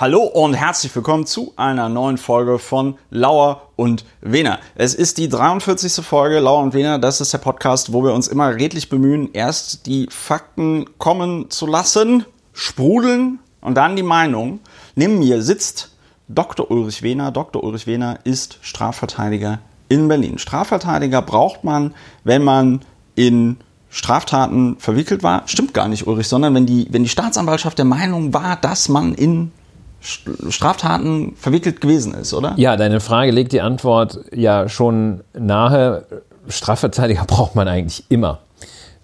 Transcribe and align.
Hallo 0.00 0.22
und 0.22 0.54
herzlich 0.54 0.96
willkommen 0.96 1.26
zu 1.26 1.52
einer 1.56 1.90
neuen 1.90 2.16
Folge 2.16 2.58
von 2.58 2.96
Lauer 3.10 3.68
und 3.76 4.06
Wiener. 4.22 4.58
Es 4.74 4.94
ist 4.94 5.18
die 5.18 5.28
43. 5.28 6.02
Folge 6.02 6.40
Lauer 6.40 6.62
und 6.62 6.72
Wiener. 6.72 6.98
Das 6.98 7.20
ist 7.20 7.34
der 7.34 7.38
Podcast, 7.38 7.92
wo 7.92 8.02
wir 8.02 8.14
uns 8.14 8.26
immer 8.26 8.54
redlich 8.54 8.88
bemühen, 8.88 9.28
erst 9.34 9.84
die 9.84 10.06
Fakten 10.08 10.86
kommen 10.96 11.50
zu 11.50 11.66
lassen, 11.66 12.24
sprudeln 12.54 13.40
und 13.60 13.74
dann 13.74 13.94
die 13.94 14.02
Meinung. 14.02 14.60
Neben 14.94 15.18
mir 15.18 15.42
sitzt 15.42 15.94
Dr. 16.28 16.70
Ulrich 16.70 17.02
Wehner. 17.02 17.30
Dr. 17.30 17.62
Ulrich 17.62 17.86
Wehner 17.86 18.20
ist 18.24 18.58
Strafverteidiger 18.62 19.58
in 19.90 20.08
Berlin. 20.08 20.38
Strafverteidiger 20.38 21.20
braucht 21.20 21.62
man, 21.62 21.94
wenn 22.24 22.42
man 22.42 22.80
in 23.16 23.58
Straftaten 23.90 24.78
verwickelt 24.78 25.22
war. 25.22 25.42
Stimmt 25.44 25.74
gar 25.74 25.88
nicht, 25.88 26.06
Ulrich, 26.06 26.28
sondern 26.28 26.54
wenn 26.54 26.64
die, 26.64 26.88
wenn 26.90 27.02
die 27.02 27.10
Staatsanwaltschaft 27.10 27.76
der 27.76 27.84
Meinung 27.84 28.32
war, 28.32 28.56
dass 28.56 28.88
man 28.88 29.12
in 29.12 29.52
Straftaten 30.00 31.34
verwickelt 31.36 31.80
gewesen 31.80 32.14
ist, 32.14 32.32
oder? 32.32 32.54
Ja, 32.56 32.76
deine 32.76 33.00
Frage 33.00 33.30
legt 33.32 33.52
die 33.52 33.60
Antwort 33.60 34.20
ja 34.34 34.68
schon 34.68 35.20
nahe. 35.38 36.06
Strafverteidiger 36.48 37.24
braucht 37.26 37.54
man 37.54 37.68
eigentlich 37.68 38.04
immer. 38.08 38.38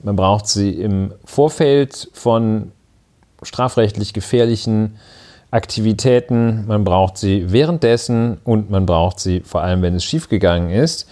Man 0.02 0.16
braucht 0.16 0.46
sie 0.46 0.70
im 0.70 1.12
Vorfeld 1.24 2.08
von 2.12 2.72
strafrechtlich 3.42 4.14
gefährlichen 4.14 4.96
Aktivitäten, 5.50 6.66
man 6.66 6.84
braucht 6.84 7.18
sie 7.18 7.52
währenddessen 7.52 8.38
und 8.44 8.70
man 8.70 8.84
braucht 8.84 9.20
sie 9.20 9.40
vor 9.40 9.62
allem, 9.62 9.82
wenn 9.82 9.94
es 9.94 10.04
schiefgegangen 10.04 10.70
ist. 10.70 11.08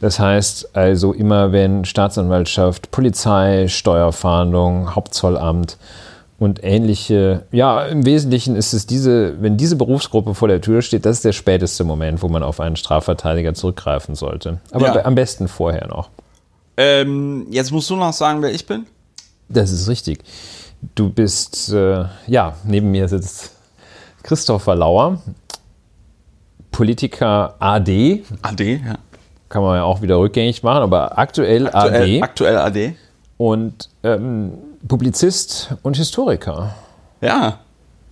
Das 0.00 0.18
heißt 0.18 0.76
also 0.76 1.12
immer, 1.12 1.52
wenn 1.52 1.84
Staatsanwaltschaft, 1.84 2.90
Polizei, 2.90 3.68
Steuerfahndung, 3.68 4.94
Hauptzollamt 4.94 5.78
und 6.38 6.62
ähnliche. 6.62 7.44
Ja, 7.52 7.84
im 7.86 8.04
Wesentlichen 8.04 8.56
ist 8.56 8.72
es 8.72 8.86
diese, 8.86 9.40
wenn 9.40 9.56
diese 9.56 9.76
Berufsgruppe 9.76 10.34
vor 10.34 10.48
der 10.48 10.60
Tür 10.60 10.82
steht, 10.82 11.06
das 11.06 11.16
ist 11.16 11.24
der 11.24 11.32
späteste 11.32 11.84
Moment, 11.84 12.22
wo 12.22 12.28
man 12.28 12.42
auf 12.42 12.60
einen 12.60 12.76
Strafverteidiger 12.76 13.54
zurückgreifen 13.54 14.14
sollte. 14.14 14.60
Aber 14.70 14.94
ja. 14.94 15.04
am 15.04 15.14
besten 15.14 15.48
vorher 15.48 15.86
noch. 15.88 16.10
Ähm, 16.76 17.46
jetzt 17.50 17.72
musst 17.72 17.88
du 17.88 17.96
noch 17.96 18.12
sagen, 18.12 18.42
wer 18.42 18.52
ich 18.52 18.66
bin. 18.66 18.86
Das 19.48 19.70
ist 19.70 19.88
richtig. 19.88 20.22
Du 20.94 21.08
bist, 21.08 21.72
äh, 21.72 22.04
ja, 22.26 22.56
neben 22.64 22.90
mir 22.90 23.08
sitzt 23.08 23.52
Christopher 24.22 24.74
Lauer, 24.74 25.22
Politiker 26.70 27.54
AD. 27.58 28.24
AD, 28.42 28.80
ja. 28.84 28.98
Kann 29.48 29.62
man 29.62 29.76
ja 29.76 29.84
auch 29.84 30.02
wieder 30.02 30.18
rückgängig 30.18 30.62
machen, 30.62 30.82
aber 30.82 31.16
aktuell, 31.16 31.68
aktuell 31.68 32.02
AD. 32.02 32.22
Aktuell 32.22 32.56
AD. 32.58 32.96
Und 33.38 33.88
ähm, 34.02 34.52
Publizist 34.88 35.74
und 35.82 35.96
Historiker. 35.96 36.74
Ja, 37.20 37.58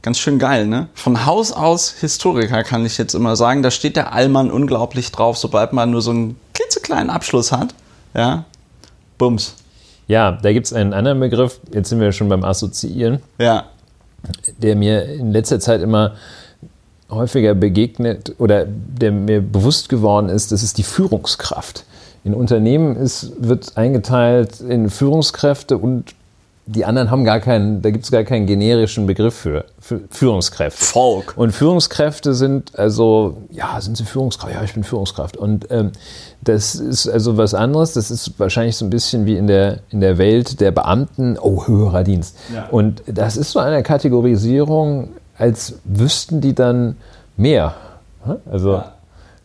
ganz 0.02 0.18
schön 0.18 0.38
geil, 0.38 0.66
ne? 0.66 0.88
Von 0.94 1.26
Haus 1.26 1.52
aus 1.52 1.90
Historiker 1.90 2.62
kann 2.64 2.84
ich 2.84 2.98
jetzt 2.98 3.14
immer 3.14 3.36
sagen. 3.36 3.62
Da 3.62 3.70
steht 3.70 3.96
der 3.96 4.12
Allmann 4.12 4.50
unglaublich 4.50 5.12
drauf, 5.12 5.38
sobald 5.38 5.72
man 5.72 5.90
nur 5.90 6.02
so 6.02 6.10
einen 6.10 6.36
klitzekleinen 6.52 7.10
Abschluss 7.10 7.52
hat. 7.52 7.74
Ja, 8.14 8.44
Bums. 9.18 9.54
Ja, 10.06 10.32
da 10.32 10.52
gibt 10.52 10.66
es 10.66 10.72
einen 10.72 10.92
anderen 10.92 11.20
Begriff, 11.20 11.60
jetzt 11.72 11.88
sind 11.88 12.00
wir 12.00 12.12
schon 12.12 12.28
beim 12.28 12.44
Assoziieren, 12.44 13.22
ja. 13.38 13.64
der 14.58 14.76
mir 14.76 15.04
in 15.04 15.32
letzter 15.32 15.60
Zeit 15.60 15.80
immer 15.80 16.14
häufiger 17.10 17.54
begegnet 17.54 18.34
oder 18.38 18.66
der 18.66 19.12
mir 19.12 19.40
bewusst 19.40 19.88
geworden 19.88 20.28
ist, 20.28 20.52
das 20.52 20.62
ist 20.62 20.78
die 20.78 20.82
Führungskraft. 20.82 21.84
In 22.24 22.34
Unternehmen 22.34 22.96
ist, 22.96 23.32
wird 23.38 23.76
eingeteilt 23.76 24.60
in 24.60 24.90
Führungskräfte 24.90 25.78
und 25.78 26.14
die 26.66 26.84
anderen 26.84 27.10
haben 27.10 27.24
gar 27.24 27.40
keinen, 27.40 27.82
da 27.82 27.90
gibt 27.90 28.04
es 28.04 28.10
gar 28.10 28.24
keinen 28.24 28.46
generischen 28.46 29.06
Begriff 29.06 29.34
für, 29.34 29.66
für, 29.78 30.00
Führungskräfte. 30.10 30.82
Volk. 30.82 31.34
Und 31.36 31.52
Führungskräfte 31.52 32.32
sind 32.32 32.78
also, 32.78 33.36
ja, 33.50 33.78
sind 33.80 33.98
sie 33.98 34.04
Führungskraft? 34.04 34.54
Ja, 34.54 34.62
ich 34.62 34.72
bin 34.72 34.82
Führungskraft. 34.82 35.36
Und 35.36 35.70
ähm, 35.70 35.92
das 36.40 36.74
ist 36.74 37.06
also 37.06 37.36
was 37.36 37.52
anderes. 37.52 37.92
Das 37.92 38.10
ist 38.10 38.38
wahrscheinlich 38.38 38.76
so 38.76 38.86
ein 38.86 38.90
bisschen 38.90 39.26
wie 39.26 39.36
in 39.36 39.46
der, 39.46 39.80
in 39.90 40.00
der 40.00 40.16
Welt 40.16 40.60
der 40.60 40.70
Beamten, 40.70 41.38
oh, 41.38 41.66
höherer 41.66 42.02
Dienst. 42.02 42.36
Ja. 42.54 42.68
Und 42.70 43.02
das 43.06 43.36
ist 43.36 43.52
so 43.52 43.58
eine 43.58 43.82
Kategorisierung, 43.82 45.10
als 45.36 45.74
wüssten 45.84 46.40
die 46.40 46.54
dann 46.54 46.96
mehr. 47.36 47.74
Also 48.50 48.74
ja. 48.74 48.92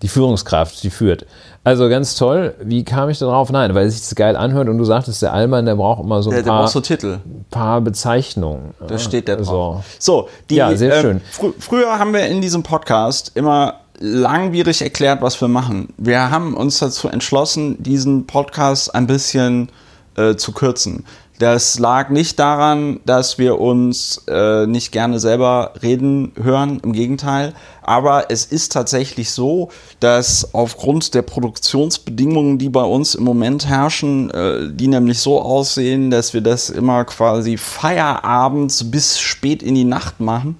die 0.01 0.07
Führungskraft, 0.07 0.81
die 0.83 0.89
führt. 0.89 1.25
Also 1.69 1.87
ganz 1.87 2.15
toll. 2.15 2.55
Wie 2.63 2.83
kam 2.83 3.11
ich 3.11 3.19
darauf? 3.19 3.51
Nein, 3.51 3.75
weil 3.75 3.85
es 3.85 3.93
sich 3.93 4.01
das 4.01 4.15
geil 4.15 4.35
anhört 4.35 4.69
und 4.69 4.79
du 4.79 4.85
sagtest, 4.85 5.21
der 5.21 5.33
Allmann, 5.33 5.67
der 5.67 5.75
braucht 5.75 6.03
immer 6.03 6.23
so 6.23 6.31
ein 6.31 6.37
der, 6.37 6.41
paar, 6.41 6.67
so 6.67 6.81
Titel. 6.81 7.19
paar 7.51 7.79
Bezeichnungen. 7.79 8.73
Da 8.87 8.97
steht 8.97 9.27
der 9.27 9.35
drauf. 9.35 9.85
So, 9.99 10.23
so 10.23 10.29
die, 10.49 10.55
ja, 10.55 10.75
sehr 10.75 10.95
äh, 10.95 11.01
schön. 11.01 11.21
Fr 11.29 11.53
früher 11.59 11.99
haben 11.99 12.11
wir 12.11 12.25
in 12.25 12.41
diesem 12.41 12.63
Podcast 12.63 13.33
immer 13.35 13.81
langwierig 13.99 14.81
erklärt, 14.81 15.21
was 15.21 15.39
wir 15.41 15.47
machen. 15.47 15.93
Wir 15.97 16.31
haben 16.31 16.55
uns 16.55 16.79
dazu 16.79 17.07
entschlossen, 17.07 17.83
diesen 17.83 18.25
Podcast 18.25 18.95
ein 18.95 19.05
bisschen 19.05 19.69
äh, 20.17 20.37
zu 20.37 20.53
kürzen. 20.53 21.05
Das 21.39 21.79
lag 21.79 22.09
nicht 22.09 22.37
daran, 22.37 22.99
dass 23.05 23.37
wir 23.37 23.61
uns 23.61 24.21
äh, 24.27 24.67
nicht 24.67 24.91
gerne 24.91 25.21
selber 25.21 25.73
reden 25.81 26.33
hören, 26.35 26.81
im 26.83 26.91
Gegenteil. 26.91 27.53
Aber 27.81 28.29
es 28.29 28.43
ist 28.45 28.73
tatsächlich 28.73 29.31
so, 29.31 29.69
dass 30.01 30.53
aufgrund 30.53 31.15
der 31.15 31.21
Produktionsbedingungen, 31.21 32.57
die 32.57 32.67
bei 32.67 32.83
uns 32.83 33.15
im 33.15 33.23
Moment 33.23 33.67
herrschen, 33.67 34.29
äh, 34.31 34.67
die 34.69 34.89
nämlich 34.89 35.19
so 35.19 35.41
aussehen, 35.41 36.11
dass 36.11 36.33
wir 36.33 36.41
das 36.41 36.69
immer 36.69 37.05
quasi 37.05 37.55
feierabends 37.55 38.91
bis 38.91 39.17
spät 39.17 39.63
in 39.63 39.75
die 39.75 39.85
Nacht 39.85 40.19
machen, 40.19 40.57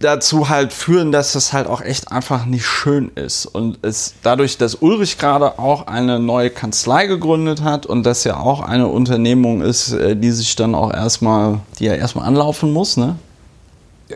dazu 0.00 0.48
halt 0.48 0.72
führen, 0.72 1.12
dass 1.12 1.34
es 1.34 1.52
halt 1.52 1.66
auch 1.66 1.82
echt 1.82 2.10
einfach 2.10 2.46
nicht 2.46 2.66
schön 2.66 3.10
ist. 3.14 3.46
Und 3.46 3.78
es 3.82 4.14
dadurch, 4.22 4.58
dass 4.58 4.76
Ulrich 4.76 5.18
gerade 5.18 5.58
auch 5.58 5.86
eine 5.86 6.18
neue 6.18 6.50
Kanzlei 6.50 7.06
gegründet 7.06 7.62
hat 7.62 7.86
und 7.86 8.04
das 8.04 8.24
ja 8.24 8.38
auch 8.38 8.60
eine 8.60 8.88
Unternehmung 8.88 9.60
ist, 9.60 9.92
äh, 9.92 10.16
die 10.16 10.32
sich 10.32 10.56
dann 10.56 10.74
auch 10.74 10.92
erstmal, 10.92 11.60
die 11.78 11.84
ja 11.84 11.94
erstmal 11.94 12.26
anlaufen 12.26 12.72
muss, 12.72 12.96
ne? 12.96 13.16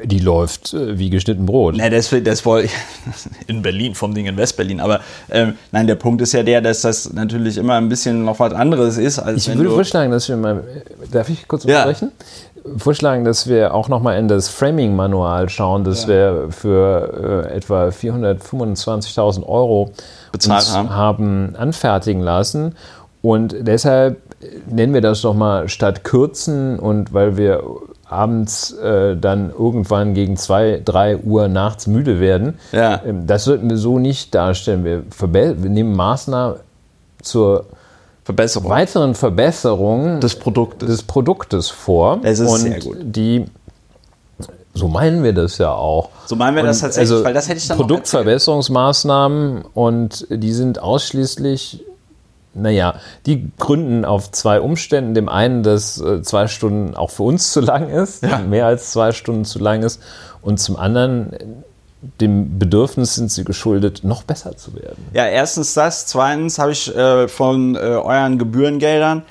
Die 0.03 0.19
läuft 0.19 0.75
äh, 0.75 0.99
wie 0.99 1.09
geschnitten 1.09 1.47
Brot. 1.47 1.77
Ne, 1.77 1.89
das, 1.89 2.13
das 2.25 2.45
wollte 2.45 2.71
in 3.47 3.63
Berlin, 3.63 3.95
vom 3.95 4.13
Ding 4.13 4.27
in 4.27 4.37
Westberlin. 4.37 4.81
Aber 4.81 5.01
ähm, 5.31 5.55
nein, 5.71 5.87
der 5.87 5.95
Punkt 5.95 6.21
ist 6.23 6.33
ja 6.33 6.43
der, 6.43 6.63
dass 6.63 6.81
das 6.81 7.13
natürlich 7.13 7.59
immer 7.59 7.75
ein 7.75 7.89
bisschen 7.89 8.25
noch 8.25 8.41
was 8.41 8.55
anderes 8.55 8.97
ist. 8.97 9.21
Als 9.21 9.47
ich 9.47 9.57
würde 9.57 9.71
vorschlagen, 9.71 10.11
dass 10.11 10.29
wir 10.29 10.37
mal. 10.37 10.65
Darf 11.13 11.29
ich 11.29 11.47
kurz 11.47 11.65
unterbrechen? 11.65 12.11
Ja 12.11 12.54
vorschlagen, 12.77 13.25
dass 13.25 13.49
wir 13.49 13.75
auch 13.75 13.89
nochmal 13.89 14.19
in 14.19 14.29
das 14.29 14.49
Framing-Manual 14.49 15.49
schauen, 15.49 15.85
das 15.85 16.05
ja. 16.05 16.09
wir 16.09 16.47
für 16.51 17.45
äh, 17.49 17.57
etwa 17.57 17.89
425.000 17.89 19.47
Euro 19.47 19.91
bezahlt 20.33 20.73
haben. 20.73 20.91
haben 20.91 21.57
anfertigen 21.57 22.23
lassen. 22.23 22.75
Und 23.23 23.55
deshalb 23.61 24.19
nennen 24.67 24.93
wir 24.93 25.01
das 25.01 25.23
doch 25.23 25.35
mal 25.35 25.69
statt 25.69 26.05
kürzen 26.05 26.79
und 26.79 27.15
weil 27.15 27.37
wir 27.37 27.63
abends 28.07 28.73
äh, 28.73 29.17
dann 29.17 29.51
irgendwann 29.51 30.15
gegen 30.15 30.37
2, 30.37 30.83
3 30.85 31.19
Uhr 31.19 31.49
nachts 31.49 31.87
müde 31.87 32.21
werden. 32.21 32.59
Ja. 32.73 33.01
Ähm, 33.05 33.27
das 33.27 33.45
sollten 33.45 33.69
wir 33.71 33.77
so 33.77 33.99
nicht 33.99 34.35
darstellen. 34.35 34.85
Wir, 34.85 35.05
wir 35.33 35.71
nehmen 35.71 35.97
Maßnahmen 35.97 36.57
zur 37.23 37.67
Verbesserung. 38.25 38.71
weiteren 38.71 39.15
Verbesserung 39.15 40.21
des 40.21 40.37
Produktes, 40.37 40.89
des 40.89 41.03
Produktes 41.03 41.71
vor. 41.71 42.21
Es 42.23 42.39
ist 42.39 42.51
und 42.51 42.61
sehr 42.61 42.81
gut. 42.81 42.97
Die, 43.03 43.45
so 44.73 44.89
meinen 44.89 45.23
wir 45.23 45.35
das 45.35 45.59
ja 45.59 45.73
auch. 45.73 46.09
So 46.27 46.35
meinen 46.35 46.57
wir 46.57 46.63
und 46.63 46.69
das 46.69 46.81
tatsächlich, 46.81 47.13
also 47.13 47.25
weil 47.25 47.35
das 47.35 47.49
hätte 47.49 47.59
ich 47.59 47.69
dann 47.69 47.77
Produktverbesserungsmaßnahmen 47.77 49.63
und 49.75 50.27
die 50.31 50.53
sind 50.53 50.81
ausschließlich 50.81 51.85
naja, 52.55 52.95
die 53.27 53.51
gründen 53.59 54.05
auf 54.05 54.31
zwei 54.31 54.61
Umständen. 54.61 55.15
Dem 55.15 55.29
einen, 55.29 55.63
dass 55.63 56.01
äh, 56.01 56.23
zwei 56.23 56.47
Stunden 56.47 56.95
auch 56.95 57.11
für 57.11 57.25
uns 57.25 57.53
zu 57.53 57.61
lang 57.61 57.91
ist, 57.91 58.23
ja. 58.23 58.39
mehr 58.39 58.67
als 58.67 58.93
zwei 58.93 59.13
Stunden 59.13 59.45
zu 59.45 59.59
lang 59.59 59.83
ist. 59.83 60.01
Und 60.41 60.61
zum 60.61 60.77
anderen, 60.77 61.33
dem 62.21 62.59
Bedürfnis 62.59 63.15
sind 63.15 63.31
sie 63.31 63.45
geschuldet, 63.45 64.05
noch 64.05 64.23
besser 64.23 64.57
zu 64.57 64.75
werden. 64.75 65.05
Ja, 65.13 65.27
erstens 65.27 65.75
das. 65.75 66.07
Zweitens 66.07 66.59
habe 66.59 66.73
ich 66.73 66.95
äh, 66.95 67.29
von 67.29 67.75
äh, 67.75 67.79
euren 67.79 68.39
Gebührengeldern 68.39 69.23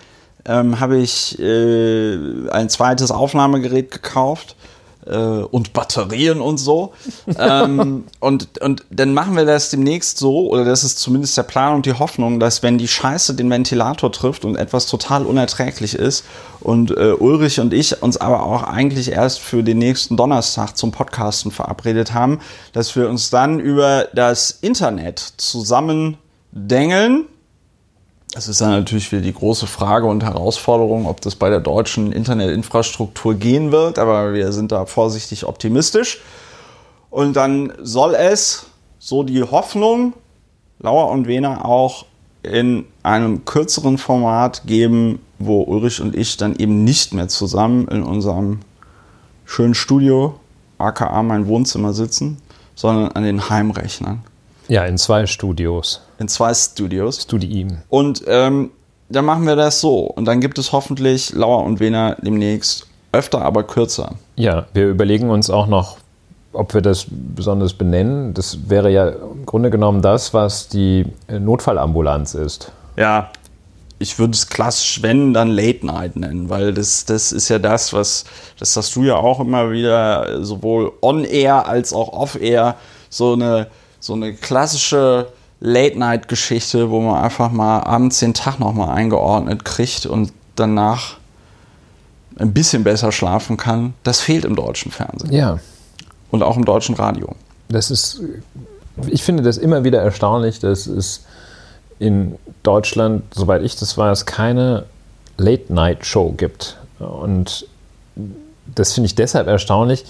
ähm, 0.45 0.79
habe 0.79 0.97
ich 0.97 1.39
äh, 1.39 2.49
ein 2.49 2.69
zweites 2.69 3.11
Aufnahmegerät 3.11 3.91
gekauft 3.91 4.55
äh, 5.05 5.17
und 5.17 5.73
Batterien 5.73 6.41
und 6.41 6.57
so. 6.57 6.93
ähm, 7.37 8.05
und, 8.19 8.61
und 8.61 8.83
dann 8.89 9.13
machen 9.13 9.35
wir 9.35 9.45
das 9.45 9.69
demnächst 9.69 10.17
so, 10.17 10.49
oder 10.49 10.65
das 10.65 10.83
ist 10.83 10.99
zumindest 10.99 11.37
der 11.37 11.43
Plan 11.43 11.75
und 11.75 11.85
die 11.85 11.93
Hoffnung, 11.93 12.39
dass 12.39 12.63
wenn 12.63 12.77
die 12.77 12.87
Scheiße 12.87 13.35
den 13.35 13.49
Ventilator 13.49 14.11
trifft 14.11 14.45
und 14.45 14.55
etwas 14.55 14.87
total 14.87 15.25
unerträglich 15.25 15.95
ist 15.95 16.23
und 16.59 16.91
äh, 16.91 17.13
Ulrich 17.13 17.59
und 17.59 17.73
ich 17.73 18.01
uns 18.01 18.17
aber 18.17 18.43
auch 18.43 18.63
eigentlich 18.63 19.11
erst 19.11 19.39
für 19.39 19.63
den 19.63 19.77
nächsten 19.77 20.17
Donnerstag 20.17 20.77
zum 20.77 20.91
Podcasten 20.91 21.51
verabredet 21.51 22.13
haben, 22.13 22.39
dass 22.71 22.95
wir 22.95 23.09
uns 23.09 23.29
dann 23.29 23.59
über 23.59 24.07
das 24.13 24.51
Internet 24.61 25.19
zusammen 25.37 26.17
dengeln 26.51 27.25
Es 28.35 28.47
ist 28.47 28.61
dann 28.61 28.71
natürlich 28.71 29.11
wieder 29.11 29.21
die 29.21 29.33
große 29.33 29.67
Frage 29.67 30.07
und 30.07 30.23
Herausforderung, 30.23 31.05
ob 31.05 31.21
das 31.21 31.35
bei 31.35 31.51
der 31.51 31.59
deutschen 31.59 32.11
Internetinfrastruktur 32.11 33.35
gehen 33.35 33.71
wird, 33.71 33.99
aber 33.99 34.33
wir 34.33 34.51
sind 34.51 34.71
da 34.71 34.87
vorsichtig 34.87 35.45
optimistisch. 35.45 36.19
Und 37.11 37.35
dann 37.35 37.73
soll 37.79 38.15
es, 38.15 38.65
so 38.97 39.21
die 39.21 39.43
Hoffnung, 39.43 40.13
Lauer 40.79 41.11
und 41.11 41.27
Wena 41.27 41.63
auch 41.63 42.05
in 42.41 42.85
einem 43.03 43.45
kürzeren 43.45 43.99
Format 43.99 44.63
geben, 44.65 45.19
wo 45.37 45.61
Ulrich 45.61 46.01
und 46.01 46.15
ich 46.15 46.35
dann 46.35 46.55
eben 46.55 46.83
nicht 46.83 47.13
mehr 47.13 47.27
zusammen 47.27 47.87
in 47.87 48.01
unserem 48.01 48.61
schönen 49.45 49.75
Studio, 49.75 50.39
aka 50.79 51.21
mein 51.21 51.47
Wohnzimmer 51.47 51.93
sitzen, 51.93 52.37
sondern 52.73 53.11
an 53.11 53.23
den 53.23 53.49
Heimrechnern. 53.49 54.23
Ja, 54.67 54.85
in 54.85 54.97
zwei 54.97 55.25
Studios. 55.25 56.01
In 56.19 56.27
zwei 56.27 56.53
Studios. 56.53 57.21
Studiem. 57.21 57.79
Und 57.89 58.23
ähm, 58.27 58.71
dann 59.09 59.25
machen 59.25 59.45
wir 59.45 59.55
das 59.55 59.81
so. 59.81 59.99
Und 60.01 60.25
dann 60.25 60.41
gibt 60.41 60.57
es 60.57 60.71
hoffentlich 60.71 61.33
Lauer 61.33 61.63
und 61.63 61.79
Wena 61.79 62.15
demnächst 62.21 62.87
öfter, 63.11 63.41
aber 63.41 63.63
kürzer. 63.63 64.15
Ja, 64.35 64.65
wir 64.73 64.87
überlegen 64.87 65.29
uns 65.29 65.49
auch 65.49 65.67
noch, 65.67 65.97
ob 66.51 66.73
wir 66.73 66.81
das 66.81 67.05
besonders 67.09 67.73
benennen. 67.73 68.33
Das 68.33 68.69
wäre 68.69 68.89
ja 68.89 69.09
im 69.09 69.45
Grunde 69.45 69.69
genommen 69.69 70.01
das, 70.01 70.33
was 70.33 70.67
die 70.67 71.05
Notfallambulanz 71.27 72.33
ist. 72.33 72.71
Ja, 72.97 73.29
ich 73.99 74.19
würde 74.19 74.33
es 74.33 74.49
klassisch, 74.49 75.01
wenn, 75.01 75.33
dann 75.33 75.49
Late 75.49 75.85
Night 75.85 76.15
nennen, 76.15 76.49
weil 76.49 76.73
das, 76.73 77.05
das 77.05 77.31
ist 77.31 77.49
ja 77.49 77.59
das, 77.59 77.93
was, 77.93 78.25
das 78.59 78.75
hast 78.75 78.95
du 78.95 79.03
ja 79.03 79.15
auch 79.15 79.39
immer 79.39 79.71
wieder, 79.71 80.43
sowohl 80.43 80.91
on-air 81.01 81.67
als 81.67 81.93
auch 81.93 82.11
off-air, 82.11 82.75
so 83.09 83.33
eine, 83.33 83.67
so 84.03 84.13
eine 84.13 84.33
klassische 84.33 85.29
Late-Night-Geschichte, 85.61 86.89
wo 86.89 86.99
man 86.99 87.23
einfach 87.23 87.51
mal 87.51 87.79
abends 87.79 88.19
den 88.19 88.33
Tag 88.33 88.59
nochmal 88.59 88.89
eingeordnet 88.89 89.63
kriegt 89.63 90.05
und 90.05 90.33
danach 90.57 91.15
ein 92.37 92.53
bisschen 92.53 92.83
besser 92.83 93.13
schlafen 93.13 93.55
kann. 93.55 93.93
Das 94.03 94.19
fehlt 94.19 94.43
im 94.43 94.57
deutschen 94.57 94.91
Fernsehen. 94.91 95.31
Ja. 95.31 95.59
Und 96.31 96.43
auch 96.43 96.57
im 96.57 96.65
deutschen 96.65 96.95
Radio. 96.95 97.33
Das 97.69 97.91
ist, 97.91 98.21
ich 99.07 99.23
finde 99.23 99.41
das 99.41 99.57
immer 99.57 99.85
wieder 99.85 100.01
erstaunlich, 100.01 100.59
dass 100.59 100.85
es 100.85 101.23
in 101.97 102.37
Deutschland, 102.63 103.23
soweit 103.33 103.63
ich 103.63 103.77
das 103.77 103.97
weiß, 103.97 104.25
keine 104.25 104.83
Late-Night-Show 105.37 106.33
gibt. 106.35 106.75
Und 106.99 107.67
das 108.75 108.91
finde 108.91 109.05
ich 109.05 109.15
deshalb 109.15 109.47
erstaunlich, 109.47 110.03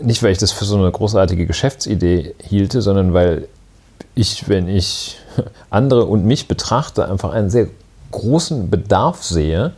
nicht 0.00 0.22
weil 0.22 0.32
ich 0.32 0.38
das 0.38 0.52
für 0.52 0.64
so 0.64 0.76
eine 0.76 0.90
großartige 0.90 1.46
Geschäftsidee 1.46 2.34
hielte, 2.42 2.82
sondern 2.82 3.14
weil 3.14 3.48
ich, 4.14 4.48
wenn 4.48 4.68
ich 4.68 5.18
andere 5.70 6.04
und 6.04 6.24
mich 6.24 6.48
betrachte, 6.48 7.08
einfach 7.08 7.32
einen 7.32 7.50
sehr 7.50 7.68
großen 8.10 8.70
Bedarf 8.70 9.22
sehe, 9.22 9.72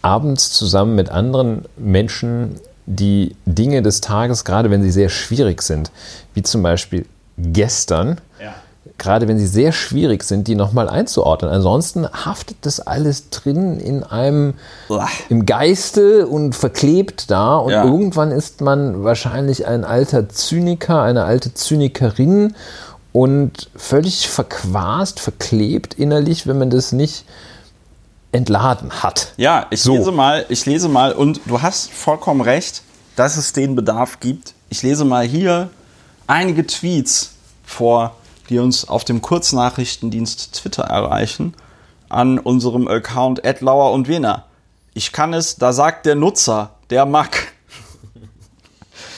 abends 0.00 0.52
zusammen 0.52 0.94
mit 0.94 1.10
anderen 1.10 1.64
Menschen 1.76 2.56
die 2.86 3.36
Dinge 3.46 3.82
des 3.82 4.00
Tages, 4.00 4.44
gerade 4.44 4.70
wenn 4.70 4.82
sie 4.82 4.90
sehr 4.90 5.08
schwierig 5.08 5.62
sind, 5.62 5.92
wie 6.34 6.42
zum 6.42 6.62
Beispiel 6.62 7.06
gestern, 7.38 8.20
ja. 8.40 8.54
Gerade 8.98 9.28
wenn 9.28 9.38
sie 9.38 9.46
sehr 9.46 9.72
schwierig 9.72 10.22
sind, 10.22 10.48
die 10.48 10.54
nochmal 10.54 10.88
einzuordnen. 10.88 11.50
Ansonsten 11.50 12.06
haftet 12.06 12.58
das 12.62 12.80
alles 12.80 13.30
drin 13.30 13.80
in 13.80 14.04
einem, 14.04 14.54
Uah. 14.88 15.08
im 15.28 15.46
Geiste 15.46 16.26
und 16.26 16.54
verklebt 16.54 17.30
da 17.30 17.56
und 17.56 17.72
ja. 17.72 17.84
irgendwann 17.84 18.30
ist 18.30 18.60
man 18.60 19.04
wahrscheinlich 19.04 19.66
ein 19.66 19.84
alter 19.84 20.28
Zyniker, 20.28 21.02
eine 21.02 21.24
alte 21.24 21.52
Zynikerin 21.54 22.54
und 23.12 23.70
völlig 23.76 24.28
verquast, 24.28 25.20
verklebt 25.20 25.94
innerlich, 25.94 26.46
wenn 26.46 26.58
man 26.58 26.70
das 26.70 26.92
nicht 26.92 27.24
entladen 28.32 29.02
hat. 29.02 29.32
Ja, 29.36 29.66
ich 29.70 29.82
so. 29.82 29.94
lese 29.94 30.12
mal, 30.12 30.46
ich 30.48 30.64
lese 30.64 30.88
mal 30.88 31.12
und 31.12 31.40
du 31.44 31.60
hast 31.60 31.90
vollkommen 31.90 32.40
recht, 32.40 32.82
dass 33.16 33.36
es 33.36 33.52
den 33.52 33.76
Bedarf 33.76 34.20
gibt. 34.20 34.54
Ich 34.70 34.82
lese 34.82 35.04
mal 35.04 35.24
hier 35.26 35.68
einige 36.26 36.66
Tweets 36.66 37.32
vor, 37.62 38.16
die 38.48 38.58
uns 38.58 38.88
auf 38.88 39.04
dem 39.04 39.22
Kurznachrichtendienst 39.22 40.54
Twitter 40.54 40.84
erreichen 40.84 41.54
an 42.08 42.38
unserem 42.38 42.88
Account 42.88 43.42
@lauer 43.60 43.92
und 43.92 44.06
Wiener. 44.06 44.44
Ich 44.94 45.12
kann 45.12 45.32
es, 45.32 45.56
da 45.56 45.72
sagt 45.72 46.06
der 46.06 46.14
Nutzer, 46.14 46.70
der 46.90 47.06
Mack. 47.06 47.52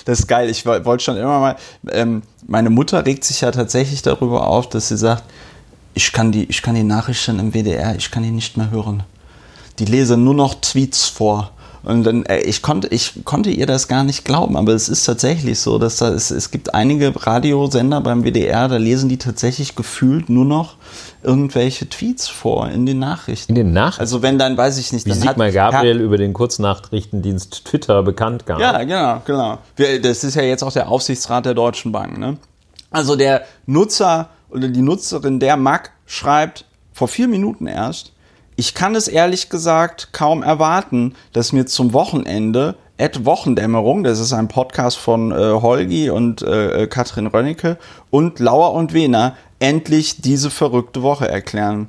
Das 0.06 0.20
ist 0.20 0.26
geil. 0.26 0.50
Ich 0.50 0.66
wollte 0.66 1.02
schon 1.02 1.16
immer 1.16 1.40
mal. 1.40 1.56
Ähm, 1.90 2.24
meine 2.46 2.68
Mutter 2.68 3.06
regt 3.06 3.24
sich 3.24 3.40
ja 3.40 3.50
tatsächlich 3.50 4.02
darüber 4.02 4.46
auf, 4.46 4.68
dass 4.68 4.88
sie 4.88 4.98
sagt, 4.98 5.24
ich 5.94 6.12
kann 6.12 6.30
die, 6.30 6.44
ich 6.44 6.60
kann 6.60 6.74
die 6.74 6.82
Nachrichten 6.82 7.38
im 7.38 7.54
WDR, 7.54 7.96
ich 7.96 8.10
kann 8.10 8.22
die 8.22 8.30
nicht 8.30 8.58
mehr 8.58 8.70
hören. 8.70 9.02
Die 9.78 9.86
lese 9.86 10.18
nur 10.18 10.34
noch 10.34 10.56
Tweets 10.56 11.06
vor. 11.06 11.52
Und 11.84 12.04
dann, 12.04 12.24
äh, 12.24 12.40
ich 12.40 12.62
konnte, 12.62 12.88
ich 12.88 13.24
konnte 13.24 13.50
ihr 13.50 13.66
das 13.66 13.88
gar 13.88 14.04
nicht 14.04 14.24
glauben, 14.24 14.56
aber 14.56 14.72
es 14.72 14.88
ist 14.88 15.04
tatsächlich 15.04 15.60
so, 15.60 15.78
dass 15.78 15.96
da 15.96 16.08
es, 16.08 16.30
es 16.30 16.50
gibt 16.50 16.74
einige 16.74 17.12
Radiosender 17.14 18.00
beim 18.00 18.24
WDR, 18.24 18.68
da 18.68 18.78
lesen 18.78 19.10
die 19.10 19.18
tatsächlich 19.18 19.76
gefühlt 19.76 20.30
nur 20.30 20.46
noch 20.46 20.76
irgendwelche 21.22 21.88
Tweets 21.88 22.28
vor 22.28 22.68
in 22.70 22.86
den 22.86 22.98
Nachrichten. 22.98 23.52
In 23.52 23.56
den 23.56 23.72
Nachrichten? 23.72 24.00
Also 24.00 24.22
wenn 24.22 24.38
dann, 24.38 24.56
weiß 24.56 24.78
ich 24.78 24.92
nicht, 24.92 25.04
Wie 25.04 25.10
dann 25.10 25.20
Sigmar 25.20 25.48
hat, 25.48 25.54
Gabriel 25.54 26.00
über 26.00 26.16
den 26.16 26.32
Kurznachrichtendienst 26.32 27.66
Twitter 27.66 28.02
bekannt 28.02 28.46
gab. 28.46 28.60
Ja, 28.60 28.82
genau, 28.82 29.20
genau. 29.24 29.58
Das 30.02 30.24
ist 30.24 30.34
ja 30.34 30.42
jetzt 30.42 30.62
auch 30.62 30.72
der 30.72 30.88
Aufsichtsrat 30.88 31.44
der 31.44 31.54
Deutschen 31.54 31.92
Bank, 31.92 32.18
ne? 32.18 32.38
Also 32.90 33.16
der 33.16 33.42
Nutzer 33.66 34.28
oder 34.48 34.68
die 34.68 34.82
Nutzerin 34.82 35.40
der 35.40 35.56
Mac 35.56 35.90
schreibt 36.06 36.64
vor 36.92 37.08
vier 37.08 37.28
Minuten 37.28 37.66
erst, 37.66 38.12
ich 38.56 38.74
kann 38.74 38.94
es 38.94 39.08
ehrlich 39.08 39.50
gesagt 39.50 40.12
kaum 40.12 40.42
erwarten, 40.42 41.14
dass 41.32 41.52
mir 41.52 41.66
zum 41.66 41.92
Wochenende 41.92 42.76
Ed 42.96 43.24
Wochendämmerung, 43.24 44.04
das 44.04 44.20
ist 44.20 44.32
ein 44.32 44.46
Podcast 44.46 44.96
von 44.98 45.32
äh, 45.32 45.34
Holgi 45.34 46.10
und 46.10 46.42
äh, 46.42 46.82
äh, 46.82 46.86
Katrin 46.86 47.26
Rönnecke 47.26 47.76
und 48.10 48.38
Lauer 48.38 48.72
und 48.72 48.92
Wehner, 48.92 49.36
endlich 49.58 50.20
diese 50.20 50.48
verrückte 50.48 51.02
Woche 51.02 51.28
erklären. 51.28 51.88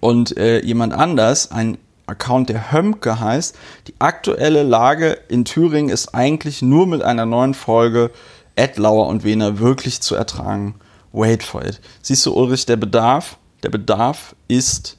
Und 0.00 0.38
äh, 0.38 0.64
jemand 0.64 0.94
anders, 0.94 1.50
ein 1.50 1.76
Account, 2.06 2.48
der 2.48 2.72
Hömke 2.72 3.20
heißt, 3.20 3.56
die 3.88 3.94
aktuelle 3.98 4.62
Lage 4.62 5.18
in 5.28 5.44
Thüringen 5.44 5.90
ist 5.90 6.14
eigentlich 6.14 6.62
nur 6.62 6.86
mit 6.86 7.02
einer 7.02 7.26
neuen 7.26 7.52
Folge 7.52 8.10
Ed 8.56 8.78
Lauer 8.78 9.06
und 9.06 9.22
Wehner 9.22 9.58
wirklich 9.58 10.00
zu 10.00 10.14
ertragen. 10.14 10.76
Wait 11.12 11.42
for 11.42 11.62
it. 11.62 11.80
Siehst 12.00 12.24
du, 12.24 12.34
Ulrich, 12.34 12.64
der 12.64 12.76
Bedarf, 12.76 13.36
der 13.62 13.68
Bedarf 13.68 14.34
ist 14.48 14.96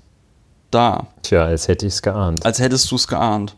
da. 0.71 1.07
Tja, 1.21 1.45
als 1.45 1.67
hätte 1.67 1.85
ich 1.85 1.93
es 1.93 2.01
geahnt. 2.01 2.45
Als 2.45 2.59
hättest 2.59 2.89
du 2.91 2.95
es 2.95 3.07
geahnt. 3.07 3.55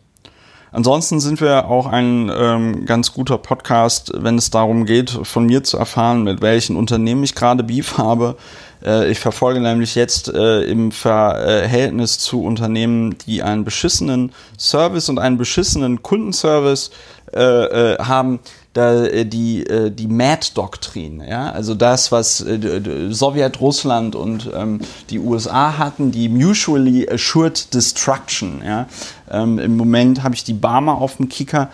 Ansonsten 0.74 1.20
sind 1.20 1.40
wir 1.40 1.68
auch 1.68 1.86
ein 1.86 2.32
ähm, 2.36 2.86
ganz 2.88 3.14
guter 3.14 3.38
Podcast, 3.38 4.12
wenn 4.16 4.40
es 4.40 4.50
darum 4.50 4.86
geht, 4.86 5.12
von 5.12 5.46
mir 5.46 5.64
zu 5.64 5.78
erfahren, 5.78 6.24
mit 6.24 6.42
welchen 6.42 6.76
Unternehmen 6.76 7.24
ich 7.24 7.36
gerade 7.36 7.64
Beef 7.64 8.00
habe. 8.00 8.38
Äh, 8.84 9.12
ich 9.12 9.20
verfolge 9.20 9.60
nämlich 9.60 9.94
jetzt 9.94 10.34
äh, 10.34 10.62
im 10.64 10.92
Verhältnis 10.92 12.18
zu 12.18 12.44
Unternehmen, 12.44 13.16
die 13.28 13.44
einen 13.44 13.64
beschissenen 13.64 14.32
Service 14.58 15.10
und 15.10 15.20
einen 15.20 15.38
beschissenen 15.38 16.02
Kundenservice 16.02 16.90
äh, 17.32 17.40
äh 17.40 17.98
haben, 18.00 18.40
da, 18.74 19.06
äh, 19.06 19.26
die, 19.26 19.66
äh, 19.66 19.92
die 19.92 20.08
MAD-Doktrin, 20.08 21.22
ja, 21.22 21.52
also 21.52 21.76
das, 21.76 22.12
was 22.12 22.42
äh, 22.42 23.12
Sowjet, 23.12 23.62
Russland 23.62 24.16
und 24.16 24.50
ähm, 24.54 24.80
die 25.10 25.20
USA 25.20 25.78
hatten, 25.78 26.12
die 26.12 26.28
Mutually 26.28 27.08
Assured 27.10 27.74
Destruction, 27.74 28.62
ja. 28.66 28.88
Ähm, 29.30 29.60
Im 29.60 29.78
Moment 29.78 30.24
habe 30.24 30.36
ich 30.36 30.44
die 30.44 30.54
Barmer 30.54 30.98
auf 31.00 31.18
dem 31.18 31.30
Kicker. 31.30 31.70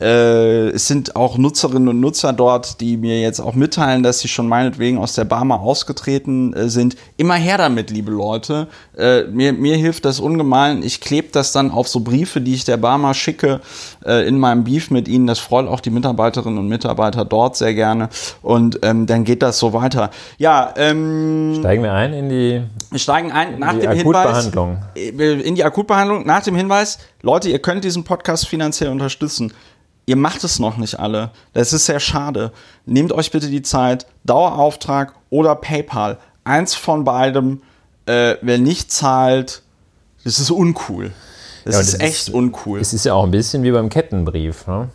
Äh, 0.00 0.68
es 0.70 0.88
sind 0.88 1.16
auch 1.16 1.38
Nutzerinnen 1.38 1.88
und 1.88 2.00
Nutzer 2.00 2.32
dort, 2.32 2.80
die 2.80 2.96
mir 2.96 3.20
jetzt 3.20 3.40
auch 3.40 3.54
mitteilen, 3.54 4.02
dass 4.02 4.20
sie 4.20 4.28
schon 4.28 4.48
meinetwegen 4.48 4.98
aus 4.98 5.14
der 5.14 5.24
Barmer 5.24 5.60
ausgetreten 5.60 6.52
äh, 6.54 6.68
sind. 6.68 6.96
Immer 7.16 7.34
her 7.34 7.58
damit, 7.58 7.90
liebe 7.90 8.10
Leute. 8.10 8.68
Äh, 8.96 9.24
mir, 9.24 9.52
mir 9.52 9.76
hilft 9.76 10.04
das 10.04 10.20
ungemein. 10.20 10.82
Ich 10.82 11.00
klebe 11.00 11.28
das 11.32 11.52
dann 11.52 11.70
auf 11.70 11.88
so 11.88 12.00
Briefe, 12.00 12.40
die 12.40 12.54
ich 12.54 12.64
der 12.64 12.76
Barmer 12.76 13.14
schicke, 13.14 13.60
äh, 14.04 14.26
in 14.26 14.38
meinem 14.38 14.64
Beef 14.64 14.90
mit 14.90 15.08
ihnen. 15.08 15.26
Das 15.26 15.38
freut 15.38 15.68
auch 15.68 15.80
die 15.80 15.90
Mitarbeiterinnen 15.90 16.58
und 16.58 16.68
Mitarbeiter 16.68 17.24
dort 17.24 17.56
sehr 17.56 17.74
gerne. 17.74 18.08
Und 18.42 18.80
ähm, 18.82 19.06
dann 19.06 19.24
geht 19.24 19.42
das 19.42 19.58
so 19.58 19.72
weiter. 19.72 20.10
Ja, 20.38 20.72
ähm, 20.76 21.56
steigen 21.58 21.82
wir 21.82 21.92
ein 21.92 22.12
in 22.12 22.28
die, 22.28 22.62
steigen 22.98 23.30
ein 23.32 23.58
nach 23.58 23.74
dem 23.78 23.90
Akutbehandlung. 23.90 24.78
Hinweis 24.94 25.20
äh, 25.20 25.40
in 25.40 25.54
die 25.54 25.64
Akutbehandlung 25.64 26.26
nach 26.26 26.42
dem 26.42 26.56
Hinweis. 26.56 26.98
Leute, 27.22 27.48
ihr 27.48 27.60
könnt 27.60 27.84
diesen 27.84 28.04
Podcast 28.04 28.48
finanziell 28.48 28.90
unterstützen 28.90 29.52
ihr 30.06 30.16
macht 30.16 30.44
es 30.44 30.58
noch 30.58 30.76
nicht 30.76 30.98
alle. 30.98 31.30
Das 31.52 31.72
ist 31.72 31.86
sehr 31.86 32.00
schade. 32.00 32.52
Nehmt 32.86 33.12
euch 33.12 33.30
bitte 33.30 33.48
die 33.48 33.62
Zeit, 33.62 34.06
Dauerauftrag 34.24 35.14
oder 35.30 35.54
PayPal. 35.54 36.18
Eins 36.44 36.74
von 36.74 37.04
beidem. 37.04 37.62
Äh, 38.06 38.36
wer 38.42 38.58
nicht 38.58 38.90
zahlt, 38.90 39.62
das 40.24 40.40
ist 40.40 40.50
uncool. 40.50 41.12
Das, 41.64 41.74
ja, 41.74 41.80
ist 41.80 41.92
das 41.94 42.00
echt 42.00 42.28
ist, 42.28 42.30
uncool. 42.30 42.80
Es 42.80 42.92
ist 42.92 43.04
ja 43.04 43.14
auch 43.14 43.24
ein 43.24 43.30
bisschen 43.30 43.62
wie 43.62 43.70
beim 43.70 43.88
Kettenbrief. 43.88 44.66
Ne? 44.66 44.88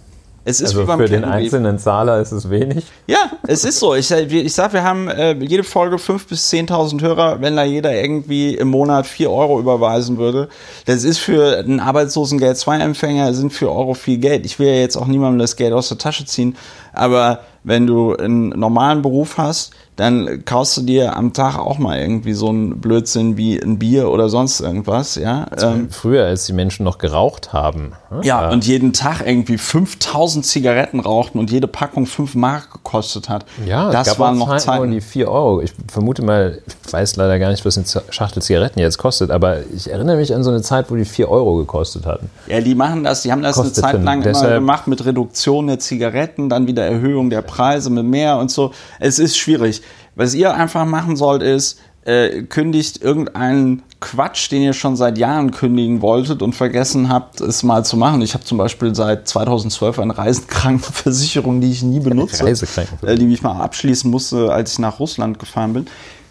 Es 0.48 0.62
ist 0.62 0.78
also 0.78 0.86
für 0.96 1.10
den 1.10 1.26
einzelnen 1.26 1.78
Zahler 1.78 2.22
ist 2.22 2.32
es 2.32 2.50
wenig. 2.50 2.86
Ja, 3.06 3.32
es 3.46 3.66
ist 3.66 3.80
so. 3.80 3.96
Ich, 3.96 4.10
ich 4.10 4.54
sag, 4.54 4.72
wir 4.72 4.82
haben 4.82 5.10
äh, 5.10 5.34
jede 5.34 5.66
Folge 5.66 5.98
5.000 5.98 6.30
bis 6.30 6.54
10.000 6.54 7.02
Hörer. 7.02 7.42
Wenn 7.42 7.58
da 7.58 7.66
jeder 7.66 7.94
irgendwie 7.94 8.56
im 8.56 8.70
Monat 8.70 9.08
4 9.08 9.30
Euro 9.30 9.60
überweisen 9.60 10.18
würde, 10.18 10.48
das 10.86 11.04
ist 11.04 11.18
für 11.18 11.58
einen 11.58 11.82
Arbeitslosengeld 11.82 12.56
2-Empfänger, 12.56 13.34
sind 13.34 13.52
4 13.52 13.70
Euro 13.70 13.94
viel 13.94 14.20
Geld. 14.20 14.46
Ich 14.46 14.58
will 14.58 14.68
ja 14.68 14.76
jetzt 14.76 14.96
auch 14.96 15.08
niemandem 15.08 15.40
das 15.40 15.58
Geld 15.58 15.74
aus 15.74 15.90
der 15.90 15.98
Tasche 15.98 16.24
ziehen, 16.24 16.56
aber 16.94 17.42
wenn 17.66 17.86
du 17.86 18.16
einen 18.16 18.48
normalen 18.48 19.02
Beruf 19.02 19.38
hast, 19.38 19.74
dann 19.98 20.46
kaufst 20.46 20.78
du 20.78 20.82
dir 20.84 21.18
am 21.18 21.34
Tag 21.34 21.58
auch 21.58 21.80
mal 21.80 21.98
irgendwie 22.00 22.34
so 22.34 22.50
einen 22.50 22.80
Blödsinn 22.80 23.36
wie 23.36 23.60
ein 23.60 23.80
Bier 23.80 24.12
oder 24.12 24.30
sonst 24.30 24.60
irgendwas, 24.60 25.16
ja. 25.16 25.48
Ähm, 25.60 25.90
Früher, 25.90 26.26
als 26.26 26.46
die 26.46 26.54
Menschen 26.54 26.84
noch 26.84 27.00
geraucht 27.00 27.52
haben. 27.52 27.94
ne? 28.12 28.22
ja, 28.24 28.50
und 28.50 28.66
jeden 28.68 28.94
Tag 28.94 29.26
irgendwie 29.26 29.58
5000 29.58 30.46
Zigaretten 30.46 31.00
rauchten 31.00 31.40
und 31.40 31.50
jede 31.50 31.68
Packung 31.68 32.06
5 32.06 32.36
Mark 32.36 32.74
gekostet 32.74 33.28
hat. 33.28 33.46
Ja, 33.66 33.90
das 33.90 34.08
gab 34.08 34.20
waren 34.20 34.38
noch 34.38 34.50
Zeiten, 34.50 34.62
Zeiten. 34.62 34.92
die 34.92 35.02
4 35.02 35.32
Euro. 35.32 35.62
Ich 35.62 35.74
vermute 35.92 36.24
mal, 36.24 36.62
ich 36.68 36.94
weiß 36.94 37.16
leider 37.16 37.40
gar 37.40 37.50
nicht, 37.50 37.66
was 37.66 37.76
eine 37.76 37.88
Schachtel 38.12 38.44
Zigaretten 38.44 38.80
jetzt 38.80 39.00
kostet, 39.00 39.32
aber 39.32 39.62
ich 39.76 39.90
erinnere 39.90 40.18
mich 40.18 40.36
an 40.36 40.44
so 40.44 40.52
eine 40.52 40.62
Zeit, 40.62 40.92
wo 40.92 40.96
die 40.96 41.06
4 41.06 41.28
Euro 41.28 41.56
gekostet 41.56 42.06
hatten. 42.06 42.30
Ja, 42.46 42.62
die 42.62 42.76
machen 42.76 43.04
das, 43.04 43.24
die 43.24 43.32
haben 43.32 43.42
das 43.42 43.56
Kosteten. 43.56 43.84
eine 43.84 43.94
Zeit 43.94 44.04
lang 44.04 44.22
immer 44.22 44.54
gemacht 44.54 44.86
mit 44.86 45.04
Reduktion 45.04 45.66
der 45.66 45.80
Zigaretten, 45.80 46.50
dann 46.50 46.68
wieder 46.68 46.86
Erhöhung 46.86 47.32
der 47.32 47.42
Preise 47.42 47.90
mit 47.90 48.06
mehr 48.06 48.38
und 48.38 48.52
so. 48.52 48.72
Es 49.00 49.18
ist 49.18 49.36
schwierig. 49.38 49.82
Was 50.18 50.34
ihr 50.34 50.52
einfach 50.56 50.84
machen 50.86 51.16
sollt, 51.16 51.44
ist, 51.44 51.80
äh, 52.04 52.42
kündigt 52.42 53.04
irgendeinen 53.04 53.84
Quatsch, 54.00 54.52
den 54.52 54.64
ihr 54.64 54.74
schon 54.74 54.96
seit 54.96 55.20
Jahren 55.20 55.52
kündigen 55.52 56.02
wolltet 56.02 56.42
und 56.42 56.54
vergessen 56.54 57.10
habt, 57.10 57.40
es 57.40 57.62
mal 57.62 57.86
zu 57.86 57.98
machen. 57.98 58.24
Ich 58.24 58.34
habe 58.34 58.44
zum 58.44 58.58
Beispiel 58.58 58.96
seit 58.96 59.28
2012 59.28 60.00
eine 60.00 60.18
Reisenkrankenversicherung, 60.18 61.62
die 61.62 61.72
ich 61.72 61.84
nie 61.84 62.00
benutze, 62.00 62.48
äh, 62.48 63.16
die 63.16 63.32
ich 63.32 63.44
mal 63.44 63.62
abschließen 63.62 64.10
musste, 64.10 64.52
als 64.52 64.74
ich 64.74 64.80
nach 64.80 65.00
Russland 65.00 65.38
gefahren 65.38 65.74
bin. 65.74 65.88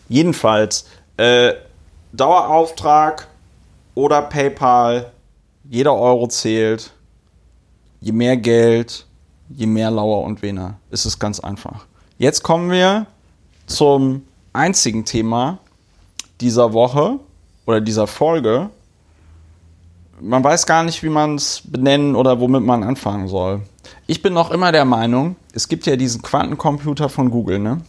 Jedenfalls, 0.09 0.87
äh, 1.17 1.53
Dauerauftrag 2.13 3.29
oder 3.95 4.23
PayPal, 4.23 5.13
jeder 5.71 5.95
Euro 5.95 6.27
zählt. 6.27 6.91
Je 8.01 8.11
mehr 8.11 8.37
Geld, 8.37 9.07
je 9.49 9.67
mehr 9.67 9.93
Lauer 9.93 10.25
und 10.25 10.43
Wener. 10.43 10.75
Es 10.91 11.07
ist 11.07 11.21
ganz 11.21 11.39
einfach. 11.39 11.87
Jetzt 12.19 12.43
kommen 12.43 12.71
wir 12.71 13.07
zum 13.67 14.23
einzigen 14.53 15.05
Thema 15.05 15.59
dieser 16.41 16.73
Woche 16.73 17.19
oder 17.67 17.81
dieser 17.81 18.07
Folge. 18.07 18.71
Man 20.21 20.43
weiß 20.43 20.67
gar 20.67 20.83
nicht, 20.83 21.03
wie 21.03 21.09
man 21.09 21.35
es 21.35 21.63
benennen 21.65 22.17
oder 22.17 22.41
womit 22.41 22.63
man 22.63 22.83
anfangen 22.83 23.29
soll. 23.29 23.63
Ich 24.07 24.23
bin 24.23 24.33
noch 24.33 24.51
immer 24.51 24.73
der 24.73 24.85
Meinung, 24.85 25.37
es 25.53 25.69
gibt 25.69 25.87
ja 25.87 25.97
diesen 25.97 26.23
Quantencomputer 26.23 27.09
von 27.09 27.31
Google, 27.31 27.59
ne? 27.59 27.83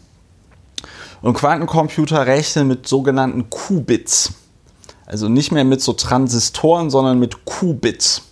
Und 1.21 1.33
Quantencomputer 1.33 2.27
rechnen 2.27 2.67
mit 2.67 2.87
sogenannten 2.87 3.49
Qubits. 3.49 4.33
Also 5.05 5.29
nicht 5.29 5.51
mehr 5.51 5.63
mit 5.63 5.81
so 5.81 5.93
Transistoren, 5.93 6.89
sondern 6.89 7.17
mit 7.17 7.45
Qubits. 7.45 8.23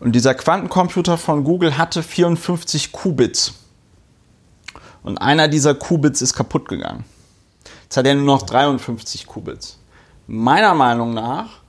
Und 0.00 0.12
dieser 0.12 0.34
Quantencomputer 0.34 1.16
von 1.18 1.44
Google 1.44 1.78
hatte 1.78 2.02
54 2.02 2.90
Qubits. 2.90 3.54
Und 5.02 5.18
einer 5.18 5.48
dieser 5.48 5.74
Qubits 5.74 6.22
ist 6.22 6.34
kaputt 6.34 6.68
gegangen. 6.68 7.04
Jetzt 7.84 7.96
hat 7.96 8.06
er 8.06 8.14
nur 8.14 8.24
noch 8.24 8.42
53 8.42 9.26
Qubits. 9.26 9.78
Meiner 10.26 10.74
Meinung 10.74 11.14
nach 11.14 11.60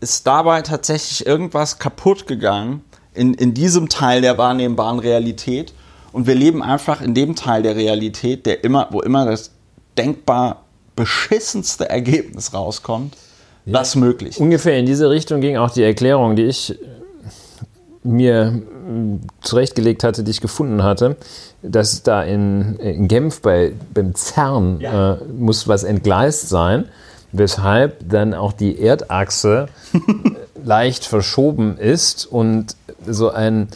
ist 0.00 0.26
dabei 0.26 0.62
tatsächlich 0.62 1.26
irgendwas 1.26 1.78
kaputt 1.78 2.26
gegangen 2.26 2.84
in, 3.14 3.34
in 3.34 3.54
diesem 3.54 3.88
Teil 3.88 4.20
der 4.20 4.38
wahrnehmbaren 4.38 4.98
Realität. 4.98 5.72
Und 6.12 6.26
wir 6.26 6.34
leben 6.34 6.62
einfach 6.62 7.00
in 7.00 7.14
dem 7.14 7.34
Teil 7.34 7.62
der 7.62 7.76
Realität, 7.76 8.46
der 8.46 8.62
immer, 8.62 8.88
wo 8.90 9.00
immer 9.00 9.24
das 9.24 9.50
denkbar 9.98 10.62
beschissenste 10.94 11.88
Ergebnis 11.88 12.54
rauskommt, 12.54 13.16
was 13.64 13.96
möglich. 13.96 14.38
Ungefähr 14.38 14.78
in 14.78 14.86
diese 14.86 15.10
Richtung 15.10 15.40
ging 15.40 15.56
auch 15.56 15.70
die 15.70 15.82
Erklärung, 15.82 16.36
die 16.36 16.44
ich 16.44 16.78
mir 18.06 18.52
mh, 18.52 19.18
zurechtgelegt 19.42 20.04
hatte, 20.04 20.22
die 20.22 20.30
ich 20.30 20.40
gefunden 20.40 20.82
hatte, 20.82 21.16
dass 21.62 22.02
da 22.02 22.22
in, 22.22 22.76
in 22.76 23.08
Genf 23.08 23.40
bei, 23.42 23.72
beim 23.92 24.14
CERN 24.14 24.80
Ja. 24.80 25.14
äh, 25.14 25.16
muss 25.38 25.66
was 25.68 25.84
entgleist 25.84 26.48
sein, 26.48 26.84
weshalb 27.32 28.08
dann 28.08 28.34
auch 28.34 28.52
die 28.52 28.80
Erdachse 28.80 29.66
äh, 29.92 29.98
leicht 30.64 31.04
verschoben 31.04 31.76
ist 31.78 32.26
und 32.26 32.76
so 33.06 33.30
ein 33.30 33.68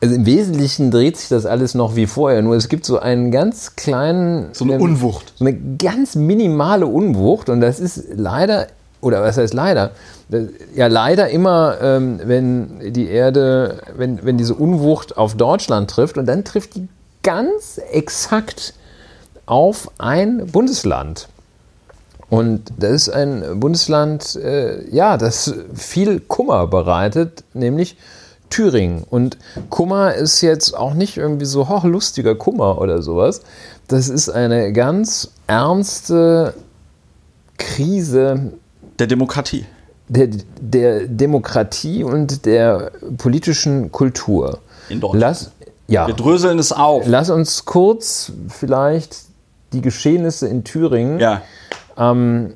also 0.00 0.14
im 0.14 0.26
Wesentlichen 0.26 0.92
dreht 0.92 1.16
sich 1.16 1.28
das 1.28 1.44
alles 1.44 1.74
noch 1.74 1.96
wie 1.96 2.06
vorher, 2.06 2.40
nur 2.40 2.54
es 2.54 2.68
gibt 2.68 2.84
so 2.84 3.00
einen 3.00 3.32
ganz 3.32 3.74
kleinen 3.74 4.50
So 4.52 4.64
eine 4.64 4.74
ähm, 4.74 4.80
Unwucht. 4.82 5.32
so 5.36 5.44
eine 5.44 5.58
ganz 5.76 6.14
minimale 6.14 6.86
Unwucht 6.86 7.48
und 7.48 7.60
das 7.60 7.80
ist 7.80 8.04
leider, 8.14 8.68
oder 9.00 9.22
was 9.22 9.36
heißt 9.38 9.54
leider? 9.54 9.90
Das- 10.28 10.44
Ja, 10.74 10.86
leider 10.88 11.28
immer, 11.30 11.76
ähm, 11.80 12.20
wenn 12.24 12.92
die 12.92 13.08
Erde, 13.08 13.80
wenn, 13.96 14.24
wenn 14.24 14.36
diese 14.38 14.54
Unwucht 14.54 15.16
auf 15.16 15.36
Deutschland 15.36 15.90
trifft 15.90 16.18
und 16.18 16.26
dann 16.26 16.44
trifft 16.44 16.74
die 16.74 16.88
ganz 17.22 17.80
exakt 17.92 18.74
auf 19.46 19.90
ein 19.98 20.46
Bundesland. 20.46 21.28
Und 22.30 22.64
das 22.78 22.92
ist 22.92 23.08
ein 23.10 23.58
Bundesland, 23.58 24.36
äh, 24.36 24.86
ja, 24.94 25.16
das 25.16 25.54
viel 25.74 26.20
Kummer 26.20 26.66
bereitet, 26.66 27.42
nämlich 27.54 27.96
Thüringen. 28.50 29.04
Und 29.08 29.38
Kummer 29.70 30.14
ist 30.14 30.42
jetzt 30.42 30.76
auch 30.76 30.92
nicht 30.94 31.16
irgendwie 31.16 31.46
so 31.46 31.68
hoch 31.70 31.84
lustiger 31.84 32.34
Kummer 32.34 32.78
oder 32.80 33.00
sowas. 33.02 33.40
Das 33.88 34.08
ist 34.10 34.28
eine 34.28 34.72
ganz 34.74 35.30
ernste 35.46 36.52
Krise 37.56 38.52
Der 38.98 39.06
Demokratie. 39.06 39.64
der, 40.08 40.28
der 40.60 41.06
Demokratie 41.06 42.02
und 42.04 42.46
der 42.46 42.90
politischen 43.18 43.92
Kultur. 43.92 44.58
In 44.88 45.00
Deutschland. 45.00 45.20
Lass, 45.20 45.50
ja, 45.86 46.06
Wir 46.06 46.14
dröseln 46.14 46.58
es 46.58 46.72
auf. 46.72 47.04
lass 47.06 47.30
uns 47.30 47.64
kurz 47.64 48.32
vielleicht 48.48 49.16
die 49.72 49.80
Geschehnisse 49.82 50.48
in 50.48 50.64
Thüringen 50.64 51.18
Ja. 51.20 51.42
am 51.96 52.54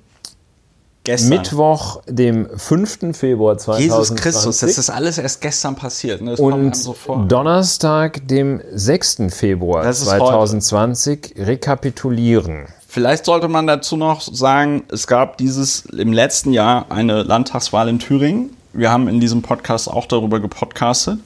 Gestern. 1.04 1.30
Mittwoch, 1.30 2.00
dem 2.06 2.48
5. 2.56 3.12
Februar 3.12 3.58
2020 3.58 3.84
Jesus 3.84 4.14
Christus, 4.14 4.60
das 4.60 4.78
ist 4.78 4.88
alles 4.88 5.18
erst 5.18 5.40
gestern 5.40 5.74
passiert. 5.74 6.22
Ne? 6.22 6.36
Und 6.36 6.76
so. 6.76 6.94
Donnerstag, 7.26 8.28
dem 8.28 8.62
6. 8.72 9.22
Februar 9.30 9.82
Das 9.82 9.98
ist 10.00 10.08
2020 10.08 11.34
rekapitulieren. 11.38 12.66
Vielleicht 12.92 13.24
sollte 13.24 13.48
man 13.48 13.66
dazu 13.66 13.96
noch 13.96 14.20
sagen, 14.20 14.84
es 14.92 15.06
gab 15.06 15.38
dieses 15.38 15.86
im 15.86 16.12
letzten 16.12 16.52
Jahr 16.52 16.84
eine 16.90 17.22
Landtagswahl 17.22 17.88
in 17.88 17.98
Thüringen. 17.98 18.54
Wir 18.74 18.90
haben 18.90 19.08
in 19.08 19.18
diesem 19.18 19.40
Podcast 19.40 19.88
auch 19.88 20.04
darüber 20.04 20.40
gepodcastet. 20.40 21.18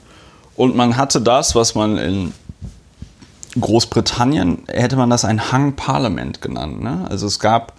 Und 0.55 0.77
man 0.77 0.97
hatte 0.97 1.21
das, 1.21 1.57
was 1.57 1.75
man 1.75 1.99
in 1.99 2.33
Großbritannien, 3.61 4.63
hätte 4.69 4.95
man 4.95 5.11
das 5.11 5.25
ein 5.25 5.51
Hung 5.51 5.75
Parliament 5.75 6.41
genannt. 6.41 6.85
Ne? 6.85 7.05
Also 7.11 7.27
es 7.27 7.41
gab, 7.41 7.73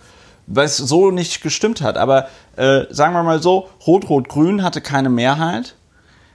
was 0.48 0.76
so 0.76 1.10
nicht 1.12 1.42
gestimmt 1.42 1.80
hat, 1.80 1.96
aber 1.96 2.28
äh, 2.58 2.82
sagen 2.90 3.14
wir 3.14 3.24
mal 3.24 3.42
so, 3.42 3.70
Rot-Rot-Grün 3.88 4.64
hatte 4.64 4.82
keine 4.82 5.10
Mehrheit. 5.10 5.76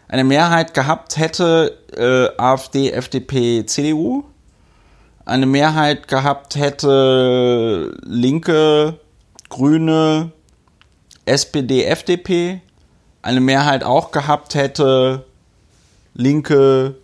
Eine 0.09 0.25
Mehrheit 0.25 0.73
gehabt 0.73 1.18
hätte 1.18 1.76
äh, 1.94 2.35
AfD, 2.40 2.92
FDP, 2.92 3.66
CDU 3.66 4.25
eine 5.24 5.46
Mehrheit 5.46 6.08
gehabt 6.08 6.56
hätte 6.56 7.96
Linke, 8.04 8.98
Grüne, 9.48 10.32
SPD, 11.24 11.84
FDP, 11.84 12.60
eine 13.22 13.40
Mehrheit 13.40 13.84
auch 13.84 14.10
gehabt 14.10 14.54
hätte 14.54 15.24
Linke, 16.14 16.96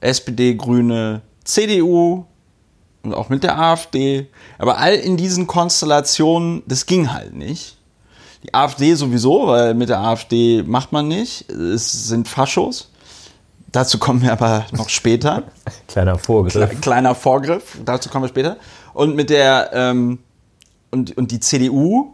SPD, 0.00 0.54
Grüne, 0.54 1.22
CDU 1.44 2.24
und 3.02 3.14
auch 3.14 3.28
mit 3.28 3.44
der 3.44 3.58
AfD. 3.58 4.26
Aber 4.58 4.78
all 4.78 4.94
in 4.94 5.16
diesen 5.16 5.46
Konstellationen, 5.46 6.62
das 6.66 6.86
ging 6.86 7.12
halt 7.12 7.34
nicht. 7.34 7.76
Die 8.42 8.54
AfD 8.54 8.94
sowieso, 8.94 9.46
weil 9.46 9.74
mit 9.74 9.88
der 9.88 10.00
AfD 10.00 10.64
macht 10.64 10.90
man 10.90 11.06
nicht. 11.06 11.48
Es 11.50 12.08
sind 12.08 12.26
Faschos. 12.26 12.90
Dazu 13.72 13.98
kommen 13.98 14.20
wir 14.22 14.32
aber 14.32 14.66
noch 14.72 14.88
später. 14.90 15.44
Kleiner 15.88 16.18
Vorgriff. 16.18 16.80
Kleiner 16.82 17.14
Vorgriff, 17.14 17.78
dazu 17.84 18.10
kommen 18.10 18.24
wir 18.24 18.28
später. 18.28 18.56
Und 18.92 19.16
mit 19.16 19.30
der 19.30 19.70
ähm, 19.72 20.18
und, 20.90 21.16
und 21.16 21.30
die 21.30 21.40
CDU 21.40 22.12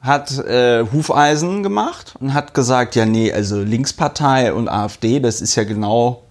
hat 0.00 0.38
äh, 0.38 0.84
Hufeisen 0.90 1.62
gemacht 1.62 2.14
und 2.20 2.32
hat 2.32 2.54
gesagt, 2.54 2.94
ja 2.96 3.04
nee, 3.04 3.32
also 3.32 3.60
Linkspartei 3.60 4.52
und 4.54 4.68
AfD, 4.68 5.20
das 5.20 5.40
ist 5.42 5.54
ja 5.56 5.64
genau 5.64 6.22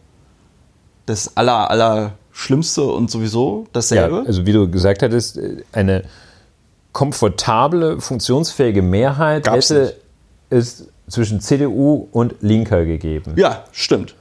das 1.05 1.36
aller 1.38 1.69
aller 1.69 2.13
Schlimmste 2.31 2.83
und 2.83 3.12
sowieso 3.12 3.63
Ja, 3.65 3.69
dasselbe. 3.74 4.24
also 4.25 4.45
wie 4.45 4.53
du 4.53 4.69
gesagt 4.69 5.03
hattest, 5.03 5.38
äh, 5.38 5.63
eine 5.74 6.05
komfortable, 6.93 8.00
funktionsfähige 8.01 8.81
Mehrheit 8.81 9.43
Gab's 9.43 9.69
hätte 9.69 9.81
nicht. 9.83 9.95
es 10.50 10.88
zwischen 11.10 11.40
CDU 11.40 12.08
und 12.12 12.36
Linker 12.42 12.86
gegeben. 12.86 13.34
Ja, 13.38 13.64
stimmt. 13.72 14.16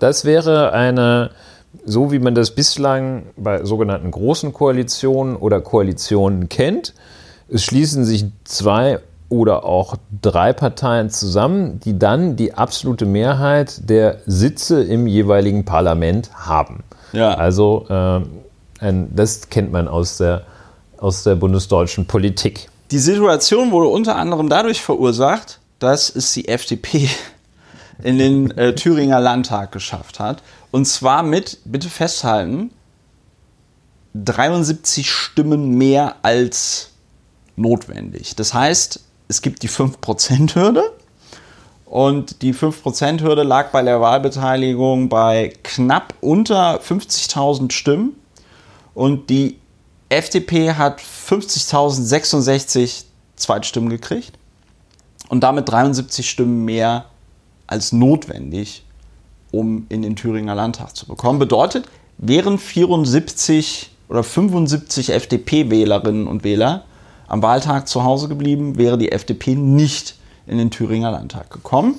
Das 0.00 0.24
wäre 0.24 0.72
eine, 0.72 1.30
so 1.84 2.12
wie 2.12 2.18
man 2.18 2.34
das 2.34 2.54
bislang 2.54 3.24
bei 3.36 3.64
sogenannten 3.64 4.10
großen 4.10 4.52
Koalitionen 4.52 5.36
oder 5.36 5.60
Koalitionen 5.60 6.48
kennt. 6.48 6.94
Es 7.48 7.64
schließen 7.64 8.04
sich 8.04 8.26
zwei 8.44 9.00
oder 9.28 9.64
auch 9.64 9.96
drei 10.20 10.52
Parteien 10.52 11.08
zusammen, 11.08 11.80
die 11.80 11.98
dann 11.98 12.36
die 12.36 12.52
absolute 12.52 13.06
Mehrheit 13.06 13.88
der 13.88 14.18
Sitze 14.26 14.82
im 14.82 15.06
jeweiligen 15.06 15.64
Parlament 15.64 16.30
haben. 16.34 16.84
Ja. 17.12 17.34
Also 17.34 17.86
äh, 17.88 18.20
ein, 18.84 19.14
das 19.14 19.48
kennt 19.48 19.72
man 19.72 19.88
aus 19.88 20.18
der, 20.18 20.42
aus 20.98 21.22
der 21.22 21.36
bundesdeutschen 21.36 22.06
Politik. 22.06 22.68
Die 22.90 22.98
Situation 22.98 23.70
wurde 23.70 23.88
unter 23.88 24.16
anderem 24.16 24.50
dadurch 24.50 24.82
verursacht, 24.82 25.60
dass 25.82 26.14
es 26.14 26.32
die 26.32 26.48
FDP 26.48 27.08
in 28.02 28.18
den 28.18 28.50
äh, 28.52 28.74
Thüringer 28.74 29.20
Landtag 29.20 29.72
geschafft 29.72 30.20
hat. 30.20 30.42
Und 30.70 30.86
zwar 30.86 31.22
mit, 31.22 31.58
bitte 31.64 31.88
festhalten, 31.88 32.70
73 34.14 35.10
Stimmen 35.10 35.76
mehr 35.76 36.16
als 36.22 36.90
notwendig. 37.56 38.36
Das 38.36 38.54
heißt, 38.54 39.00
es 39.28 39.42
gibt 39.42 39.62
die 39.62 39.68
5%-Hürde 39.68 40.92
und 41.86 42.42
die 42.42 42.54
5%-Hürde 42.54 43.42
lag 43.42 43.70
bei 43.70 43.82
der 43.82 44.00
Wahlbeteiligung 44.00 45.08
bei 45.08 45.52
knapp 45.62 46.14
unter 46.20 46.80
50.000 46.80 47.72
Stimmen 47.72 48.16
und 48.94 49.30
die 49.30 49.58
FDP 50.08 50.74
hat 50.74 51.00
50.066 51.00 53.04
Zweitstimmen 53.36 53.88
gekriegt 53.88 54.38
und 55.32 55.40
damit 55.40 55.70
73 55.70 56.28
Stimmen 56.28 56.66
mehr 56.66 57.06
als 57.66 57.90
notwendig, 57.92 58.84
um 59.50 59.86
in 59.88 60.02
den 60.02 60.14
Thüringer 60.14 60.54
Landtag 60.54 60.94
zu 60.94 61.06
bekommen. 61.06 61.38
Bedeutet, 61.38 61.86
wären 62.18 62.58
74 62.58 63.92
oder 64.10 64.22
75 64.22 65.08
FDP-Wählerinnen 65.08 66.26
und 66.26 66.44
Wähler 66.44 66.84
am 67.28 67.42
Wahltag 67.42 67.88
zu 67.88 68.04
Hause 68.04 68.28
geblieben, 68.28 68.76
wäre 68.76 68.98
die 68.98 69.10
FDP 69.10 69.54
nicht 69.54 70.16
in 70.46 70.58
den 70.58 70.70
Thüringer 70.70 71.12
Landtag 71.12 71.50
gekommen. 71.50 71.94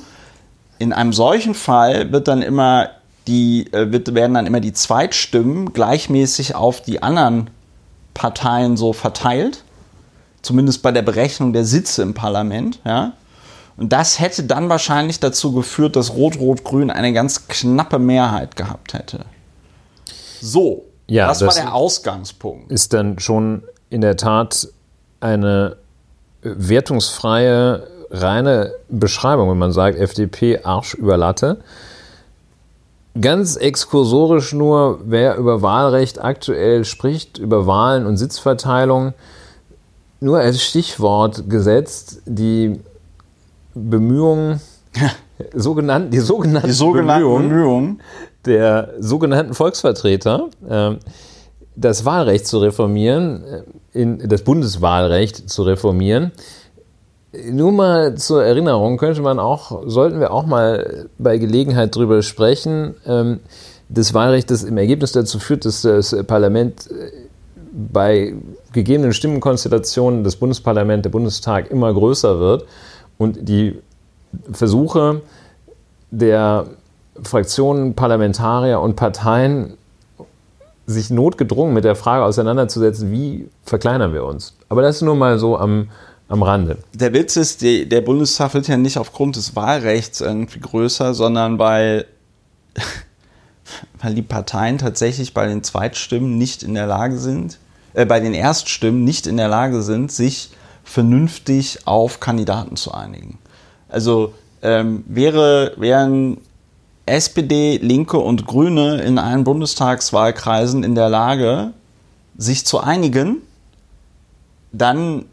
In 0.78 0.94
einem 0.94 1.12
solchen 1.12 1.56
Fall 1.56 2.12
wird 2.12 2.28
dann 2.28 2.44
immer 2.44 2.92
die, 3.26 3.66
äh, 3.74 3.92
wird, 3.92 4.14
werden 4.14 4.36
dann 4.36 4.46
immer 4.46 4.60
die 4.60 4.74
Zweitstimmen 4.74 5.74
gleichmäßig 5.74 6.54
auf 6.54 6.84
die 6.84 7.02
anderen 7.02 7.50
Parteien 8.14 8.78
so 8.78 8.94
verteilt. 8.94 9.64
Zumindest 10.44 10.84
bei 10.84 10.92
der 10.92 11.02
Berechnung 11.02 11.52
der 11.52 11.66
Sitze 11.66 12.04
im 12.04 12.14
Parlament. 12.14 12.80
Ja? 12.86 13.14
Und 13.78 13.92
das 13.92 14.20
hätte 14.20 14.44
dann 14.44 14.70
wahrscheinlich 14.70 15.20
dazu 15.20 15.52
geführt, 15.54 15.96
dass 15.96 16.14
Rot-Rot-Grün 16.14 16.92
eine 16.92 17.12
ganz 17.14 17.48
knappe 17.48 17.98
Mehrheit 18.00 18.56
gehabt 18.56 18.94
hätte. 18.94 19.22
So, 20.42 20.86
Ja, 21.08 21.28
das, 21.28 21.42
war 21.42 21.48
das- 21.48 21.56
der 21.56 21.74
Ausgangspunkt. 21.74 22.72
ist 22.72 22.94
dann 22.94 23.18
schon 23.20 23.64
in 23.90 24.02
der 24.02 24.16
Tat 24.18 24.68
eine 25.22 25.78
wertungsfreie, 26.42 27.88
reine 28.12 28.74
Beschreibung, 28.90 29.50
wenn 29.50 29.58
man 29.58 29.72
sagt, 29.72 29.98
FDP 29.98 30.60
Arsch 30.64 30.94
über 30.94 31.18
Latte. 31.18 31.62
Ganz 33.20 33.56
exkursorisch 33.56 34.54
nur, 34.54 35.00
wer 35.06 35.36
über 35.38 35.62
Wahlrecht 35.62 36.24
aktuell 36.24 36.84
spricht, 36.84 37.38
über 37.38 37.68
Wahlen 37.68 38.06
und 38.06 38.18
Sitzverteilung, 38.18 39.14
nur 40.20 40.40
als 40.40 40.64
Stichwort 40.64 41.50
gesetzt, 41.50 42.22
die 42.26 42.80
Bemühungen, 43.74 44.62
sogenannten, 45.54 46.12
die 46.12 46.20
sogenannten, 46.20 46.68
Die 46.68 46.74
sogenannten 46.74 47.24
Bemühungen, 47.24 47.50
Bemühungen. 47.50 48.02
der 48.46 48.94
sogenannten 49.00 49.54
Volksvertreter, 49.54 50.50
ähm, 50.70 50.98
das 51.76 52.06
Wahlrecht 52.06 52.46
zu 52.46 52.60
reformieren, 52.60 53.44
äh, 53.44 54.02
in 54.02 54.30
das 54.30 54.44
Bundeswahlrecht 54.44 55.50
zu 55.50 55.64
reformieren. 55.64 56.32
Nur 57.52 57.72
mal 57.72 58.16
zur 58.16 58.44
Erinnerung 58.44 58.98
könnte 58.98 59.22
man 59.22 59.40
auch, 59.40 59.84
sollten 59.88 60.20
wir 60.20 60.32
auch 60.32 60.46
mal 60.46 61.08
bei 61.18 61.40
Gelegenheit 61.40 61.96
drüber 61.96 62.22
sprechen, 62.22 62.96
ähm, 63.08 63.40
das 63.90 64.14
Wahlrecht, 64.14 64.52
das 64.52 64.64
im 64.64 64.78
Ergebnis 64.78 65.12
dazu 65.12 65.40
führt, 65.40 65.66
dass 65.66 65.82
das 65.82 66.16
Parlament 66.26 66.90
äh, 66.92 67.12
bei 67.92 68.36
gegebenen 68.72 69.14
Stimmenkonstellationen 69.14 70.24
das 70.24 70.36
Bundesparlament, 70.36 71.06
der 71.06 71.10
Bundestag 71.10 71.72
immer 71.72 71.92
größer 71.92 72.40
wird 72.40 72.66
und 73.24 73.48
die 73.48 73.80
Versuche 74.52 75.22
der 76.12 76.68
Fraktionen, 77.22 77.96
Parlamentarier 77.96 78.80
und 78.80 78.96
Parteien 78.96 79.78
sich 80.86 81.10
notgedrungen 81.10 81.74
mit 81.74 81.86
der 81.86 81.96
Frage 81.96 82.26
auseinanderzusetzen, 82.26 83.12
wie 83.12 83.48
verkleinern 83.64 84.14
wir 84.14 84.26
uns. 84.26 84.56
Aber 84.70 84.82
das 84.82 85.02
nur 85.02 85.16
mal 85.16 85.40
so 85.40 85.58
am, 85.58 85.90
am 86.28 86.44
Rande. 86.44 86.78
Der 86.94 87.14
Witz 87.14 87.38
ist, 87.38 87.62
die, 87.62 87.88
der 87.88 88.02
Bundestag 88.02 88.54
wird 88.54 88.68
ja 88.68 88.76
nicht 88.76 88.98
aufgrund 88.98 89.38
des 89.38 89.56
Wahlrechts 89.56 90.20
irgendwie 90.20 90.60
größer, 90.60 91.14
sondern 91.14 91.58
weil, 91.58 92.06
weil 94.02 94.14
die 94.14 94.22
Parteien 94.22 94.78
tatsächlich 94.78 95.34
bei 95.34 95.48
den 95.48 95.64
Zweitstimmen 95.64 96.38
nicht 96.38 96.64
in 96.64 96.74
der 96.74 96.88
Lage 96.88 97.18
sind, 97.18 97.60
äh, 97.94 98.06
bei 98.06 98.20
den 98.20 98.34
Erststimmen 98.34 99.06
nicht 99.06 99.26
in 99.26 99.38
der 99.38 99.48
Lage 99.48 99.82
sind, 99.82 100.12
sich 100.12 100.52
vernünftig 100.84 101.80
auf 101.86 102.20
Kandidaten 102.20 102.76
zu 102.76 102.94
einigen. 102.94 103.40
Also 103.90 104.34
ähm, 104.62 105.04
wäre, 105.08 105.74
wären 105.78 106.38
SPD, 107.06 107.78
Linke 107.82 108.18
und 108.18 108.46
Grüne 108.48 109.02
in 109.02 109.18
allen 109.18 109.44
Bundestagswahlkreisen 109.44 110.84
in 110.84 110.96
der 110.96 111.10
Lage, 111.10 111.74
sich 112.38 112.66
zu 112.66 112.80
einigen, 112.80 113.42
dann 114.72 115.26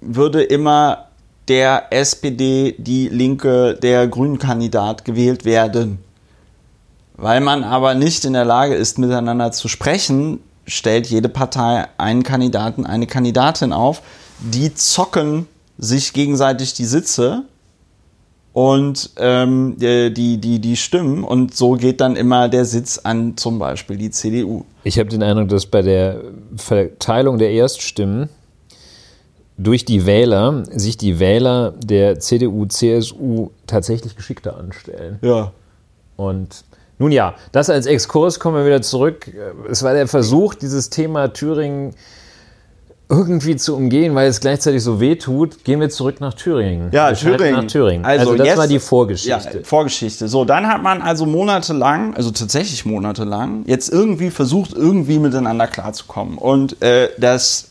würde 0.00 0.42
immer 0.42 1.06
der 1.48 1.92
SPD, 1.92 2.74
die 2.78 3.08
Linke, 3.08 3.74
der 3.74 4.06
Grünen-Kandidat 4.08 5.04
gewählt 5.04 5.44
werden. 5.44 5.98
Weil 7.16 7.40
man 7.40 7.64
aber 7.64 7.94
nicht 7.94 8.24
in 8.24 8.32
der 8.32 8.44
Lage 8.44 8.74
ist, 8.74 8.98
miteinander 8.98 9.52
zu 9.52 9.68
sprechen, 9.68 10.40
stellt 10.66 11.06
jede 11.08 11.28
Partei 11.28 11.86
einen 11.98 12.22
Kandidaten, 12.22 12.86
eine 12.86 13.06
Kandidatin 13.06 13.72
auf. 13.72 14.00
Die 14.42 14.74
zocken 14.74 15.46
sich 15.78 16.12
gegenseitig 16.12 16.74
die 16.74 16.84
Sitze 16.84 17.44
und 18.52 19.10
ähm, 19.16 19.76
die, 19.78 20.12
die, 20.12 20.38
die, 20.38 20.58
die 20.58 20.76
Stimmen 20.76 21.24
und 21.24 21.54
so 21.54 21.72
geht 21.72 22.00
dann 22.00 22.16
immer 22.16 22.48
der 22.48 22.64
Sitz 22.64 22.98
an 22.98 23.36
zum 23.36 23.58
Beispiel 23.58 23.96
die 23.96 24.10
CDU. 24.10 24.64
Ich 24.82 24.98
habe 24.98 25.08
den 25.08 25.22
Eindruck, 25.22 25.48
dass 25.48 25.66
bei 25.66 25.82
der 25.82 26.22
Verteilung 26.56 27.38
der 27.38 27.50
Erststimmen 27.50 28.28
durch 29.56 29.84
die 29.84 30.06
Wähler 30.06 30.64
sich 30.70 30.96
die 30.96 31.18
Wähler 31.18 31.74
der 31.78 32.18
CDU, 32.18 32.66
CSU 32.66 33.50
tatsächlich 33.66 34.16
geschickter 34.16 34.56
anstellen. 34.56 35.18
Ja. 35.22 35.52
Und 36.16 36.64
nun 36.98 37.12
ja, 37.12 37.34
das 37.52 37.70
als 37.70 37.86
Exkurs 37.86 38.40
kommen 38.40 38.56
wir 38.56 38.66
wieder 38.66 38.82
zurück. 38.82 39.30
Es 39.70 39.82
war 39.82 39.94
der 39.94 40.08
Versuch, 40.08 40.54
dieses 40.54 40.90
Thema 40.90 41.28
Thüringen 41.32 41.94
irgendwie 43.10 43.56
zu 43.56 43.76
umgehen, 43.76 44.14
weil 44.14 44.28
es 44.28 44.40
gleichzeitig 44.40 44.82
so 44.82 45.00
weh 45.00 45.16
tut. 45.16 45.64
Gehen 45.64 45.80
wir 45.80 45.90
zurück 45.90 46.20
nach 46.20 46.32
Thüringen. 46.34 46.90
Ja, 46.92 47.12
Thüringen. 47.12 47.54
Nach 47.54 47.66
Thüringen. 47.66 48.04
Also 48.04 48.20
Also, 48.20 48.36
das 48.36 48.46
jetzt- 48.46 48.58
war 48.58 48.66
die 48.68 48.74
Ja, 48.74 48.80
Vorgeschichte. 48.80 49.64
Vorgeschichte. 49.64 50.28
So, 50.28 50.44
dann 50.44 50.68
hat 50.68 50.82
man 50.82 51.02
also 51.02 51.26
monatelang, 51.26 52.14
also 52.14 52.30
tatsächlich 52.30 52.86
monatelang, 52.86 53.64
jetzt 53.66 53.88
irgendwie 53.92 54.30
versucht, 54.30 54.72
irgendwie 54.74 55.18
miteinander 55.18 55.66
klarzukommen. 55.66 56.38
Und 56.38 56.80
äh, 56.82 57.08
das 57.18 57.70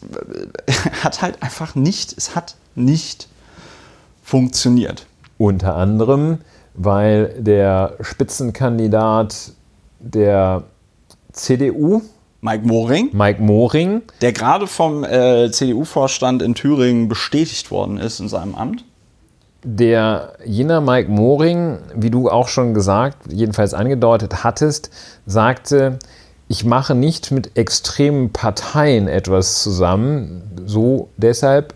äh, 0.68 0.72
hat 1.04 1.22
halt 1.22 1.42
einfach 1.42 1.74
nicht, 1.74 2.14
es 2.18 2.36
hat 2.36 2.56
nicht 2.76 3.28
funktioniert. 4.24 5.06
Unter 5.38 5.76
anderem, 5.76 6.40
weil 6.74 7.34
der 7.40 7.94
Spitzenkandidat 8.02 9.54
der 10.00 10.64
CDU, 11.32 12.02
Mike 12.42 12.66
Moring, 12.66 13.10
Mike 13.12 13.42
Moring, 13.42 14.02
der 14.22 14.32
gerade 14.32 14.68
vom 14.68 15.04
äh, 15.04 15.52
CDU-Vorstand 15.52 16.42
in 16.42 16.56
Thüringen 16.56 17.10
bestätigt 17.10 17.70
worden 17.70 17.98
ist 17.98 18.20
in 18.20 18.30
seinem 18.30 18.56
Amt. 18.56 18.86
Der 19.64 20.34
jener 20.46 20.80
Mike 20.80 21.12
Moring, 21.12 21.80
wie 21.94 22.10
du 22.10 22.30
auch 22.30 22.48
schon 22.48 22.74
gesagt, 22.74 23.18
jedenfalls 23.30 23.74
angedeutet 23.74 24.46
hattest, 24.46 24.90
sagte, 25.26 26.00
ich 26.48 26.64
mache 26.64 26.96
nicht 26.96 27.32
mit 27.32 27.58
extremen 27.58 28.32
Parteien 28.32 29.10
etwas 29.10 29.62
zusammen, 29.62 30.44
so 30.66 31.10
deshalb 31.18 31.74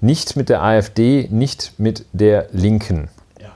nicht 0.00 0.36
mit 0.36 0.48
der 0.48 0.62
AfD, 0.62 1.28
nicht 1.30 1.72
mit 1.78 2.06
der 2.12 2.46
Linken. 2.52 3.08
Ja. 3.40 3.50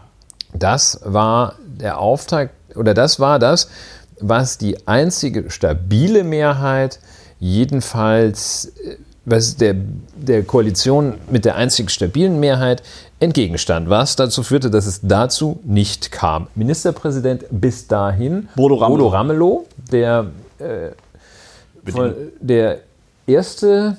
Das 0.53 1.01
war 1.05 1.55
der 1.65 1.99
Auftakt, 1.99 2.53
oder 2.75 2.95
das 2.95 3.21
war 3.21 3.39
das, 3.39 3.71
was 4.21 4.59
die 4.59 4.87
einzige 4.87 5.51
stabile 5.51 6.25
Mehrheit 6.25 7.01
jedenfalls 7.41 8.73
äh, 8.85 8.97
was 9.31 9.57
der, 9.57 9.77
der 10.17 10.43
Koalition 10.43 11.15
mit 11.31 11.45
der 11.45 11.57
einzig 11.57 11.91
stabilen 11.91 12.41
Mehrheit 12.41 12.83
entgegenstand, 13.21 13.91
was 13.91 14.17
dazu 14.17 14.43
führte, 14.43 14.71
dass 14.71 14.87
es 14.87 15.01
dazu 15.03 15.61
nicht 15.65 16.13
kam. 16.13 16.47
Ministerpräsident 16.55 17.45
bis 17.51 17.87
dahin 17.87 18.49
Bodo 18.57 18.77
Ramelow, 18.77 18.97
Bodo 18.97 19.09
Ramelow 19.09 19.67
der, 19.93 20.27
äh, 20.59 21.91
von, 21.91 22.15
der 22.41 22.79
erste 23.27 23.97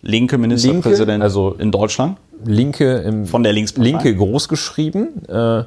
linke 0.00 0.38
Ministerpräsident 0.38 1.08
Linke, 1.08 1.24
also 1.24 1.54
in 1.58 1.70
Deutschland. 1.70 2.18
Linke 2.44 2.98
im, 2.98 3.26
Von 3.26 3.42
der 3.42 3.52
Linkspartei. 3.52 3.90
Linke 3.90 4.16
groß 4.16 4.48
geschrieben, 4.48 5.24
äh, 5.28 5.64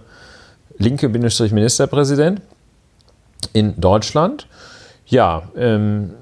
Linke 0.77 1.08
Ministerpräsident 1.08 2.41
in 3.54 3.80
Deutschland. 3.80 4.48
Ja, 5.06 5.43
ähm, 5.56 6.13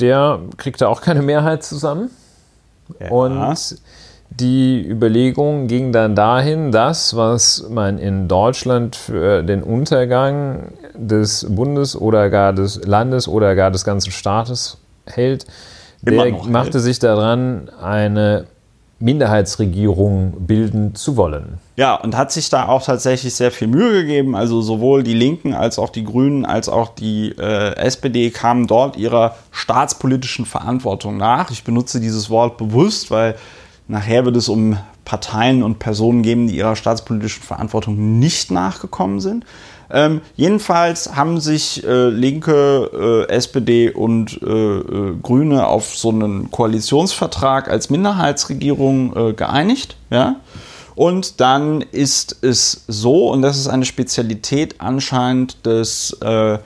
der 0.00 0.40
kriegte 0.56 0.88
auch 0.88 1.00
keine 1.00 1.22
Mehrheit 1.22 1.64
zusammen. 1.64 2.10
Ja. 3.00 3.10
Und 3.10 3.78
die 4.30 4.86
Überlegung 4.86 5.66
ging 5.66 5.92
dann 5.92 6.14
dahin, 6.14 6.72
das, 6.72 7.16
was 7.16 7.66
man 7.70 7.98
in 7.98 8.28
Deutschland 8.28 8.96
für 8.96 9.42
den 9.42 9.62
Untergang 9.62 10.72
des 10.94 11.46
Bundes 11.48 11.96
oder 11.96 12.28
gar 12.28 12.52
des 12.52 12.84
Landes 12.84 13.28
oder 13.28 13.54
gar 13.54 13.70
des 13.70 13.84
ganzen 13.84 14.10
Staates 14.10 14.78
hält, 15.06 15.46
Immer 16.04 16.24
der 16.24 16.32
machte 16.44 16.74
hält. 16.74 16.84
sich 16.84 16.98
daran, 16.98 17.70
eine 17.80 18.46
Minderheitsregierung 18.98 20.46
bilden 20.46 20.94
zu 20.94 21.16
wollen. 21.16 21.58
Ja, 21.76 21.96
und 21.96 22.16
hat 22.16 22.32
sich 22.32 22.48
da 22.48 22.66
auch 22.66 22.82
tatsächlich 22.82 23.34
sehr 23.34 23.50
viel 23.50 23.68
Mühe 23.68 23.92
gegeben. 23.92 24.34
Also 24.34 24.62
sowohl 24.62 25.02
die 25.02 25.14
Linken 25.14 25.52
als 25.52 25.78
auch 25.78 25.90
die 25.90 26.04
Grünen 26.04 26.46
als 26.46 26.70
auch 26.70 26.88
die 26.94 27.34
äh, 27.38 27.76
SPD 27.76 28.30
kamen 28.30 28.66
dort 28.66 28.96
ihrer 28.96 29.36
staatspolitischen 29.50 30.46
Verantwortung 30.46 31.18
nach. 31.18 31.50
Ich 31.50 31.62
benutze 31.62 32.00
dieses 32.00 32.30
Wort 32.30 32.56
bewusst, 32.56 33.10
weil 33.10 33.36
nachher 33.86 34.24
wird 34.24 34.36
es 34.36 34.48
um 34.48 34.78
Parteien 35.04 35.62
und 35.62 35.78
Personen 35.78 36.22
geben, 36.22 36.48
die 36.48 36.56
ihrer 36.56 36.74
staatspolitischen 36.74 37.42
Verantwortung 37.42 38.18
nicht 38.18 38.50
nachgekommen 38.50 39.20
sind. 39.20 39.44
Ähm, 39.90 40.20
jedenfalls 40.34 41.14
haben 41.14 41.40
sich 41.40 41.84
äh, 41.86 42.08
Linke, 42.08 43.26
äh, 43.28 43.32
SPD 43.32 43.90
und 43.90 44.40
äh, 44.42 44.46
äh, 44.46 45.16
Grüne 45.22 45.66
auf 45.66 45.96
so 45.96 46.10
einen 46.10 46.50
Koalitionsvertrag 46.50 47.70
als 47.70 47.88
Minderheitsregierung 47.90 49.16
äh, 49.16 49.32
geeinigt. 49.32 49.96
Ja? 50.10 50.36
Und 50.96 51.40
dann 51.40 51.82
ist 51.82 52.42
es 52.42 52.84
so, 52.88 53.30
und 53.30 53.42
das 53.42 53.58
ist 53.58 53.68
eine 53.68 53.84
Spezialität 53.84 54.76
anscheinend 54.78 55.64
des, 55.66 56.12
äh, 56.22 56.58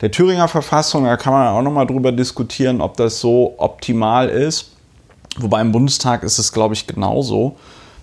der 0.00 0.10
Thüringer 0.12 0.46
Verfassung, 0.46 1.04
da 1.04 1.16
kann 1.16 1.32
man 1.32 1.48
auch 1.48 1.62
nochmal 1.62 1.86
drüber 1.86 2.12
diskutieren, 2.12 2.80
ob 2.80 2.96
das 2.96 3.18
so 3.18 3.54
optimal 3.56 4.28
ist. 4.28 4.72
Wobei 5.38 5.60
im 5.60 5.72
Bundestag 5.72 6.22
ist 6.22 6.38
es, 6.38 6.52
glaube 6.52 6.74
ich, 6.74 6.86
genauso. 6.86 7.56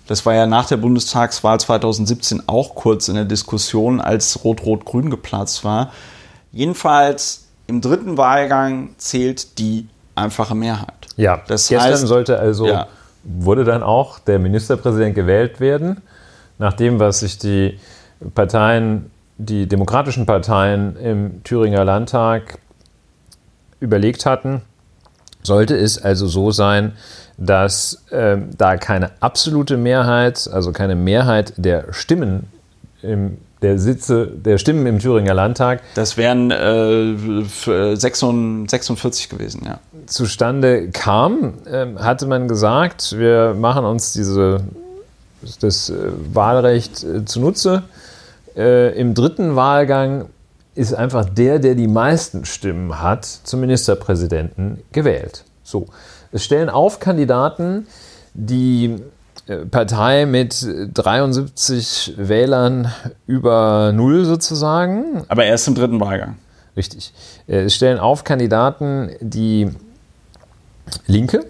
Das 0.06 0.24
war 0.24 0.34
ja 0.34 0.46
nach 0.46 0.66
der 0.68 0.76
Bundestagswahl 0.76 1.58
2017 1.58 2.44
auch 2.46 2.74
kurz 2.74 3.08
in 3.08 3.16
der 3.16 3.24
Diskussion, 3.24 4.00
als 4.00 4.44
Rot-Rot-Grün 4.44 5.10
geplatzt 5.10 5.64
war. 5.64 5.90
Jedenfalls 6.52 7.46
im 7.66 7.80
dritten 7.80 8.16
Wahlgang 8.16 8.90
zählt 8.98 9.58
die 9.58 9.88
einfache 10.14 10.54
Mehrheit. 10.54 10.94
Ja, 11.16 11.42
Das 11.48 11.68
gestern 11.68 11.92
heißt- 11.94 12.06
sollte 12.06 12.38
also, 12.38 12.66
Ja. 12.68 12.86
wurde 13.24 13.64
dann 13.64 13.82
auch 13.82 14.20
der 14.20 14.38
Ministerpräsident 14.38 15.14
gewählt 15.14 15.58
werden, 15.60 16.02
nach 16.58 16.72
dem, 16.72 17.00
was 17.00 17.20
sich 17.20 17.38
die 17.38 17.78
Parteien, 18.34 19.10
die 19.38 19.66
demokratischen 19.66 20.24
Parteien 20.24 20.96
im 20.96 21.42
Thüringer 21.44 21.84
Landtag 21.84 22.58
überlegt 23.80 24.24
hatten, 24.24 24.62
sollte 25.42 25.76
es 25.76 26.02
also 26.02 26.26
so 26.26 26.50
sein, 26.50 26.92
dass 27.38 28.04
ähm, 28.10 28.50
da 28.56 28.76
keine 28.76 29.10
absolute 29.20 29.76
Mehrheit, 29.76 30.48
also 30.50 30.72
keine 30.72 30.94
Mehrheit 30.94 31.52
der 31.56 31.92
Stimmen 31.92 32.44
im, 33.02 33.38
der 33.62 33.78
Sitze 33.78 34.26
der 34.26 34.58
Stimmen 34.58 34.86
im 34.86 34.98
Thüringer 34.98 35.34
Landtag 35.34 35.82
Das 35.94 36.16
wären 36.16 36.50
äh, 36.50 37.44
für 37.44 37.96
46 37.96 38.70
46 38.70 39.28
gewesen, 39.28 39.62
ja. 39.64 39.78
zustande 40.06 40.90
kam, 40.90 41.54
ähm, 41.70 41.98
hatte 41.98 42.26
man 42.26 42.48
gesagt, 42.48 43.18
wir 43.18 43.54
machen 43.54 43.84
uns 43.84 44.12
diese, 44.12 44.60
das 45.60 45.90
äh, 45.90 45.94
Wahlrecht 46.32 47.04
äh, 47.04 47.24
zunutze. 47.24 47.82
Äh, 48.56 48.98
Im 48.98 49.14
dritten 49.14 49.56
Wahlgang 49.56 50.26
ist 50.74 50.94
einfach 50.94 51.24
der, 51.24 51.58
der 51.58 51.74
die 51.74 51.88
meisten 51.88 52.44
Stimmen 52.44 53.02
hat, 53.02 53.24
zum 53.24 53.60
Ministerpräsidenten 53.60 54.82
gewählt. 54.92 55.44
So. 55.64 55.86
Es 56.32 56.44
stellen 56.44 56.68
auf 56.68 57.00
Kandidaten, 57.00 57.86
die 58.34 58.96
äh, 59.46 59.58
Partei 59.66 60.26
mit 60.26 60.66
73 60.94 62.14
Wählern 62.16 62.92
über 63.26 63.92
Null 63.92 64.24
sozusagen, 64.24 65.24
Aber 65.28 65.44
erst 65.44 65.68
im 65.68 65.74
dritten 65.74 66.00
Wahlgang. 66.00 66.36
Richtig. 66.76 67.12
Äh, 67.46 67.64
Es 67.64 67.74
stellen 67.74 67.98
auf 67.98 68.24
Kandidaten 68.24 69.10
die 69.20 69.70
Linke, 71.06 71.44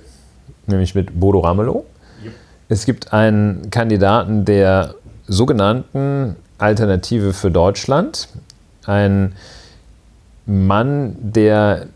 nämlich 0.66 0.94
mit 0.94 1.18
Bodo 1.18 1.40
Ramelow. 1.40 1.84
Es 2.68 2.84
gibt 2.84 3.12
einen 3.12 3.70
Kandidaten 3.70 4.44
der 4.44 4.94
sogenannten 5.28 6.36
Alternative 6.58 7.32
für 7.32 7.50
Deutschland, 7.50 8.28
ein 8.86 9.34
Mann, 10.46 11.16
der 11.20 11.86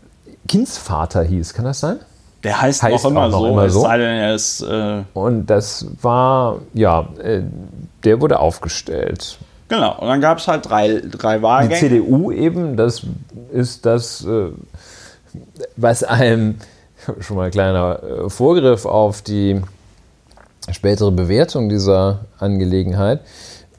Kindsvater 0.47 1.23
hieß, 1.23 1.53
kann 1.53 1.65
das 1.65 1.79
sein? 1.79 1.99
Der 2.43 2.59
heißt, 2.61 2.81
Heißt 2.81 3.03
noch 3.03 3.11
immer 3.11 3.25
auch 3.25 3.31
so, 3.31 3.47
immer 3.47 3.65
es 3.65 3.73
so. 3.73 3.81
sei 3.81 3.97
denn, 3.97 4.17
er 4.17 4.35
ist. 4.35 4.61
Äh, 4.61 5.03
Und 5.13 5.45
das 5.45 5.85
war, 6.01 6.59
ja, 6.73 7.07
äh, 7.21 7.41
der 8.03 8.19
wurde 8.19 8.39
aufgestellt. 8.39 9.37
genau, 9.67 9.97
und 9.99 10.07
dann 10.07 10.21
gab 10.21 10.39
es 10.39 10.47
halt 10.47 10.67
drei, 10.67 11.01
drei 11.09 11.37
Die 11.37 11.43
Wahlgänge. 11.43 11.79
CDU 11.79 12.31
eben, 12.31 12.77
das 12.77 13.03
ist 13.51 13.85
das, 13.85 14.25
äh, 14.25 14.49
was 15.77 16.03
einem 16.03 16.55
schon 17.19 17.37
mal 17.37 17.45
ein 17.45 17.51
kleiner 17.51 18.01
äh, 18.03 18.29
Vorgriff 18.29 18.85
auf 18.85 19.21
die 19.21 19.61
spätere 20.71 21.11
Bewertung 21.11 21.69
dieser 21.69 22.21
Angelegenheit, 22.39 23.21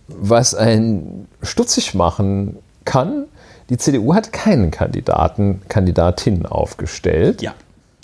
was 0.09 0.55
einen 0.55 1.27
stutzig 1.43 1.95
machen 1.95 2.59
kann. 2.85 3.25
Die 3.71 3.77
CDU 3.77 4.15
hat 4.15 4.33
keinen 4.33 4.71
Kandidaten, 4.71 5.63
Kandidatin 5.69 6.45
aufgestellt. 6.47 7.41
Ja, 7.43 7.55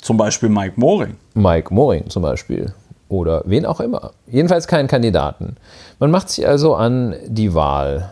zum 0.08 0.16
Beispiel 0.16 0.48
Mike 0.48 0.72
Moring. 0.76 1.16
Mike 1.34 1.74
Moring 1.74 2.08
zum 2.08 2.22
Beispiel. 2.22 2.72
Oder 3.10 3.42
wen 3.44 3.66
auch 3.66 3.78
immer. 3.78 4.12
Jedenfalls 4.26 4.66
keinen 4.66 4.88
Kandidaten. 4.88 5.56
Man 5.98 6.10
macht 6.10 6.30
sich 6.30 6.48
also 6.48 6.74
an 6.76 7.14
die 7.26 7.52
Wahl 7.52 8.08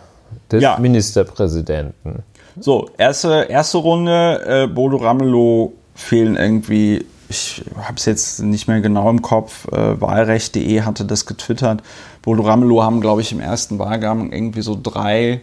des 0.53 0.63
Ja. 0.63 0.77
Ministerpräsidenten. 0.79 2.23
So, 2.61 2.91
erste, 2.99 3.47
erste 3.49 3.79
Runde, 3.79 4.43
äh, 4.47 4.67
Bodo 4.67 4.99
Ramelow 4.99 5.73
fehlen 5.95 6.37
irgendwie, 6.37 7.07
ich 7.31 7.65
habe 7.81 7.95
es 7.97 8.05
jetzt 8.05 8.43
nicht 8.43 8.69
mehr 8.69 8.83
genau 8.83 9.09
im 9.09 9.23
Kopf, 9.23 9.67
äh, 9.73 9.99
Wahlrecht.de 9.99 10.83
hatte 10.83 11.07
das 11.07 11.25
getwittert. 11.25 11.83
Bodo 12.21 12.43
Ramelow 12.43 12.83
haben, 12.83 13.01
glaube 13.01 13.23
ich, 13.23 13.33
im 13.33 13.41
ersten 13.41 13.79
Wahlgang 13.79 14.33
irgendwie 14.33 14.61
so 14.61 14.79
drei, 14.83 15.41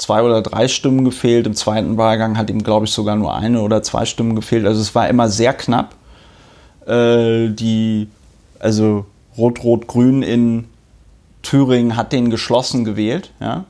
zwei 0.00 0.22
oder 0.22 0.42
drei 0.42 0.68
Stimmen 0.68 1.04
gefehlt. 1.04 1.46
Im 1.46 1.54
zweiten 1.54 1.96
Wahlgang 1.96 2.38
hat 2.38 2.50
ihm, 2.50 2.62
glaube 2.62 2.86
ich, 2.86 2.92
sogar 2.92 3.16
nur 3.16 3.34
eine 3.34 3.60
oder 3.60 3.82
zwei 3.82 4.04
Stimmen 4.04 4.34
gefehlt. 4.34 4.66
Also 4.66 4.80
es 4.80 4.94
war 4.94 5.08
immer 5.08 5.28
sehr 5.28 5.52
knapp. 5.52 5.94
Äh, 6.86 7.48
die, 7.48 8.08
also 8.58 9.04
Rot-Rot-Grün 9.36 10.22
in 10.22 10.66
Thüringen 11.42 11.96
hat 11.96 12.12
den 12.12 12.30
geschlossen 12.30 12.84
gewählt, 12.84 13.32
ja. 13.40 13.64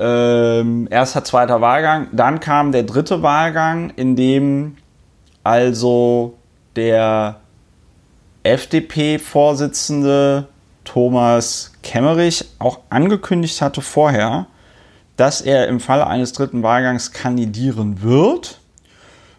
Ähm, 0.00 0.86
erster, 0.90 1.24
zweiter 1.24 1.60
Wahlgang. 1.60 2.08
Dann 2.12 2.40
kam 2.40 2.72
der 2.72 2.84
dritte 2.84 3.22
Wahlgang, 3.22 3.90
in 3.90 4.14
dem 4.14 4.76
also 5.42 6.34
der 6.76 7.40
FDP-Vorsitzende 8.44 10.46
Thomas 10.84 11.72
Kemmerich 11.82 12.44
auch 12.58 12.78
angekündigt 12.90 13.60
hatte 13.60 13.82
vorher, 13.82 14.46
dass 15.18 15.40
er 15.40 15.66
im 15.66 15.80
Falle 15.80 16.06
eines 16.06 16.32
dritten 16.32 16.62
Wahlgangs 16.62 17.12
kandidieren 17.12 18.02
wird. 18.02 18.60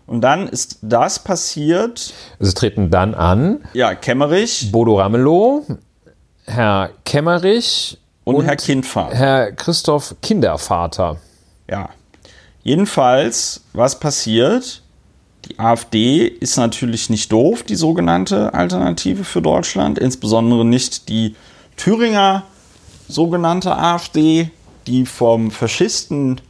Und 0.05 0.21
dann 0.21 0.47
ist 0.47 0.79
das 0.81 1.19
passiert. 1.19 2.13
Es 2.37 2.53
treten 2.53 2.89
dann 2.89 3.15
an 3.15 3.61
Ja, 3.73 3.95
Kemmerich 3.95 4.71
Bodo 4.71 4.99
Ramelow, 4.99 5.65
Herr 6.45 6.89
Kemmerich 7.05 7.97
und, 8.25 8.45
Herr 8.45 8.57
Kindvater. 8.57 9.15
Herr 9.15 9.51
Christoph 9.53 10.15
Kindervater. 10.21 11.17
Ja. 11.69 11.89
Jedenfalls, 12.63 13.61
was 13.71 13.99
passiert? 13.99 14.81
Die 15.45 15.57
AfD 15.57 16.27
ist 16.27 16.57
natürlich 16.57 17.09
nicht 17.09 17.31
doof, 17.31 17.63
die 17.63 17.75
sogenannte 17.75 18.53
Alternative 18.53 19.23
für 19.23 19.41
Deutschland, 19.41 19.97
insbesondere 19.97 20.65
nicht 20.65 21.07
die 21.07 21.35
Thüringer 21.77 22.43
sogenannte 23.07 23.77
AfD, 23.77 24.51
die 24.89 25.05
vom 25.05 25.51
Faschisten 25.51 26.41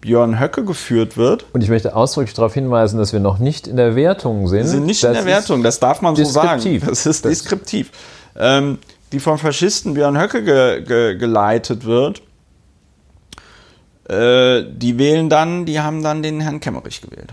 Björn 0.00 0.38
Höcke 0.38 0.64
geführt 0.64 1.16
wird. 1.16 1.44
Und 1.52 1.64
ich 1.64 1.68
möchte 1.68 1.96
ausdrücklich 1.96 2.32
darauf 2.34 2.54
hinweisen, 2.54 2.98
dass 2.98 3.12
wir 3.12 3.18
noch 3.18 3.38
nicht 3.38 3.66
in 3.66 3.76
der 3.76 3.96
Wertung 3.96 4.46
sind. 4.46 4.60
Wir 4.60 4.66
sind 4.68 4.86
nicht 4.86 5.02
das 5.02 5.08
in 5.10 5.14
der 5.16 5.24
Wertung, 5.24 5.62
das 5.64 5.80
darf 5.80 6.00
man 6.00 6.14
so 6.14 6.24
sagen. 6.24 6.80
Das 6.86 7.04
ist 7.04 7.24
Das- 7.24 7.30
deskriptiv. 7.32 7.90
Ähm, 8.36 8.78
die 9.10 9.18
vom 9.18 9.38
Faschisten 9.38 9.94
Björn 9.94 10.16
Höcke 10.20 10.44
ge 10.44 10.82
ge 10.84 11.16
geleitet 11.16 11.84
wird. 11.84 12.22
Äh, 14.08 14.64
die 14.70 14.96
wählen 14.98 15.28
dann, 15.28 15.66
die 15.66 15.80
haben 15.80 16.02
dann 16.02 16.22
den 16.22 16.40
Herrn 16.40 16.60
Kemmerich 16.60 17.00
gewählt. 17.02 17.32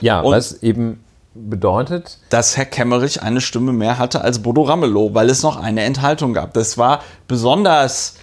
Ja, 0.00 0.20
Und- 0.20 0.32
was 0.32 0.62
eben 0.62 1.00
bedeutet, 1.34 2.18
dass 2.30 2.56
Herr 2.56 2.64
Kemmerich 2.66 3.20
eine 3.22 3.40
Stimme 3.40 3.72
mehr 3.72 3.98
hatte 3.98 4.20
als 4.20 4.38
Bodo 4.40 4.62
Ramelow, 4.62 5.14
weil 5.14 5.28
es 5.28 5.42
noch 5.42 5.56
eine 5.56 5.82
Enthaltung 5.82 6.32
gab. 6.32 6.54
Das 6.54 6.78
war 6.78 7.02
besonders, 7.26 8.14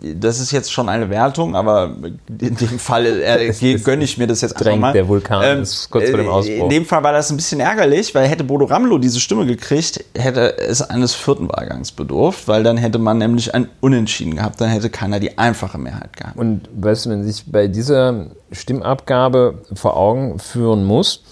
das 0.00 0.40
ist 0.40 0.50
jetzt 0.50 0.70
schon 0.70 0.88
eine 0.88 1.08
Wertung, 1.08 1.56
aber 1.56 1.96
in 2.28 2.56
dem 2.56 2.78
Fall 2.78 3.06
äh, 3.06 3.78
gönne 3.84 4.04
ich 4.04 4.18
mir 4.18 4.26
das 4.26 4.42
jetzt 4.42 4.56
einfach 4.56 4.76
mal. 4.76 4.92
der 4.92 5.08
Vulkan, 5.08 5.62
ist 5.62 5.90
kurz 5.90 6.10
vor 6.10 6.18
dem 6.18 6.26
äh, 6.26 6.30
Ausbruch. 6.30 6.64
In 6.64 6.68
dem 6.68 6.84
Fall 6.84 7.02
war 7.02 7.12
das 7.12 7.30
ein 7.30 7.36
bisschen 7.36 7.60
ärgerlich, 7.60 8.14
weil 8.14 8.28
hätte 8.28 8.44
Bodo 8.44 8.66
Ramelow 8.66 8.98
diese 8.98 9.20
Stimme 9.20 9.46
gekriegt, 9.46 10.04
hätte 10.14 10.58
es 10.58 10.82
eines 10.82 11.14
vierten 11.14 11.48
Wahlgangs 11.48 11.92
bedurft, 11.92 12.46
weil 12.46 12.62
dann 12.62 12.76
hätte 12.76 12.98
man 12.98 13.18
nämlich 13.18 13.54
ein 13.54 13.68
Unentschieden 13.80 14.36
gehabt, 14.36 14.60
dann 14.60 14.68
hätte 14.68 14.90
keiner 14.90 15.18
die 15.18 15.38
einfache 15.38 15.78
Mehrheit 15.78 16.14
gehabt. 16.14 16.36
und 16.36 16.68
was 16.74 17.06
man 17.06 17.24
sich 17.24 17.44
bei 17.46 17.66
dieser 17.66 18.26
Stimmabgabe 18.52 19.62
vor 19.74 19.96
Augen 19.96 20.38
führen 20.38 20.84
muss, 20.84 21.24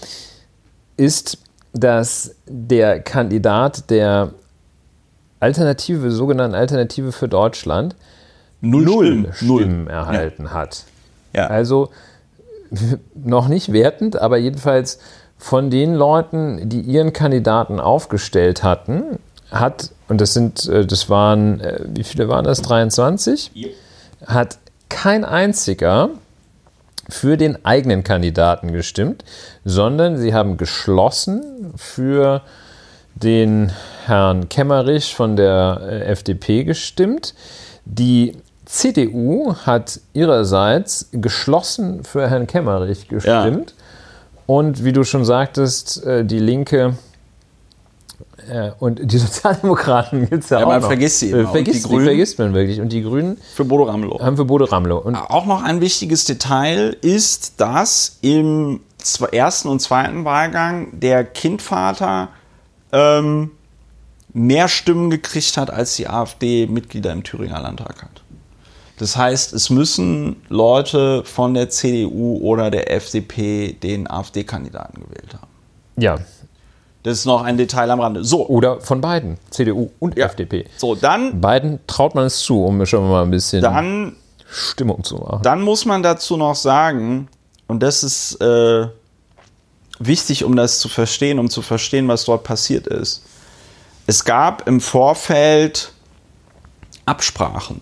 ist, 0.97 1.37
dass 1.73 2.35
der 2.47 2.99
Kandidat 2.99 3.89
der 3.91 4.33
Alternative, 5.39 6.09
sogenannten 6.09 6.55
Alternative 6.55 7.11
für 7.11 7.27
Deutschland, 7.27 7.95
Null, 8.65 8.85
null 8.85 9.33
Stimmen. 9.33 9.59
Stimmen 9.59 9.87
erhalten 9.87 10.53
hat. 10.53 10.85
Ja. 11.33 11.47
Also 11.47 11.89
noch 13.13 13.49
nicht 13.49 13.73
wertend, 13.73 14.15
aber 14.15 14.37
jedenfalls 14.37 14.99
von 15.37 15.69
den 15.69 15.93
Leuten, 15.93 16.69
die 16.69 16.79
ihren 16.79 17.11
Kandidaten 17.11 17.81
aufgestellt 17.81 18.63
hatten, 18.63 19.19
hat, 19.51 19.91
und 20.07 20.21
das 20.21 20.33
sind, 20.33 20.67
äh, 20.69 20.85
das 20.85 21.09
waren, 21.09 21.59
äh, 21.59 21.81
wie 21.87 22.03
viele 22.03 22.29
waren 22.29 22.45
das? 22.45 22.61
23? 22.61 23.51
Hat 24.25 24.57
kein 24.87 25.25
einziger 25.25 26.09
für 27.09 27.35
den 27.35 27.65
eigenen 27.65 28.03
Kandidaten 28.05 28.71
gestimmt, 28.71 29.25
sondern 29.65 30.17
sie 30.17 30.33
haben 30.33 30.55
geschlossen 30.55 31.73
für 31.75 32.41
den 33.15 33.73
Herrn 34.05 34.47
Kemmerich 34.47 35.13
von 35.13 35.35
der 35.35 35.81
äh, 35.83 35.99
FDP 36.05 36.63
gestimmt. 36.63 37.35
Die 37.85 38.37
CDU 38.73 39.53
hat 39.67 39.99
ihrerseits 40.13 41.07
geschlossen 41.11 42.03
für 42.03 42.27
Herrn 42.27 42.47
Kemmerich 42.47 43.07
gestimmt. 43.07 43.75
Und 44.47 44.83
wie 44.83 44.91
du 44.91 45.03
schon 45.03 45.23
sagtest, 45.25 46.03
äh, 46.03 46.25
die 46.25 46.39
Linke 46.39 46.95
äh, 48.49 48.71
und 48.79 48.99
die 49.11 49.17
Sozialdemokraten 49.19 50.27
gibt 50.27 50.43
es 50.43 50.49
ja, 50.49 50.59
Ja, 50.59 50.65
auch 50.65 50.69
man 50.71 50.81
noch. 50.81 50.87
vergisst 50.87 51.19
sie 51.19 51.29
Äh, 51.29 51.41
immer. 51.41 51.51
Vergisst, 51.51 51.85
die, 51.85 51.89
Grünen? 51.89 52.05
vergisst 52.05 52.39
man 52.39 52.53
wirklich. 52.55 52.81
Und 52.81 52.89
die 52.91 53.03
Grünen 53.03 53.37
Für 53.53 53.63
Bodo 53.63 53.83
Ramelow. 53.83 54.19
haben 54.19 54.37
für 54.37 54.45
Bodo 54.45 54.65
Ramelow. 54.65 54.97
Und 54.97 55.15
Auch 55.15 55.45
noch 55.45 55.61
ein 55.63 55.79
wichtiges 55.79 56.25
Detail 56.25 56.97
ist, 57.01 57.61
dass 57.61 58.17
im 58.21 58.79
ersten 59.31 59.67
und 59.67 59.81
zweiten 59.81 60.25
Wahlgang 60.25 60.99
der 60.99 61.23
Kindvater 61.25 62.29
ähm, 62.91 63.51
mehr 64.33 64.67
Stimmen 64.67 65.11
gekriegt 65.11 65.57
hat, 65.57 65.69
als 65.69 65.95
die 65.95 66.07
AfD 66.09 66.65
Mitglieder 66.65 67.11
im 67.11 67.23
Thüringer 67.23 67.61
Landtag 67.61 68.01
hat. 68.01 68.22
Das 68.99 69.17
heißt, 69.17 69.53
es 69.53 69.69
müssen 69.69 70.35
Leute 70.49 71.23
von 71.25 71.53
der 71.53 71.69
CDU 71.69 72.37
oder 72.41 72.69
der 72.69 72.91
FDP 72.91 73.73
den 73.73 74.09
AfD-Kandidaten 74.09 75.01
gewählt 75.01 75.33
haben. 75.33 75.47
ja, 75.97 76.17
Das 77.01 77.17
ist 77.19 77.25
noch 77.25 77.41
ein 77.43 77.57
Detail 77.57 77.89
am 77.91 77.99
Rande. 77.99 78.23
So, 78.23 78.47
oder 78.47 78.79
von 78.79 79.01
beiden, 79.01 79.37
CDU 79.49 79.89
und 79.99 80.15
Ja. 80.17 80.27
FDP. 80.27 80.65
so 80.77 80.95
dann, 80.95 81.41
Beiden 81.41 81.79
traut 81.87 82.13
man 82.15 82.25
es 82.27 82.39
zu, 82.39 82.63
um 82.63 82.85
schon 82.85 83.09
mal 83.09 83.23
ein 83.23 83.31
bisschen 83.31 83.61
dann 83.61 84.15
Stimmung 84.49 85.03
zu 85.03 85.15
machen. 85.15 85.41
Dann 85.43 85.61
muss 85.63 85.85
man 85.85 86.03
dazu 86.03 86.37
noch 86.37 86.55
sagen, 86.55 87.27
und 87.67 87.81
das 87.81 88.03
ist 88.03 88.39
äh, 88.41 88.87
wichtig, 89.99 90.43
um 90.43 90.55
das 90.55 90.79
zu 90.79 90.87
verstehen, 90.87 91.39
um 91.39 91.49
zu 91.49 91.61
verstehen, 91.63 92.07
was 92.07 92.25
dort 92.25 92.43
passiert 92.43 92.85
ist. 92.87 93.23
Es 94.05 94.23
gab 94.23 94.67
im 94.67 94.79
Vorfeld 94.79 95.91
Absprachen 97.05 97.81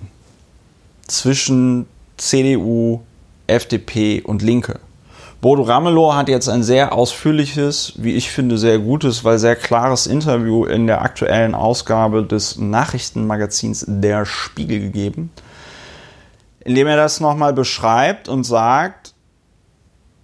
zwischen 1.12 1.88
CDU, 2.17 3.02
FDP 3.47 4.21
und 4.21 4.41
Linke. 4.41 4.80
Bodo 5.41 5.63
Ramelow 5.63 6.13
hat 6.13 6.30
jetzt 6.30 6.50
ein 6.50 6.62
sehr 6.62 6.93
ausführliches, 6.93 7.93
wie 7.97 8.13
ich 8.13 8.30
finde, 8.30 8.58
sehr 8.58 8.78
gutes, 8.78 9.24
weil 9.24 9.39
sehr 9.39 9.56
klares 9.56 10.06
Interview 10.06 10.65
in 10.65 10.86
der 10.86 11.02
aktuellen 11.02 11.56
Ausgabe 11.56 12.24
des 12.24 12.58
Nachrichtenmagazins 12.58 13.86
Der 13.88 14.26
Spiegel 14.26 14.80
gegeben 14.80 15.32
indem 16.63 16.88
er 16.88 16.95
das 16.95 17.19
nochmal 17.19 17.54
beschreibt 17.54 18.30
und 18.30 18.43
sagt, 18.43 19.13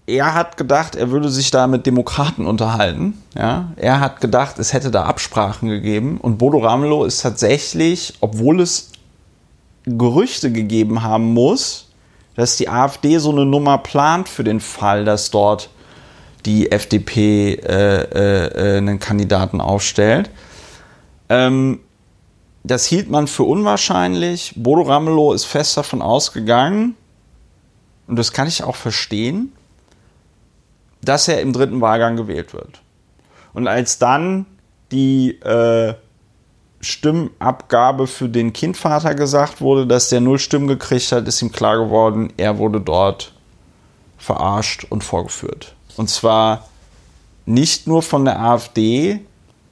er 0.06 0.34
hat 0.34 0.56
gedacht, 0.56 0.96
er 0.96 1.12
würde 1.12 1.30
sich 1.30 1.52
da 1.52 1.68
mit 1.68 1.86
Demokraten 1.86 2.46
unterhalten. 2.46 3.22
Ja? 3.36 3.72
Er 3.76 4.00
hat 4.00 4.22
gedacht, 4.22 4.58
es 4.58 4.72
hätte 4.72 4.90
da 4.90 5.04
Absprachen 5.04 5.68
gegeben. 5.68 6.18
Und 6.22 6.38
Bodo 6.38 6.60
Ramelow 6.60 7.04
ist 7.04 7.22
tatsächlich, 7.22 8.14
obwohl 8.22 8.62
es 8.62 8.87
Gerüchte 9.88 10.52
gegeben 10.52 11.02
haben 11.02 11.34
muss, 11.34 11.90
dass 12.36 12.58
die 12.58 12.70
AfD 12.70 13.18
so 13.18 13.32
eine 13.32 13.46
Nummer 13.46 13.78
plant 13.78 14.30
für 14.30 14.44
den 14.44 14.60
Fall, 14.60 15.06
dass 15.06 15.32
dort 15.32 15.70
die 16.46 16.72
FDP 16.72 17.54
äh, 17.54 18.02
äh, 18.04 18.76
äh, 18.76 18.78
einen 18.78 19.00
Kandidaten 19.00 19.62
aufstellt. 19.62 20.30
Ähm, 21.30 21.80
das 22.64 22.86
hielt 22.86 23.10
man 23.10 23.28
für 23.28 23.44
unwahrscheinlich. 23.44 24.54
Bodo 24.56 24.82
Ramelow 24.82 25.34
ist 25.34 25.46
fest 25.46 25.78
davon 25.78 26.02
ausgegangen, 26.02 26.96
und 28.08 28.18
das 28.18 28.32
kann 28.32 28.48
ich 28.48 28.64
auch 28.64 28.76
verstehen, 28.76 29.52
dass 31.02 31.28
er 31.28 31.42
im 31.42 31.54
dritten 31.54 31.82
Wahlgang 31.82 32.16
gewählt 32.16 32.54
wird. 32.54 32.82
Und 33.54 33.68
als 33.68 34.00
dann 34.00 34.46
die 34.92 35.32
äh, 35.42 35.94
Stimmabgabe 36.80 38.08
für 38.08 38.30
den 38.30 38.54
Kindvater 38.54 39.16
gesagt 39.16 39.62
wurde, 39.62 39.88
dass 39.88 40.10
der 40.10 40.22
null 40.22 40.40
Stimmen 40.40 40.68
gekriegt 40.68 41.12
hat, 41.12 41.28
ist 41.28 41.42
ihm 41.42 41.52
klar 41.52 41.78
geworden, 41.78 42.32
er 42.38 42.58
wurde 42.58 42.80
dort 42.80 43.34
verarscht 44.18 44.86
und 44.90 45.04
vorgeführt. 45.04 45.76
Und 45.96 46.10
zwar 46.10 46.68
nicht 47.46 47.88
nur 47.88 48.02
von 48.02 48.26
der 48.26 48.40
AfD, 48.40 49.22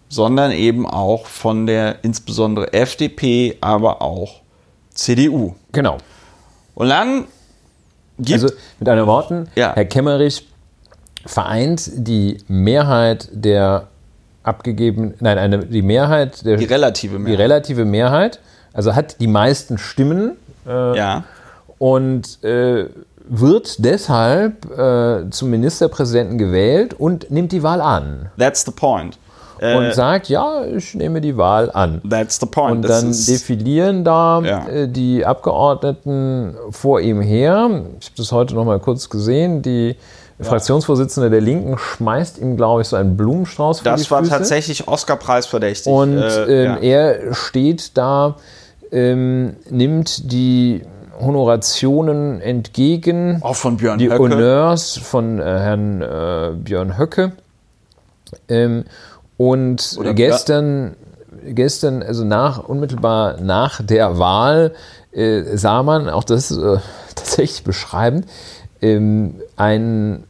sondern 0.10 0.52
eben 0.52 0.88
auch 0.88 1.26
von 1.26 1.68
der 1.68 2.04
insbesondere 2.04 2.74
FDP, 2.74 3.58
aber 3.62 4.02
auch 4.02 4.41
CDU. 4.94 5.56
Genau. 5.72 5.98
Und 6.74 6.89
dann 6.89 7.26
gibt 8.18 8.44
Also 8.44 8.56
mit 8.80 8.88
anderen 8.88 9.08
Worten, 9.10 9.50
Ja. 9.56 9.74
Herr 9.76 9.86
Kemmerich 9.86 10.48
vereint 11.26 11.89
die 11.94 12.38
Mehrheit 12.48 13.30
der 13.32 13.88
abgegeben, 14.45 15.15
nein, 15.19 15.38
eine, 15.38 15.60
die 15.65 15.81
Mehrheit 15.81 16.45
der 16.45 16.58
die 16.58 16.65
relative 16.65 17.17
die 17.17 17.23
Mehrheit. 17.23 17.39
relative 17.39 17.86
Mehrheit, 17.86 18.39
also 18.73 18.95
hat 18.95 19.19
die 19.19 19.27
meisten 19.27 19.77
Stimmen 19.77 20.38
äh, 20.67 20.97
ja. 20.97 21.23
und 21.79 22.43
äh, 22.43 22.86
wird 23.27 23.84
deshalb 23.84 24.65
äh, 24.77 25.29
zum 25.31 25.49
Ministerpräsidenten 25.49 26.38
gewählt 26.38 26.93
und 26.93 27.31
nimmt 27.31 27.51
die 27.51 27.63
Wahl 27.63 27.81
an 27.81 28.29
That's 28.38 28.63
the 28.65 28.71
point. 28.71 29.17
Äh, 29.73 29.78
und 29.78 29.93
sagt, 29.93 30.30
ja, 30.30 30.63
ich 30.65 30.93
nehme 30.95 31.21
die 31.21 31.36
Wahl 31.38 31.71
an. 31.71 32.01
that's 32.10 32.39
the 32.39 32.45
point. 32.45 32.78
Und 32.78 32.82
Das 32.84 33.01
dann 33.01 33.12
defilieren 33.12 34.04
da 34.04 34.41
Ja. 34.43 34.67
äh, 34.67 34.88
die 34.88 35.25
Abgeordneten 35.25 36.56
vor 36.71 36.99
ihm 37.01 37.21
her. 37.21 37.69
Ich 37.99 38.08
habe 38.08 38.15
das 38.17 38.32
heute 38.32 38.56
noch 38.56 38.65
mal 38.65 38.80
kurz 38.80 39.10
gesehen. 39.10 39.62
Die 39.62 39.95
Fraktionsvorsitzende 40.39 41.30
der 41.30 41.39
Linken 41.41 41.78
schmeißt 41.78 42.39
ihm, 42.39 42.58
glaube 42.58 42.82
ich, 42.82 42.89
so 42.89 42.97
einen 42.97 43.15
Blumenstrauß 43.15 43.80
vor 43.80 43.93
die 43.95 44.01
das 44.01 44.12
war 44.12 44.19
Füße. 44.19 44.32
tatsächlich 44.32 44.88
Oscar-Preis 44.88 45.45
verdächtig. 45.45 45.91
Und 45.91 46.17
Äh, 46.17 46.65
ähm, 46.65 46.84
ja. 46.84 47.17
er 47.21 47.34
steht 47.34 47.97
da, 47.97 48.36
ähm, 48.91 49.56
nimmt 49.69 50.32
die 50.34 50.82
Honorationen 51.21 52.41
entgegen, 52.41 53.39
auch 53.41 53.56
von 53.56 53.78
Björn 53.78 53.97
die 53.97 54.10
Höcke. 54.10 54.19
Honneurs 54.19 54.97
von 54.97 55.39
äh, 55.39 55.43
Herrn 55.43 56.01
äh, 56.01 56.51
Björn 56.56 56.97
Höcke. 56.97 57.32
Ähm, 58.49 58.84
und 59.38 59.95
Oder- 59.98 60.13
gestern, 60.13 60.95
gestern, 61.45 62.02
also 62.04 62.24
nach, 62.24 62.63
unmittelbar 62.63 63.39
nach 63.41 63.82
der 63.84 64.17
Wahl, 64.17 64.74
äh, 65.12 65.58
sah 65.58 65.84
man, 65.84 66.10
auch 66.10 66.24
das 66.24 66.52
ist 66.52 66.58
äh, 66.58 66.78
tatsächlich 67.15 67.63
beschreibend, 67.63 68.26
ähm, 68.82 69.36
einen 69.56 70.26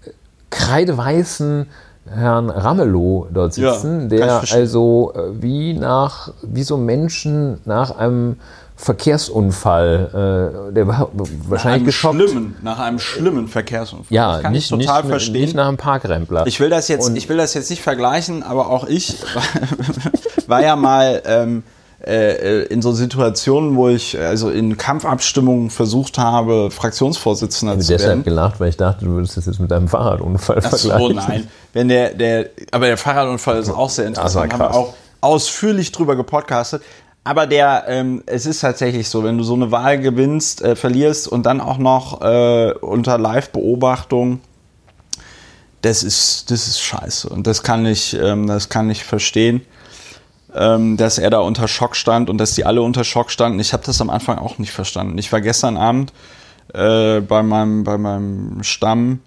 kreideweißen 0.49 1.67
Herrn 2.07 2.49
Ramelow 2.51 3.27
dort 3.33 3.53
sitzen, 3.55 4.01
Ja, 4.03 4.07
der 4.07 4.43
also 4.51 5.11
äh, 5.15 5.41
wie 5.41 5.73
nach, 5.73 6.33
wie 6.43 6.63
so 6.63 6.77
Menschen 6.77 7.59
nach 7.65 7.97
einem 7.97 8.37
Verkehrsunfall. 8.75 10.69
Äh, 10.69 10.73
der 10.73 10.87
war 10.87 11.09
wahrscheinlich 11.13 11.49
nach 11.49 11.65
einem 11.65 11.85
geschockt. 11.85 12.15
schlimmen, 12.15 12.55
nach 12.61 12.79
einem 12.79 12.99
schlimmen 12.99 13.47
Verkehrsunfall. 13.47 14.07
Ja, 14.15 14.33
Das 14.33 14.41
kann 14.43 14.51
nicht, 14.51 14.63
ich 14.65 14.69
total 14.69 15.01
nicht, 15.01 15.09
verstehen. 15.09 15.41
nicht 15.41 15.55
nach 15.55 15.67
einem 15.67 15.77
Parkrempler. 15.77 16.45
Ich 16.47 16.59
will 16.59 16.69
das 16.69 16.87
jetzt, 16.87 17.07
Und- 17.09 17.15
ich 17.15 17.29
will 17.29 17.37
das 17.37 17.53
jetzt 17.53 17.69
nicht 17.69 17.81
vergleichen, 17.81 18.43
aber 18.43 18.69
auch 18.69 18.87
ich 18.87 19.15
war 20.47 20.61
ja 20.61 20.75
mal 20.75 21.21
ähm, 21.25 21.63
äh, 22.05 22.63
in 22.65 22.81
so 22.81 22.91
Situationen, 22.91 23.75
wo 23.75 23.87
ich 23.89 24.19
also 24.19 24.49
in 24.49 24.77
Kampfabstimmungen 24.77 25.69
versucht 25.69 26.17
habe, 26.17 26.69
Fraktionsvorsitzender 26.69 27.73
Ich 27.73 27.77
habe 27.77 27.83
zu 27.85 27.89
werden. 27.91 27.99
deshalb 28.01 28.23
gelacht, 28.25 28.59
weil 28.59 28.69
ich 28.69 28.77
dachte, 28.77 29.05
du 29.05 29.11
würdest 29.11 29.37
das 29.37 29.45
jetzt 29.45 29.59
mit 29.59 29.71
deinem 29.71 29.87
Fahrradunfall 29.87 30.59
Ach 30.63 30.71
so, 30.73 30.89
vergleichen. 30.89 31.15
nein. 31.15 31.47
Wenn 31.73 31.87
der, 31.87 32.13
der, 32.13 32.49
aber 32.71 32.87
der 32.87 32.97
Fahrradunfall 32.97 33.57
ist 33.57 33.69
auch 33.69 33.89
sehr 33.89 34.05
interessant. 34.07 34.51
Das 34.51 34.59
Haben 34.59 34.59
war 34.59 34.67
wir 34.67 34.71
krass. 34.73 34.75
auch 34.77 34.93
ausführlich 35.21 35.91
drüber 35.91 36.15
gepodcastet. 36.15 36.83
Aber 37.25 37.47
der, 37.47 37.85
ähm, 37.87 38.21
es 38.27 38.45
ist 38.45 38.59
tatsächlich 38.59 39.09
so, 39.09 39.23
wenn 39.23 39.35
du 39.39 39.43
so 39.43 39.55
eine 39.55 39.71
Wahl 39.71 39.99
gewinnst, 39.99 40.61
äh, 40.61 40.75
verlierst 40.75 41.27
und 41.27 41.47
dann 41.47 41.59
auch 41.59 41.79
noch 41.79 42.21
äh, 42.21 42.71
unter 42.81 43.17
Live-Beobachtung, 43.17 44.41
das 45.81 46.03
ist, 46.03 46.51
das 46.51 46.67
ist 46.67 46.79
scheiße. 46.81 47.27
Und 47.27 47.47
das 47.47 47.63
kann 47.63 47.83
ich, 47.87 48.13
ähm, 48.13 48.45
das 48.45 48.69
kann 48.69 48.91
ich 48.91 49.03
verstehen, 49.03 49.61
ähm, 50.53 50.97
dass 50.97 51.17
er 51.17 51.31
da 51.31 51.39
unter 51.39 51.67
Schock 51.67 51.95
stand 51.95 52.29
und 52.29 52.37
dass 52.37 52.53
die 52.53 52.63
alle 52.63 52.83
unter 52.83 53.03
Schock 53.03 53.31
standen. 53.31 53.59
Ich 53.59 53.73
habe 53.73 53.83
das 53.83 53.99
am 54.01 54.11
Anfang 54.11 54.37
auch 54.37 54.59
nicht 54.59 54.71
verstanden. 54.71 55.17
Ich 55.17 55.31
war 55.31 55.41
gestern 55.41 55.77
Abend 55.77 56.13
äh, 56.75 57.21
bei 57.21 57.41
meinem, 57.41 57.83
bei 57.83 57.97
meinem 57.97 58.61
Stamm, 58.61 59.21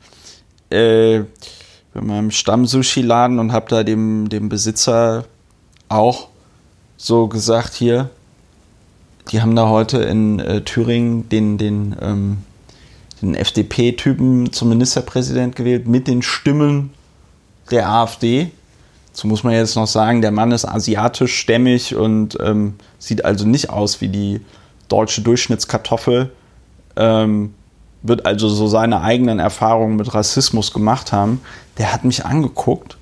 äh, 0.71 1.23
bei 1.95 2.01
meinem 2.01 2.31
Stamm-Sushi-Laden 2.31 3.41
und 3.41 3.51
habe 3.51 3.67
da 3.69 3.83
dem, 3.83 4.29
dem 4.29 4.49
Besitzer 4.49 5.25
auch 5.89 6.29
so 6.99 7.29
gesagt, 7.29 7.75
hier, 7.75 8.11
die 9.31 9.41
haben 9.41 9.57
da 9.57 9.69
heute 9.69 9.99
in 9.99 10.41
äh, 10.41 10.63
Thüringen 10.63 11.29
den, 11.29 11.57
den, 11.57 11.97
ähm, 12.03 12.39
den 13.23 13.35
FDP-Typen 13.35 14.53
zum 14.53 14.69
Ministerpräsident 14.69 15.57
gewählt 15.57 15.87
mit 15.87 16.09
den 16.09 16.23
Stimmen 16.23 16.91
der 17.71 17.89
AfD. 17.89 18.51
So 19.13 19.29
muss 19.29 19.45
man 19.45 19.55
jetzt 19.55 19.77
noch 19.77 19.87
sagen, 19.87 20.23
der 20.23 20.33
Mann 20.33 20.51
ist 20.51 20.65
asiatisch 20.65 21.37
stämmig 21.37 21.95
und 21.95 22.37
ähm, 22.41 22.75
sieht 22.99 23.25
also 23.25 23.47
nicht 23.47 23.71
aus 23.71 24.01
wie 24.01 24.09
die 24.09 24.41
deutsche 24.89 25.23
Durchschnittskartoffel. 25.23 26.33
Ähm, 26.97 27.55
wird 28.03 28.27
also 28.27 28.49
so 28.49 28.67
seine 28.69 29.03
eigenen 29.03 29.39
Erfahrungen 29.39 29.97
mit 29.97 30.15
Rassismus 30.15 30.73
gemacht 30.73 31.13
haben. 31.13 31.41
Der 31.79 31.93
hat 31.93 32.05
mich 32.05 32.25
angeguckt, 32.25 32.97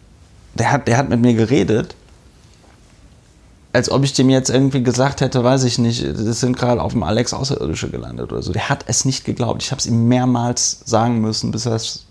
der 0.54 0.72
hat, 0.72 0.88
der 0.88 0.96
hat 0.96 1.08
mit 1.08 1.20
mir 1.20 1.34
geredet, 1.34 1.94
als 3.76 3.90
ob 3.90 4.02
ich 4.04 4.14
dem 4.14 4.30
jetzt 4.30 4.48
irgendwie 4.48 4.82
gesagt 4.82 5.20
hätte, 5.20 5.44
weiß 5.44 5.64
ich 5.64 5.78
nicht, 5.78 6.02
das 6.02 6.40
sind 6.40 6.56
gerade 6.56 6.80
auf 6.82 6.92
dem 6.92 7.02
Alex 7.02 7.34
Außerirdische 7.34 7.90
gelandet 7.90 8.32
oder 8.32 8.42
so. 8.42 8.52
Der 8.52 8.68
hat 8.70 8.84
es 8.86 9.04
nicht 9.04 9.24
geglaubt. 9.24 9.62
Ich 9.62 9.70
habe 9.70 9.78
es 9.80 9.86
ihm 9.86 10.08
mehrmals 10.08 10.80
sagen 10.86 11.20
müssen, 11.20 11.50
bis 11.50 11.66
er 11.66 11.74
es 11.74 12.06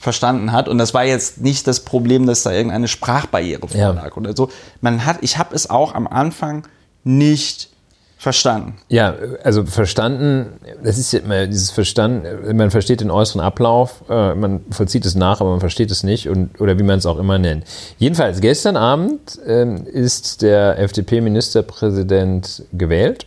verstanden 0.00 0.50
hat. 0.50 0.68
Und 0.68 0.78
das 0.78 0.94
war 0.94 1.04
jetzt 1.04 1.40
nicht 1.40 1.66
das 1.68 1.80
Problem, 1.80 2.26
dass 2.26 2.42
da 2.42 2.50
irgendeine 2.52 2.88
Sprachbarriere 2.88 3.66
Ja. 3.72 3.86
vorlag 3.92 4.16
oder 4.16 4.36
so. 4.36 4.50
Man 4.80 5.06
hat, 5.06 5.18
ich 5.20 5.38
habe 5.38 5.54
es 5.54 5.70
auch 5.70 5.94
am 5.94 6.06
Anfang 6.08 6.66
nicht 7.04 7.70
verstanden. 8.16 8.74
Ja, 8.88 9.14
also 9.44 9.64
verstanden, 9.66 10.54
das 10.82 10.96
ist 10.98 11.12
ja 11.12 11.20
immer 11.20 11.46
dieses 11.46 11.70
Verstanden, 11.70 12.56
man 12.56 12.70
versteht 12.70 13.00
den 13.00 13.10
äußeren 13.10 13.42
Ablauf, 13.42 14.04
äh, 14.08 14.34
man 14.34 14.60
vollzieht 14.70 15.04
es 15.04 15.14
nach, 15.14 15.40
aber 15.40 15.50
man 15.50 15.60
versteht 15.60 15.90
es 15.90 16.02
nicht 16.02 16.28
und, 16.28 16.60
oder 16.60 16.78
wie 16.78 16.82
man 16.82 16.98
es 16.98 17.06
auch 17.06 17.18
immer 17.18 17.38
nennt. 17.38 17.64
Jedenfalls, 17.98 18.40
gestern 18.40 18.76
Abend 18.76 19.38
ähm, 19.46 19.84
ist 19.86 20.40
der 20.42 20.78
FDP-Ministerpräsident 20.78 22.64
gewählt. 22.72 23.26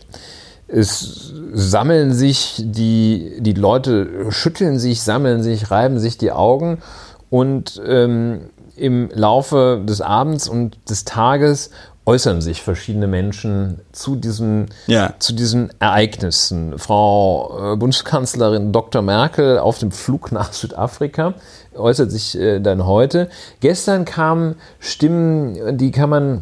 Es 0.67 1.34
sammeln 1.54 2.13
sich 2.13 2.56
die, 2.60 3.38
die 3.39 3.54
Leute, 3.54 4.28
schütteln 4.30 4.80
sich, 4.80 5.02
sammeln 5.02 5.43
sich, 5.43 5.71
reiben 5.71 5.99
sich 5.99 6.17
die 6.17 6.32
Augen 6.32 6.80
und 7.30 7.82
ähm, 7.88 8.41
im 8.80 9.10
Laufe 9.13 9.82
des 9.86 10.02
Abends 10.02 10.48
und 10.48 10.78
des 10.89 11.06
Tages 11.06 11.70
äußern 12.06 12.42
sich 12.42 12.63
verschiedene 12.63 13.06
Menschen 13.08 13.82
zu 13.92 14.15
diesen, 14.15 14.70
Ja. 14.88 15.13
zu 15.20 15.34
diesen 15.34 15.70
Ereignissen. 15.80 16.80
Frau 16.80 17.74
äh, 17.74 17.76
Bundeskanzlerin 17.76 18.72
Dr. 18.72 19.02
Merkel 19.04 19.60
auf 19.60 19.78
dem 19.78 19.92
Flug 19.92 20.32
nach 20.32 20.52
Südafrika 20.54 21.36
äußert 21.76 22.10
sich 22.12 22.36
äh, 22.38 22.60
dann 22.62 22.86
heute. 22.88 23.30
Gestern 23.60 24.06
kamen 24.06 24.56
Stimmen, 24.80 25.78
die 25.78 25.92
kann 25.92 26.10
man 26.10 26.42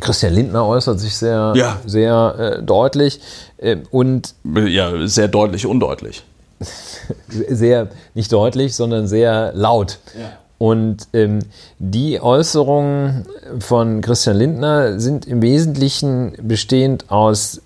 Christian 0.00 0.32
Lindner 0.32 0.64
äußert 0.64 0.98
sich 0.98 1.16
sehr, 1.18 1.52
Ja. 1.54 1.76
sehr 1.84 2.34
äh, 2.38 2.62
deutlich 2.62 3.20
äh, 3.58 3.76
und 3.90 4.34
Ja, 4.54 5.06
sehr 5.06 5.28
deutlich, 5.28 5.66
undeutlich. 5.66 6.24
sehr, 7.28 7.88
nicht 8.14 8.32
deutlich, 8.32 8.74
sondern 8.74 9.06
sehr 9.06 9.52
laut. 9.54 9.98
Ja. 10.18 10.30
Und 10.62 11.08
ähm, 11.12 11.40
die 11.80 12.20
Äußerungen 12.20 13.26
von 13.58 14.00
Christian 14.00 14.36
Lindner 14.36 15.00
sind 15.00 15.26
im 15.26 15.42
Wesentlichen 15.42 16.34
bestehend 16.40 17.10
aus 17.10 17.60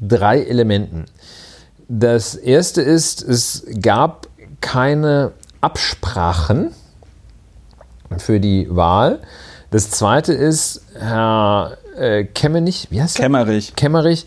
drei 0.00 0.44
Elementen. 0.44 1.06
Das 1.88 2.36
erste 2.36 2.80
ist, 2.80 3.22
es 3.22 3.66
gab 3.82 4.28
keine 4.60 5.32
Absprachen 5.60 6.70
für 8.18 8.38
die 8.38 8.68
Wahl. 8.70 9.18
Das 9.72 9.90
zweite 9.90 10.32
ist, 10.32 10.82
Herr 10.96 11.76
äh, 11.96 12.22
Kemmerich, 12.22 12.86
wie 12.90 13.02
heißt 13.02 13.18
er? 13.18 13.22
Kämmerich. 13.24 13.74
Kemmerich, 13.74 14.26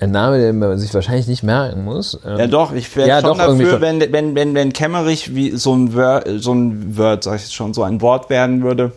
ein 0.00 0.10
Name, 0.10 0.38
den 0.38 0.58
man 0.58 0.78
sich 0.78 0.92
wahrscheinlich 0.94 1.28
nicht 1.28 1.42
merken 1.42 1.84
muss. 1.84 2.18
Ähm, 2.26 2.38
Ja 2.38 2.46
doch, 2.48 2.72
ich 2.72 2.94
wäre 2.96 3.08
Ja, 3.08 3.20
schon 3.20 3.30
doch, 3.30 3.38
dafür, 3.38 3.70
schon. 3.72 3.80
wenn, 3.80 4.12
wenn, 4.12 4.34
wenn, 4.34 4.54
wenn 4.54 4.72
Kämmerich 4.72 5.34
wie 5.34 5.52
so 5.52 5.74
ein 5.74 5.94
Word, 5.94 6.28
so 6.38 6.52
ein 6.52 6.96
Word, 6.96 7.24
sag 7.24 7.36
ich 7.36 7.42
jetzt 7.42 7.54
schon, 7.54 7.72
so 7.72 7.82
ein 7.84 8.00
Wort 8.00 8.28
werden 8.30 8.62
würde, 8.62 8.92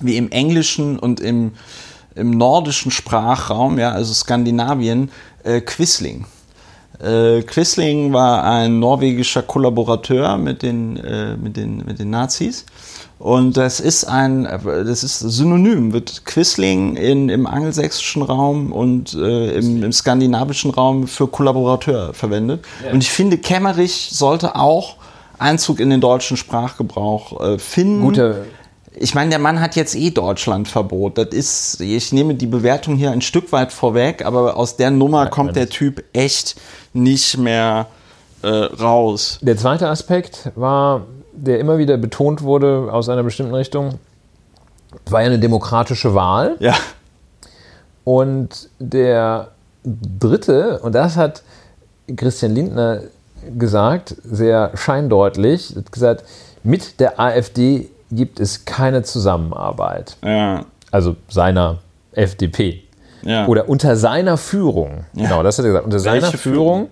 wie 0.00 0.16
im 0.16 0.30
Englischen 0.30 0.98
und 0.98 1.20
im, 1.20 1.52
im 2.14 2.30
nordischen 2.30 2.90
Sprachraum, 2.90 3.78
ja, 3.78 3.90
also 3.92 4.14
Skandinavien, 4.14 5.10
äh, 5.44 5.60
Quisling. 5.60 6.24
Äh, 7.02 7.42
Quisling 7.42 8.12
war 8.12 8.44
ein 8.44 8.78
norwegischer 8.78 9.42
Kollaborateur 9.42 10.36
mit 10.38 10.62
den, 10.62 10.96
äh, 10.98 11.36
mit 11.36 11.56
den, 11.56 11.78
mit 11.84 11.98
den 11.98 12.10
Nazis. 12.10 12.64
Und 13.20 13.58
das 13.58 13.80
ist 13.80 14.04
ein, 14.04 14.44
das 14.64 15.04
ist 15.04 15.18
synonym, 15.18 15.92
wird 15.92 16.24
Quisling 16.24 16.96
in, 16.96 17.28
im 17.28 17.46
angelsächsischen 17.46 18.22
Raum 18.22 18.72
und 18.72 19.12
äh, 19.12 19.58
im, 19.58 19.82
im 19.82 19.92
skandinavischen 19.92 20.70
Raum 20.70 21.06
für 21.06 21.28
Kollaborateur 21.28 22.14
verwendet. 22.14 22.64
Und 22.90 23.02
ich 23.02 23.10
finde, 23.10 23.36
Kämmerich 23.36 24.08
sollte 24.10 24.56
auch 24.56 24.96
Einzug 25.38 25.80
in 25.80 25.90
den 25.90 26.00
deutschen 26.00 26.38
Sprachgebrauch 26.38 27.40
äh, 27.42 27.58
finden. 27.58 28.00
Guter- 28.00 28.36
ich 28.98 29.14
meine, 29.14 29.30
der 29.30 29.38
Mann 29.38 29.60
hat 29.60 29.76
jetzt 29.76 29.94
eh 29.94 30.10
Deutschlandverbot. 30.10 31.18
Das 31.18 31.28
ist, 31.28 31.80
ich 31.80 32.12
nehme 32.12 32.34
die 32.34 32.46
Bewertung 32.46 32.96
hier 32.96 33.10
ein 33.10 33.20
Stück 33.20 33.52
weit 33.52 33.72
vorweg, 33.72 34.24
aber 34.24 34.56
aus 34.56 34.76
der 34.76 34.90
Nummer 34.90 35.26
kommt 35.26 35.56
der 35.56 35.68
Typ 35.68 36.02
echt 36.14 36.56
nicht 36.94 37.36
mehr 37.36 37.86
äh, 38.42 38.48
raus. 38.48 39.38
Der 39.42 39.56
zweite 39.58 39.88
Aspekt 39.88 40.50
war, 40.54 41.06
der 41.40 41.58
immer 41.58 41.78
wieder 41.78 41.96
betont 41.96 42.42
wurde 42.42 42.88
aus 42.92 43.08
einer 43.08 43.22
bestimmten 43.22 43.54
Richtung, 43.54 43.98
war 45.06 45.20
ja 45.20 45.26
eine 45.26 45.38
demokratische 45.38 46.14
Wahl. 46.14 46.56
Ja. 46.58 46.74
Und 48.04 48.68
der 48.78 49.48
dritte, 49.84 50.80
und 50.80 50.94
das 50.94 51.16
hat 51.16 51.42
Christian 52.16 52.54
Lindner 52.54 53.02
gesagt, 53.58 54.16
sehr 54.24 54.72
scheindeutlich, 54.74 55.74
hat 55.76 55.92
gesagt, 55.92 56.24
mit 56.62 57.00
der 57.00 57.18
AfD 57.18 57.88
gibt 58.10 58.40
es 58.40 58.64
keine 58.64 59.02
Zusammenarbeit. 59.02 60.16
Ja. 60.22 60.64
Also 60.90 61.16
seiner 61.28 61.78
FDP. 62.12 62.82
Ja. 63.22 63.46
Oder 63.46 63.68
unter 63.68 63.96
seiner 63.96 64.36
Führung. 64.36 65.04
Genau, 65.14 65.42
das 65.42 65.58
hat 65.58 65.64
er 65.64 65.68
gesagt. 65.68 65.84
Unter 65.84 66.00
seiner 66.00 66.22
Welche 66.22 66.38
Führung, 66.38 66.88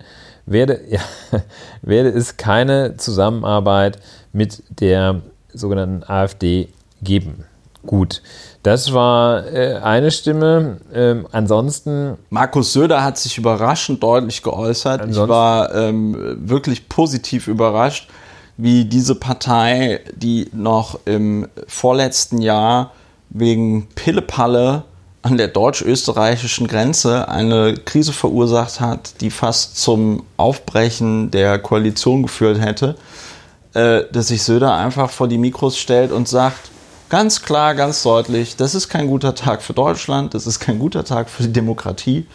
werde, 0.46 0.80
ja, 0.88 1.00
werde 1.82 2.10
es 2.10 2.36
keine 2.36 2.96
Zusammenarbeit 2.96 3.98
mit 4.32 4.62
der 4.80 5.22
sogenannten 5.52 6.04
AfD 6.08 6.68
geben. 7.02 7.44
Gut, 7.86 8.22
das 8.62 8.92
war 8.92 9.46
äh, 9.46 9.76
eine 9.76 10.10
Stimme. 10.10 10.78
Ähm, 10.92 11.26
ansonsten 11.32 12.18
Markus 12.28 12.72
Söder 12.72 13.02
hat 13.02 13.16
sich 13.16 13.38
überraschend 13.38 14.02
deutlich 14.02 14.42
geäußert. 14.42 15.08
Ich 15.08 15.16
war 15.16 15.74
ähm, 15.74 16.36
wirklich 16.40 16.88
positiv 16.88 17.46
überrascht, 17.46 18.10
wie 18.56 18.84
diese 18.84 19.14
Partei, 19.14 20.00
die 20.14 20.50
noch 20.52 20.98
im 21.04 21.48
vorletzten 21.68 22.42
Jahr 22.42 22.92
wegen 23.30 23.86
Pillepalle 23.94 24.82
an 25.22 25.36
der 25.36 25.48
deutsch-österreichischen 25.48 26.66
Grenze 26.66 27.28
eine 27.28 27.74
Krise 27.74 28.12
verursacht 28.12 28.80
hat, 28.80 29.20
die 29.20 29.30
fast 29.30 29.76
zum 29.78 30.24
Aufbrechen 30.36 31.30
der 31.30 31.58
Koalition 31.58 32.22
geführt 32.22 32.60
hätte, 32.60 32.96
äh, 33.78 34.06
dass 34.10 34.28
sich 34.28 34.42
Söder 34.42 34.74
einfach 34.74 35.10
vor 35.10 35.28
die 35.28 35.38
Mikros 35.38 35.78
stellt 35.78 36.10
und 36.10 36.26
sagt, 36.26 36.70
ganz 37.08 37.42
klar, 37.42 37.74
ganz 37.76 38.02
deutlich, 38.02 38.56
das 38.56 38.74
ist 38.74 38.88
kein 38.88 39.06
guter 39.06 39.34
Tag 39.34 39.62
für 39.62 39.72
Deutschland, 39.72 40.34
das 40.34 40.46
ist 40.46 40.58
kein 40.58 40.78
guter 40.78 41.04
Tag 41.04 41.30
für 41.30 41.44
die 41.44 41.52
Demokratie. 41.52 42.26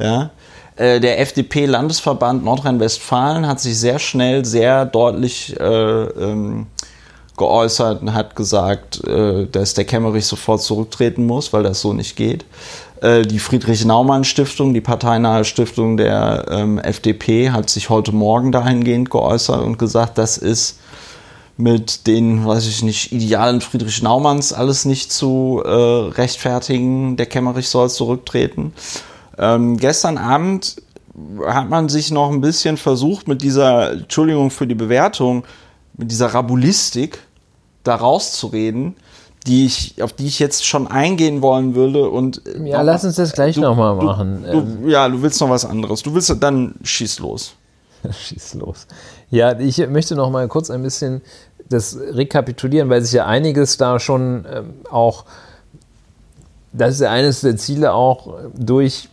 Ja? 0.00 0.30
Äh, 0.74 0.98
der 0.98 1.20
FDP-Landesverband 1.20 2.44
Nordrhein-Westfalen 2.44 3.46
hat 3.46 3.60
sich 3.60 3.78
sehr 3.78 4.00
schnell, 4.00 4.44
sehr 4.44 4.86
deutlich 4.86 5.58
äh, 5.58 5.64
ähm, 5.64 6.66
geäußert 7.36 8.02
und 8.02 8.12
hat 8.12 8.34
gesagt, 8.34 9.06
äh, 9.06 9.46
dass 9.46 9.74
der 9.74 9.84
Kemmerich 9.84 10.26
sofort 10.26 10.62
zurücktreten 10.62 11.26
muss, 11.26 11.52
weil 11.52 11.62
das 11.62 11.80
so 11.80 11.92
nicht 11.92 12.16
geht. 12.16 12.44
Äh, 13.00 13.22
die 13.22 13.38
Friedrich-Naumann-Stiftung, 13.38 14.74
die 14.74 14.80
parteinahe 14.80 15.44
Stiftung 15.44 15.96
der 15.96 16.46
ähm, 16.50 16.78
FDP, 16.78 17.50
hat 17.50 17.70
sich 17.70 17.90
heute 17.90 18.12
Morgen 18.12 18.52
dahingehend 18.52 19.10
geäußert 19.10 19.62
und 19.62 19.78
gesagt, 19.78 20.18
das 20.18 20.38
ist 20.38 20.78
mit 21.56 22.06
den, 22.06 22.46
weiß 22.46 22.66
ich 22.68 22.82
nicht, 22.82 23.12
Idealen 23.12 23.60
Friedrich 23.60 24.02
Naumanns 24.02 24.52
alles 24.52 24.84
nicht 24.84 25.12
zu 25.12 25.60
äh, 25.64 25.68
rechtfertigen. 25.68 27.16
Der 27.16 27.26
Kemmerich 27.26 27.68
soll 27.68 27.90
zurücktreten. 27.90 28.72
Ähm, 29.36 29.76
gestern 29.76 30.18
Abend 30.18 30.80
hat 31.46 31.68
man 31.68 31.88
sich 31.88 32.12
noch 32.12 32.30
ein 32.30 32.40
bisschen 32.40 32.76
versucht 32.76 33.26
mit 33.26 33.42
dieser, 33.42 33.92
Entschuldigung 33.92 34.50
für 34.50 34.68
die 34.68 34.76
Bewertung, 34.76 35.44
mit 35.96 36.10
dieser 36.12 36.28
Rabulistik 36.28 37.18
da 37.82 37.96
rauszureden, 37.96 38.94
die 39.48 39.64
ich, 39.64 40.02
auf 40.02 40.12
die 40.12 40.26
ich 40.26 40.38
jetzt 40.38 40.66
schon 40.66 40.86
eingehen 40.86 41.40
wollen 41.40 41.74
würde. 41.74 42.08
Und 42.10 42.42
ja, 42.62 42.82
lass 42.82 43.04
uns 43.04 43.16
das 43.16 43.32
gleich 43.32 43.56
nochmal 43.56 43.94
machen. 43.94 44.44
Du, 44.44 44.58
ähm. 44.58 44.88
ja, 44.88 45.08
du 45.08 45.22
willst 45.22 45.40
noch 45.40 45.48
was 45.48 45.64
anderes. 45.64 46.02
Du 46.02 46.14
willst 46.14 46.34
dann 46.40 46.74
schieß 46.82 47.18
los. 47.20 47.54
schieß 48.10 48.54
los. 48.54 48.86
Ja, 49.30 49.58
ich 49.58 49.78
möchte 49.88 50.14
noch 50.14 50.30
mal 50.30 50.46
kurz 50.48 50.70
ein 50.70 50.82
bisschen 50.82 51.22
das 51.68 51.98
rekapitulieren, 51.98 52.88
weil 52.90 53.02
sich 53.02 53.12
ja 53.12 53.26
einiges 53.26 53.76
da 53.78 53.98
schon 53.98 54.46
ähm, 54.50 54.74
auch, 54.90 55.24
das 56.72 56.94
ist 56.94 57.00
ja 57.00 57.10
eines 57.10 57.40
der 57.40 57.56
Ziele 57.56 57.92
auch 57.92 58.34
durch 58.54 59.08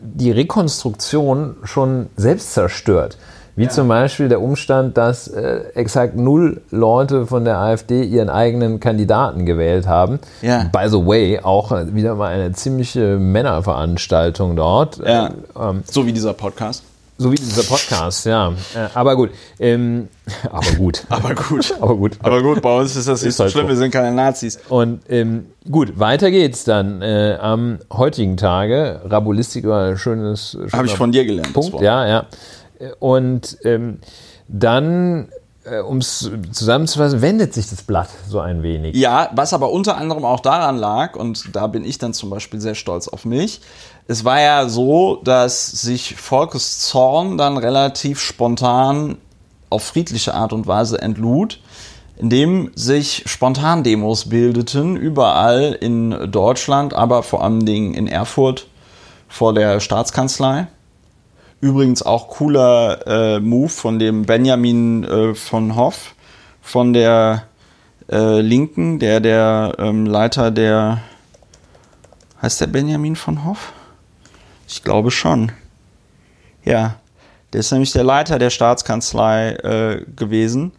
die 0.00 0.30
Rekonstruktion 0.30 1.56
schon 1.64 2.08
selbst 2.16 2.54
zerstört. 2.54 3.18
Wie 3.58 3.64
ja. 3.64 3.70
zum 3.70 3.88
Beispiel 3.88 4.28
der 4.28 4.40
Umstand, 4.40 4.96
dass 4.96 5.26
äh, 5.26 5.62
exakt 5.74 6.14
null 6.14 6.60
Leute 6.70 7.26
von 7.26 7.44
der 7.44 7.58
AfD 7.58 8.04
ihren 8.04 8.30
eigenen 8.30 8.78
Kandidaten 8.78 9.46
gewählt 9.46 9.88
haben. 9.88 10.20
Ja. 10.42 10.70
By 10.72 10.88
the 10.88 11.04
way, 11.04 11.40
auch 11.40 11.72
wieder 11.92 12.14
mal 12.14 12.32
eine 12.32 12.52
ziemliche 12.52 13.18
Männerveranstaltung 13.18 14.54
dort. 14.54 14.98
Ja. 15.04 15.32
Ähm, 15.60 15.82
so 15.90 16.06
wie 16.06 16.12
dieser 16.12 16.34
Podcast. 16.34 16.84
So 17.20 17.32
wie 17.32 17.34
dieser 17.34 17.64
Podcast, 17.64 18.26
ja. 18.26 18.52
Äh, 18.76 18.90
aber 18.94 19.16
gut. 19.16 19.30
Ähm, 19.58 20.06
aber 20.52 20.70
gut. 20.76 21.04
aber 21.08 21.34
gut. 21.34 21.74
aber 21.80 21.96
gut. 21.96 22.12
Aber 22.22 22.42
gut, 22.42 22.62
bei 22.62 22.78
uns 22.78 22.94
ist 22.94 23.08
das 23.08 23.22
nicht 23.22 23.30
ist 23.30 23.38
so 23.38 23.42
halt 23.42 23.52
schlimm, 23.52 23.64
so. 23.64 23.70
wir 23.70 23.76
sind 23.76 23.90
keine 23.90 24.14
Nazis. 24.14 24.60
Und 24.68 25.00
ähm, 25.08 25.46
gut, 25.68 25.98
weiter 25.98 26.30
geht's 26.30 26.62
dann 26.62 27.02
äh, 27.02 27.36
am 27.40 27.80
heutigen 27.92 28.36
Tage. 28.36 29.00
Rabulistik 29.04 29.66
war 29.66 29.88
ein 29.88 29.98
schönes. 29.98 30.56
Habe 30.72 30.86
ich 30.86 30.94
von 30.94 31.10
dir 31.10 31.24
gelernt. 31.24 31.54
Punkt, 31.54 31.80
ja, 31.80 32.06
ja. 32.06 32.26
Und 32.98 33.58
ähm, 33.64 34.00
dann 34.46 35.28
äh, 35.70 35.80
um 35.80 35.98
es 35.98 36.30
zusammenzufassen, 36.52 37.22
wendet 37.22 37.54
sich 37.54 37.68
das 37.68 37.82
Blatt 37.82 38.08
so 38.28 38.40
ein 38.40 38.62
wenig. 38.62 38.96
Ja, 38.96 39.30
was 39.34 39.52
aber 39.52 39.70
unter 39.70 39.96
anderem 39.96 40.24
auch 40.24 40.40
daran 40.40 40.76
lag, 40.76 41.16
und 41.16 41.54
da 41.54 41.66
bin 41.66 41.84
ich 41.84 41.98
dann 41.98 42.14
zum 42.14 42.30
Beispiel 42.30 42.60
sehr 42.60 42.74
stolz 42.74 43.08
auf 43.08 43.24
mich, 43.24 43.60
es 44.06 44.24
war 44.24 44.40
ja 44.40 44.68
so, 44.68 45.20
dass 45.22 45.70
sich 45.70 46.16
Volkes 46.16 46.78
Zorn 46.80 47.36
dann 47.36 47.58
relativ 47.58 48.20
spontan 48.20 49.18
auf 49.70 49.84
friedliche 49.84 50.34
Art 50.34 50.52
und 50.52 50.66
Weise 50.66 51.00
entlud, 51.02 51.60
indem 52.16 52.72
sich 52.74 53.24
Spontan-Demos 53.26 54.28
bildeten, 54.30 54.96
überall 54.96 55.76
in 55.78 56.30
Deutschland, 56.32 56.94
aber 56.94 57.22
vor 57.22 57.44
allen 57.44 57.66
Dingen 57.66 57.94
in 57.94 58.06
Erfurt 58.06 58.66
vor 59.28 59.52
der 59.52 59.78
Staatskanzlei. 59.80 60.68
Übrigens 61.60 62.02
auch 62.02 62.28
cooler 62.28 63.06
äh, 63.06 63.40
Move 63.40 63.68
von 63.68 63.98
dem 63.98 64.22
Benjamin 64.24 65.04
äh, 65.04 65.34
von 65.34 65.74
Hoff 65.74 66.14
von 66.60 66.92
der 66.92 67.44
äh, 68.10 68.40
Linken, 68.40 68.98
der 68.98 69.20
der 69.20 69.74
ähm, 69.78 70.06
Leiter 70.06 70.50
der 70.50 71.02
heißt 72.40 72.60
der 72.60 72.68
Benjamin 72.68 73.16
von 73.16 73.44
Hoff? 73.44 73.72
Ich 74.68 74.84
glaube 74.84 75.10
schon. 75.10 75.50
Ja, 76.64 76.96
der 77.52 77.60
ist 77.60 77.72
nämlich 77.72 77.92
der 77.92 78.04
Leiter 78.04 78.38
der 78.38 78.50
Staatskanzlei 78.50 79.50
äh, 79.52 80.04
gewesen 80.14 80.72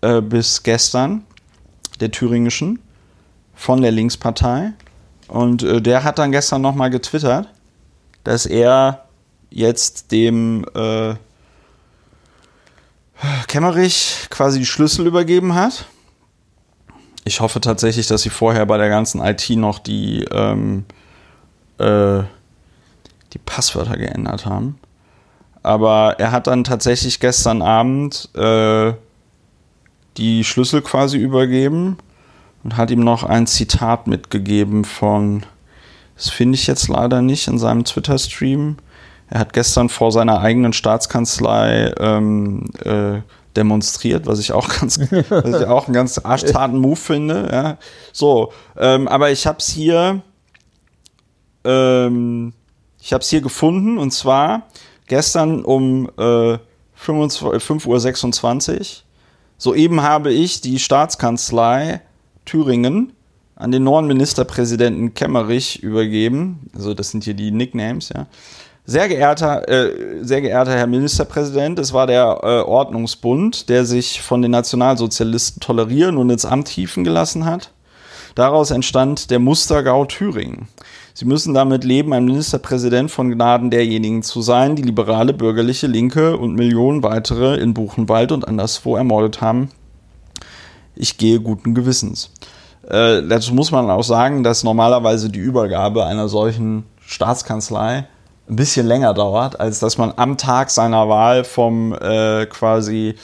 äh, 0.00 0.20
bis 0.20 0.62
gestern, 0.62 1.24
der 2.00 2.10
thüringischen, 2.10 2.80
von 3.54 3.82
der 3.82 3.92
Linkspartei. 3.92 4.72
Und 5.28 5.62
äh, 5.62 5.82
der 5.82 6.04
hat 6.04 6.18
dann 6.18 6.32
gestern 6.32 6.62
nochmal 6.62 6.90
getwittert, 6.90 7.48
dass 8.24 8.46
er 8.46 9.07
jetzt 9.50 10.12
dem 10.12 10.64
äh, 10.74 11.14
Kemmerich 13.46 14.26
quasi 14.30 14.60
die 14.60 14.66
Schlüssel 14.66 15.06
übergeben 15.06 15.54
hat. 15.54 15.86
Ich 17.24 17.40
hoffe 17.40 17.60
tatsächlich, 17.60 18.06
dass 18.06 18.22
sie 18.22 18.30
vorher 18.30 18.64
bei 18.66 18.78
der 18.78 18.88
ganzen 18.88 19.20
IT 19.20 19.50
noch 19.50 19.78
die, 19.78 20.24
ähm, 20.30 20.84
äh, 21.78 22.22
die 23.32 23.38
Passwörter 23.44 23.96
geändert 23.96 24.46
haben. 24.46 24.78
Aber 25.62 26.18
er 26.18 26.32
hat 26.32 26.46
dann 26.46 26.64
tatsächlich 26.64 27.20
gestern 27.20 27.60
Abend 27.60 28.34
äh, 28.34 28.94
die 30.16 30.44
Schlüssel 30.44 30.80
quasi 30.82 31.18
übergeben 31.18 31.98
und 32.64 32.76
hat 32.76 32.90
ihm 32.90 33.00
noch 33.00 33.24
ein 33.24 33.46
Zitat 33.46 34.06
mitgegeben 34.06 34.84
von, 34.84 35.44
das 36.16 36.30
finde 36.30 36.54
ich 36.54 36.66
jetzt 36.66 36.88
leider 36.88 37.22
nicht 37.22 37.48
in 37.48 37.58
seinem 37.58 37.84
Twitter-Stream, 37.84 38.76
er 39.30 39.40
hat 39.40 39.52
gestern 39.52 39.88
vor 39.88 40.12
seiner 40.12 40.40
eigenen 40.40 40.72
Staatskanzlei 40.72 41.92
ähm, 41.98 42.66
äh, 42.84 43.20
demonstriert, 43.56 44.26
was 44.26 44.38
ich 44.38 44.52
auch 44.52 44.68
ganz, 44.80 44.98
was 45.00 45.60
ich 45.60 45.66
auch 45.66 45.86
einen 45.86 45.94
ganz 45.94 46.18
arschtaten 46.18 46.78
Move 46.78 46.96
finde. 46.96 47.48
Ja. 47.50 47.78
So, 48.12 48.52
ähm, 48.76 49.08
aber 49.08 49.30
ich 49.30 49.46
habe 49.46 49.58
es 49.58 49.68
hier, 49.68 50.22
ähm, 51.64 52.52
ich 53.00 53.12
habe 53.12 53.24
hier 53.24 53.40
gefunden 53.40 53.98
und 53.98 54.12
zwar 54.12 54.62
gestern 55.06 55.64
um 55.64 56.08
äh, 56.16 56.58
5.26 56.98 58.70
Uhr. 58.70 58.86
Soeben 59.56 60.02
habe 60.02 60.32
ich 60.32 60.60
die 60.60 60.78
Staatskanzlei 60.78 62.00
Thüringen 62.44 63.12
an 63.56 63.72
den 63.72 63.82
neuen 63.82 64.06
Ministerpräsidenten 64.06 65.14
Kemmerich 65.14 65.82
übergeben. 65.82 66.70
Also 66.74 66.94
das 66.94 67.10
sind 67.10 67.24
hier 67.24 67.34
die 67.34 67.50
Nicknames, 67.50 68.10
ja. 68.10 68.26
Sehr 68.90 69.06
geehrter, 69.06 69.68
äh, 69.68 70.24
sehr 70.24 70.40
geehrter 70.40 70.72
Herr 70.72 70.86
Ministerpräsident, 70.86 71.78
es 71.78 71.92
war 71.92 72.06
der 72.06 72.40
äh, 72.42 72.60
Ordnungsbund, 72.60 73.68
der 73.68 73.84
sich 73.84 74.22
von 74.22 74.40
den 74.40 74.50
Nationalsozialisten 74.52 75.60
tolerieren 75.60 76.16
und 76.16 76.30
ins 76.30 76.46
Amt 76.46 76.68
hieven 76.68 77.04
gelassen 77.04 77.44
hat. 77.44 77.70
Daraus 78.34 78.70
entstand 78.70 79.30
der 79.30 79.40
Mustergau 79.40 80.06
Thüringen. 80.06 80.68
Sie 81.12 81.26
müssen 81.26 81.52
damit 81.52 81.84
leben, 81.84 82.14
ein 82.14 82.24
Ministerpräsident 82.24 83.10
von 83.10 83.30
Gnaden 83.30 83.70
derjenigen 83.70 84.22
zu 84.22 84.40
sein, 84.40 84.74
die 84.74 84.84
liberale, 84.84 85.34
bürgerliche, 85.34 85.86
linke 85.86 86.38
und 86.38 86.54
Millionen 86.54 87.02
weitere 87.02 87.56
in 87.60 87.74
Buchenwald 87.74 88.32
und 88.32 88.48
anderswo 88.48 88.96
ermordet 88.96 89.42
haben. 89.42 89.68
Ich 90.96 91.18
gehe 91.18 91.40
guten 91.40 91.74
Gewissens. 91.74 92.30
Äh, 92.88 93.20
dazu 93.28 93.52
muss 93.52 93.70
man 93.70 93.90
auch 93.90 94.02
sagen, 94.02 94.42
dass 94.42 94.64
normalerweise 94.64 95.28
die 95.28 95.40
Übergabe 95.40 96.06
einer 96.06 96.30
solchen 96.30 96.84
Staatskanzlei 97.02 98.06
ein 98.48 98.56
bisschen 98.56 98.86
länger 98.86 99.14
dauert, 99.14 99.60
als 99.60 99.78
dass 99.78 99.98
man 99.98 100.12
am 100.16 100.36
Tag 100.38 100.70
seiner 100.70 101.08
Wahl 101.08 101.44
vom 101.44 101.92
äh, 101.92 102.46
quasi 102.46 103.14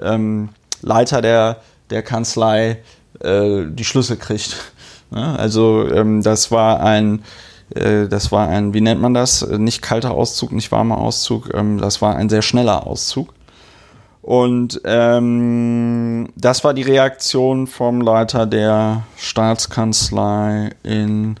ähm, 0.00 0.50
Leiter 0.82 1.20
der, 1.20 1.56
der 1.90 2.02
Kanzlei 2.02 2.78
äh, 3.20 3.62
die 3.68 3.84
Schlüssel 3.84 4.16
kriegt. 4.16 4.56
Ja, 5.10 5.36
also 5.36 5.88
ähm, 5.90 6.22
das 6.22 6.50
war 6.50 6.80
ein 6.82 7.24
äh, 7.74 8.08
das 8.08 8.30
war 8.32 8.48
ein, 8.48 8.74
wie 8.74 8.82
nennt 8.82 9.00
man 9.00 9.14
das? 9.14 9.40
Nicht 9.46 9.82
kalter 9.82 10.12
Auszug, 10.12 10.52
nicht 10.52 10.70
warmer 10.72 10.98
Auszug, 10.98 11.48
ähm, 11.54 11.78
das 11.78 12.02
war 12.02 12.16
ein 12.16 12.28
sehr 12.28 12.42
schneller 12.42 12.86
Auszug. 12.86 13.32
Und 14.20 14.82
ähm, 14.84 16.28
das 16.36 16.62
war 16.62 16.74
die 16.74 16.82
Reaktion 16.82 17.66
vom 17.66 18.02
Leiter 18.02 18.44
der 18.44 19.04
Staatskanzlei 19.16 20.72
in 20.82 21.40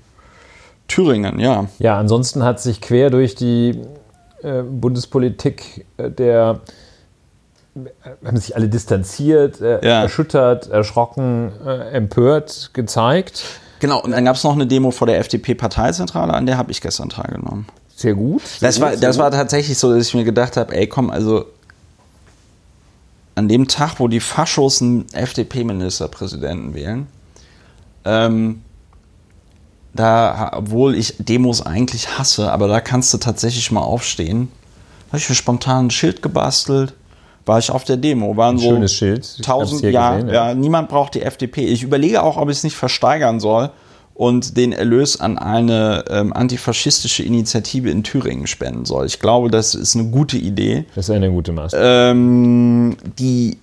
Thüringen, 0.88 1.38
ja. 1.38 1.66
Ja, 1.78 1.98
ansonsten 1.98 2.42
hat 2.42 2.60
sich 2.60 2.80
quer 2.80 3.10
durch 3.10 3.34
die 3.34 3.80
äh, 4.42 4.62
Bundespolitik 4.62 5.86
äh, 5.96 6.10
der 6.10 6.60
äh, 7.76 8.26
haben 8.26 8.36
sich 8.36 8.56
alle 8.56 8.68
distanziert, 8.68 9.60
äh, 9.60 9.84
ja. 9.86 10.02
erschüttert, 10.02 10.68
erschrocken, 10.68 11.52
äh, 11.64 11.90
empört 11.90 12.70
gezeigt. 12.72 13.44
Genau, 13.80 14.00
und 14.00 14.10
dann 14.10 14.24
gab 14.24 14.36
es 14.36 14.44
noch 14.44 14.54
eine 14.54 14.66
Demo 14.66 14.90
vor 14.90 15.06
der 15.06 15.18
FDP-Parteizentrale, 15.18 16.34
an 16.34 16.46
der 16.46 16.58
habe 16.58 16.72
ich 16.72 16.80
gestern 16.80 17.10
teilgenommen. 17.10 17.66
Sehr 17.94 18.14
gut. 18.14 18.42
Sehr 18.46 18.68
das, 18.68 18.76
gut, 18.76 18.84
war, 18.84 18.96
das 18.96 19.16
gut. 19.16 19.24
war 19.24 19.30
tatsächlich 19.30 19.78
so, 19.78 19.94
dass 19.94 20.08
ich 20.08 20.14
mir 20.14 20.24
gedacht 20.24 20.56
habe, 20.56 20.74
ey 20.74 20.86
komm, 20.86 21.10
also 21.10 21.46
an 23.34 23.48
dem 23.48 23.68
Tag, 23.68 24.00
wo 24.00 24.08
die 24.08 24.20
Faschos 24.20 24.82
einen 24.82 25.06
FDP-Ministerpräsidenten 25.12 26.74
wählen, 26.74 27.06
ähm, 28.04 28.62
da, 29.94 30.52
obwohl 30.54 30.94
ich 30.94 31.14
Demos 31.18 31.64
eigentlich 31.64 32.18
hasse, 32.18 32.52
aber 32.52 32.68
da 32.68 32.80
kannst 32.80 33.12
du 33.14 33.18
tatsächlich 33.18 33.70
mal 33.70 33.80
aufstehen. 33.80 34.50
Habe 35.08 35.18
ich 35.18 35.28
mir 35.28 35.34
spontan 35.34 35.86
ein 35.86 35.90
Schild 35.90 36.22
gebastelt, 36.22 36.94
war 37.46 37.58
ich 37.58 37.70
auf 37.70 37.84
der 37.84 37.96
Demo. 37.96 38.36
Waren 38.36 38.56
Ein 38.56 38.58
so 38.58 38.68
schönes 38.68 38.94
Schild. 38.94 39.42
Tausend, 39.42 39.82
ja, 39.82 40.16
gesehen, 40.16 40.34
ja, 40.34 40.54
niemand 40.54 40.90
braucht 40.90 41.14
die 41.14 41.22
FDP. 41.22 41.64
Ich 41.64 41.82
überlege 41.82 42.22
auch, 42.22 42.36
ob 42.36 42.50
ich 42.50 42.58
es 42.58 42.64
nicht 42.64 42.76
versteigern 42.76 43.40
soll 43.40 43.70
und 44.14 44.56
den 44.56 44.72
Erlös 44.72 45.18
an 45.18 45.38
eine 45.38 46.04
ähm, 46.10 46.32
antifaschistische 46.32 47.22
Initiative 47.22 47.88
in 47.88 48.02
Thüringen 48.02 48.46
spenden 48.46 48.84
soll. 48.84 49.06
Ich 49.06 49.20
glaube, 49.20 49.50
das 49.50 49.74
ist 49.74 49.96
eine 49.96 50.10
gute 50.10 50.36
Idee. 50.36 50.84
Das 50.94 51.08
ist 51.08 51.14
eine 51.14 51.30
gute 51.30 51.52
Maßnahme. 51.52 52.10
Ähm, 52.10 52.96
die 53.18 53.58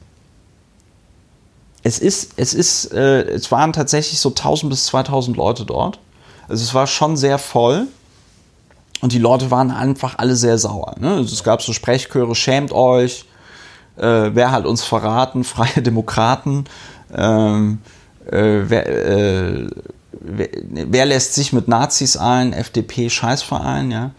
es 1.84 2.00
ist, 2.00 2.34
es 2.38 2.56
ist, 2.56 2.94
äh, 2.94 3.22
es 3.26 3.52
waren 3.52 3.72
tatsächlich 3.72 4.20
so 4.20 4.30
1000 4.30 4.72
bis 4.72 4.86
2000 4.86 5.38
Leute 5.38 5.66
dort. 5.66 6.00
Also 6.48 6.64
es 6.64 6.74
war 6.74 6.88
schon 6.88 7.18
sehr 7.18 7.38
voll. 7.38 7.88
Und 9.02 9.12
die 9.12 9.20
Leute 9.20 9.52
waren 9.52 9.72
einfach 9.72 10.18
alle 10.18 10.36
sehr 10.36 10.58
sauer. 10.58 10.96
Ne? 11.00 11.12
Also 11.12 11.34
es 11.34 11.44
gab 11.44 11.62
so 11.62 11.74
Sprechchöre, 11.74 12.34
schämt 12.34 12.72
euch, 12.72 13.26
äh, 13.98 14.32
wer 14.34 14.52
hat 14.52 14.66
uns 14.66 14.84
verraten, 14.84 15.44
freie 15.44 15.82
Demokraten, 15.82 16.66
ähm, 17.14 17.80
äh, 18.32 18.62
wer, 18.68 18.88
äh, 18.88 19.68
wer, 20.12 20.50
wer 20.62 21.06
lässt 21.06 21.36
sich 21.36 21.54
mit 21.54 21.68
Nazis 21.68 22.18
ein, 22.18 22.54
FDP 22.54 23.10
Scheißverein, 23.10 23.92
ja. 23.92 24.12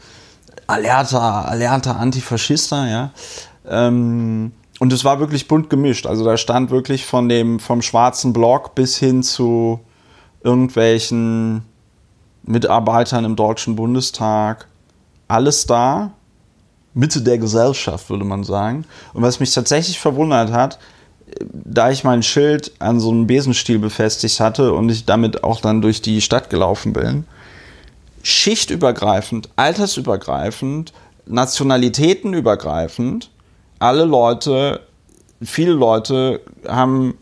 Alerta, 0.69 1.43
alerta 1.43 1.93
Antifaschister, 1.93 2.89
ja. 2.89 3.11
Ähm, 3.69 4.53
und 4.79 4.93
es 4.93 5.05
war 5.05 5.21
wirklich 5.21 5.49
bunt 5.49 5.71
gemischt. 5.71 6.07
Also 6.07 6.25
da 6.25 6.37
stand 6.37 6.71
wirklich 6.71 7.07
von 7.07 7.29
dem, 7.29 7.61
vom 7.61 7.83
schwarzen 7.83 8.33
Block 8.33 8.75
bis 8.75 8.97
hin 8.99 9.23
zu 9.23 9.81
irgendwelchen 10.43 11.63
Mitarbeitern 12.47 13.25
im 13.25 13.37
Deutschen 13.37 13.77
Bundestag. 13.77 14.67
Alles 15.29 15.67
da. 15.67 16.13
Mitte 16.95 17.21
der 17.21 17.39
Gesellschaft, 17.39 18.09
würde 18.09 18.25
man 18.25 18.43
sagen. 18.43 18.87
Und 19.13 19.23
was 19.23 19.39
mich 19.39 19.53
tatsächlich 19.53 20.01
verwundert 20.01 20.51
hat, 20.51 20.79
da 21.53 21.91
ich 21.91 22.05
mein 22.05 22.23
Schild 22.23 22.73
an 22.79 23.01
so 23.01 23.11
einem 23.11 23.27
Besenstiel 23.27 23.79
befestigt 23.79 24.41
hatte 24.41 24.73
und 24.73 24.89
ich 24.89 25.05
damit 25.05 25.45
auch 25.45 25.61
dann 25.61 25.83
durch 25.83 26.01
die 26.01 26.23
Stadt 26.23 26.49
gelaufen 26.49 26.95
bin, 26.95 27.25
schichtübergreifend, 28.23 29.51
altersübergreifend, 29.57 30.95
nationalitätenübergreifend, 31.27 33.31
alle 33.79 34.05
Leute, 34.05 34.81
viele 35.43 35.73
Leute 35.73 36.41
haben 36.67 37.19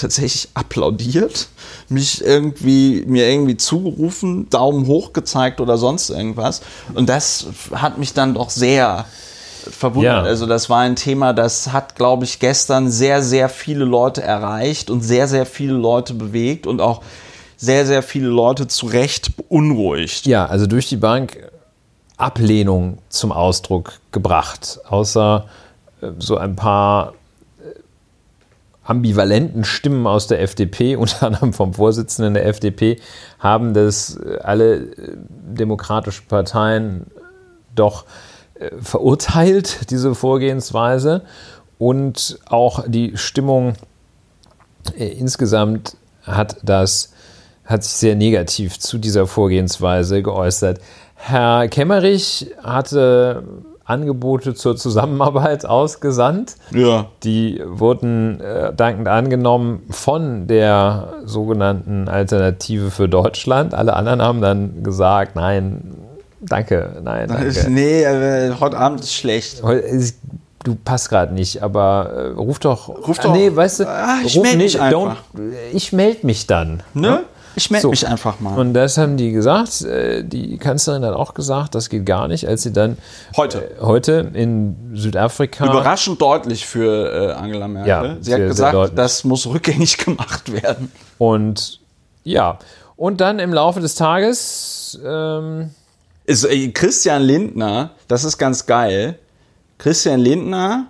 tatsächlich 0.00 0.48
applaudiert, 0.54 1.48
mich 1.88 2.24
irgendwie, 2.24 3.04
mir 3.06 3.28
irgendwie 3.28 3.56
zugerufen, 3.56 4.48
Daumen 4.50 4.86
hoch 4.86 5.12
gezeigt 5.12 5.60
oder 5.60 5.78
sonst 5.78 6.10
irgendwas. 6.10 6.62
Und 6.94 7.08
das 7.08 7.46
hat 7.72 7.98
mich 7.98 8.12
dann 8.12 8.34
doch 8.34 8.50
sehr 8.50 9.06
verwundert. 9.70 10.24
Ja. 10.24 10.28
Also 10.28 10.46
das 10.46 10.70
war 10.70 10.80
ein 10.80 10.96
Thema, 10.96 11.32
das 11.32 11.72
hat, 11.72 11.96
glaube 11.96 12.24
ich, 12.24 12.38
gestern 12.38 12.90
sehr, 12.90 13.22
sehr 13.22 13.48
viele 13.48 13.84
Leute 13.84 14.22
erreicht 14.22 14.90
und 14.90 15.02
sehr, 15.02 15.28
sehr 15.28 15.46
viele 15.46 15.74
Leute 15.74 16.14
bewegt 16.14 16.66
und 16.66 16.80
auch 16.80 17.02
sehr, 17.56 17.86
sehr 17.86 18.02
viele 18.02 18.28
Leute 18.28 18.68
zu 18.68 18.86
Recht 18.86 19.36
beunruhigt. 19.36 20.26
Ja, 20.26 20.46
also 20.46 20.66
durch 20.66 20.88
die 20.88 20.96
Bank 20.96 21.50
Ablehnung 22.16 22.98
zum 23.08 23.32
Ausdruck 23.32 24.00
gebracht. 24.12 24.80
Außer 24.88 25.46
äh, 26.00 26.08
so 26.18 26.36
ein 26.36 26.56
paar 26.56 27.14
ambivalenten 28.90 29.64
Stimmen 29.64 30.06
aus 30.06 30.26
der 30.26 30.42
FDP, 30.42 30.96
unter 30.96 31.26
anderem 31.26 31.52
vom 31.52 31.74
Vorsitzenden 31.74 32.34
der 32.34 32.46
FDP, 32.46 32.98
haben 33.38 33.72
das 33.72 34.16
äh, 34.16 34.38
alle 34.42 34.74
äh, 34.76 35.16
demokratischen 35.16 36.26
Parteien 36.26 37.06
doch 37.74 38.04
äh, 38.54 38.70
verurteilt, 38.80 39.90
diese 39.90 40.14
Vorgehensweise. 40.14 41.22
Und 41.78 42.38
auch 42.46 42.84
die 42.86 43.16
Stimmung 43.16 43.74
insgesamt 44.96 45.96
hat 46.22 46.58
das 46.62 47.12
hat 47.64 47.84
sich 47.84 47.92
sehr 47.92 48.16
negativ 48.16 48.78
zu 48.80 48.98
dieser 48.98 49.26
Vorgehensweise 49.26 50.22
geäußert. 50.22 50.80
Herr 51.14 51.68
Kemmerich 51.68 52.50
hatte 52.62 53.44
Angebote 53.90 54.54
zur 54.54 54.76
Zusammenarbeit 54.76 55.66
ausgesandt. 55.66 56.56
Ja. 56.72 57.06
Die 57.24 57.60
wurden 57.66 58.40
äh, 58.40 58.72
dankend 58.72 59.08
angenommen 59.08 59.82
von 59.90 60.46
der 60.46 61.14
sogenannten 61.24 62.08
Alternative 62.08 62.90
für 62.90 63.08
Deutschland. 63.08 63.74
Alle 63.74 63.94
anderen 63.94 64.22
haben 64.22 64.40
dann 64.40 64.82
gesagt, 64.82 65.36
nein, 65.36 65.94
danke, 66.40 67.00
nein, 67.02 67.28
danke. 67.28 67.66
Nee, 67.68 68.02
äh, 68.04 68.52
heute 68.60 68.78
Abend 68.78 69.00
ist 69.00 69.12
schlecht. 69.14 69.62
Du 70.62 70.74
passt 70.74 71.08
gerade 71.08 71.32
nicht, 71.32 71.62
aber 71.62 72.10
äh, 72.14 72.38
ruf 72.38 72.58
doch. 72.58 72.88
Ruf 72.90 73.18
Ah, 73.20 73.22
doch. 73.22 73.32
Nee, 73.32 73.56
weißt 73.56 73.80
du, 73.80 73.84
Ah, 73.88 74.18
ich 74.22 74.36
ruf 74.36 74.42
meld 74.42 74.58
mich 74.58 74.78
einfach. 74.78 75.16
ich 75.72 75.92
melde 75.94 76.26
mich 76.26 76.46
dann. 76.46 76.82
Ne? 76.92 77.20
Ich 77.56 77.70
melde 77.70 77.82
So. 77.82 77.90
mich 77.90 78.06
einfach 78.06 78.40
mal. 78.40 78.58
Und 78.58 78.74
das 78.74 78.96
haben 78.98 79.16
die 79.16 79.32
gesagt. 79.32 79.82
äh, 79.82 80.22
Die 80.24 80.56
Kanzlerin 80.58 81.04
hat 81.04 81.14
auch 81.14 81.34
gesagt, 81.34 81.74
das 81.74 81.88
geht 81.88 82.06
gar 82.06 82.28
nicht, 82.28 82.46
als 82.46 82.62
sie 82.62 82.72
dann 82.72 82.96
Heute. 83.36 83.70
äh, 83.78 83.80
heute 83.82 84.30
in 84.34 84.92
Südafrika. 84.94 85.64
Überraschend 85.66 86.20
deutlich 86.20 86.64
für 86.66 87.30
äh, 87.30 87.32
Angela 87.32 87.68
Merkel. 87.68 87.88
Ja, 87.88 88.02
Sie 88.02 88.08
hat 88.14 88.24
sehr, 88.24 88.36
sehr 88.38 88.46
gesagt, 88.72 88.98
das 88.98 89.24
muss 89.24 89.46
rückgängig 89.46 89.98
gemacht 90.04 90.52
werden. 90.52 90.90
Und 91.18 91.80
ja, 92.24 92.58
und 92.96 93.20
dann 93.20 93.38
im 93.38 93.52
Laufe 93.52 93.80
des 93.80 93.94
Tages. 93.94 94.98
Ähm, 95.04 95.70
Ist, 96.24 96.44
äh, 96.44 96.68
Christian 96.68 97.22
Lindner, 97.22 97.90
das 98.08 98.24
ist 98.24 98.38
ganz 98.38 98.66
geil. 98.66 99.18
Christian 99.78 100.20
Lindner, 100.20 100.86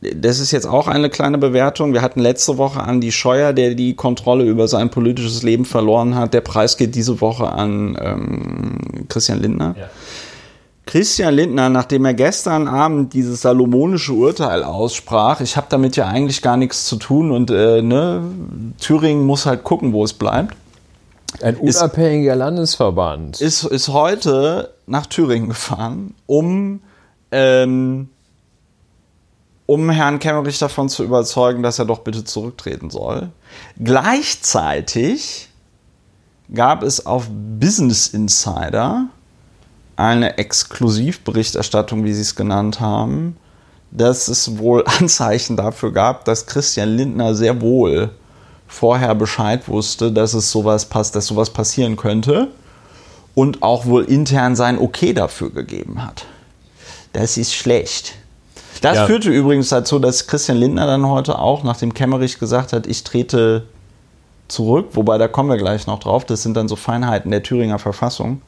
das 0.00 0.38
ist 0.38 0.52
jetzt 0.52 0.66
auch 0.66 0.86
eine 0.86 1.10
kleine 1.10 1.38
Bewertung. 1.38 1.92
Wir 1.92 2.02
hatten 2.02 2.20
letzte 2.20 2.56
Woche 2.56 2.80
Andi 2.80 3.10
Scheuer, 3.10 3.52
der 3.52 3.74
die 3.74 3.94
Kontrolle 3.94 4.44
über 4.44 4.68
sein 4.68 4.90
politisches 4.90 5.42
Leben 5.42 5.64
verloren 5.64 6.14
hat. 6.14 6.34
Der 6.34 6.40
Preis 6.40 6.76
geht 6.76 6.94
diese 6.94 7.20
Woche 7.20 7.50
an 7.52 7.98
ähm, 8.00 8.78
Christian 9.08 9.40
Lindner. 9.40 9.74
Ja. 9.78 9.90
Christian 10.86 11.34
Lindner, 11.34 11.68
nachdem 11.68 12.06
er 12.06 12.14
gestern 12.14 12.66
Abend 12.66 13.12
dieses 13.12 13.42
salomonische 13.42 14.14
Urteil 14.14 14.64
aussprach, 14.64 15.42
ich 15.42 15.56
habe 15.56 15.66
damit 15.68 15.96
ja 15.96 16.06
eigentlich 16.06 16.40
gar 16.40 16.56
nichts 16.56 16.86
zu 16.86 16.96
tun 16.96 17.30
und 17.30 17.50
äh, 17.50 17.82
ne, 17.82 18.22
Thüringen 18.80 19.26
muss 19.26 19.44
halt 19.44 19.64
gucken, 19.64 19.92
wo 19.92 20.02
es 20.02 20.14
bleibt, 20.14 20.56
ein 21.42 21.56
unabhängiger 21.56 22.34
Landesverband. 22.34 23.40
ist, 23.42 23.64
ist 23.64 23.88
heute 23.88 24.72
nach 24.86 25.04
Thüringen 25.04 25.50
gefahren, 25.50 26.14
um, 26.24 26.80
ähm, 27.32 28.08
um 29.68 29.90
Herrn 29.90 30.18
Kemmerich 30.18 30.58
davon 30.58 30.88
zu 30.88 31.04
überzeugen, 31.04 31.62
dass 31.62 31.78
er 31.78 31.84
doch 31.84 31.98
bitte 31.98 32.24
zurücktreten 32.24 32.88
soll. 32.88 33.28
Gleichzeitig 33.78 35.50
gab 36.52 36.82
es 36.82 37.04
auf 37.04 37.26
Business 37.30 38.08
Insider 38.08 39.08
eine 39.96 40.38
Exklusivberichterstattung, 40.38 42.02
wie 42.04 42.14
sie 42.14 42.22
es 42.22 42.34
genannt 42.34 42.80
haben, 42.80 43.36
dass 43.90 44.28
es 44.28 44.56
wohl 44.56 44.84
Anzeichen 45.00 45.58
dafür 45.58 45.92
gab, 45.92 46.24
dass 46.24 46.46
Christian 46.46 46.96
Lindner 46.96 47.34
sehr 47.34 47.60
wohl 47.60 48.12
vorher 48.66 49.14
Bescheid 49.14 49.68
wusste, 49.68 50.10
dass 50.10 50.32
es 50.32 50.50
sowas 50.50 50.86
passt, 50.86 51.14
dass 51.14 51.26
sowas 51.26 51.50
passieren 51.50 51.96
könnte 51.96 52.48
und 53.34 53.62
auch 53.62 53.84
wohl 53.84 54.04
intern 54.04 54.56
sein 54.56 54.78
Okay 54.78 55.12
dafür 55.12 55.50
gegeben 55.50 56.02
hat. 56.02 56.24
Das 57.12 57.36
ist 57.36 57.54
schlecht. 57.54 58.14
Das 58.80 58.96
Ja. 58.96 59.06
führte 59.06 59.30
übrigens 59.30 59.68
dazu, 59.68 59.98
dass 59.98 60.26
Christian 60.26 60.58
Lindner 60.58 60.86
dann 60.86 61.06
heute 61.08 61.38
auch, 61.38 61.62
nachdem 61.64 61.94
Kemmerich 61.94 62.38
gesagt 62.38 62.72
hat, 62.72 62.86
ich 62.86 63.04
trete 63.04 63.64
zurück, 64.48 64.88
wobei 64.92 65.18
da 65.18 65.28
kommen 65.28 65.50
wir 65.50 65.56
gleich 65.58 65.86
noch 65.86 65.98
drauf, 65.98 66.24
das 66.24 66.42
sind 66.42 66.56
dann 66.56 66.68
so 66.68 66.76
Feinheiten 66.76 67.30
der 67.30 67.42
Thüringer 67.42 67.78
Verfassung, 67.78 68.40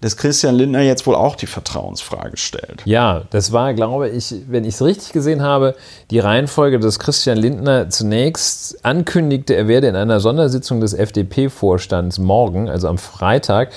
dass 0.00 0.16
Christian 0.16 0.54
Lindner 0.56 0.82
jetzt 0.82 1.06
wohl 1.06 1.14
auch 1.14 1.36
die 1.36 1.46
Vertrauensfrage 1.46 2.36
stellt. 2.36 2.82
Ja, 2.84 3.22
das 3.30 3.52
war, 3.52 3.72
glaube 3.74 4.08
ich, 4.08 4.34
wenn 4.48 4.64
ich 4.64 4.74
es 4.74 4.82
richtig 4.82 5.12
gesehen 5.12 5.42
habe, 5.42 5.74
die 6.10 6.18
Reihenfolge, 6.18 6.78
dass 6.78 6.98
Christian 6.98 7.38
Lindner 7.38 7.88
zunächst 7.88 8.84
ankündigte, 8.84 9.54
er 9.54 9.68
werde 9.68 9.86
in 9.88 9.96
einer 9.96 10.20
Sondersitzung 10.20 10.80
des 10.80 10.92
FDP-Vorstands 10.94 12.18
morgen, 12.18 12.68
also 12.68 12.88
am 12.88 12.98
Freitag, 12.98 13.70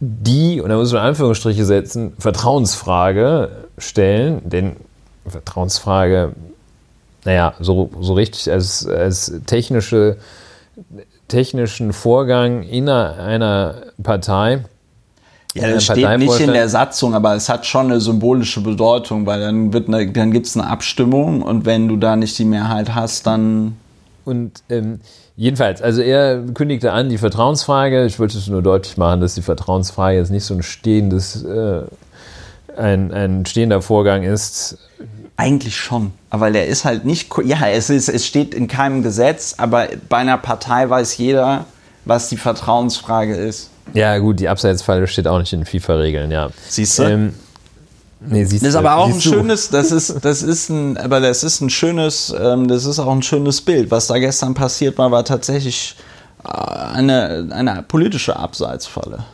die, 0.00 0.60
und 0.60 0.68
da 0.68 0.76
muss 0.76 0.92
man 0.92 1.02
Anführungsstriche 1.02 1.64
setzen, 1.64 2.12
Vertrauensfrage 2.18 3.50
stellen, 3.78 4.40
denn 4.44 4.76
Vertrauensfrage, 5.26 6.32
naja, 7.24 7.54
so, 7.60 7.90
so 8.00 8.14
richtig 8.14 8.50
als, 8.50 8.86
als 8.86 9.32
technische, 9.46 10.18
technischen 11.26 11.92
Vorgang 11.92 12.62
in 12.62 12.88
einer 12.88 13.74
Partei. 14.02 14.64
Ja, 15.54 15.70
das 15.70 15.84
steht 15.84 16.18
nicht 16.18 16.40
in 16.40 16.52
der 16.52 16.68
Satzung, 16.68 17.14
aber 17.14 17.34
es 17.34 17.48
hat 17.48 17.66
schon 17.66 17.86
eine 17.86 18.00
symbolische 18.00 18.60
Bedeutung, 18.60 19.26
weil 19.26 19.40
dann, 19.40 19.72
wird 19.72 19.88
eine, 19.88 20.10
dann 20.12 20.30
gibt 20.30 20.46
es 20.46 20.56
eine 20.56 20.68
Abstimmung 20.68 21.42
und 21.42 21.66
wenn 21.66 21.88
du 21.88 21.96
da 21.96 22.14
nicht 22.14 22.38
die 22.38 22.44
Mehrheit 22.44 22.94
hast, 22.94 23.26
dann 23.26 23.76
und 24.28 24.62
ähm, 24.68 25.00
jedenfalls, 25.36 25.80
also 25.80 26.02
er 26.02 26.42
kündigte 26.52 26.92
an, 26.92 27.08
die 27.08 27.16
Vertrauensfrage, 27.16 28.04
ich 28.04 28.18
wollte 28.18 28.36
es 28.36 28.46
nur 28.46 28.60
deutlich 28.60 28.98
machen, 28.98 29.22
dass 29.22 29.34
die 29.34 29.42
Vertrauensfrage 29.42 30.18
jetzt 30.18 30.30
nicht 30.30 30.44
so 30.44 30.52
ein 30.52 30.62
stehendes, 30.62 31.42
äh, 31.44 31.80
ein, 32.76 33.10
ein 33.10 33.46
stehender 33.46 33.80
Vorgang 33.80 34.24
ist. 34.24 34.76
Eigentlich 35.38 35.76
schon. 35.76 36.12
Aber 36.28 36.50
der 36.50 36.66
ist 36.66 36.84
halt 36.84 37.06
nicht. 37.06 37.32
Ja, 37.44 37.66
es, 37.68 37.88
ist, 37.88 38.08
es 38.08 38.26
steht 38.26 38.54
in 38.54 38.68
keinem 38.68 39.02
Gesetz, 39.02 39.54
aber 39.56 39.88
bei 40.10 40.18
einer 40.18 40.36
Partei 40.36 40.90
weiß 40.90 41.16
jeder, 41.16 41.64
was 42.04 42.28
die 42.28 42.36
Vertrauensfrage 42.36 43.34
ist. 43.34 43.70
Ja, 43.94 44.18
gut, 44.18 44.40
die 44.40 44.48
Abseitsfalle 44.48 45.06
steht 45.06 45.26
auch 45.26 45.38
nicht 45.38 45.54
in 45.54 45.64
FIFA-Regeln, 45.64 46.30
ja. 46.30 46.50
Siehst 46.68 46.98
du? 46.98 47.04
Ähm, 47.04 47.34
nee, 48.20 48.44
siehst 48.44 48.62
das 48.62 48.70
ist 48.70 48.76
aber 48.76 48.96
auch 48.96 49.08
ein 49.08 49.20
schönes, 49.20 49.70
das 49.70 49.92
ist, 49.92 50.24
das 50.24 50.42
ist 50.42 50.70
ein, 50.70 50.96
aber 50.96 51.20
das 51.20 51.44
ist 51.44 51.60
ein 51.60 51.70
schönes, 51.70 52.34
ähm, 52.38 52.68
das 52.68 52.84
ist 52.84 52.98
auch 52.98 53.12
ein 53.12 53.22
schönes 53.22 53.60
Bild. 53.60 53.90
Was 53.90 54.06
da 54.06 54.18
gestern 54.18 54.54
passiert 54.54 54.98
war, 54.98 55.10
war 55.10 55.24
tatsächlich 55.24 55.96
äh, 56.44 56.48
eine, 56.48 57.48
eine 57.50 57.82
politische 57.82 58.36
Abseitsfalle 58.36 59.24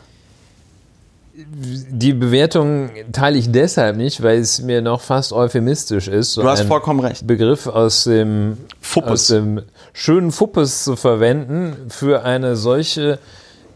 die 1.37 2.13
Bewertung 2.13 2.89
teile 3.11 3.37
ich 3.37 3.51
deshalb 3.51 3.97
nicht, 3.97 4.23
weil 4.23 4.39
es 4.39 4.61
mir 4.61 4.81
noch 4.81 5.01
fast 5.01 5.33
euphemistisch 5.33 6.07
ist. 6.07 6.33
So 6.33 6.41
du 6.41 6.49
hast 6.49 6.63
vollkommen 6.63 6.99
recht. 7.01 7.27
Begriff 7.27 7.67
aus 7.67 8.05
dem, 8.05 8.57
aus 8.95 9.27
dem 9.27 9.61
schönen 9.93 10.31
Fuppes 10.31 10.83
zu 10.83 10.95
verwenden 10.95 11.75
für 11.89 12.23
eine 12.23 12.55
solche 12.55 13.19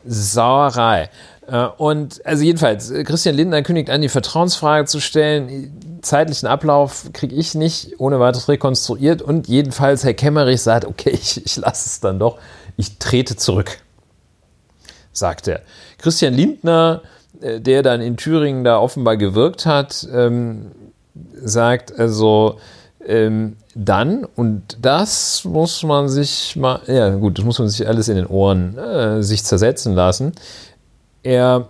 Sauerei. 0.05 1.09
Äh, 1.51 1.69
und 1.77 2.25
also 2.25 2.43
jedenfalls, 2.43 2.93
Christian 3.05 3.35
Lindner 3.35 3.61
kündigt 3.61 3.89
an, 3.89 4.01
die 4.01 4.09
Vertrauensfrage 4.09 4.85
zu 4.85 4.99
stellen. 4.99 5.99
Zeitlichen 6.01 6.47
Ablauf 6.47 7.09
kriege 7.13 7.35
ich 7.35 7.55
nicht 7.55 7.99
ohne 7.99 8.19
weiteres 8.19 8.47
rekonstruiert. 8.47 9.21
Und 9.21 9.47
jedenfalls 9.47 10.03
Herr 10.03 10.13
Kemmerich 10.13 10.61
sagt, 10.61 10.85
okay, 10.85 11.09
ich, 11.13 11.45
ich 11.45 11.57
lasse 11.57 11.87
es 11.87 11.99
dann 11.99 12.19
doch. 12.19 12.37
Ich 12.77 12.97
trete 12.97 13.35
zurück, 13.35 13.79
sagt 15.11 15.47
er. 15.47 15.61
Christian 15.97 16.33
Lindner 16.33 17.01
äh, 17.41 17.61
der 17.61 17.83
dann 17.83 18.01
in 18.01 18.17
Thüringen 18.17 18.63
da 18.63 18.79
offenbar 18.79 19.15
gewirkt 19.15 19.65
hat, 19.65 20.07
ähm, 20.11 20.71
sagt 21.41 21.97
also 21.97 22.57
ähm, 23.05 23.55
dann, 23.75 24.25
und 24.25 24.77
das 24.81 25.45
muss 25.45 25.83
man 25.83 26.09
sich 26.09 26.55
mal, 26.57 26.81
ja 26.87 27.09
gut, 27.15 27.37
das 27.37 27.45
muss 27.45 27.59
man 27.59 27.69
sich 27.69 27.87
alles 27.87 28.09
in 28.09 28.17
den 28.17 28.25
Ohren 28.25 28.77
äh, 28.77 29.23
sich 29.23 29.43
zersetzen 29.45 29.93
lassen. 29.95 30.33
Er 31.23 31.67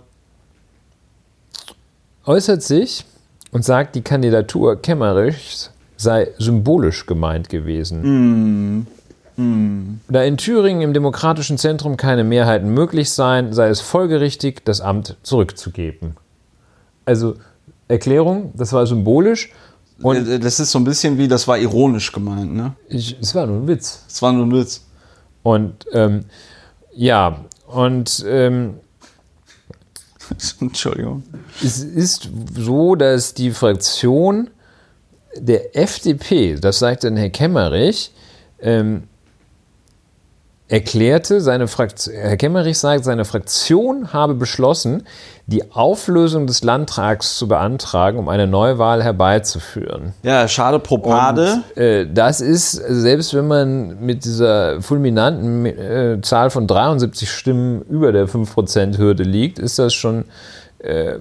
äußert 2.24 2.62
sich 2.62 3.04
und 3.52 3.64
sagt, 3.64 3.94
die 3.94 4.02
Kandidatur 4.02 4.80
Kemmerichs 4.80 5.70
sei 5.96 6.28
symbolisch 6.38 7.06
gemeint 7.06 7.48
gewesen. 7.48 8.78
Mm. 8.78 8.86
Hm. 9.36 10.00
Da 10.08 10.22
in 10.22 10.36
Thüringen 10.36 10.82
im 10.82 10.92
demokratischen 10.92 11.58
Zentrum 11.58 11.96
keine 11.96 12.24
Mehrheiten 12.24 12.72
möglich 12.74 13.10
seien, 13.10 13.52
sei 13.52 13.68
es 13.68 13.80
folgerichtig, 13.80 14.64
das 14.64 14.80
Amt 14.80 15.16
zurückzugeben. 15.22 16.16
Also 17.04 17.36
Erklärung, 17.88 18.52
das 18.54 18.72
war 18.72 18.86
symbolisch. 18.86 19.50
Und 20.02 20.28
äh, 20.28 20.38
das 20.38 20.60
ist 20.60 20.70
so 20.70 20.78
ein 20.78 20.84
bisschen 20.84 21.18
wie, 21.18 21.28
das 21.28 21.48
war 21.48 21.58
ironisch 21.58 22.12
gemeint, 22.12 22.54
ne? 22.54 22.72
es 22.88 23.34
war 23.34 23.46
nur 23.46 23.56
ein 23.56 23.68
Witz. 23.68 24.04
Es 24.08 24.22
war 24.22 24.32
nur 24.32 24.46
ein 24.46 24.52
Witz. 24.52 24.84
Und 25.42 25.86
ähm, 25.92 26.24
ja, 26.94 27.44
und 27.66 28.24
ähm, 28.26 28.74
Entschuldigung. 30.60 31.22
Es 31.62 31.78
ist 31.82 32.30
so, 32.56 32.94
dass 32.94 33.34
die 33.34 33.50
Fraktion 33.50 34.50
der 35.36 35.76
FDP, 35.76 36.56
das 36.56 36.78
sagt 36.78 37.04
dann 37.04 37.16
Herr 37.16 37.30
Kemmerich, 37.30 38.12
ähm, 38.60 39.04
erklärte, 40.70 41.40
seine 41.40 41.66
Fraktion, 41.66 42.14
Herr 42.14 42.36
Kemmerich 42.36 42.78
sagt, 42.78 43.04
seine 43.04 43.24
Fraktion 43.24 44.12
habe 44.12 44.34
beschlossen, 44.34 45.02
die 45.46 45.72
Auflösung 45.72 46.46
des 46.46 46.62
Landtags 46.62 47.36
zu 47.36 47.48
beantragen, 47.48 48.18
um 48.18 48.28
eine 48.28 48.46
Neuwahl 48.46 49.02
herbeizuführen. 49.02 50.12
Ja, 50.22 50.46
schade 50.46 50.78
Propade. 50.78 51.64
Und, 51.74 51.82
äh, 51.82 52.06
das 52.06 52.40
ist, 52.40 52.70
selbst 52.70 53.34
wenn 53.34 53.48
man 53.48 54.00
mit 54.00 54.24
dieser 54.24 54.80
fulminanten 54.80 55.66
äh, 55.66 56.18
Zahl 56.22 56.50
von 56.50 56.68
73 56.68 57.28
Stimmen 57.28 57.82
über 57.82 58.12
der 58.12 58.28
5%-Hürde 58.28 59.24
liegt, 59.24 59.58
ist 59.58 59.80
das 59.80 59.92
schon, 59.92 60.24
äh, 60.78 61.14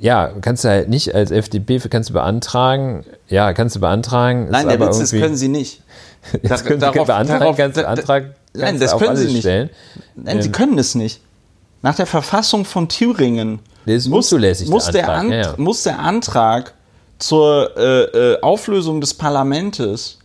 ja, 0.00 0.32
kannst 0.40 0.64
du 0.64 0.68
halt 0.68 0.88
nicht 0.88 1.14
als 1.14 1.30
FDP, 1.30 1.78
kannst 1.88 2.10
du 2.10 2.14
beantragen, 2.14 3.04
ja, 3.28 3.52
kannst 3.52 3.76
du 3.76 3.80
beantragen. 3.80 4.48
Nein, 4.50 4.66
der 4.66 4.80
Witz 4.80 4.98
ist, 4.98 5.12
können 5.12 5.36
sie 5.36 5.46
nicht. 5.46 5.82
Das 6.42 6.64
können 6.64 6.80
Sie 6.80 6.90
beantragen, 6.90 7.28
darauf, 7.28 7.56
du 7.56 7.88
Antrag 7.88 8.34
Nein, 8.54 8.78
das 8.78 8.96
können 8.96 9.16
Sie 9.16 9.26
nicht. 9.26 9.40
Stellen. 9.40 9.70
Nein, 10.14 10.36
ähm, 10.36 10.42
Sie 10.42 10.52
können 10.52 10.78
es 10.78 10.94
nicht. 10.94 11.20
Nach 11.82 11.94
der 11.94 12.06
Verfassung 12.06 12.64
von 12.64 12.88
Thüringen 12.88 13.60
muss, 13.86 14.08
muss, 14.08 14.30
der, 14.30 15.08
Antrag, 15.08 15.28
der 15.28 15.38
ja, 15.38 15.42
ja. 15.42 15.54
muss 15.56 15.82
der 15.82 15.98
Antrag 15.98 16.74
zur 17.18 17.76
äh, 17.76 18.02
äh, 18.02 18.40
Auflösung 18.40 19.00
des 19.00 19.14
Parlamentes 19.14 20.18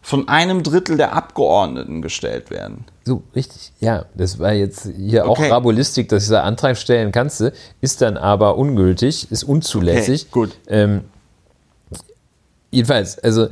von 0.00 0.28
einem 0.28 0.62
Drittel 0.62 0.96
der 0.96 1.12
Abgeordneten 1.12 2.02
gestellt 2.02 2.50
werden. 2.50 2.84
So, 3.04 3.22
richtig. 3.34 3.72
Ja, 3.80 4.06
das 4.14 4.38
war 4.38 4.52
jetzt 4.52 4.88
hier 4.96 5.26
okay. 5.28 5.48
auch 5.48 5.54
Rabulistik, 5.54 6.08
dass 6.08 6.24
dieser 6.24 6.44
Antrag 6.44 6.76
stellen 6.76 7.12
kannst 7.12 7.40
du, 7.40 7.52
ist 7.80 8.00
dann 8.00 8.16
aber 8.16 8.56
ungültig, 8.56 9.30
ist 9.30 9.44
unzulässig. 9.44 10.26
Okay, 10.30 10.32
gut. 10.32 10.56
Ähm, 10.66 11.04
jedenfalls, 12.70 13.18
also 13.18 13.48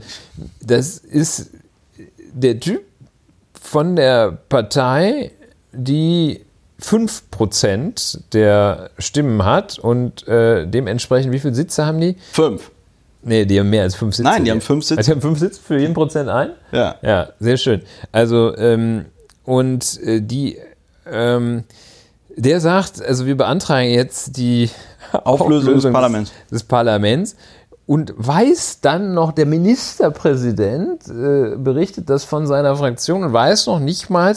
das 0.60 0.98
ist 0.98 1.50
der 2.32 2.60
Typ 2.60 2.82
von 3.60 3.96
der 3.96 4.32
Partei, 4.48 5.32
die 5.72 6.40
5% 6.80 8.20
der 8.32 8.90
Stimmen 8.98 9.44
hat 9.44 9.78
und 9.78 10.26
äh, 10.26 10.66
dementsprechend, 10.66 11.32
wie 11.32 11.38
viele 11.38 11.54
Sitze 11.54 11.84
haben 11.84 12.00
die? 12.00 12.16
Fünf. 12.32 12.70
Nee, 13.22 13.44
die 13.44 13.60
haben 13.60 13.68
mehr 13.68 13.82
als 13.82 13.94
fünf 13.94 14.14
Sitze. 14.14 14.28
Nein, 14.28 14.44
die 14.44 14.50
haben 14.50 14.62
fünf 14.62 14.84
Sitze. 14.84 14.98
Also 14.98 15.10
die 15.10 15.14
haben 15.14 15.20
fünf 15.20 15.38
Sitze 15.38 15.60
für 15.60 15.78
jeden 15.78 15.94
Prozent 15.94 16.28
ein? 16.30 16.52
Ja. 16.72 16.96
Ja, 17.02 17.28
sehr 17.38 17.58
schön. 17.58 17.82
Also, 18.12 18.56
ähm, 18.56 19.06
und 19.44 20.00
äh, 20.02 20.20
die, 20.22 20.58
ähm, 21.06 21.64
der 22.36 22.60
sagt, 22.60 23.02
also 23.02 23.26
wir 23.26 23.36
beantragen 23.36 23.90
jetzt 23.90 24.36
die 24.38 24.70
Auflösung, 25.12 25.74
Auflösung 25.74 25.74
des 25.74 25.92
Parlaments. 25.92 26.32
Des 26.50 26.64
Parlaments 26.64 27.36
und 27.90 28.14
weiß 28.16 28.82
dann 28.82 29.14
noch, 29.14 29.32
der 29.32 29.46
Ministerpräsident 29.46 31.08
äh, 31.08 31.56
berichtet 31.56 32.08
das 32.08 32.22
von 32.22 32.46
seiner 32.46 32.76
Fraktion 32.76 33.24
und 33.24 33.32
weiß 33.32 33.66
noch 33.66 33.80
nicht 33.80 34.08
mal, 34.10 34.32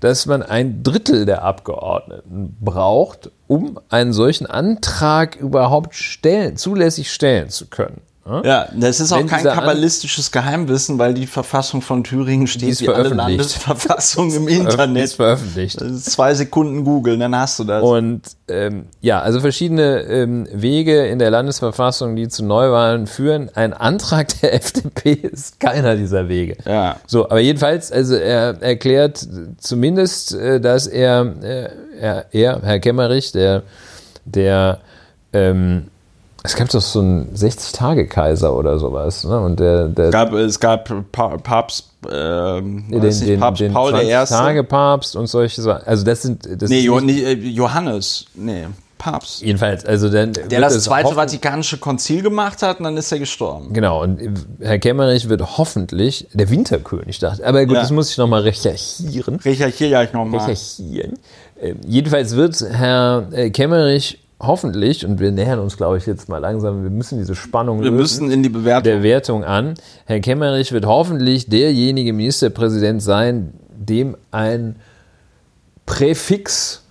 dass 0.00 0.26
man 0.26 0.42
ein 0.42 0.82
Drittel 0.82 1.24
der 1.24 1.44
Abgeordneten 1.44 2.56
braucht, 2.60 3.30
um 3.46 3.78
einen 3.88 4.12
solchen 4.12 4.48
Antrag 4.48 5.36
überhaupt 5.36 5.94
stellen, 5.94 6.56
zulässig 6.56 7.12
stellen 7.12 7.50
zu 7.50 7.68
können. 7.68 8.00
Ja, 8.44 8.68
das 8.74 9.00
ist 9.00 9.12
auch 9.12 9.26
kein 9.26 9.44
kabbalistisches 9.44 10.30
Geheimwissen, 10.30 10.98
weil 10.98 11.14
die 11.14 11.26
Verfassung 11.26 11.80
von 11.80 12.04
Thüringen 12.04 12.46
steht 12.46 12.80
wie 12.80 12.88
alle 12.88 13.08
Landesverfassungen 13.08 14.36
im 14.36 14.48
Internet. 14.48 15.04
Ist 15.04 15.14
veröffentlicht. 15.14 15.80
Zwei 16.02 16.34
Sekunden 16.34 16.84
googeln, 16.84 17.20
dann 17.20 17.34
hast 17.34 17.58
du 17.58 17.64
das. 17.64 17.82
Und 17.82 18.22
ähm, 18.48 18.86
ja, 19.00 19.20
also 19.20 19.40
verschiedene 19.40 20.02
ähm, 20.02 20.46
Wege 20.52 21.06
in 21.06 21.18
der 21.18 21.30
Landesverfassung, 21.30 22.16
die 22.16 22.28
zu 22.28 22.44
Neuwahlen 22.44 23.06
führen. 23.06 23.50
Ein 23.54 23.72
Antrag 23.72 24.28
der 24.42 24.54
FDP 24.54 25.12
ist 25.12 25.58
keiner 25.58 25.96
dieser 25.96 26.28
Wege. 26.28 26.56
Ja. 26.66 26.96
So, 27.06 27.24
aber 27.24 27.40
jedenfalls, 27.40 27.90
also 27.90 28.14
er 28.14 28.60
erklärt 28.62 29.26
zumindest, 29.58 30.34
äh, 30.34 30.60
dass 30.60 30.86
er, 30.86 31.34
äh, 31.42 31.68
er, 31.98 32.26
er, 32.32 32.60
Herr 32.62 32.80
Kemmerich, 32.80 33.32
der, 33.32 33.62
der 34.24 34.80
ähm, 35.32 35.86
es 36.44 36.54
gab 36.54 36.68
doch 36.70 36.80
so 36.80 37.00
einen 37.00 37.34
60-Tage-Kaiser 37.34 38.54
oder 38.54 38.78
sowas. 38.78 39.24
Ne? 39.24 39.40
Und 39.40 39.58
der, 39.58 39.88
der 39.88 40.06
es 40.06 40.12
gab, 40.12 40.32
es 40.32 40.60
gab 40.60 41.12
Papst, 41.42 41.90
ähm, 42.10 42.84
den, 42.88 43.00
den, 43.00 43.40
Papst 43.40 43.60
den 43.60 43.72
Paul 43.72 43.92
I. 43.94 44.10
Tage-Papst 44.10 45.16
und 45.16 45.26
solche 45.26 45.60
Sachen. 45.62 45.86
Also 45.86 46.04
das 46.04 46.22
sind. 46.22 46.48
Das 46.62 46.70
nee, 46.70 46.80
jo, 46.80 47.00
nicht, 47.00 47.24
äh, 47.24 47.32
Johannes. 47.32 48.26
Nee. 48.34 48.66
Papst. 48.98 49.42
Jedenfalls, 49.42 49.84
also 49.84 50.10
dann. 50.10 50.32
Der 50.32 50.60
das 50.60 50.82
Zweite 50.82 51.14
Vatikanische 51.14 51.78
Konzil 51.78 52.22
gemacht 52.22 52.62
hat 52.62 52.78
und 52.78 52.84
dann 52.84 52.96
ist 52.96 53.10
er 53.12 53.18
gestorben. 53.20 53.72
Genau, 53.72 54.02
und 54.02 54.20
Herr 54.60 54.78
Kemmerich 54.78 55.28
wird 55.28 55.56
hoffentlich 55.56 56.26
der 56.32 56.50
Winterkönig, 56.50 57.18
dachte 57.20 57.46
Aber 57.46 57.64
gut, 57.64 57.76
ja. 57.76 57.82
das 57.82 57.92
muss 57.92 58.10
ich 58.10 58.18
nochmal 58.18 58.42
recherchieren. 58.42 59.36
Recherchiere 59.36 59.90
ja 59.90 60.02
ich 60.02 60.12
nochmal. 60.12 60.40
Recherchieren. 60.40 61.18
Äh, 61.60 61.74
jedenfalls 61.86 62.34
wird 62.34 62.60
Herr 62.60 63.28
äh, 63.32 63.50
Kemmerich 63.50 64.18
hoffentlich, 64.40 65.04
und 65.04 65.20
wir 65.20 65.30
nähern 65.30 65.58
uns, 65.58 65.76
glaube 65.76 65.98
ich, 65.98 66.06
jetzt 66.06 66.28
mal 66.28 66.38
langsam, 66.38 66.82
wir 66.82 66.90
müssen 66.90 67.18
diese 67.18 67.34
Spannung 67.34 67.82
wir 67.82 67.90
müssen 67.90 68.30
in 68.30 68.42
die 68.42 68.48
Bewertung. 68.48 68.84
der 68.84 69.02
Wertung 69.02 69.44
an. 69.44 69.74
Herr 70.06 70.20
Kemmerich 70.20 70.72
wird 70.72 70.86
hoffentlich 70.86 71.48
derjenige 71.48 72.12
Ministerpräsident 72.12 73.02
sein, 73.02 73.52
dem 73.70 74.16
ein 74.30 74.76
Präfix 75.86 76.84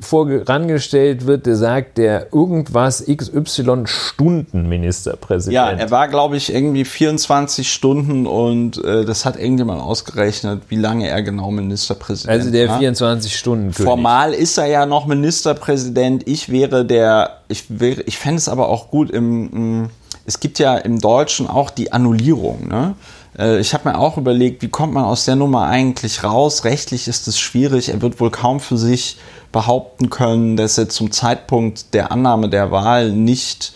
vorangestellt 0.00 1.26
wird, 1.26 1.46
der 1.46 1.56
sagt, 1.56 1.98
der 1.98 2.32
irgendwas 2.32 3.04
XY 3.06 3.84
Stunden 3.86 4.68
Ministerpräsident. 4.68 5.54
Ja, 5.54 5.70
er 5.70 5.90
war, 5.90 6.08
glaube 6.08 6.36
ich, 6.36 6.52
irgendwie 6.52 6.84
24 6.84 7.70
Stunden 7.70 8.26
und 8.26 8.82
äh, 8.84 9.04
das 9.04 9.24
hat 9.24 9.36
irgendjemand 9.36 9.80
ausgerechnet, 9.80 10.62
wie 10.68 10.76
lange 10.76 11.08
er 11.08 11.22
genau 11.22 11.50
Ministerpräsident 11.50 12.28
war. 12.28 12.34
Also 12.34 12.50
der 12.50 12.78
24 12.78 13.36
Stunden 13.36 13.72
König. 13.72 13.88
Formal 13.88 14.34
ist 14.34 14.58
er 14.58 14.66
ja 14.66 14.86
noch 14.86 15.06
Ministerpräsident. 15.06 16.26
Ich 16.28 16.50
wäre 16.50 16.84
der, 16.84 17.38
ich 17.48 17.64
wäre, 17.68 18.02
ich 18.02 18.18
fände 18.18 18.38
es 18.38 18.48
aber 18.48 18.68
auch 18.68 18.90
gut 18.90 19.10
im, 19.10 19.50
im, 19.52 19.90
es 20.26 20.40
gibt 20.40 20.58
ja 20.58 20.76
im 20.76 21.00
Deutschen 21.00 21.48
auch 21.48 21.70
die 21.70 21.92
Annullierung, 21.92 22.68
ne? 22.68 22.94
Äh, 23.38 23.60
ich 23.60 23.74
habe 23.74 23.88
mir 23.88 23.98
auch 23.98 24.16
überlegt, 24.16 24.62
wie 24.62 24.68
kommt 24.68 24.92
man 24.92 25.04
aus 25.04 25.24
der 25.24 25.36
Nummer 25.36 25.66
eigentlich 25.66 26.24
raus? 26.24 26.64
Rechtlich 26.64 27.08
ist 27.08 27.28
es 27.28 27.38
schwierig. 27.38 27.88
Er 27.88 28.02
wird 28.02 28.20
wohl 28.20 28.30
kaum 28.30 28.60
für 28.60 28.76
sich 28.76 29.18
behaupten 29.54 30.10
können, 30.10 30.56
dass 30.56 30.76
er 30.76 30.88
zum 30.88 31.12
Zeitpunkt 31.12 31.94
der 31.94 32.10
Annahme 32.10 32.48
der 32.48 32.72
Wahl 32.72 33.12
nicht 33.12 33.72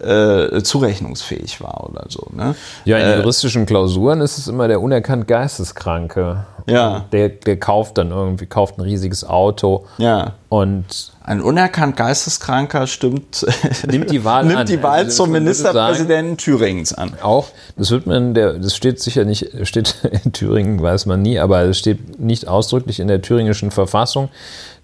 äh, 0.00 0.62
zurechnungsfähig 0.62 1.60
war 1.60 1.88
oder 1.90 2.06
so. 2.08 2.28
Ne? 2.32 2.54
Ja, 2.84 2.98
in 2.98 3.04
äh, 3.04 3.16
juristischen 3.18 3.66
Klausuren 3.66 4.20
ist 4.20 4.38
es 4.38 4.48
immer 4.48 4.68
der 4.68 4.80
unerkannt 4.80 5.28
Geisteskranke. 5.28 6.46
Ja. 6.66 7.06
Der, 7.12 7.30
der 7.30 7.58
kauft 7.58 7.98
dann 7.98 8.10
irgendwie, 8.10 8.46
kauft 8.46 8.78
ein 8.78 8.82
riesiges 8.82 9.24
Auto. 9.24 9.86
Ja. 9.98 10.34
Und 10.48 11.12
ein 11.22 11.40
unerkannt 11.40 11.96
Geisteskranker 11.96 12.86
stimmt, 12.86 13.44
nimmt 13.90 14.10
die 14.10 14.24
Wahl 14.24 14.44
nimmt 14.44 14.68
die 14.68 14.82
Wahl 14.82 15.04
also, 15.04 15.24
zum 15.24 15.32
Ministerpräsidenten 15.32 16.30
sagen, 16.30 16.36
Thüringens 16.36 16.92
an. 16.92 17.12
Auch, 17.22 17.48
das 17.76 17.90
wird 17.90 18.06
man, 18.06 18.34
der, 18.34 18.54
das 18.54 18.76
steht 18.76 19.00
sicher 19.00 19.24
nicht, 19.24 19.50
steht 19.66 19.96
in 20.24 20.32
Thüringen, 20.32 20.80
weiß 20.80 21.06
man 21.06 21.20
nie, 21.22 21.38
aber 21.38 21.62
es 21.62 21.78
steht 21.78 22.20
nicht 22.20 22.48
ausdrücklich 22.48 23.00
in 23.00 23.08
der 23.08 23.20
thüringischen 23.20 23.70
Verfassung, 23.70 24.28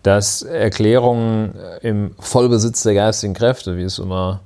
dass 0.05 0.43
Erklärungen 0.43 1.55
im 1.83 2.13
Vollbesitz 2.21 2.85
der 2.85 2.95
geistigen 2.95 3.35
Kräfte, 3.35 3.77
wie 3.77 3.83
es 3.83 3.99
immer 3.99 4.43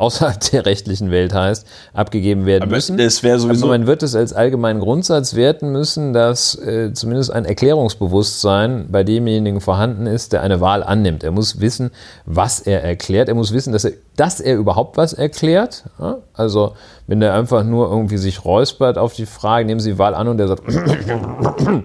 außerhalb 0.00 0.40
der 0.52 0.66
rechtlichen 0.66 1.10
Welt 1.10 1.34
heißt, 1.34 1.66
abgegeben 1.92 2.46
werden 2.46 2.64
Aber 2.64 2.72
müssen. 2.72 2.96
Das 2.96 3.18
sowieso 3.18 3.66
Aber 3.66 3.78
man 3.78 3.86
wird 3.86 4.02
es 4.02 4.14
als 4.14 4.32
allgemeinen 4.32 4.80
Grundsatz 4.80 5.34
werten 5.34 5.70
müssen, 5.72 6.12
dass 6.12 6.54
äh, 6.58 6.92
zumindest 6.94 7.32
ein 7.32 7.44
Erklärungsbewusstsein 7.44 8.86
bei 8.90 9.04
demjenigen 9.04 9.60
vorhanden 9.60 10.06
ist, 10.06 10.32
der 10.32 10.42
eine 10.42 10.60
Wahl 10.60 10.82
annimmt. 10.82 11.22
Er 11.22 11.30
muss 11.30 11.60
wissen, 11.60 11.90
was 12.24 12.60
er 12.60 12.82
erklärt. 12.82 13.28
Er 13.28 13.34
muss 13.34 13.52
wissen, 13.52 13.72
dass 13.72 13.84
er, 13.84 13.92
dass 14.16 14.40
er 14.40 14.56
überhaupt 14.56 14.96
was 14.96 15.12
erklärt. 15.12 15.84
Ja? 15.98 16.18
Also 16.32 16.74
wenn 17.06 17.20
der 17.20 17.34
einfach 17.34 17.64
nur 17.64 17.90
irgendwie 17.90 18.18
sich 18.18 18.44
räuspert 18.44 18.96
auf 18.96 19.14
die 19.14 19.26
Frage, 19.26 19.66
nehmen 19.66 19.80
Sie 19.80 19.92
die 19.92 19.98
Wahl 19.98 20.14
an 20.14 20.28
und 20.28 20.38
der 20.38 20.48
sagt 20.48 20.62
Äh, 20.66 21.82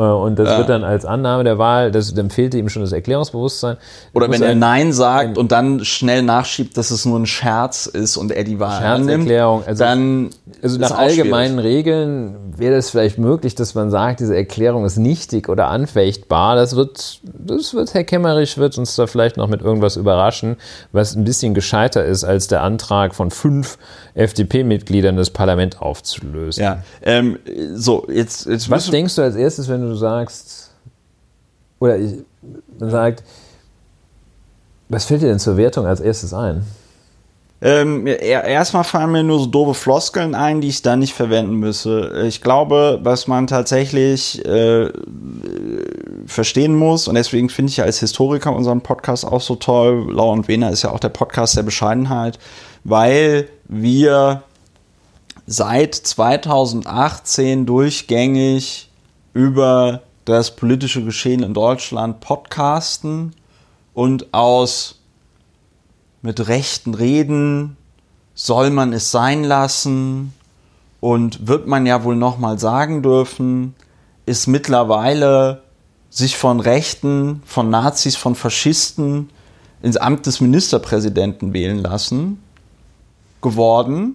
und 0.00 0.38
das 0.40 0.48
ja. 0.48 0.58
wird 0.58 0.68
dann 0.68 0.82
als 0.82 1.04
Annahme 1.04 1.44
der 1.44 1.58
Wahl, 1.58 1.92
das, 1.92 2.12
dann 2.14 2.28
fehlte 2.28 2.58
ihm 2.58 2.68
schon 2.68 2.82
das 2.82 2.90
Erklärungsbewusstsein. 2.90 3.76
Oder 4.12 4.28
wenn 4.28 4.42
er 4.42 4.56
Nein 4.56 4.92
sagt 4.92 5.38
und 5.38 5.52
dann 5.52 5.84
schnell 5.84 6.22
nachschiebt, 6.22 6.76
dass 6.76 6.90
es 6.90 7.04
nur 7.04 7.18
ein 7.18 7.26
Scherz 7.26 7.86
ist 7.86 8.16
und 8.16 8.32
er 8.32 8.42
die 8.42 8.58
Wahl 8.58 8.80
Scherzerklärung. 8.80 9.62
annimmt, 9.62 9.68
also, 9.68 9.84
dann 9.84 10.30
also 10.62 10.78
nach 10.80 10.90
allgemeinen 10.90 11.60
schwierig. 11.60 11.86
Regeln 11.86 12.36
wäre 12.56 12.74
es 12.74 12.90
vielleicht 12.90 13.18
möglich, 13.18 13.54
dass 13.54 13.74
man 13.74 13.90
sagt, 13.90 14.20
diese 14.20 14.36
Erklärung 14.36 14.84
ist 14.84 14.96
nichtig 14.96 15.48
oder 15.48 15.68
anfechtbar. 15.68 16.56
Das 16.56 16.74
wird, 16.74 17.20
das 17.22 17.74
wird 17.74 17.94
Herr 17.94 18.04
Kemmerich 18.04 18.58
wird 18.58 18.76
uns 18.78 18.96
da 18.96 19.06
vielleicht 19.06 19.36
noch 19.36 19.48
mit 19.48 19.62
irgendwas 19.62 19.96
überraschen, 19.96 20.56
was 20.90 21.14
ein 21.14 21.24
bisschen 21.24 21.54
gescheiter 21.54 22.04
ist 22.04 22.24
als 22.24 22.48
der 22.48 22.62
Antrag 22.62 23.14
von 23.14 23.30
fünf 23.30 23.78
FDP-Mitgliedern, 24.14 25.16
das 25.16 25.30
Parlament 25.30 25.80
aufzulösen. 25.80 26.62
Ja, 26.62 26.82
ähm, 27.02 27.38
so 27.74 28.06
jetzt. 28.10 28.46
jetzt 28.46 28.70
was 28.70 28.90
denkst 28.90 29.16
du 29.16 29.22
als 29.22 29.36
erstes, 29.36 29.68
wenn 29.68 29.83
du 29.88 29.94
sagst, 29.94 30.72
oder 31.78 31.98
ich, 31.98 32.14
man 32.78 32.90
sagt, 32.90 33.22
was 34.88 35.04
fällt 35.04 35.22
dir 35.22 35.28
denn 35.28 35.38
zur 35.38 35.56
Wertung 35.56 35.86
als 35.86 36.00
erstes 36.00 36.32
ein? 36.32 36.64
Ähm, 37.60 38.06
erstmal 38.06 38.84
fallen 38.84 39.12
mir 39.12 39.22
nur 39.22 39.38
so 39.38 39.46
doofe 39.46 39.72
Floskeln 39.72 40.34
ein, 40.34 40.60
die 40.60 40.68
ich 40.68 40.82
da 40.82 40.96
nicht 40.96 41.14
verwenden 41.14 41.54
müsse. 41.54 42.12
Ich 42.26 42.42
glaube, 42.42 43.00
was 43.02 43.26
man 43.26 43.46
tatsächlich 43.46 44.44
äh, 44.44 44.90
verstehen 46.26 46.74
muss, 46.74 47.08
und 47.08 47.14
deswegen 47.14 47.48
finde 47.48 47.70
ich 47.70 47.78
ja 47.78 47.84
als 47.84 48.00
Historiker 48.00 48.54
unseren 48.54 48.82
Podcast 48.82 49.24
auch 49.24 49.40
so 49.40 49.54
toll, 49.54 50.12
Lau 50.12 50.30
und 50.30 50.46
Wehner 50.46 50.70
ist 50.72 50.82
ja 50.82 50.90
auch 50.90 51.00
der 51.00 51.08
Podcast 51.08 51.56
der 51.56 51.62
Bescheidenheit, 51.62 52.38
weil 52.84 53.48
wir 53.66 54.42
seit 55.46 55.94
2018 55.94 57.64
durchgängig 57.64 58.90
über 59.34 60.02
das 60.24 60.56
politische 60.56 61.04
Geschehen 61.04 61.42
in 61.42 61.52
Deutschland 61.52 62.20
podcasten 62.20 63.34
und 63.92 64.32
aus 64.32 65.00
mit 66.22 66.48
rechten 66.48 66.94
Reden. 66.94 67.76
Soll 68.34 68.70
man 68.70 68.92
es 68.92 69.10
sein 69.10 69.44
lassen? 69.44 70.32
Und 71.00 71.46
wird 71.46 71.66
man 71.66 71.84
ja 71.84 72.02
wohl 72.02 72.16
noch 72.16 72.38
mal 72.38 72.58
sagen 72.58 73.02
dürfen, 73.02 73.74
ist 74.24 74.46
mittlerweile 74.46 75.62
sich 76.08 76.38
von 76.38 76.60
Rechten, 76.60 77.42
von 77.44 77.68
Nazis, 77.68 78.16
von 78.16 78.34
Faschisten 78.34 79.28
ins 79.82 79.98
Amt 79.98 80.24
des 80.24 80.40
Ministerpräsidenten 80.40 81.52
wählen 81.52 81.78
lassen 81.78 82.42
geworden. 83.42 84.14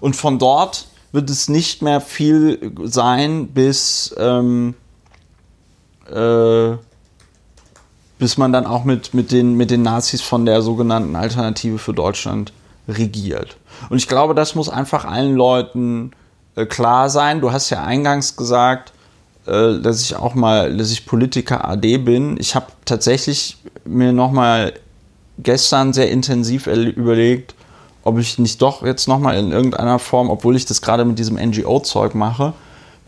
Und 0.00 0.16
von 0.16 0.40
dort 0.40 0.88
wird 1.16 1.30
es 1.30 1.48
nicht 1.48 1.80
mehr 1.80 2.02
viel 2.02 2.72
sein, 2.84 3.48
bis, 3.48 4.14
ähm, 4.18 4.74
äh, 6.14 6.76
bis 8.18 8.36
man 8.36 8.52
dann 8.52 8.66
auch 8.66 8.84
mit, 8.84 9.14
mit, 9.14 9.32
den, 9.32 9.54
mit 9.54 9.70
den 9.70 9.82
Nazis 9.82 10.20
von 10.20 10.44
der 10.44 10.60
sogenannten 10.60 11.16
Alternative 11.16 11.78
für 11.78 11.94
Deutschland 11.94 12.52
regiert. 12.86 13.56
Und 13.88 13.96
ich 13.96 14.08
glaube, 14.08 14.34
das 14.34 14.54
muss 14.54 14.68
einfach 14.68 15.06
allen 15.06 15.34
Leuten 15.34 16.10
äh, 16.54 16.66
klar 16.66 17.08
sein. 17.08 17.40
Du 17.40 17.50
hast 17.50 17.70
ja 17.70 17.82
eingangs 17.82 18.36
gesagt, 18.36 18.92
äh, 19.46 19.80
dass 19.80 20.02
ich 20.02 20.16
auch 20.16 20.34
mal, 20.34 20.76
dass 20.76 20.90
ich 20.90 21.06
Politiker 21.06 21.66
AD 21.66 21.96
bin. 21.96 22.36
Ich 22.38 22.54
habe 22.54 22.66
tatsächlich 22.84 23.56
mir 23.86 24.12
nochmal 24.12 24.74
gestern 25.38 25.94
sehr 25.94 26.10
intensiv 26.10 26.66
überlegt, 26.66 27.54
ob 28.06 28.18
ich 28.18 28.38
nicht 28.38 28.62
doch 28.62 28.84
jetzt 28.84 29.08
nochmal 29.08 29.36
in 29.36 29.50
irgendeiner 29.50 29.98
Form, 29.98 30.30
obwohl 30.30 30.54
ich 30.54 30.64
das 30.64 30.80
gerade 30.80 31.04
mit 31.04 31.18
diesem 31.18 31.36
NGO-Zeug 31.36 32.14
mache, 32.14 32.52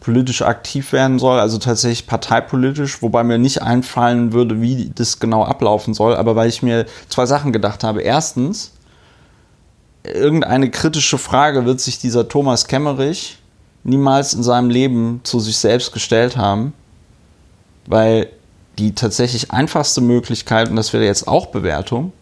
politisch 0.00 0.42
aktiv 0.42 0.92
werden 0.92 1.20
soll, 1.20 1.38
also 1.38 1.58
tatsächlich 1.58 2.08
parteipolitisch, 2.08 3.00
wobei 3.00 3.22
mir 3.22 3.38
nicht 3.38 3.62
einfallen 3.62 4.32
würde, 4.32 4.60
wie 4.60 4.90
das 4.92 5.20
genau 5.20 5.44
ablaufen 5.44 5.94
soll, 5.94 6.16
aber 6.16 6.34
weil 6.34 6.48
ich 6.48 6.64
mir 6.64 6.86
zwei 7.08 7.26
Sachen 7.26 7.52
gedacht 7.52 7.84
habe. 7.84 8.02
Erstens, 8.02 8.72
irgendeine 10.02 10.68
kritische 10.68 11.18
Frage 11.18 11.64
wird 11.64 11.80
sich 11.80 12.00
dieser 12.00 12.28
Thomas 12.28 12.66
Kemmerich 12.66 13.38
niemals 13.84 14.34
in 14.34 14.42
seinem 14.42 14.68
Leben 14.68 15.20
zu 15.22 15.38
sich 15.38 15.58
selbst 15.58 15.92
gestellt 15.92 16.36
haben, 16.36 16.72
weil 17.86 18.30
die 18.78 18.96
tatsächlich 18.96 19.52
einfachste 19.52 20.00
Möglichkeit, 20.00 20.70
und 20.70 20.76
das 20.76 20.92
wäre 20.92 21.04
jetzt 21.04 21.28
auch 21.28 21.46
Bewertung, 21.46 22.12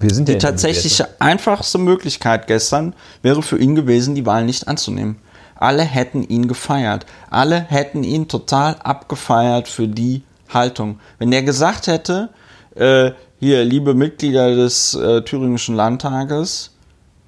die 0.00 0.38
tatsächlich 0.38 1.02
einfachste 1.18 1.78
Möglichkeit 1.78 2.46
gestern 2.46 2.94
wäre 3.22 3.42
für 3.42 3.58
ihn 3.58 3.74
gewesen, 3.74 4.14
die 4.14 4.26
Wahl 4.26 4.44
nicht 4.44 4.66
anzunehmen. 4.66 5.16
Alle 5.56 5.82
hätten 5.82 6.22
ihn 6.22 6.48
gefeiert. 6.48 7.04
Alle 7.28 7.60
hätten 7.60 8.02
ihn 8.02 8.26
total 8.26 8.76
abgefeiert 8.76 9.68
für 9.68 9.86
die 9.86 10.22
Haltung. 10.48 10.98
Wenn 11.18 11.32
er 11.32 11.42
gesagt 11.42 11.86
hätte, 11.86 12.30
äh, 12.74 13.10
hier, 13.38 13.64
liebe 13.64 13.94
Mitglieder 13.94 14.54
des 14.56 14.94
äh, 14.94 15.22
Thüringischen 15.22 15.74
Landtages, 15.76 16.70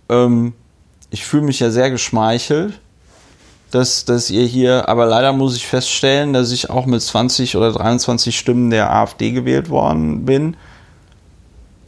ähm, 0.09 0.55
ich 1.11 1.27
fühle 1.27 1.43
mich 1.43 1.61
ja 1.61 1.71
sehr 1.71 1.91
geschmeichelt, 1.91 2.81
dass, 3.71 4.07
dass 4.07 4.31
ihr 4.31 4.45
hier, 4.45 4.89
aber 4.89 5.05
leider 5.05 5.33
muss 5.33 5.57
ich 5.57 5.67
feststellen, 5.67 6.33
dass 6.33 6.53
ich 6.53 6.71
auch 6.71 6.87
mit 6.87 7.03
20 7.03 7.57
oder 7.57 7.71
23 7.73 8.39
Stimmen 8.39 8.71
der 8.71 8.91
AfD 8.91 9.33
gewählt 9.33 9.69
worden 9.69 10.25
bin 10.25 10.57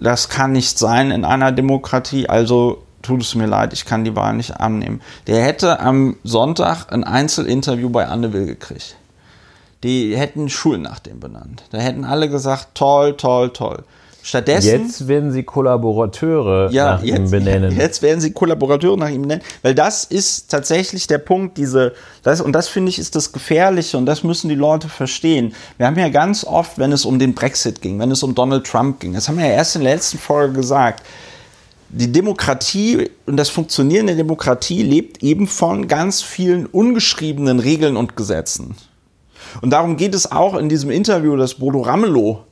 das 0.05 0.28
kann 0.28 0.52
nicht 0.52 0.78
sein 0.78 1.11
in 1.11 1.24
einer 1.24 1.52
Demokratie, 1.52 2.28
also 2.28 2.84
tut 3.02 3.22
es 3.22 3.34
mir 3.34 3.46
leid, 3.46 3.72
ich 3.72 3.84
kann 3.84 4.05
die 4.05 4.16
Wahl 4.16 4.34
nicht 4.34 4.61
annehmen. 4.61 5.00
Der 5.26 5.42
hätte 5.44 5.80
am 5.80 6.16
Sonntag 6.24 6.92
ein 6.92 7.05
Einzelinterview 7.05 7.90
bei 7.90 8.07
Anne 8.07 8.32
Will 8.32 8.46
gekriegt. 8.46 8.96
Die 9.82 10.16
hätten 10.16 10.48
Schulen 10.48 10.82
nach 10.82 10.98
dem 10.98 11.20
benannt. 11.20 11.64
Da 11.70 11.78
hätten 11.78 12.05
alle 12.05 12.30
gesagt, 12.30 12.68
toll, 12.74 13.16
toll, 13.16 13.50
toll. 13.50 13.84
Stattdessen. 14.26 14.84
Jetzt 14.84 15.06
werden 15.06 15.32
sie 15.32 15.42
Kollaborateure 15.42 16.70
ja, 16.72 16.94
nach 16.94 17.02
jetzt, 17.02 17.18
ihm 17.18 17.30
benennen. 17.30 17.76
Jetzt 17.76 18.00
werden 18.00 18.22
sie 18.22 18.32
Kollaborateure 18.32 18.96
nach 18.96 19.10
ihm 19.10 19.20
benennen, 19.20 19.44
weil 19.60 19.74
das 19.74 20.04
ist 20.04 20.50
tatsächlich 20.50 21.06
der 21.06 21.18
Punkt, 21.18 21.58
diese, 21.58 21.92
das, 22.22 22.40
und 22.40 22.54
das 22.54 22.68
finde 22.68 22.88
ich 22.88 22.98
ist 22.98 23.14
das 23.16 23.32
Gefährliche 23.32 23.98
und 23.98 24.06
das 24.06 24.24
müssen 24.24 24.48
die 24.48 24.54
Leute 24.54 24.88
verstehen. 24.88 25.52
Wir 25.76 25.86
haben 25.86 25.98
ja 25.98 26.08
ganz 26.08 26.42
oft, 26.42 26.78
wenn 26.78 26.90
es 26.90 27.04
um 27.04 27.18
den 27.18 27.34
Brexit 27.34 27.82
ging, 27.82 27.98
wenn 27.98 28.10
es 28.10 28.22
um 28.22 28.34
Donald 28.34 28.66
Trump 28.66 28.98
ging, 28.98 29.12
das 29.12 29.28
haben 29.28 29.36
wir 29.36 29.44
ja 29.44 29.52
erst 29.52 29.76
in 29.76 29.82
der 29.82 29.92
letzten 29.92 30.16
Folge 30.16 30.54
gesagt, 30.54 31.04
die 31.90 32.10
Demokratie 32.10 33.10
und 33.26 33.36
das 33.36 33.50
Funktionieren 33.50 34.06
der 34.06 34.16
Demokratie 34.16 34.82
lebt 34.82 35.22
eben 35.22 35.46
von 35.46 35.86
ganz 35.86 36.22
vielen 36.22 36.64
ungeschriebenen 36.64 37.60
Regeln 37.60 37.98
und 37.98 38.16
Gesetzen. 38.16 38.74
Und 39.60 39.68
darum 39.68 39.98
geht 39.98 40.14
es 40.14 40.32
auch 40.32 40.56
in 40.56 40.70
diesem 40.70 40.90
Interview, 40.90 41.36
das 41.36 41.56
Bodo 41.56 41.82
Ramelow 41.82 42.44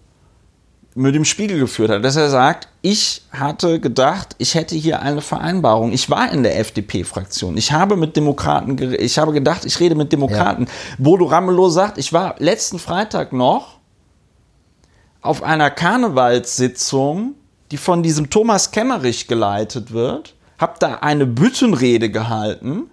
mit 0.94 1.14
dem 1.14 1.24
Spiegel 1.24 1.58
geführt 1.58 1.90
hat, 1.90 2.04
dass 2.04 2.16
er 2.16 2.28
sagt, 2.28 2.68
ich 2.82 3.22
hatte 3.30 3.80
gedacht, 3.80 4.34
ich 4.38 4.54
hätte 4.54 4.74
hier 4.74 5.00
eine 5.00 5.22
Vereinbarung. 5.22 5.92
Ich 5.92 6.10
war 6.10 6.30
in 6.30 6.42
der 6.42 6.58
FDP-Fraktion. 6.58 7.56
Ich 7.56 7.72
habe 7.72 7.96
mit 7.96 8.16
Demokraten, 8.16 8.78
ich 8.98 9.18
habe 9.18 9.32
gedacht, 9.32 9.64
ich 9.64 9.80
rede 9.80 9.94
mit 9.94 10.12
Demokraten. 10.12 10.64
Ja. 10.64 10.70
Bodo 10.98 11.24
Ramelow 11.26 11.70
sagt, 11.70 11.98
ich 11.98 12.12
war 12.12 12.34
letzten 12.38 12.78
Freitag 12.78 13.32
noch 13.32 13.78
auf 15.22 15.42
einer 15.42 15.70
Karnevalssitzung, 15.70 17.34
die 17.70 17.76
von 17.78 18.02
diesem 18.02 18.28
Thomas 18.28 18.70
Kemmerich 18.70 19.28
geleitet 19.28 19.92
wird, 19.92 20.34
habe 20.58 20.74
da 20.78 20.96
eine 20.96 21.26
Büttenrede 21.26 22.10
gehalten, 22.10 22.90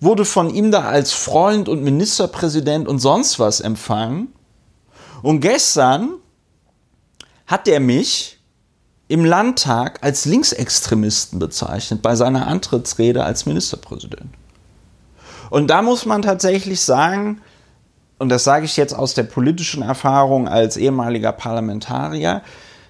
wurde 0.00 0.24
von 0.24 0.50
ihm 0.50 0.70
da 0.70 0.82
als 0.82 1.12
Freund 1.12 1.68
und 1.68 1.82
Ministerpräsident 1.82 2.86
und 2.86 2.98
sonst 2.98 3.38
was 3.38 3.60
empfangen 3.60 4.28
und 5.22 5.40
gestern 5.40 6.14
hat 7.46 7.66
er 7.68 7.80
mich 7.80 8.38
im 9.08 9.24
Landtag 9.24 9.98
als 10.02 10.26
Linksextremisten 10.26 11.38
bezeichnet 11.38 12.02
bei 12.02 12.14
seiner 12.14 12.46
Antrittsrede 12.46 13.24
als 13.24 13.46
Ministerpräsident. 13.46 14.30
Und 15.50 15.68
da 15.68 15.80
muss 15.80 16.04
man 16.04 16.20
tatsächlich 16.20 16.80
sagen, 16.82 17.40
und 18.18 18.28
das 18.28 18.44
sage 18.44 18.66
ich 18.66 18.76
jetzt 18.76 18.92
aus 18.92 19.14
der 19.14 19.22
politischen 19.22 19.82
Erfahrung 19.82 20.46
als 20.46 20.76
ehemaliger 20.76 21.32
Parlamentarier, 21.32 22.42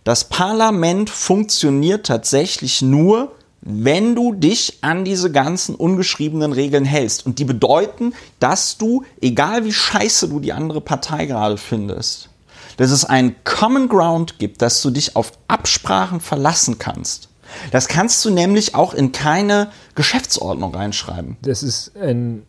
das 0.02 0.24
Parlament 0.24 1.10
funktioniert 1.10 2.06
tatsächlich 2.06 2.82
nur, 2.82 3.32
wenn 3.60 4.14
du 4.14 4.32
dich 4.32 4.78
an 4.82 5.04
diese 5.04 5.32
ganzen 5.32 5.74
ungeschriebenen 5.74 6.52
Regeln 6.52 6.84
hältst. 6.84 7.26
Und 7.26 7.38
die 7.38 7.44
bedeuten, 7.44 8.14
dass 8.38 8.78
du, 8.78 9.04
egal 9.20 9.64
wie 9.64 9.72
scheiße 9.72 10.28
du 10.28 10.40
die 10.40 10.52
andere 10.52 10.80
Partei 10.80 11.26
gerade 11.26 11.56
findest, 11.56 12.28
dass 12.76 12.90
es 12.90 13.04
einen 13.04 13.34
Common 13.44 13.88
Ground 13.88 14.38
gibt, 14.38 14.62
dass 14.62 14.80
du 14.82 14.90
dich 14.90 15.16
auf 15.16 15.32
Absprachen 15.48 16.20
verlassen 16.20 16.78
kannst. 16.78 17.28
Das 17.72 17.88
kannst 17.88 18.24
du 18.24 18.30
nämlich 18.30 18.74
auch 18.74 18.94
in 18.94 19.12
keine 19.12 19.70
Geschäftsordnung 19.94 20.74
reinschreiben. 20.74 21.36
Das 21.42 21.62
ist 21.62 21.96
ein 21.96 22.46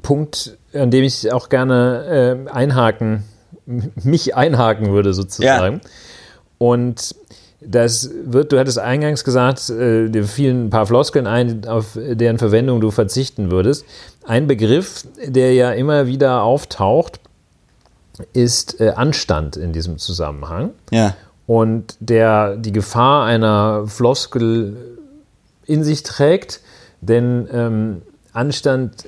Punkt, 0.00 0.58
an 0.72 0.90
dem 0.90 1.02
ich 1.02 1.32
auch 1.32 1.48
gerne 1.48 2.46
äh, 2.46 2.50
einhaken, 2.50 3.24
mich 3.66 4.36
einhaken 4.36 4.92
würde 4.92 5.12
sozusagen. 5.12 5.80
Ja. 5.82 5.90
Und 6.58 7.16
das 7.66 8.10
wird, 8.24 8.52
du 8.52 8.58
hattest 8.58 8.78
eingangs 8.78 9.24
gesagt, 9.24 9.70
äh, 9.70 10.08
dir 10.08 10.24
fielen 10.24 10.66
ein 10.66 10.70
paar 10.70 10.86
Floskeln 10.86 11.26
ein, 11.26 11.66
auf 11.66 11.96
deren 11.96 12.38
Verwendung 12.38 12.80
du 12.80 12.90
verzichten 12.90 13.50
würdest. 13.50 13.84
Ein 14.24 14.46
Begriff, 14.46 15.06
der 15.24 15.54
ja 15.54 15.72
immer 15.72 16.06
wieder 16.06 16.42
auftaucht, 16.42 17.20
ist 18.32 18.80
äh, 18.80 18.90
Anstand 18.90 19.56
in 19.56 19.72
diesem 19.72 19.98
Zusammenhang. 19.98 20.70
Ja. 20.90 21.14
Und 21.46 21.96
der 22.00 22.56
die 22.56 22.72
Gefahr 22.72 23.24
einer 23.24 23.86
Floskel 23.86 24.76
in 25.66 25.84
sich 25.84 26.02
trägt, 26.02 26.60
denn 27.00 27.48
ähm, 27.52 28.02
Anstand 28.32 29.04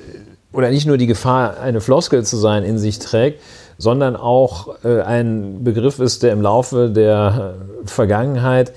oder 0.53 0.71
nicht 0.71 0.87
nur 0.87 0.99
die 0.99 1.07
Gefahr, 1.07 1.59
eine 1.61 1.81
Floskel 1.81 2.25
zu 2.25 2.37
sein, 2.37 2.65
in 2.65 2.79
sich 2.79 2.99
trägt, 2.99 3.41
sondern 3.79 4.17
auch 4.17 4.85
äh, 4.85 5.01
ein 5.03 5.65
Begriff 5.65 5.99
ist, 5.99 6.23
der 6.23 6.33
im 6.33 6.43
Laufe 6.43 6.91
der 6.91 7.55
Vergangenheit 7.85 8.73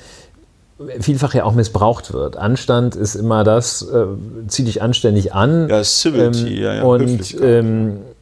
vielfach 1.00 1.34
ja 1.34 1.44
auch 1.44 1.54
missbraucht 1.54 2.14
wird. 2.14 2.38
Anstand 2.38 2.96
ist 2.96 3.16
immer 3.16 3.44
das, 3.44 3.82
äh, 3.82 4.06
zieh 4.48 4.64
dich 4.64 4.82
anständig 4.82 5.34
an. 5.34 5.70
Ja, 5.70 5.84
Civility, 5.84 6.58
ähm, 6.58 6.64
ja, 6.64 6.74
ja. 6.76 6.84
Und 6.84 7.42
ähm, 7.42 7.98
äh, 7.98 8.17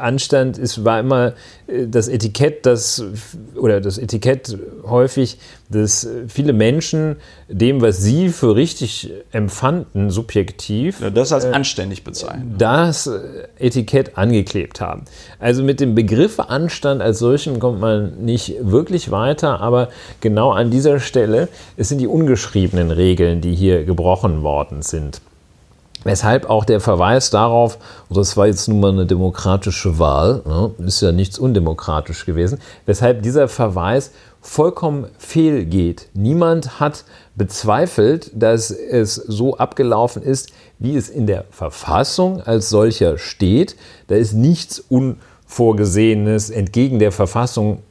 Anstand 0.00 0.58
ist, 0.58 0.84
war 0.84 1.00
immer 1.00 1.34
äh, 1.66 1.86
das 1.86 2.08
Etikett, 2.08 2.66
das 2.66 3.04
oder 3.56 3.80
das 3.80 3.98
Etikett 3.98 4.56
häufig, 4.86 5.38
dass 5.70 6.04
äh, 6.04 6.28
viele 6.28 6.52
Menschen 6.52 7.16
dem, 7.48 7.80
was 7.80 8.02
sie 8.02 8.28
für 8.28 8.56
richtig 8.56 9.12
empfanden, 9.32 10.10
subjektiv, 10.10 11.00
ja, 11.00 11.10
das 11.10 11.32
als 11.32 11.44
anständig 11.44 12.04
bezeichnen. 12.04 12.54
Das 12.58 13.10
Etikett 13.58 14.16
angeklebt 14.16 14.80
haben. 14.80 15.04
Also 15.38 15.62
mit 15.62 15.80
dem 15.80 15.94
Begriff 15.94 16.38
Anstand 16.40 17.02
als 17.02 17.18
solchen 17.18 17.58
kommt 17.58 17.80
man 17.80 18.24
nicht 18.24 18.56
wirklich 18.60 19.10
weiter, 19.10 19.60
aber 19.60 19.88
genau 20.20 20.50
an 20.50 20.70
dieser 20.70 21.00
Stelle, 21.00 21.48
es 21.76 21.88
sind 21.88 21.98
die 21.98 22.06
ungeschriebenen 22.06 22.90
Regeln, 22.90 23.40
die 23.40 23.54
hier 23.54 23.84
gebrochen 23.84 24.42
worden 24.42 24.82
sind. 24.82 25.20
Weshalb 26.04 26.50
auch 26.50 26.64
der 26.64 26.80
Verweis 26.80 27.30
darauf, 27.30 27.78
und 28.08 28.16
das 28.16 28.36
war 28.36 28.46
jetzt 28.46 28.68
nun 28.68 28.80
mal 28.80 28.90
eine 28.90 29.06
demokratische 29.06 29.98
Wahl, 29.98 30.42
ne, 30.44 30.72
ist 30.86 31.00
ja 31.00 31.12
nichts 31.12 31.38
undemokratisch 31.38 32.26
gewesen, 32.26 32.58
weshalb 32.86 33.22
dieser 33.22 33.48
Verweis 33.48 34.10
vollkommen 34.40 35.06
fehlgeht. 35.18 36.08
Niemand 36.14 36.80
hat 36.80 37.04
bezweifelt, 37.36 38.30
dass 38.34 38.70
es 38.70 39.14
so 39.14 39.56
abgelaufen 39.56 40.22
ist, 40.22 40.50
wie 40.80 40.96
es 40.96 41.08
in 41.08 41.26
der 41.26 41.44
Verfassung 41.50 42.42
als 42.42 42.68
solcher 42.68 43.18
steht. 43.18 43.76
Da 44.08 44.16
ist 44.16 44.32
nichts 44.32 44.80
Unvorgesehenes 44.80 46.50
entgegen 46.50 46.98
der 46.98 47.12
Verfassung 47.12 47.82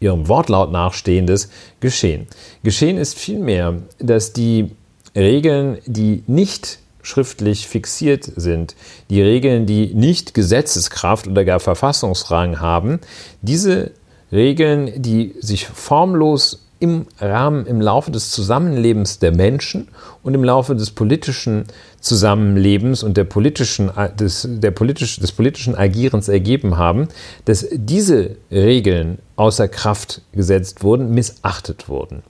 ihrem 0.00 0.28
Wortlaut 0.28 0.70
nachstehendes 0.70 1.50
geschehen. 1.80 2.28
Geschehen 2.62 2.96
ist 2.96 3.18
vielmehr, 3.18 3.74
dass 3.98 4.32
die 4.32 4.70
Regeln, 5.16 5.78
die 5.86 6.22
nicht 6.28 6.78
schriftlich 7.08 7.66
fixiert 7.66 8.24
sind, 8.36 8.74
die 9.10 9.22
Regeln, 9.22 9.66
die 9.66 9.94
nicht 9.94 10.34
Gesetzeskraft 10.34 11.26
oder 11.26 11.44
gar 11.44 11.60
Verfassungsrang 11.60 12.60
haben, 12.60 13.00
diese 13.42 13.92
Regeln, 14.30 15.00
die 15.00 15.34
sich 15.40 15.66
formlos 15.66 16.64
im 16.80 17.06
Rahmen, 17.18 17.66
im 17.66 17.80
Laufe 17.80 18.10
des 18.10 18.30
Zusammenlebens 18.30 19.18
der 19.18 19.34
Menschen 19.34 19.88
und 20.22 20.34
im 20.34 20.44
Laufe 20.44 20.76
des 20.76 20.92
politischen 20.92 21.64
Zusammenlebens 22.00 23.02
und 23.02 23.16
der 23.16 23.24
politischen, 23.24 23.90
des, 24.18 24.46
der 24.48 24.70
politisch, 24.70 25.18
des 25.18 25.32
politischen 25.32 25.74
Agierens 25.74 26.28
ergeben 26.28 26.76
haben, 26.76 27.08
dass 27.46 27.66
diese 27.72 28.36
Regeln 28.52 29.18
außer 29.34 29.66
Kraft 29.66 30.22
gesetzt 30.32 30.84
wurden, 30.84 31.10
missachtet 31.10 31.88
wurden. 31.88 32.22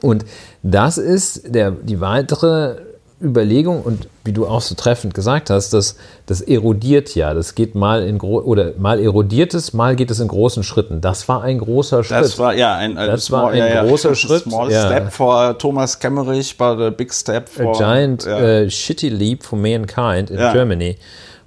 Und 0.00 0.24
das 0.62 0.98
ist 0.98 1.52
der, 1.52 1.72
die 1.72 2.00
weitere 2.00 2.76
Überlegung 3.20 3.82
und 3.82 4.08
wie 4.24 4.32
du 4.32 4.46
auch 4.46 4.60
so 4.60 4.76
treffend 4.76 5.12
gesagt 5.12 5.50
hast, 5.50 5.70
das, 5.70 5.96
das 6.26 6.40
erodiert 6.40 7.14
ja. 7.16 7.34
Das 7.34 7.56
geht 7.56 7.74
mal 7.74 8.02
in 8.02 8.20
oder 8.20 8.74
mal 8.78 9.00
erodiert 9.00 9.54
es, 9.54 9.72
mal 9.72 9.96
geht 9.96 10.10
es 10.10 10.20
in 10.20 10.28
großen 10.28 10.62
Schritten. 10.62 11.00
Das 11.00 11.28
war 11.28 11.42
ein 11.42 11.58
großer 11.58 12.04
Schritt. 12.04 12.20
Das 12.20 12.38
war 12.38 12.54
ja 12.54 12.76
ein, 12.76 12.96
ein, 12.96 13.08
das 13.08 13.26
small, 13.26 13.42
war 13.42 13.50
ein 13.50 13.58
ja, 13.58 13.84
großer 13.84 14.08
ja. 14.10 14.14
Schritt. 14.14 14.42
Small 14.44 14.70
ja. 14.70 14.86
step 14.86 15.12
for 15.12 15.58
Thomas 15.58 15.98
Kemmerich, 15.98 16.56
but 16.56 16.80
a 16.80 16.90
big 16.90 17.12
step 17.12 17.48
for 17.48 17.74
a 17.74 17.78
giant 17.78 18.26
uh, 18.26 18.70
shitty 18.70 19.08
leap 19.08 19.42
for 19.42 19.58
mankind 19.58 20.30
in 20.30 20.36
Germany. 20.36 20.96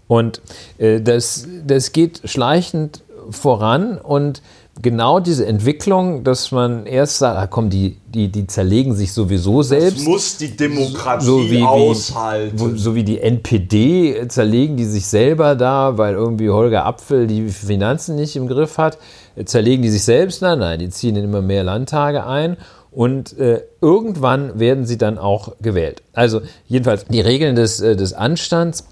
Und 0.07 0.41
äh, 0.77 0.99
das, 0.99 1.47
das 1.65 1.93
geht 1.93 2.21
schleichend 2.25 3.01
voran 3.29 3.97
und 3.97 4.41
genau 4.81 5.19
diese 5.19 5.45
Entwicklung, 5.45 6.23
dass 6.23 6.51
man 6.51 6.85
erst 6.85 7.17
sagt, 7.19 7.37
ah, 7.37 7.47
komm, 7.47 7.69
die, 7.69 7.97
die, 8.07 8.29
die 8.29 8.47
zerlegen 8.47 8.95
sich 8.95 9.13
sowieso 9.13 9.61
selbst. 9.61 9.99
Das 9.99 10.05
muss 10.05 10.37
die 10.37 10.55
Demokratie 10.55 11.25
so 11.25 11.49
wie, 11.49 11.63
aushalten. 11.63 12.73
Wie, 12.73 12.79
so 12.79 12.95
wie 12.95 13.03
die 13.03 13.19
NPD 13.19 14.27
zerlegen 14.27 14.77
die 14.77 14.85
sich 14.85 15.05
selber 15.05 15.55
da, 15.55 15.97
weil 15.97 16.13
irgendwie 16.13 16.49
Holger 16.49 16.85
Apfel 16.85 17.27
die 17.27 17.49
Finanzen 17.49 18.15
nicht 18.15 18.35
im 18.35 18.47
Griff 18.47 18.77
hat. 18.77 18.97
Zerlegen 19.45 19.81
die 19.81 19.89
sich 19.89 20.03
selbst? 20.03 20.41
Nein, 20.41 20.59
nein, 20.59 20.79
die 20.79 20.89
ziehen 20.89 21.15
in 21.15 21.25
immer 21.25 21.41
mehr 21.41 21.63
Landtage 21.63 22.25
ein. 22.25 22.57
Und 22.91 23.37
äh, 23.37 23.61
irgendwann 23.79 24.59
werden 24.59 24.85
sie 24.85 24.97
dann 24.97 25.17
auch 25.17 25.53
gewählt. 25.61 26.03
Also 26.13 26.41
jedenfalls 26.67 27.05
die 27.05 27.21
Regeln 27.21 27.55
des, 27.55 27.79
äh, 27.79 27.95
des 27.95 28.13
Anstands 28.13 28.85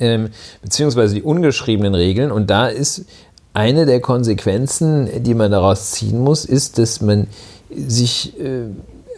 ähm, 0.00 0.30
beziehungsweise 0.62 1.14
die 1.14 1.22
ungeschriebenen 1.22 1.94
Regeln. 1.94 2.30
Und 2.30 2.50
da 2.50 2.68
ist 2.68 3.06
eine 3.54 3.86
der 3.86 4.00
Konsequenzen, 4.00 5.22
die 5.22 5.34
man 5.34 5.50
daraus 5.50 5.92
ziehen 5.92 6.20
muss, 6.20 6.44
ist, 6.44 6.78
dass 6.78 7.00
man 7.00 7.26
sich 7.70 8.38
äh, 8.40 8.66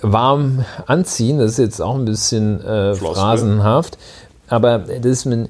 warm 0.02 0.64
anziehen, 0.86 1.38
das 1.38 1.52
ist 1.52 1.58
jetzt 1.58 1.82
auch 1.82 1.94
ein 1.94 2.04
bisschen 2.04 2.64
äh, 2.64 2.94
phrasenhaft, 2.94 3.98
aber 4.48 4.78
dass 4.78 5.24
man 5.24 5.48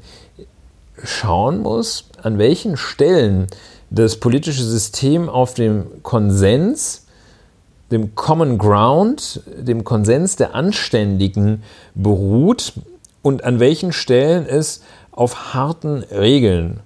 schauen 1.03 1.61
muss, 1.61 2.05
an 2.23 2.39
welchen 2.39 2.77
Stellen 2.77 3.47
das 3.91 4.17
politische 4.17 4.65
System 4.65 5.29
auf 5.29 5.55
dem 5.55 5.87
Konsens, 6.03 7.07
dem 7.91 8.15
Common 8.15 8.59
Ground, 8.59 9.41
dem 9.57 9.85
Konsens 9.85 10.37
der 10.37 10.55
Anständigen 10.55 11.63
beruht 11.95 12.75
und 13.23 13.45
an 13.45 13.59
welchen 13.59 13.93
Stellen 13.93 14.47
es 14.47 14.83
auf 15.11 15.55
harten 15.55 16.05
Regeln 16.05 16.81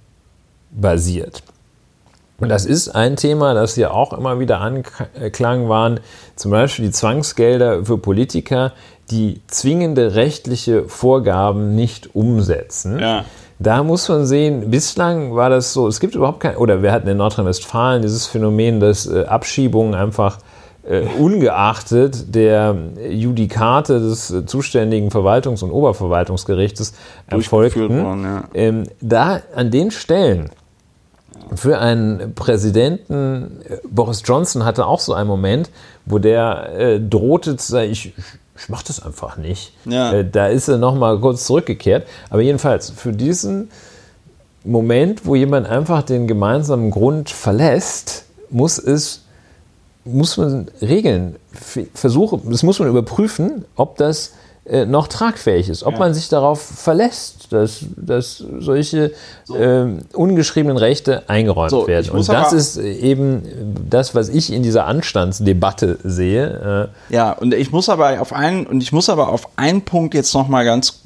basiert. 0.71 1.43
Und 2.39 2.49
das 2.49 2.67
ist 2.67 2.89
ein 2.89 3.17
Thema, 3.17 3.55
das 3.55 3.77
ja 3.77 3.91
auch 3.91 4.13
immer 4.13 4.41
wieder 4.41 4.61
anklang, 4.61 5.69
waren 5.69 6.01
zum 6.35 6.51
Beispiel 6.51 6.87
die 6.87 6.91
Zwangsgelder 6.91 7.85
für 7.85 7.97
Politiker, 7.97 8.73
die 9.11 9.41
zwingende 9.47 10.15
rechtliche 10.15 10.89
Vorgaben 10.89 11.75
nicht 11.75 12.15
umsetzen. 12.15 12.99
Ja. 12.99 13.25
da 13.59 13.83
muss 13.83 14.09
man 14.09 14.27
sehen, 14.27 14.71
bislang 14.71 15.37
war 15.37 15.49
das 15.49 15.73
so, 15.73 15.87
es 15.87 16.01
gibt 16.01 16.15
überhaupt 16.15 16.41
kein, 16.41 16.57
oder 16.57 16.83
wir 16.83 16.91
hatten 16.91 17.07
in 17.09 17.19
Nordrhein-Westfalen 17.19 18.03
dieses 18.03 18.27
Phänomen, 18.27 18.81
dass 18.81 19.07
äh, 19.07 19.25
Abschiebungen 19.25 19.95
einfach 19.95 20.39
äh, 20.87 21.03
ungeachtet 21.19 22.35
der 22.35 22.77
Judikate 23.09 24.01
des 24.01 24.31
äh, 24.31 24.45
zuständigen 24.45 25.11
Verwaltungs- 25.11 25.63
und 25.63 25.71
Oberverwaltungsgerichtes 25.71 26.95
erfolgten. 27.27 28.05
Worden, 28.05 28.25
ja. 28.25 28.45
ähm, 28.55 28.85
da 29.01 29.41
an 29.55 29.71
den 29.71 29.91
Stellen 29.91 30.51
für 31.55 31.79
einen 31.79 32.35
Präsidenten, 32.35 33.61
äh, 33.69 33.79
Boris 33.89 34.23
Johnson 34.25 34.65
hatte 34.65 34.87
auch 34.87 35.01
so 35.01 35.15
einen 35.15 35.29
Moment, 35.29 35.71
wo 36.07 36.19
der 36.19 36.73
äh, 36.79 37.01
drohte 37.01 37.57
zu 37.57 37.73
sagen, 37.73 37.91
ich, 37.91 38.15
ich 38.57 38.69
mache 38.69 38.85
das 38.87 39.05
einfach 39.05 39.37
nicht. 39.37 39.73
Ja. 39.85 40.13
Äh, 40.13 40.29
da 40.29 40.49
ist 40.49 40.69
er 40.69 40.79
nochmal 40.79 41.19
kurz 41.21 41.47
zurückgekehrt. 41.47 42.07
Aber 42.31 42.43
jedenfalls 42.43 42.91
für 42.91 43.13
diesen 43.13 43.71
Moment, 44.65 45.27
wo 45.27 45.35
jemand 45.35 45.69
einfach 45.69 46.03
den 46.03 46.27
gemeinsamen 46.27 46.91
Grund 46.91 47.31
verlässt, 47.31 48.25
muss 48.51 48.79
es 48.79 49.21
muss 50.07 50.37
man 50.37 50.69
Regeln 50.83 51.37
versuchen, 51.95 52.43
das 52.51 52.63
muss 52.63 52.79
man 52.79 52.89
überprüfen, 52.89 53.65
ob 53.75 53.97
das 53.97 54.35
äh, 54.67 54.85
noch 54.85 55.09
tragfähig 55.09 55.69
ist, 55.69 55.83
ob 55.83 55.95
ja. 55.95 55.99
man 55.99 56.15
sich 56.15 56.29
darauf 56.29 56.61
verlässt, 56.61 57.34
dass, 57.55 57.85
dass 57.97 58.45
solche 58.59 59.13
so. 59.45 59.57
äh, 59.57 59.87
ungeschriebenen 60.13 60.77
Rechte 60.77 61.29
eingeräumt 61.29 61.71
so, 61.71 61.87
werden. 61.87 62.11
Und 62.11 62.29
das 62.29 62.53
ist 62.53 62.77
eben 62.77 63.43
das, 63.89 64.15
was 64.15 64.29
ich 64.29 64.53
in 64.53 64.63
dieser 64.63 64.87
Anstandsdebatte 64.87 65.99
sehe. 66.05 66.91
Äh 67.11 67.15
ja, 67.15 67.33
und 67.33 67.55
ich 67.55 67.73
muss 67.73 67.89
aber 67.89 68.21
auf 68.21 68.33
einen 68.33 68.67
und 68.67 68.83
ich 68.83 68.93
muss 68.93 69.09
aber 69.09 69.29
auf 69.29 69.49
einen 69.57 69.83
Punkt 69.83 70.15
jetzt 70.15 70.35
noch 70.35 70.49
mal 70.49 70.65
ganz 70.65 71.03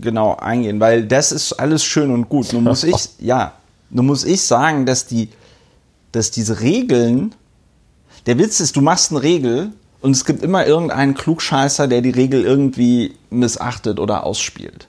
genau 0.00 0.36
eingehen, 0.36 0.80
weil 0.80 1.04
das 1.04 1.32
ist 1.32 1.52
alles 1.54 1.84
schön 1.84 2.10
und 2.10 2.28
gut. 2.28 2.52
Nun 2.52 2.64
muss 2.64 2.82
ich 2.82 2.96
ja, 3.20 3.52
nun 3.90 4.06
muss 4.06 4.24
ich 4.24 4.42
sagen, 4.42 4.86
dass 4.86 5.06
die, 5.06 5.28
dass 6.12 6.30
diese 6.30 6.60
Regeln 6.60 7.34
der 8.26 8.38
Witz 8.38 8.60
ist, 8.60 8.76
du 8.76 8.80
machst 8.80 9.10
eine 9.10 9.22
Regel 9.22 9.72
und 10.00 10.12
es 10.12 10.24
gibt 10.24 10.42
immer 10.42 10.66
irgendeinen 10.66 11.14
Klugscheißer, 11.14 11.88
der 11.88 12.00
die 12.00 12.10
Regel 12.10 12.44
irgendwie 12.44 13.14
missachtet 13.30 13.98
oder 13.98 14.24
ausspielt. 14.24 14.88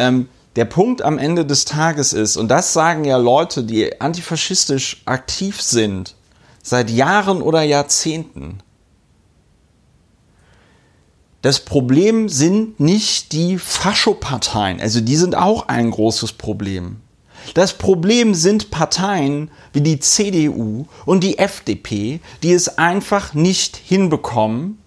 Ähm, 0.00 0.28
der 0.56 0.64
Punkt 0.64 1.02
am 1.02 1.18
Ende 1.18 1.44
des 1.44 1.66
Tages 1.66 2.12
ist, 2.12 2.36
und 2.36 2.48
das 2.48 2.72
sagen 2.72 3.04
ja 3.04 3.18
Leute, 3.18 3.62
die 3.62 4.00
antifaschistisch 4.00 5.02
aktiv 5.04 5.60
sind, 5.60 6.16
seit 6.62 6.90
Jahren 6.90 7.42
oder 7.42 7.62
Jahrzehnten. 7.62 8.58
Das 11.42 11.60
Problem 11.60 12.28
sind 12.28 12.80
nicht 12.80 13.32
die 13.32 13.58
Faschoparteien, 13.58 14.80
also 14.80 15.00
die 15.00 15.16
sind 15.16 15.36
auch 15.36 15.68
ein 15.68 15.90
großes 15.90 16.32
Problem. 16.32 17.00
Das 17.54 17.74
Problem 17.74 18.34
sind 18.34 18.70
Parteien 18.70 19.50
wie 19.72 19.80
die 19.82 20.00
CDU 20.00 20.86
und 21.04 21.24
die 21.24 21.38
FDP, 21.38 22.20
die 22.42 22.52
es 22.52 22.78
einfach 22.78 23.34
nicht 23.34 23.76
hinbekommen, 23.76 24.78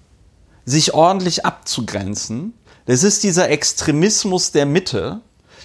sich 0.65 0.93
ordentlich 0.93 1.45
abzugrenzen. 1.45 2.53
Das 2.85 3.03
ist 3.03 3.23
dieser 3.23 3.49
Extremismus 3.49 4.51
der 4.51 4.65
Mitte. 4.65 5.21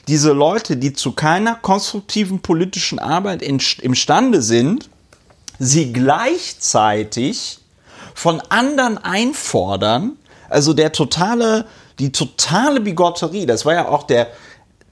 Diese 0.07 0.33
Leute, 0.33 0.77
die 0.77 0.93
zu 0.93 1.13
keiner 1.13 1.57
konstruktiven 1.57 2.41
politischen 2.41 2.99
Arbeit 2.99 3.43
in, 3.43 3.61
imstande 3.83 4.41
sind, 4.41 4.89
sie 5.59 5.93
gleichzeitig 5.93 7.59
von 8.15 8.41
anderen 8.49 8.99
einfordern. 8.99 10.17
Also 10.49 10.73
der 10.73 10.93
totale, 10.93 11.67
die 11.99 12.13
totale 12.13 12.81
Bigotterie, 12.81 13.47
das 13.47 13.67
war 13.67 13.75
ja 13.75 13.89
auch 13.89 14.05
der, 14.05 14.29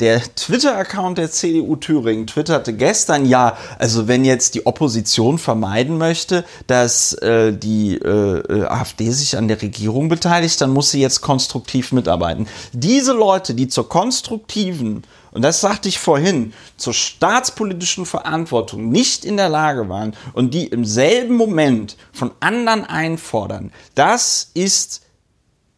der 0.01 0.22
Twitter-Account 0.34 1.16
der 1.16 1.30
CDU 1.30 1.76
Thüringen 1.76 2.26
twitterte 2.26 2.74
gestern, 2.74 3.24
ja, 3.24 3.57
also 3.78 4.09
wenn 4.09 4.24
jetzt 4.24 4.55
die 4.55 4.66
Opposition 4.66 5.38
vermeiden 5.38 5.97
möchte, 5.97 6.44
dass 6.66 7.14
äh, 7.14 7.53
die 7.53 7.97
äh, 7.97 8.38
äh 8.38 8.64
AfD 8.66 9.11
sich 9.11 9.38
an 9.38 9.49
der 9.49 9.61
Regierung 9.62 10.09
beteiligt, 10.09 10.61
dann 10.61 10.70
muss 10.70 10.90
sie 10.90 11.01
jetzt 11.01 11.22
konstruktiv 11.22 11.92
mitarbeiten. 11.92 12.47
Diese 12.72 13.12
Leute, 13.12 13.55
die 13.55 13.68
zur 13.68 13.88
konstruktiven, 13.88 15.03
und 15.32 15.42
das 15.42 15.62
sagte 15.62 15.88
ich 15.88 15.99
vorhin, 15.99 16.53
zur 16.76 16.92
staatspolitischen 16.92 18.05
Verantwortung 18.05 18.90
nicht 18.90 19.24
in 19.24 19.38
der 19.38 19.49
Lage 19.49 19.88
waren 19.88 20.14
und 20.34 20.53
die 20.53 20.66
im 20.66 20.84
selben 20.84 21.36
Moment 21.36 21.97
von 22.12 22.32
anderen 22.40 22.84
einfordern, 22.84 23.72
das 23.94 24.51
ist 24.53 25.03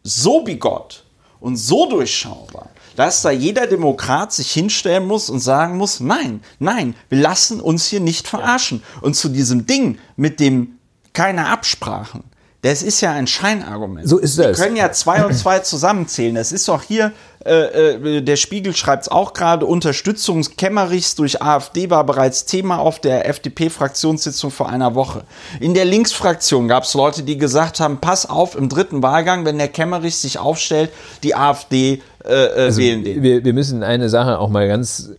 so 0.03 0.43
bigott 0.43 1.05
und 1.41 1.57
so 1.57 1.89
durchschaubar 1.89 2.71
dass 2.99 3.23
da 3.23 3.31
jeder 3.31 3.69
Demokrat 3.69 4.33
sich 4.33 4.51
hinstellen 4.51 5.07
muss 5.07 5.31
und 5.31 5.39
sagen 5.39 5.77
muss, 5.77 6.01
nein, 6.01 6.41
nein, 6.59 6.97
wir 7.09 7.21
lassen 7.21 7.61
uns 7.61 7.87
hier 7.87 8.01
nicht 8.01 8.27
verarschen. 8.27 8.83
Und 9.03 9.15
zu 9.15 9.29
diesem 9.29 9.67
Ding 9.67 9.99
mit 10.17 10.41
dem 10.41 10.79
keine 11.13 11.47
Absprachen, 11.47 12.25
das 12.63 12.83
ist 12.83 13.01
ja 13.01 13.13
ein 13.13 13.29
Scheinargument. 13.29 14.09
So 14.09 14.19
ist 14.19 14.37
das. 14.37 14.59
Wir 14.59 14.65
können 14.65 14.75
ja 14.75 14.91
zwei 14.91 15.25
und 15.25 15.33
zwei 15.35 15.61
zusammenzählen. 15.61 16.35
Das 16.35 16.51
ist 16.51 16.67
doch 16.67 16.83
hier, 16.83 17.13
äh, 17.49 18.19
äh, 18.19 18.23
der 18.23 18.37
Spiegel 18.37 18.75
schreibt 18.75 19.03
es 19.03 19.09
auch 19.09 19.33
gerade, 19.33 19.67
Unterstützung 19.67 20.43
Kemmerichs 20.57 21.15
durch 21.15 21.43
AfD 21.43 21.91
war 21.91 22.05
bereits 22.05 22.45
Thema 22.45 22.79
auf 22.79 23.01
der 23.01 23.29
FDP-Fraktionssitzung 23.29 24.51
vor 24.51 24.69
einer 24.69 24.95
Woche. 24.95 25.25
In 25.61 25.75
der 25.75 25.85
Linksfraktion 25.85 26.69
gab 26.69 26.85
es 26.85 26.95
Leute, 26.95 27.23
die 27.23 27.39
gesagt 27.39 27.81
haben, 27.81 27.99
pass 27.99 28.29
auf, 28.29 28.57
im 28.57 28.69
dritten 28.69 29.03
Wahlgang, 29.03 29.45
wenn 29.45 29.59
der 29.59 29.69
Kemmerich 29.69 30.17
sich 30.17 30.39
aufstellt, 30.39 30.91
die 31.23 31.35
AfD 31.35 32.03
äh, 32.25 32.29
äh, 32.29 32.65
also 32.65 32.81
wählen 32.81 33.05
den. 33.05 33.23
Wir, 33.23 33.45
wir 33.45 33.53
müssen 33.53 33.83
eine 33.83 34.09
Sache 34.09 34.39
auch 34.39 34.49
mal 34.49 34.69
ganz, 34.69 35.11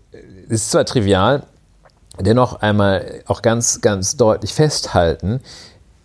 es 0.48 0.62
ist 0.62 0.72
zwar 0.72 0.86
trivial, 0.86 1.44
dennoch 2.20 2.62
einmal 2.62 3.24
auch 3.28 3.42
ganz, 3.42 3.82
ganz 3.82 4.18
deutlich 4.18 4.54
festhalten, 4.54 5.42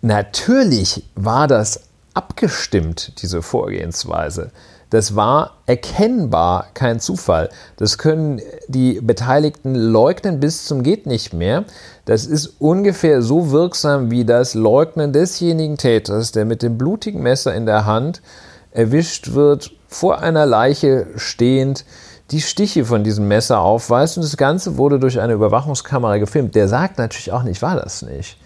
Natürlich 0.05 1.03
war 1.15 1.49
das 1.49 1.81
abgestimmt, 2.13 3.23
diese 3.23 3.41
Vorgehensweise. 3.41 4.51
Das 4.95 5.17
war 5.17 5.55
erkennbar 5.67 6.67
kein 6.73 7.01
Zufall. 7.01 7.49
Das 7.79 7.99
können 7.99 8.41
die 8.69 9.01
Beteiligten 9.01 9.75
leugnen 9.75 10.39
bis 10.39 10.67
zum 10.67 10.85
geht 10.85 11.05
nicht 11.07 11.35
mehr. 11.35 11.65
Das 12.05 12.27
ist 12.27 12.61
ungefähr 12.61 13.21
so 13.21 13.51
wirksam 13.51 14.13
wie 14.13 14.25
das 14.25 14.55
Leugnen 14.55 15.13
desjenigen 15.13 15.79
Täters, 15.79 16.31
der 16.31 16.45
mit 16.45 16.63
dem 16.63 16.79
blutigen 16.79 17.23
Messer 17.23 17.53
in 17.57 17.67
der 17.67 17.87
Hand 17.87 18.23
erwischt 18.71 19.33
wird, 19.33 19.73
vor 19.89 20.21
einer 20.21 20.47
Leiche 20.47 21.09
stehend, 21.17 21.85
die 22.31 22.41
Stiche 22.41 22.85
von 22.85 23.03
diesem 23.03 23.27
Messer 23.27 23.63
aufweist 23.63 24.17
und 24.17 24.23
das 24.23 24.37
Ganze 24.37 24.77
wurde 24.77 25.01
durch 25.01 25.19
eine 25.19 25.33
Überwachungskamera 25.33 26.19
gefilmt. 26.19 26.55
Der 26.55 26.69
sagt 26.69 26.99
natürlich 26.99 27.33
auch 27.33 27.43
nicht, 27.43 27.63
war 27.63 27.75
das 27.75 28.03
nicht. 28.03 28.39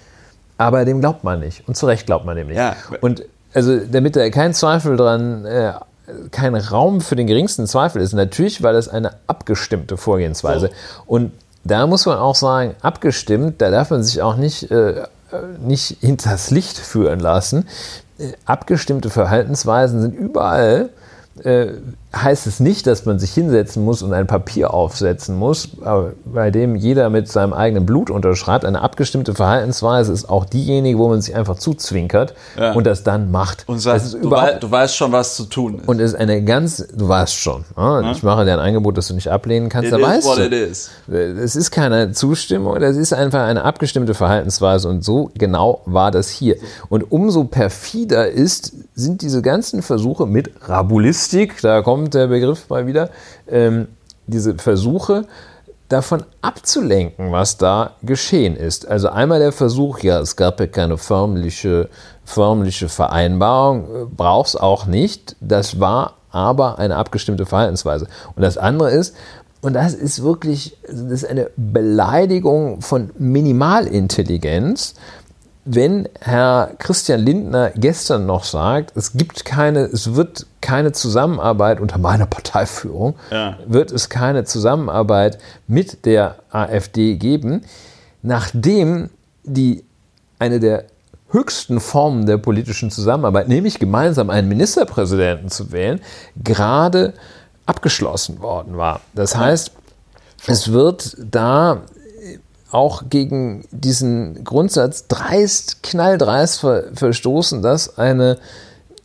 Aber 0.57 0.87
dem 0.87 1.01
glaubt 1.01 1.25
man 1.25 1.41
nicht. 1.41 1.69
Und 1.69 1.77
zu 1.77 1.85
Recht 1.85 2.07
glaubt 2.07 2.25
man 2.25 2.39
dem 2.39 2.47
nicht. 2.47 2.57
Ja. 2.57 2.75
Und 3.03 3.25
also, 3.53 3.79
damit 3.81 4.17
da 4.17 4.31
kein 4.31 4.55
Zweifel 4.55 4.97
dran, 4.97 5.45
äh, 5.45 5.75
kein 6.31 6.55
Raum 6.55 7.01
für 7.01 7.17
den 7.17 7.27
geringsten 7.27 7.67
Zweifel 7.67 8.03
ist, 8.03 8.13
natürlich 8.13 8.63
war 8.63 8.73
das 8.73 8.89
eine 8.89 9.13
abgestimmte 9.27 9.97
Vorgehensweise. 9.97 10.71
Und 11.07 11.33
da 11.65 11.87
muss 11.87 12.07
man 12.07 12.19
auch 12.19 12.35
sagen, 12.35 12.75
abgestimmt, 12.83 13.61
da 13.61 13.71
darf 13.71 13.91
man 13.91 14.03
sich 14.03 14.23
auch 14.23 14.37
nicht, 14.37 14.71
äh, 14.71 15.05
nicht 15.61 15.99
hinters 16.01 16.51
Licht 16.51 16.79
führen 16.79 17.21
lassen. 17.21 17.67
Äh, 18.19 18.33
abgestimmte 18.47 19.11
Verhaltensweisen 19.11 20.01
sind 20.01 20.15
überall 20.15 20.91
äh, 21.45 21.75
heißt 22.15 22.47
es 22.47 22.59
nicht, 22.59 22.87
dass 22.87 23.05
man 23.05 23.19
sich 23.19 23.33
hinsetzen 23.33 23.85
muss 23.85 24.03
und 24.03 24.15
ein 24.15 24.27
Papier 24.27 24.73
aufsetzen 24.73 25.37
muss, 25.37 25.69
bei 26.25 26.51
dem 26.51 26.75
jeder 26.75 27.11
mit 27.11 27.29
seinem 27.29 27.53
eigenen 27.53 27.85
Blut 27.85 28.09
unterschreibt. 28.11 28.65
Eine 28.65 28.81
abgestimmte 28.81 29.35
Verhaltensweise 29.35 30.13
ist 30.13 30.29
auch 30.29 30.47
diejenige, 30.47 30.99
wo 30.99 31.09
man 31.09 31.21
sich 31.21 31.35
einfach 31.35 31.59
zuzwinkert 31.59 32.35
ja. 32.59 32.73
und 32.73 32.87
das 32.87 33.03
dann 33.03 33.31
macht. 33.31 33.69
Und 33.69 33.81
sagt, 33.81 34.15
du, 34.15 34.31
wei 34.31 34.55
du, 34.55 34.71
weißt 34.71 34.97
schon, 34.97 35.13
was 35.13 35.37
zu 35.37 35.45
tun 35.45 35.81
ist. 35.81 35.89
Und 35.89 36.01
es 36.01 36.13
ist 36.13 36.19
eine 36.19 36.43
ganz, 36.43 36.87
du 36.95 37.09
weißt 37.09 37.35
schon. 37.35 37.65
Ja? 37.77 38.11
Ich 38.11 38.23
mache 38.23 38.47
dir 38.47 38.55
ein 38.55 38.59
Angebot, 38.59 38.97
das 38.97 39.09
du 39.09 39.15
nicht 39.15 39.31
ablehnen 39.31 39.69
kannst. 39.69 39.93
It 39.93 39.99
da 39.99 40.03
weißt 40.03 40.39
du. 40.39 41.15
Es 41.15 41.57
ist 41.57 41.71
keine 41.71 42.13
Zustimmung, 42.13 42.81
das 42.81 42.97
ist 42.97 43.13
einfach 43.13 43.43
eine 43.43 43.65
abgestimmte 43.65 44.15
Verhaltensweise 44.15 44.89
und 44.89 45.05
so 45.05 45.31
genau 45.35 45.83
war 45.85 46.11
das 46.11 46.31
hier. 46.31 46.57
Und 46.89 47.13
umso 47.13 47.45
perfider 47.45 48.31
ist, 48.31 48.73
sind 48.95 49.21
diese 49.21 49.43
ganzen 49.43 49.83
Versuche 49.83 50.27
mit 50.27 50.51
Rabulistik, 51.29 51.61
da 51.63 51.83
kommt 51.83 52.15
der 52.15 52.29
Begriff 52.29 52.69
mal 52.69 52.87
wieder, 52.87 53.11
ähm, 53.49 53.89
diese 54.27 54.55
Versuche 54.57 55.27
davon 55.89 56.25
abzulenken, 56.43 57.33
was 57.33 57.57
da 57.57 57.93
geschehen 58.03 58.57
ist. 58.57 58.87
Also 58.87 59.09
einmal 59.09 59.39
der 59.39 59.53
Versuch, 59.53 60.01
ja, 60.01 60.21
es 60.21 60.37
gab 60.37 60.61
ja 60.61 60.67
keine 60.67 60.99
förmliche, 60.99 61.89
förmliche 62.25 62.89
Vereinbarung, 62.89 64.11
braucht 64.15 64.49
es 64.49 64.57
auch 64.57 64.87
nicht. 64.87 65.37
Das 65.41 65.81
war 65.81 66.15
aber 66.31 66.79
eine 66.79 66.97
abgestimmte 66.97 67.47
Verhaltensweise. 67.47 68.07
Und 68.37 68.43
das 68.43 68.59
andere 68.59 68.91
ist, 68.91 69.15
und 69.61 69.73
das 69.73 69.95
ist 69.95 70.23
wirklich, 70.23 70.77
das 70.87 71.23
ist 71.23 71.27
eine 71.27 71.51
Beleidigung 71.57 72.83
von 72.83 73.11
Minimalintelligenz, 73.19 74.95
wenn 75.71 76.09
Herr 76.21 76.71
Christian 76.79 77.21
Lindner 77.21 77.71
gestern 77.75 78.25
noch 78.25 78.45
sagt, 78.45 78.97
es 78.97 79.13
gibt 79.13 79.45
keine, 79.45 79.81
es 79.81 80.15
wird 80.15 80.47
keine 80.63 80.93
Zusammenarbeit 80.93 81.79
unter 81.79 81.99
meiner 81.99 82.25
Parteiführung, 82.27 83.17
Ja. 83.31 83.59
wird 83.67 83.93
es 83.93 84.09
keine 84.09 84.45
Zusammenarbeit 84.45 85.39
mit 85.67 86.07
der 86.07 86.37
AfD 86.51 87.17
geben, 87.17 87.65
nachdem 88.23 89.11
die 89.45 89.85
eine 90.39 90.59
der 90.59 90.85
höchsten 91.31 91.81
Formen 91.81 92.25
der 92.25 92.39
politischen 92.39 92.91
Zusammenarbeit, 92.91 93.49
nämlich 93.49 93.79
gemeinsam 93.79 94.31
einen 94.31 94.49
Ministerpräsidenten 94.49 95.51
zu 95.51 95.71
wählen, 95.71 96.01
gerade 96.43 97.13
abgeschlossen 97.67 98.41
worden 98.41 98.79
war. 98.79 99.01
Das 99.15 99.37
heißt, 99.37 99.73
es 100.47 100.73
wird 100.73 101.17
da 101.19 101.83
auch 102.71 103.05
gegen 103.09 103.65
diesen 103.71 104.45
Grundsatz 104.45 105.07
dreist, 105.09 105.83
knalldreist 105.83 106.61
ver 106.61 106.85
verstoßen, 106.95 107.63
dass 107.63 107.99
eine 107.99 108.39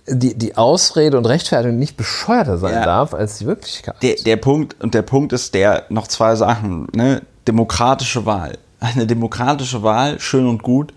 die, 0.05 0.35
die 0.37 0.57
Ausrede 0.57 1.17
und 1.17 1.25
Rechtfertigung 1.25 1.79
nicht 1.79 1.95
bescheuerter 1.95 2.57
sein 2.57 2.73
Ja. 2.73 2.83
darf 2.85 3.13
als 3.13 3.37
die 3.37 3.45
Wirklichkeit. 3.45 3.95
Der, 4.01 4.15
der 4.15 4.35
Punkt, 4.35 4.75
und 4.83 4.93
der 4.93 5.01
Punkt 5.01 5.31
ist 5.31 5.53
der, 5.53 5.85
noch 5.89 6.07
zwei 6.07 6.35
Sachen, 6.35 6.87
ne? 6.93 7.21
Demokratische 7.47 8.25
Wahl. 8.25 8.57
Eine 8.81 9.07
demokratische 9.07 9.81
Wahl, 9.81 10.19
schön 10.19 10.45
und 10.47 10.61
gut, 10.61 10.93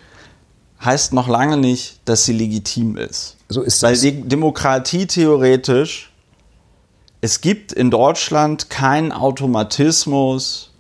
heißt 0.85 1.13
noch 1.13 1.29
lange 1.29 1.57
nicht, 1.57 2.01
dass 2.05 2.25
sie 2.25 2.33
legitim 2.33 2.97
ist. 2.97 3.37
so 3.49 3.63
ist 3.63 3.81
Weil 3.85 3.93
es. 3.95 4.01
die 4.01 4.23
Demokratie 4.23 5.07
theoretisch, 5.07 6.13
es 7.21 7.41
gibt 7.41 7.73
in 7.73 7.93
Deutschland 7.93 8.71
keinen 8.71 9.13
Automatismus, 9.13 10.73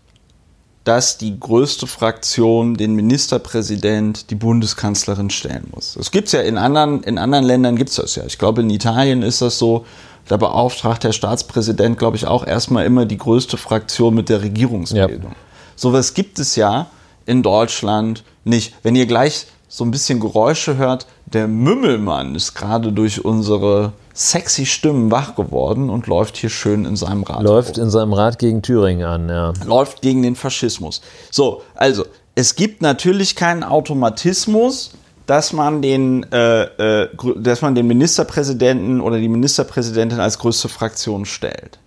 dass 0.87 1.18
die 1.18 1.39
größte 1.39 1.89
Fraktion 1.89 2.76
den 2.76 2.95
Ministerpräsident, 2.95 4.30
die 4.30 4.37
Bundeskanzlerin 4.37 5.30
stellen 5.30 5.66
muss. 5.74 5.95
Das 5.95 6.12
gibt's 6.12 6.30
ja 6.30 6.43
in 6.43 6.57
anderen, 6.57 7.03
in 7.03 7.18
anderen 7.18 7.45
Ländern 7.45 7.74
gibt's 7.74 7.97
das 7.97 8.14
ja. 8.14 8.24
Ich 8.24 8.39
glaube, 8.39 8.61
in 8.61 8.70
Italien 8.70 9.22
ist 9.22 9.43
das 9.43 9.59
so, 9.59 9.84
da 10.28 10.37
beauftragt 10.37 11.03
der 11.03 11.11
Staatspräsident, 11.11 11.99
glaube 11.99 12.16
ich, 12.16 12.28
auch 12.28 12.47
erstmal 12.47 12.87
immer 12.87 13.05
die 13.05 13.18
größte 13.18 13.57
Fraktion 13.57 14.14
mit 14.14 14.28
der 14.28 14.43
Regierungsbildung. 14.43 15.34
Sowas 15.74 16.14
gibt 16.14 16.39
es 16.39 16.55
ja 16.55 16.87
in 17.26 17.43
Deutschland 17.43 18.22
nicht. 18.45 18.74
Wenn 18.84 18.95
ihr 18.95 19.07
gleich 19.07 19.47
so 19.66 19.82
ein 19.84 19.91
bisschen 19.91 20.20
Geräusche 20.20 20.76
hört, 20.76 21.09
der 21.26 21.48
Mümmelmann 21.48 22.34
ist 22.34 22.54
gerade 22.54 22.92
durch 22.92 23.24
unsere 23.24 23.92
sexy 24.14 24.64
Stimmen 24.64 25.10
wach 25.10 25.34
geworden 25.34 25.90
und 25.90 26.06
läuft 26.06 26.36
hier 26.36 26.50
schön 26.50 26.84
in 26.84 26.96
seinem 26.96 27.24
Rad. 27.24 27.42
Läuft 27.42 27.78
in 27.78 27.90
seinem 27.90 28.12
Rad 28.12 28.38
gegen 28.38 28.62
Thüringen 28.62 29.04
an, 29.04 29.28
ja. 29.28 29.52
läuft 29.64 30.02
gegen 30.02 30.22
den 30.22 30.36
Faschismus. 30.36 31.02
So, 31.30 31.62
also 31.74 32.04
es 32.34 32.54
gibt 32.54 32.80
natürlich 32.80 33.34
keinen 33.34 33.64
Automatismus, 33.64 34.92
dass 35.26 35.52
man 35.52 35.82
den, 35.82 36.24
äh, 36.32 37.02
äh, 37.02 37.08
dass 37.36 37.60
man 37.60 37.74
den 37.74 37.88
Ministerpräsidenten 37.88 39.00
oder 39.00 39.18
die 39.18 39.28
Ministerpräsidentin 39.28 40.20
als 40.20 40.38
größte 40.38 40.68
Fraktion 40.68 41.24
stellt. 41.24 41.78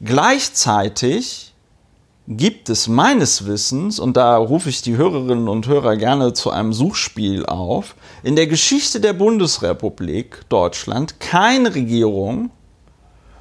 Gleichzeitig 0.00 1.54
gibt 2.28 2.68
es 2.68 2.88
meines 2.88 3.46
Wissens, 3.46 3.98
und 3.98 4.16
da 4.16 4.36
rufe 4.36 4.68
ich 4.68 4.82
die 4.82 4.96
Hörerinnen 4.96 5.48
und 5.48 5.66
Hörer 5.66 5.96
gerne 5.96 6.32
zu 6.32 6.50
einem 6.50 6.72
Suchspiel 6.72 7.46
auf, 7.46 7.94
in 8.22 8.36
der 8.36 8.46
Geschichte 8.46 9.00
der 9.00 9.12
Bundesrepublik 9.12 10.48
Deutschland 10.48 11.20
keine 11.20 11.74
Regierung, 11.74 12.50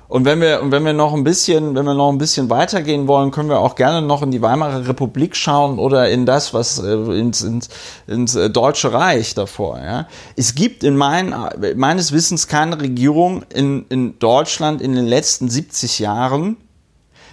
und 0.07 0.23
wenn 0.23 0.39
wir, 0.39 0.61
und 0.61 0.71
wenn 0.71 0.85
wir 0.85 0.93
noch 0.93 1.13
ein 1.13 1.23
bisschen, 1.23 1.73
wenn 1.73 1.85
wir 1.85 1.95
noch 1.95 2.11
ein 2.11 2.19
bisschen 2.19 2.49
weitergehen 2.49 3.07
wollen, 3.07 3.31
können 3.31 3.49
wir 3.49 3.59
auch 3.59 3.75
gerne 3.75 4.05
noch 4.05 4.21
in 4.21 4.29
die 4.29 4.41
Weimarer 4.41 4.87
Republik 4.87 5.35
schauen 5.35 5.79
oder 5.79 6.09
in 6.09 6.27
das, 6.27 6.53
was 6.53 6.77
äh, 6.79 6.93
ins, 6.93 7.41
ins, 7.41 7.69
ins 8.05 8.35
äh, 8.35 8.49
Deutsche 8.49 8.93
Reich 8.93 9.33
davor. 9.33 9.79
Ja. 9.79 10.07
Es 10.35 10.53
gibt 10.53 10.83
in 10.83 10.95
mein, 10.95 11.33
meines 11.75 12.11
Wissens 12.11 12.47
keine 12.47 12.79
Regierung 12.79 13.43
in, 13.53 13.85
in 13.89 14.19
Deutschland 14.19 14.81
in 14.81 14.93
den 14.93 15.07
letzten 15.07 15.49
70 15.49 15.97
Jahren, 15.99 16.57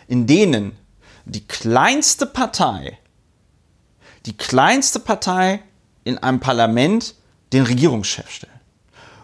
in 0.08 0.26
denen 0.26 0.72
die 1.24 1.46
kleinste 1.46 2.26
Partei, 2.26 2.98
die 4.26 4.36
kleinste 4.36 5.00
Partei 5.00 5.60
in 6.04 6.18
einem 6.18 6.40
Parlament 6.40 7.14
den 7.52 7.64
Regierungschef 7.64 8.30
stellt. 8.30 8.52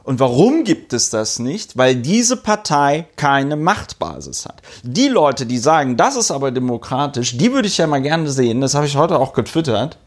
Und 0.04 0.20
warum 0.20 0.64
gibt 0.64 0.94
es 0.94 1.10
das 1.10 1.38
nicht? 1.38 1.76
Weil 1.76 1.94
diese 1.96 2.38
Partei 2.38 3.06
keine 3.16 3.56
Machtbasis 3.56 4.46
hat. 4.46 4.62
Die 4.82 5.08
Leute, 5.08 5.44
die 5.44 5.58
sagen, 5.58 5.98
das 5.98 6.16
ist 6.16 6.30
aber 6.30 6.50
demokratisch, 6.50 7.36
die 7.36 7.52
würde 7.52 7.68
ich 7.68 7.76
ja 7.76 7.86
mal 7.86 8.00
gerne 8.00 8.30
sehen, 8.30 8.62
das 8.62 8.74
habe 8.74 8.86
ich 8.86 8.96
heute 8.96 9.18
auch 9.18 9.34
getwittert, 9.34 9.98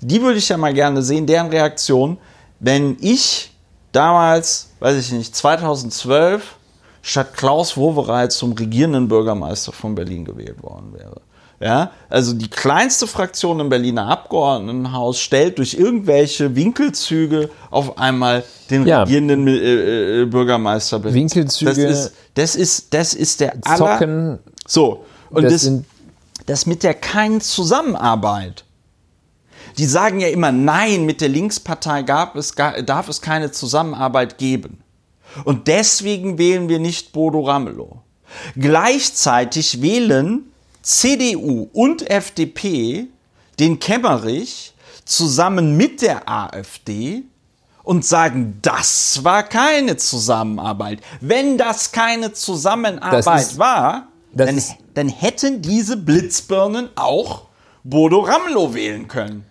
die 0.00 0.22
würde 0.22 0.38
ich 0.38 0.48
ja 0.48 0.56
mal 0.56 0.72
gerne 0.72 1.02
sehen, 1.02 1.26
deren 1.26 1.48
Reaktion, 1.48 2.16
wenn 2.58 2.96
ich 3.00 3.52
damals, 3.92 4.70
weiß 4.80 4.96
ich 4.96 5.12
nicht, 5.12 5.36
2012 5.36 6.56
statt 7.02 7.36
Klaus 7.36 7.76
Wowereit 7.76 8.32
zum 8.32 8.52
regierenden 8.52 9.08
Bürgermeister 9.08 9.72
von 9.72 9.94
Berlin 9.94 10.24
gewählt 10.24 10.62
worden 10.62 10.94
wäre. 10.94 11.20
Ja, 11.62 11.90
also 12.08 12.32
die 12.32 12.48
kleinste 12.48 13.06
Fraktion 13.06 13.60
im 13.60 13.68
Berliner 13.68 14.08
Abgeordnetenhaus 14.08 15.20
stellt 15.20 15.58
durch 15.58 15.74
irgendwelche 15.74 16.56
Winkelzüge 16.56 17.50
auf 17.70 17.98
einmal 17.98 18.44
den 18.70 18.86
Ja. 18.86 19.02
regierenden 19.02 19.46
äh, 19.46 20.22
äh, 20.22 20.24
Bürgermeister. 20.24 21.04
Winkelzüge. 21.04 21.70
Das 21.70 21.78
ist, 21.78 22.12
das 22.34 22.56
ist, 22.56 22.94
das 22.94 23.12
ist 23.14 23.40
der 23.40 23.56
aller. 23.66 23.76
Zocken, 23.76 24.38
So. 24.66 25.04
Und 25.28 25.44
das 25.44 25.64
das, 25.64 25.70
das 26.46 26.66
mit 26.66 26.82
der 26.82 26.94
keinen 26.94 27.42
Zusammenarbeit. 27.42 28.64
Die 29.76 29.84
sagen 29.84 30.20
ja 30.20 30.28
immer, 30.28 30.52
nein, 30.52 31.04
mit 31.04 31.20
der 31.20 31.28
Linkspartei 31.28 32.02
gab 32.02 32.36
es, 32.36 32.54
darf 32.86 33.08
es 33.10 33.20
keine 33.20 33.52
Zusammenarbeit 33.52 34.38
geben. 34.38 34.82
Und 35.44 35.68
deswegen 35.68 36.38
wählen 36.38 36.70
wir 36.70 36.78
nicht 36.78 37.12
Bodo 37.12 37.40
Ramelow. 37.42 38.00
Gleichzeitig 38.56 39.82
wählen 39.82 40.49
CDU 40.94 41.68
und 41.72 42.10
FDP 42.10 43.06
den 43.60 43.78
Kemmerich 43.78 44.74
zusammen 45.04 45.76
mit 45.76 46.02
der 46.02 46.28
AfD 46.28 47.22
und 47.84 48.04
sagen, 48.04 48.58
das 48.62 49.22
war 49.22 49.44
keine 49.44 49.96
Zusammenarbeit. 49.96 51.00
Wenn 51.20 51.56
das 51.58 51.92
keine 51.92 52.32
Zusammenarbeit 52.32 53.24
Das 53.26 53.42
ist- 53.52 53.58
war, 53.58 54.08
dann, 54.32 54.56
ist- 54.56 54.74
dann 54.94 55.08
hätten 55.08 55.62
diese 55.62 55.96
Blitzbirnen 55.96 56.88
auch 56.96 57.42
Bodo 57.84 58.20
Ramelow 58.20 58.74
wählen 58.74 59.06
können. 59.06 59.44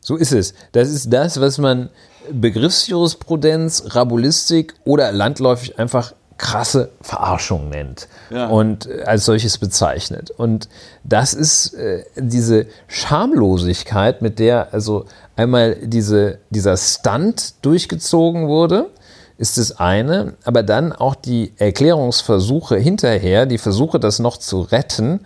So 0.00 0.16
ist 0.16 0.32
es. 0.32 0.54
Das 0.72 0.88
ist 0.88 1.12
das, 1.12 1.38
was 1.40 1.58
man 1.58 1.90
Begriffsjurisprudenz, 2.30 3.94
Rabulistik 3.94 4.74
oder 4.84 5.12
landläufig 5.12 5.78
einfach 5.78 6.14
krasse 6.38 6.90
Verarschung 7.02 7.68
nennt 7.68 8.08
Ja. 8.30 8.46
und 8.46 8.86
äh, 8.86 9.02
als 9.04 9.24
solches 9.24 9.58
bezeichnet. 9.58 10.30
Und 10.30 10.68
das 11.04 11.34
ist 11.34 11.74
äh, 11.74 12.04
diese 12.16 12.66
Schamlosigkeit, 12.86 14.22
mit 14.22 14.38
der 14.38 14.72
also 14.72 15.04
einmal 15.36 15.76
diese, 15.82 16.38
dieser 16.50 16.76
Stunt 16.76 17.54
durchgezogen 17.64 18.48
wurde, 18.48 18.90
ist 19.36 19.58
das 19.58 19.78
eine, 19.78 20.34
aber 20.44 20.62
dann 20.62 20.92
auch 20.92 21.14
die 21.14 21.52
Erklärungsversuche 21.58 22.76
hinterher, 22.76 23.46
die 23.46 23.58
Versuche, 23.58 24.00
das 24.00 24.18
noch 24.18 24.36
zu 24.36 24.62
retten, 24.62 25.20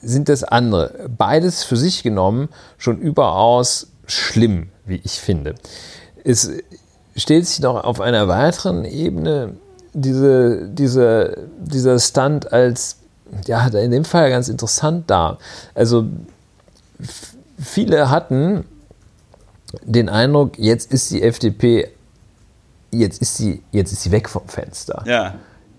sind 0.00 0.28
das 0.28 0.44
andere. 0.44 1.08
Beides 1.18 1.64
für 1.64 1.76
sich 1.76 2.04
genommen 2.04 2.48
schon 2.78 2.98
überaus 3.00 3.88
schlimm, 4.06 4.68
wie 4.84 5.00
ich 5.02 5.20
finde. 5.20 5.56
Es 6.22 6.48
stellt 7.16 7.46
sich 7.46 7.60
noch 7.60 7.84
auf 7.84 8.00
einer 8.00 8.28
weiteren 8.28 8.84
Ebene 8.84 9.54
diese, 9.92 10.68
diese, 10.68 11.48
dieser 11.58 11.98
Stunt 11.98 12.52
als, 12.52 12.98
ja, 13.46 13.66
in 13.66 13.90
dem 13.90 14.04
Fall 14.04 14.30
ganz 14.30 14.48
interessant 14.48 15.08
dar. 15.08 15.38
Also 15.74 16.06
viele 17.58 18.10
hatten 18.10 18.64
den 19.82 20.08
Eindruck, 20.08 20.58
jetzt 20.58 20.92
ist 20.92 21.10
die 21.10 21.22
FDP, 21.22 21.90
jetzt 22.90 23.20
ist 23.22 23.36
sie, 23.36 23.62
jetzt 23.72 23.92
ist 23.92 24.02
sie 24.02 24.10
weg 24.10 24.28
vom 24.28 24.46
Fenster. 24.46 25.02
Ja. 25.06 25.34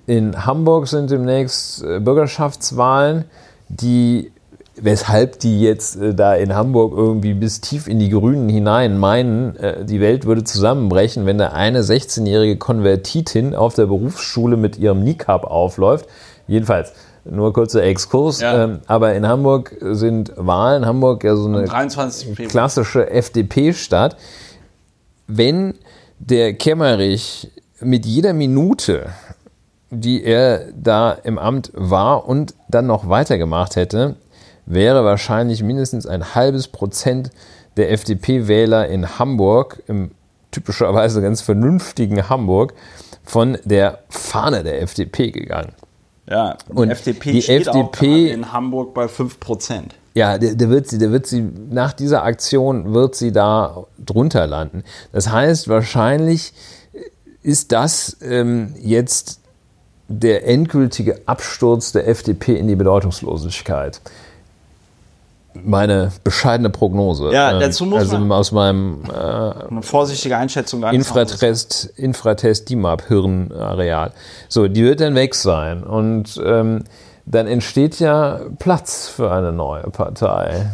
In 0.08 0.46
Hamburg 0.46 0.88
sind 0.88 1.10
demnächst 1.10 1.84
äh, 1.84 2.00
Bürgerschaftswahlen, 2.00 3.26
die, 3.70 4.32
weshalb 4.78 5.40
die 5.40 5.62
jetzt 5.62 5.96
äh, 6.02 6.14
da 6.14 6.36
in 6.36 6.54
Hamburg 6.54 6.94
irgendwie 6.96 7.34
bis 7.34 7.62
tief 7.62 7.88
in 7.88 8.00
die 8.00 8.10
Grünen 8.10 8.50
hinein 8.50 8.98
meinen, 8.98 9.56
äh, 9.58 9.86
die 9.86 10.02
Welt 10.02 10.26
würde 10.26 10.44
zusammenbrechen, 10.44 11.26
wenn 11.26 11.38
da 11.38 11.50
eine 11.50 11.82
16-jährige 11.82 12.58
Konvertitin 12.58 13.56
auf 13.56 13.74
der 13.76 13.86
Berufsschule 13.86 14.58
mit 14.58 14.78
ihrem 14.78 15.04
Niqab 15.04 15.46
aufläuft. 15.46 16.08
Jedenfalls, 16.48 16.94
nur 17.24 17.54
kurzer 17.54 17.84
Exkurs, 17.84 18.42
Ja. 18.42 18.64
ähm, 18.66 18.80
aber 18.88 19.16
in 19.16 19.28
Hamburg 19.28 19.76
sind 19.82 20.34
Wahlen, 20.36 20.86
Hamburg 20.86 21.24
ja 21.24 21.36
so 21.36 21.48
eine 21.48 21.64
23. 21.66 22.28
Februar. 22.36 22.50
klassische 22.50 23.10
FDP-Stadt. 23.10 24.16
Wenn 25.28 25.74
der 26.20 26.54
Kemmerich 26.54 27.52
mit 27.80 28.06
jeder 28.06 28.34
Minute, 28.34 29.08
die 29.90 30.24
er 30.24 30.72
da 30.76 31.12
im 31.12 31.38
Amt 31.40 31.72
war 31.74 32.28
und 32.28 32.54
dann 32.70 32.86
noch 32.86 33.10
weitergemacht 33.10 33.76
hätte, 33.76 34.16
wäre 34.66 35.06
wahrscheinlich 35.06 35.64
mindestens 35.64 36.06
ein 36.06 36.36
halbes 36.36 36.68
Prozent 36.68 37.32
der 37.78 37.92
FDP-Wähler 37.92 38.88
in 38.88 39.20
Hamburg, 39.20 39.84
im 39.88 40.12
typischerweise 40.52 41.22
ganz 41.22 41.42
vernünftigen 41.42 42.30
Hamburg, 42.30 42.74
von 43.24 43.58
der 43.66 44.00
Fahne 44.10 44.64
der 44.64 44.82
FDP 44.82 45.32
gegangen. 45.32 45.74
Ja, 46.30 46.58
die 46.68 46.74
Und 46.74 46.90
FDP 46.90 47.34
die 47.34 47.42
steht 47.42 47.70
auch 47.70 47.76
FDP 47.76 48.06
gerade 48.08 48.30
in 48.30 48.52
Hamburg 48.52 48.94
bei 48.94 49.06
5%. 49.06 49.84
Ja, 50.16 50.38
der, 50.38 50.56
der, 50.56 50.70
wird 50.70 50.88
sie, 50.88 50.98
der 50.98 51.12
wird 51.12 51.28
sie, 51.28 51.42
nach 51.42 51.94
dieser 51.94 52.24
Aktion 52.24 52.94
wird 52.94 53.16
sie 53.16 53.32
da 53.32 53.86
drunter 54.00 54.48
landen. 54.48 54.84
Das 55.12 55.30
heißt, 55.30 55.68
wahrscheinlich 55.68 56.54
ist 57.44 57.74
das 57.74 58.18
ähm, 58.22 58.74
jetzt 58.80 59.42
der 60.08 60.48
endgültige 60.48 61.22
Absturz 61.26 61.92
der 61.92 62.08
FDP 62.08 62.56
in 62.56 62.68
die 62.68 62.76
Bedeutungslosigkeit. 62.76 64.02
Meine 65.66 66.12
bescheidene 66.24 66.70
Prognose. 66.70 67.32
Ja, 67.32 67.54
Ähm, 67.54 67.60
dazu 67.60 67.86
muss 67.86 68.00
also 68.00 68.18
man- 68.20 68.32
aus 68.32 68.52
meinem 68.52 69.00
äh, 69.10 69.14
Eine 69.70 69.82
vorsichtige 69.82 70.38
Einschätzung 70.38 70.82
deines 70.82 70.96
Infratest, 71.08 71.86
Infratest 71.96 72.70
DIMAP 72.70 73.08
Hirnareal. 73.08 74.12
So, 74.48 74.68
die 74.68 74.84
wird 74.84 75.02
dann 75.02 75.16
weg 75.16 75.34
sein 75.36 75.84
und 75.84 76.40
ähm, 76.46 76.84
dann 77.28 77.48
entsteht 77.48 78.00
ja 78.00 78.40
Platz 78.60 79.08
für 79.08 79.32
eine 79.32 79.52
neue 79.52 79.90
Partei. 79.90 80.68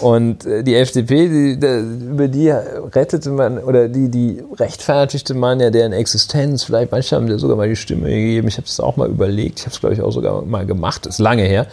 Und 0.00 0.44
äh, 0.46 0.64
die 0.64 0.74
FDP, 0.74 1.28
die, 1.28 1.60
da- 1.60 1.78
über 1.78 2.26
die 2.26 2.48
rettete 2.50 3.30
man 3.30 3.58
oder 3.58 3.88
die, 3.88 4.08
die 4.10 4.42
rechtfertigte 4.58 5.34
man 5.34 5.60
ja 5.60 5.70
deren 5.70 5.92
Existenz. 5.92 6.64
Vielleicht 6.64 6.90
manche 6.90 7.14
haben 7.14 7.28
dir 7.28 7.38
sogar 7.38 7.56
mal 7.56 7.68
die 7.68 7.76
Stimme 7.76 8.08
gegeben. 8.08 8.48
Ich 8.48 8.56
habe 8.56 8.66
es 8.66 8.80
auch 8.80 8.96
mal 8.96 9.08
überlegt. 9.08 9.60
Ich 9.60 9.66
habe 9.66 9.74
es, 9.74 9.80
glaube 9.80 9.94
ich, 9.94 10.02
auch 10.02 10.10
sogar 10.10 10.42
mal 10.42 10.66
gemacht. 10.66 11.06
ist 11.06 11.18
lange 11.20 11.42
her. 11.44 11.66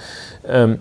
Ähm, 0.48 0.78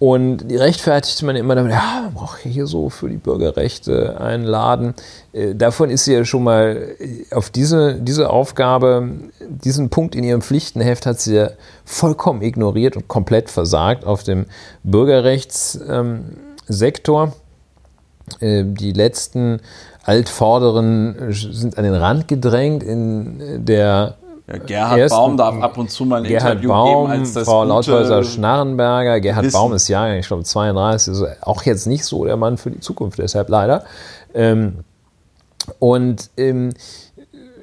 und 0.00 0.50
die 0.50 0.56
rechtfertigte 0.56 1.24
man 1.26 1.36
immer 1.36 1.54
damit, 1.54 1.72
ja, 1.72 2.00
man 2.04 2.14
braucht 2.14 2.38
hier 2.38 2.66
so 2.66 2.88
für 2.88 3.10
die 3.10 3.18
Bürgerrechte 3.18 4.18
einen 4.18 4.44
Laden. 4.44 4.94
Äh, 5.34 5.54
Davon 5.54 5.90
ist 5.90 6.06
sie 6.06 6.14
ja 6.14 6.24
schon 6.24 6.42
mal 6.42 6.94
äh, 6.98 7.26
auf 7.34 7.50
diese, 7.50 7.96
diese 7.96 8.30
Aufgabe, 8.30 9.10
diesen 9.46 9.90
Punkt 9.90 10.14
in 10.14 10.24
ihrem 10.24 10.40
Pflichtenheft 10.40 11.04
hat 11.04 11.20
sie 11.20 11.34
ja 11.34 11.50
vollkommen 11.84 12.40
ignoriert 12.40 12.96
und 12.96 13.08
komplett 13.08 13.50
versagt 13.50 14.06
auf 14.06 14.22
dem 14.22 14.46
Bürgerrechtssektor. 14.84 17.34
Äh, 18.40 18.64
Die 18.64 18.92
letzten 18.92 19.60
Altvorderen 20.02 21.30
sind 21.30 21.76
an 21.76 21.84
den 21.84 21.92
Rand 21.92 22.26
gedrängt 22.26 22.82
in 22.82 23.66
der 23.66 24.16
Ja, 24.52 24.58
Gerhard 24.58 24.98
ersten- 24.98 25.16
Baum 25.16 25.36
darf 25.36 25.60
ab 25.62 25.78
und 25.78 25.90
zu 25.90 26.04
mal 26.04 26.16
ein 26.22 26.24
Gerhard 26.24 26.52
Interview 26.52 26.68
Baum, 26.70 27.10
geben 27.10 27.20
als 27.20 27.32
das 27.34 27.44
Frau 27.44 27.60
gute- 27.60 27.68
Lauthäuser-Schnarrenberger. 27.68 29.20
Gerhard 29.20 29.44
Wissen. 29.46 29.52
Baum 29.56 29.72
ist 29.74 29.88
ja, 29.88 30.12
ich 30.14 30.26
glaube, 30.26 30.44
32, 30.44 31.12
ist 31.14 31.24
auch 31.42 31.62
jetzt 31.62 31.86
nicht 31.86 32.04
so 32.04 32.24
der 32.24 32.36
Mann 32.36 32.56
für 32.58 32.70
die 32.70 32.80
Zukunft, 32.80 33.18
deshalb 33.18 33.48
leider. 33.48 33.84
Ähm, 34.34 34.78
und 35.78 36.30
ähm, 36.36 36.70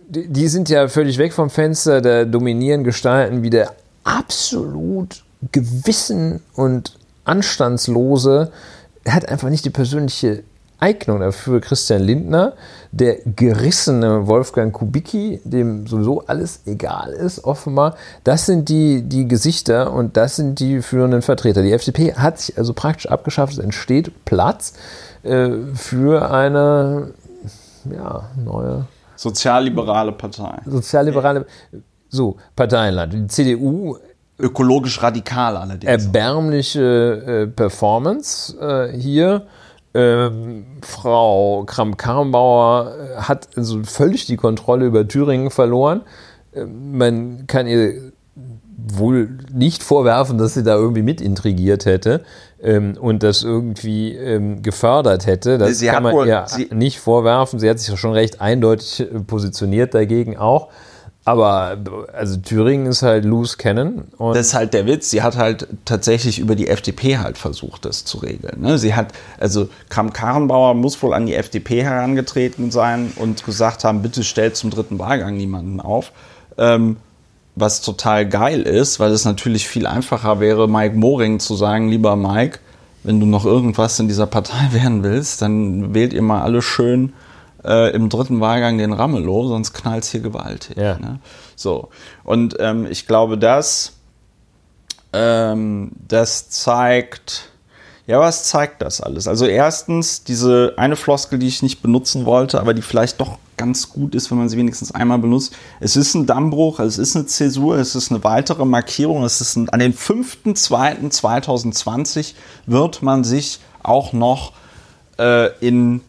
die, 0.07 0.27
die 0.29 0.47
sind 0.47 0.69
ja 0.69 0.87
völlig 0.87 1.17
weg 1.17 1.33
vom 1.33 1.49
Fenster, 1.49 1.99
da 2.01 2.23
dominieren 2.25 2.83
Gestalten 2.83 3.43
wie 3.43 3.49
der 3.49 3.71
absolut 4.03 5.23
gewissen 5.51 6.41
und 6.55 6.97
anstandslose, 7.25 8.51
er 9.03 9.13
hat 9.13 9.27
einfach 9.27 9.49
nicht 9.49 9.65
die 9.65 9.69
persönliche 9.69 10.43
Eignung 10.79 11.19
dafür. 11.19 11.59
Christian 11.59 12.01
Lindner, 12.01 12.53
der 12.91 13.17
gerissene 13.25 14.27
Wolfgang 14.27 14.73
Kubicki, 14.73 15.41
dem 15.43 15.87
sowieso 15.87 16.25
alles 16.27 16.61
egal 16.65 17.11
ist, 17.11 17.43
offenbar, 17.43 17.95
das 18.23 18.45
sind 18.45 18.69
die, 18.69 19.01
die 19.01 19.27
Gesichter 19.27 19.91
und 19.93 20.17
das 20.17 20.35
sind 20.35 20.59
die 20.59 20.81
führenden 20.81 21.21
Vertreter. 21.21 21.61
Die 21.61 21.71
FDP 21.71 22.13
hat 22.13 22.39
sich 22.39 22.57
also 22.57 22.73
praktisch 22.73 23.07
abgeschafft, 23.07 23.53
es 23.53 23.59
entsteht 23.59 24.25
Platz 24.25 24.73
äh, 25.23 25.49
für 25.73 26.31
eine 26.31 27.13
ja, 27.91 28.29
neue 28.43 28.85
Sozialliberale 29.15 30.11
Partei. 30.11 30.59
sozialliberale 30.65 31.45
so, 32.09 32.37
Parteienland. 32.55 33.13
Die 33.13 33.27
CDU 33.27 33.97
Ökologisch 34.39 35.01
radikal 35.01 35.57
allerdings. 35.57 35.91
erbärmliche 35.91 36.81
äh, 36.81 37.47
Performance 37.47 38.55
äh, 38.59 38.95
hier. 38.95 39.47
Ähm, 39.97 40.65
Frau 40.83 41.63
Kramp-Karrenbauer 41.65 42.93
äh, 42.95 43.21
hat 43.21 43.49
also 43.55 43.81
völlig 43.83 44.27
die 44.27 44.37
Kontrolle 44.37 44.85
über 44.85 45.07
Thüringen 45.07 45.49
verloren. 45.49 46.01
Ähm, 46.53 46.97
man 46.97 47.47
kann 47.47 47.65
ihr 47.67 48.11
wohl 48.93 49.37
nicht 49.51 49.81
vorwerfen, 49.83 50.37
dass 50.37 50.53
sie 50.53 50.63
da 50.63 50.75
irgendwie 50.75 51.01
mit 51.01 51.19
intrigiert 51.19 51.85
hätte 51.85 52.23
ähm, 52.61 52.95
und 52.99 53.23
das 53.23 53.43
irgendwie 53.43 54.13
ähm, 54.15 54.61
gefördert 54.61 55.25
hätte. 55.25 55.57
Das 55.57 55.79
Sie 55.79 55.87
kann 55.87 56.03
man 56.03 56.13
wohl- 56.13 56.27
ihr 56.27 56.45
nicht 56.71 56.99
vorwerfen. 56.99 57.59
Sie 57.59 57.69
hat 57.69 57.79
sich 57.79 57.89
ja 57.89 57.97
schon 57.97 58.13
recht 58.13 58.39
eindeutig 58.39 58.99
äh, 59.01 59.05
positioniert 59.21 59.93
dagegen 59.95 60.37
auch. 60.37 60.69
Aber 61.27 61.77
also 62.13 62.37
Thüringen 62.37 62.85
ist 62.85 63.01
halt 63.01 63.25
loose 63.25 63.57
Cannon. 63.57 64.05
Das 64.17 64.47
ist 64.47 64.53
halt 64.53 64.73
der 64.73 64.87
Witz. 64.87 65.09
Sie 65.09 65.23
hat 65.23 65.35
halt 65.35 65.67
tatsächlich 65.83 66.39
über 66.39 66.55
die 66.55 66.69
FDP 66.69 67.17
halt 67.17 67.37
versucht, 67.37 67.83
das 67.83 68.05
zu 68.05 68.19
regeln. 68.19 68.61
Ne? 68.61 68.77
Sie 68.77 68.95
hat, 68.95 69.11
also 69.37 69.67
Kram-Karrenbauer 69.89 70.73
muss 70.73 71.03
wohl 71.03 71.13
an 71.13 71.25
die 71.25 71.35
FDP 71.35 71.83
herangetreten 71.83 72.71
sein 72.71 73.11
und 73.17 73.43
gesagt 73.43 73.83
haben, 73.83 74.01
bitte 74.01 74.23
stellt 74.23 74.55
zum 74.55 74.69
dritten 74.69 74.99
Wahlgang 74.99 75.35
niemanden 75.35 75.81
auf. 75.81 76.13
Ähm, 76.57 76.95
was 77.57 77.81
total 77.81 78.25
geil 78.25 78.61
ist, 78.61 79.01
weil 79.01 79.11
es 79.11 79.25
natürlich 79.25 79.67
viel 79.67 79.85
einfacher 79.85 80.39
wäre, 80.39 80.69
Mike 80.69 80.95
Moring 80.95 81.41
zu 81.41 81.57
sagen, 81.57 81.89
lieber 81.89 82.15
Mike, 82.15 82.59
wenn 83.03 83.19
du 83.19 83.25
noch 83.25 83.43
irgendwas 83.43 83.99
in 83.99 84.07
dieser 84.07 84.27
Partei 84.27 84.69
werden 84.71 85.03
willst, 85.03 85.41
dann 85.41 85.93
wählt 85.93 86.13
ihr 86.13 86.21
mal 86.21 86.43
alle 86.43 86.61
schön 86.61 87.11
äh, 87.63 87.93
im 87.95 88.09
dritten 88.09 88.39
Wahlgang 88.39 88.77
den 88.77 88.93
Ramelow, 88.93 89.47
sonst 89.47 89.73
knallt 89.73 90.03
es 90.03 90.11
hier 90.11 90.21
gewaltig. 90.21 90.77
Ja. 90.77 90.97
Ne? 90.97 91.19
So. 91.55 91.89
Und 92.23 92.55
ähm, 92.59 92.87
ich 92.89 93.07
glaube, 93.07 93.37
das, 93.37 93.93
ähm, 95.13 95.91
das 96.07 96.49
zeigt, 96.49 97.49
ja, 98.05 98.19
was 98.19 98.45
zeigt 98.45 98.81
das 98.81 99.01
alles? 99.01 99.27
Also 99.27 99.45
erstens 99.45 100.23
diese 100.23 100.73
eine 100.77 100.95
Floskel, 100.95 101.39
die 101.39 101.47
ich 101.47 101.61
nicht 101.61 101.81
benutzen 101.81 102.25
wollte, 102.25 102.59
aber 102.59 102.73
die 102.73 102.81
vielleicht 102.81 103.19
doch 103.19 103.37
ganz 103.57 103.89
gut 103.89 104.15
ist, 104.15 104.31
wenn 104.31 104.37
man 104.37 104.47
sie 104.49 104.57
wenigstens 104.57 104.93
einmal 104.93 105.17
benutzt. 105.17 105.55
Es 105.79 105.95
ist 105.97 106.13
ein 106.13 106.27
Dammbruch, 106.27 106.79
es 106.79 106.99
ist 106.99 107.15
eine 107.15 107.25
Zäsur, 107.25 107.77
es 107.77 107.95
ist 107.95 108.11
eine 108.11 108.23
weitere 108.23 108.65
Markierung. 108.65 109.23
Es 109.23 109.41
ist 109.41 109.55
ein, 109.55 109.67
an 109.69 109.79
den 109.79 109.95
5.2.2020 109.95 112.35
wird 112.67 113.01
man 113.01 113.23
sich 113.23 113.59
auch 113.81 114.13
noch 114.13 114.53
äh, 115.17 115.49
in 115.65 116.01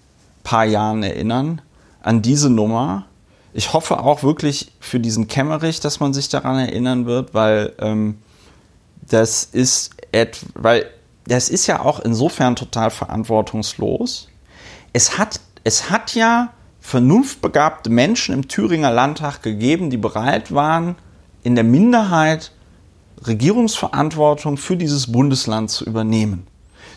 paar 0.49 0.65
Jahren 0.65 1.03
erinnern 1.03 1.61
an 2.01 2.23
diese 2.23 2.49
Nummer. 2.49 3.05
Ich 3.53 3.75
hoffe 3.75 4.01
auch 4.01 4.23
wirklich 4.23 4.73
für 4.81 4.99
diesen 4.99 5.29
Kämmerich, 5.29 5.81
dass 5.81 6.01
man 6.01 6.15
sich 6.15 6.31
daran 6.31 6.59
erinnern 6.59 7.05
wird, 7.05 7.35
weil 7.35 7.75
ähm, 7.81 8.16
das 9.07 9.45
ist 9.45 9.91
et 10.11 10.41
weil 10.55 10.87
das 11.27 11.51
ist 11.51 11.66
ja 11.66 11.81
auch 11.81 12.01
insofern 12.01 12.57
total 12.57 12.89
verantwortungslos. 12.89 14.29
Es 14.95 15.19
hat, 15.19 15.39
es 15.65 15.91
hat 15.91 16.15
ja 16.15 16.55
vernunftbegabte 16.81 17.91
Menschen 17.91 18.35
im 18.35 18.49
Thüringer 18.49 18.91
Landtag 18.91 19.43
gegeben, 19.43 19.91
die 19.91 19.99
bereit 19.99 20.55
waren, 20.55 20.97
in 21.43 21.57
der 21.57 21.65
Minderheit 21.65 22.53
Regierungsverantwortung 23.27 24.57
für 24.57 24.79
dieses 24.79 25.12
Bundesland 25.12 25.70
zu 25.70 25.85
übernehmen. 25.85 26.47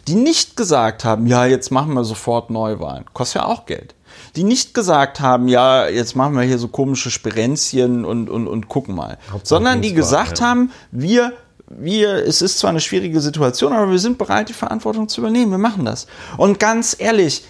Die 0.07 0.15
nicht 0.15 0.55
gesagt 0.55 1.03
haben, 1.05 1.27
ja, 1.27 1.45
jetzt 1.45 1.71
machen 1.71 1.93
wir 1.93 2.03
sofort 2.03 2.49
Neuwahlen. 2.49 3.05
Kostet 3.13 3.41
ja 3.41 3.47
auch 3.47 3.65
Geld. 3.65 3.95
Die 4.35 4.43
nicht 4.43 4.73
gesagt 4.73 5.19
haben, 5.19 5.47
ja, 5.47 5.87
jetzt 5.87 6.15
machen 6.15 6.35
wir 6.35 6.43
hier 6.43 6.57
so 6.57 6.67
komische 6.67 7.11
Sperenzien 7.11 8.05
und, 8.05 8.29
und, 8.29 8.47
und 8.47 8.67
gucken 8.67 8.95
mal. 8.95 9.17
Sondern 9.43 9.81
die 9.81 9.93
gesagt 9.93 10.39
ja. 10.39 10.47
haben, 10.47 10.71
wir, 10.91 11.33
wir, 11.67 12.25
es 12.25 12.41
ist 12.41 12.59
zwar 12.59 12.69
eine 12.69 12.79
schwierige 12.79 13.21
Situation, 13.21 13.73
aber 13.73 13.91
wir 13.91 13.99
sind 13.99 14.17
bereit, 14.17 14.49
die 14.49 14.53
Verantwortung 14.53 15.07
zu 15.09 15.21
übernehmen. 15.21 15.51
Wir 15.51 15.57
machen 15.57 15.85
das. 15.85 16.07
Und 16.37 16.59
ganz 16.59 16.95
ehrlich, 16.97 17.43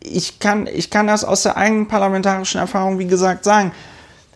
ich 0.00 0.38
kann, 0.38 0.66
ich 0.66 0.90
kann 0.90 1.06
das 1.06 1.24
aus 1.24 1.42
der 1.42 1.56
eigenen 1.56 1.88
parlamentarischen 1.88 2.60
Erfahrung, 2.60 2.98
wie 2.98 3.06
gesagt, 3.06 3.44
sagen. 3.44 3.72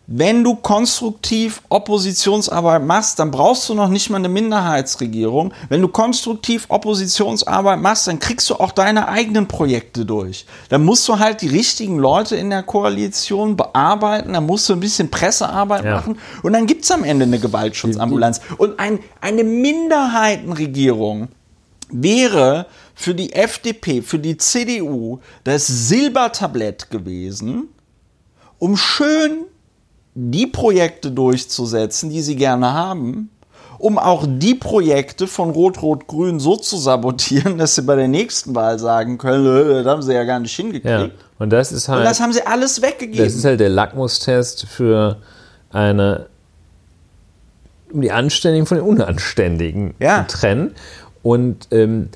Wenn 0.08 0.42
du 0.42 0.56
konstruktiv 0.56 1.62
Oppositionsarbeit 1.68 2.84
machst, 2.84 3.20
dann 3.20 3.30
brauchst 3.30 3.68
du 3.68 3.74
noch 3.74 3.88
nicht 3.88 4.10
mal 4.10 4.16
eine 4.16 4.28
Minderheitsregierung. 4.28 5.54
Wenn 5.68 5.80
du 5.80 5.86
konstruktiv 5.88 6.66
Oppositionsarbeit 6.68 7.80
machst, 7.80 8.08
dann 8.08 8.18
kriegst 8.18 8.50
du 8.50 8.56
auch 8.56 8.72
deine 8.72 9.06
eigenen 9.08 9.46
Projekte 9.46 10.04
durch. 10.04 10.44
Dann 10.70 10.84
musst 10.84 11.06
du 11.08 11.20
halt 11.20 11.40
die 11.40 11.48
richtigen 11.48 11.98
Leute 11.98 12.34
in 12.34 12.50
der 12.50 12.64
Koalition 12.64 13.56
bearbeiten, 13.56 14.32
dann 14.32 14.44
musst 14.44 14.68
du 14.68 14.72
ein 14.72 14.80
bisschen 14.80 15.08
Pressearbeit 15.08 15.84
Ja. 15.84 15.94
machen 15.94 16.18
und 16.42 16.52
dann 16.52 16.66
gibt 16.66 16.84
es 16.84 16.90
am 16.90 17.04
Ende 17.04 17.24
eine 17.24 17.38
Gewaltschutzambulanz. 17.38 18.40
Und 18.58 18.80
ein, 18.80 18.98
eine 19.20 19.44
Minderheitenregierung 19.44 21.28
wäre 21.90 22.66
für 22.94 23.14
die 23.14 23.32
FDP, 23.34 24.02
für 24.02 24.18
die 24.18 24.36
CDU 24.36 25.20
das 25.44 25.66
Silbertablett 25.66 26.90
gewesen, 26.90 27.68
um 28.58 28.76
schön 28.76 29.44
die 30.14 30.46
Projekte 30.46 31.10
durchzusetzen, 31.10 32.10
die 32.10 32.20
sie 32.22 32.36
gerne 32.36 32.72
haben, 32.72 33.30
um 33.78 33.98
auch 33.98 34.24
die 34.28 34.54
Projekte 34.54 35.26
von 35.26 35.50
Rot-Rot-Grün 35.50 36.38
so 36.38 36.56
zu 36.56 36.76
sabotieren, 36.76 37.58
dass 37.58 37.74
sie 37.74 37.82
bei 37.82 37.96
der 37.96 38.08
nächsten 38.08 38.54
Wahl 38.54 38.78
sagen 38.78 39.18
können, 39.18 39.46
"Äh, 39.46 39.82
das 39.82 39.86
haben 39.86 40.02
sie 40.02 40.12
ja 40.14 40.24
gar 40.24 40.38
nicht 40.40 40.54
hingekriegt. 40.54 40.84
Ja. 40.86 41.08
Und 41.38 41.50
das 41.50 41.72
ist 41.72 41.88
halt. 41.88 42.00
Und 42.00 42.04
das 42.04 42.20
haben 42.20 42.32
sie 42.32 42.46
alles 42.46 42.82
weggegeben. 42.82 43.24
Das 43.24 43.34
ist 43.34 43.44
halt 43.44 43.58
der 43.58 43.70
Lackmustest 43.70 44.66
für 44.66 45.16
eine, 45.70 46.26
um 47.92 48.00
die 48.00 48.12
Anständigen 48.12 48.66
von 48.66 48.76
den 48.78 48.86
Unanständigen 48.86 49.94
Ja. 49.98 50.26
zu 50.28 50.36
trennen. 50.38 50.74
Und 51.22 51.68
ähm, 51.70 52.08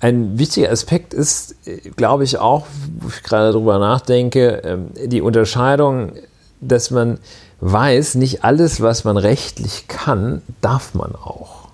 ein 0.00 0.38
wichtiger 0.38 0.70
Aspekt 0.70 1.12
ist, 1.14 1.56
äh, 1.66 1.78
glaube 1.96 2.24
ich, 2.24 2.38
auch, 2.38 2.66
wo 3.00 3.08
ich 3.08 3.22
gerade 3.22 3.52
drüber 3.52 3.78
nachdenke, 3.78 4.62
ähm, 4.64 4.86
die 5.06 5.20
Unterscheidung, 5.20 6.12
dass 6.60 6.90
man 6.90 7.18
weiß, 7.60 8.16
nicht 8.16 8.44
alles, 8.44 8.80
was 8.80 9.04
man 9.04 9.16
rechtlich 9.16 9.88
kann, 9.88 10.42
darf 10.60 10.94
man 10.94 11.14
auch. 11.14 11.68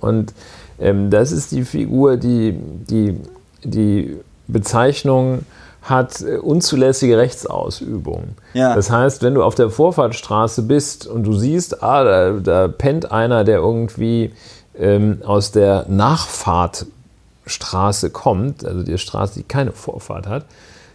Und 0.00 0.32
ähm, 0.78 1.10
das 1.10 1.32
ist 1.32 1.52
die 1.52 1.64
Figur, 1.64 2.16
die 2.16 2.52
die, 2.52 3.18
die 3.64 4.16
Bezeichnung 4.48 5.44
hat 5.82 6.22
äh, 6.22 6.36
unzulässige 6.36 7.18
Rechtsausübung. 7.18 8.36
Ja. 8.54 8.74
Das 8.74 8.90
heißt, 8.90 9.22
wenn 9.22 9.34
du 9.34 9.42
auf 9.42 9.54
der 9.54 9.68
Vorfahrtsstraße 9.70 10.62
bist 10.62 11.06
und 11.06 11.24
du 11.24 11.34
siehst, 11.34 11.82
ah, 11.82 12.04
da, 12.04 12.30
da 12.32 12.68
pennt 12.68 13.10
einer, 13.10 13.44
der 13.44 13.58
irgendwie 13.58 14.32
ähm, 14.78 15.18
aus 15.24 15.52
der 15.52 15.86
Nachfahrtstraße 15.88 18.10
kommt, 18.10 18.64
also 18.64 18.82
die 18.82 18.96
Straße, 18.98 19.40
die 19.40 19.42
keine 19.42 19.72
Vorfahrt 19.72 20.26
hat, 20.26 20.46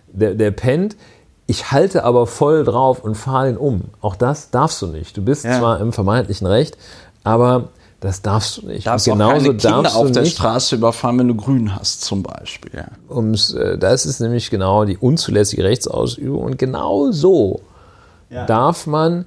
der, 0.08 0.34
der 0.36 0.52
pennt, 0.52 0.96
ich 1.48 1.72
halte 1.72 2.04
aber 2.04 2.28
voll 2.28 2.64
drauf 2.64 3.04
und 3.04 3.16
fahre 3.16 3.50
ihn 3.50 3.58
um. 3.58 3.82
Auch 4.02 4.16
das 4.16 4.52
darfst 4.52 4.82
du 4.82 4.88
nicht. 4.88 5.16
Du 5.18 5.22
bist 5.24 5.46
Ja. 5.46 5.60
zwar 5.60 5.80
im 5.80 5.94
vermeintlichen 5.94 6.46
Recht, 6.48 6.78
aber 7.24 7.70
das 8.00 8.22
darfst 8.22 8.58
du 8.58 8.68
nicht. 8.68 8.86
darfst 8.86 9.08
und 9.08 9.14
auch 9.14 9.18
genauso 9.30 9.46
keine 9.48 9.58
Kinder 9.58 9.96
auf 9.96 10.12
der 10.12 10.22
nicht 10.24 10.36
Straße 10.38 10.76
überfahren, 10.76 11.18
wenn 11.20 11.28
du 11.30 11.36
grün 11.36 11.74
hast, 11.76 12.02
zum 12.02 12.22
Beispiel. 12.22 12.72
Ja. 12.76 12.86
ums, 13.10 13.54
äh, 13.54 13.78
das 13.78 14.06
ist 14.06 14.20
nämlich 14.20 14.50
genau 14.52 14.86
die 14.86 14.98
unzulässige 14.98 15.64
Rechtsausübung. 15.64 16.44
Und 16.44 16.60
genau 16.60 17.12
so 17.12 17.62
Ja. 18.30 18.46
darf 18.46 18.86
man 18.86 19.26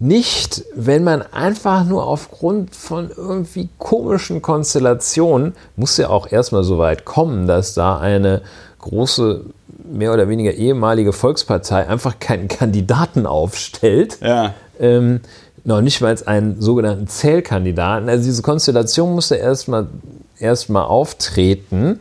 nicht, 0.00 0.64
wenn 0.74 1.02
man 1.04 1.22
einfach 1.32 1.84
nur 1.84 2.06
aufgrund 2.06 2.74
von 2.74 3.10
irgendwie 3.16 3.68
komischen 3.78 4.40
Konstellationen, 4.42 5.54
muss 5.76 5.96
ja 5.96 6.08
auch 6.08 6.30
erstmal 6.30 6.62
so 6.64 6.78
weit 6.78 7.04
kommen, 7.04 7.46
dass 7.46 7.74
da 7.74 7.98
eine 7.98 8.42
große, 8.80 9.44
mehr 9.92 10.12
oder 10.12 10.28
weniger 10.28 10.52
ehemalige 10.52 11.12
Volkspartei 11.12 11.86
einfach 11.86 12.18
keinen 12.18 12.48
Kandidaten 12.48 13.26
aufstellt. 13.26 14.18
Ja. 14.20 14.54
Ähm, 14.80 15.20
noch 15.64 15.80
nicht 15.80 16.00
mal 16.00 16.16
einen 16.26 16.60
sogenannten 16.60 17.08
Zählkandidaten. 17.08 18.08
Also 18.08 18.24
diese 18.24 18.42
Konstellation 18.42 19.14
musste 19.14 19.36
erstmal 19.36 19.86
erstmal 20.38 20.84
auftreten. 20.84 22.00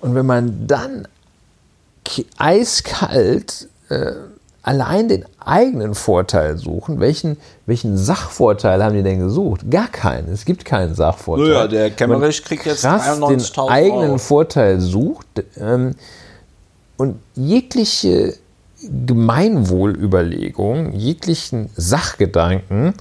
Und 0.00 0.14
wenn 0.14 0.26
man 0.26 0.66
dann 0.66 1.08
eiskalt 2.36 3.68
äh, 3.88 4.12
allein 4.62 5.08
den 5.08 5.24
eigenen 5.38 5.94
Vorteil 5.94 6.56
suchen, 6.56 7.00
welchen, 7.00 7.36
welchen 7.66 7.96
Sachvorteil 7.96 8.82
haben 8.82 8.94
die 8.94 9.02
denn 9.02 9.20
gesucht? 9.20 9.70
Gar 9.70 9.88
keinen. 9.88 10.32
Es 10.32 10.44
gibt 10.44 10.64
keinen 10.64 10.94
Sachvorteil. 10.94 11.48
Naja, 11.48 11.66
der 11.66 11.90
Kemmerich 11.90 12.40
Man 12.40 12.48
kriegt 12.48 12.66
jetzt 12.66 12.82
krass 12.82 13.04
den 13.04 13.40
93.000 13.40 13.68
eigenen 13.68 14.10
Euro. 14.10 14.18
Vorteil 14.18 14.80
sucht 14.80 15.26
ähm, 15.58 15.94
und 16.96 17.20
jegliche 17.34 18.34
Gemeinwohlüberlegung, 19.54 20.92
jeglichen 20.92 21.70
Sachgedanken 21.76 22.94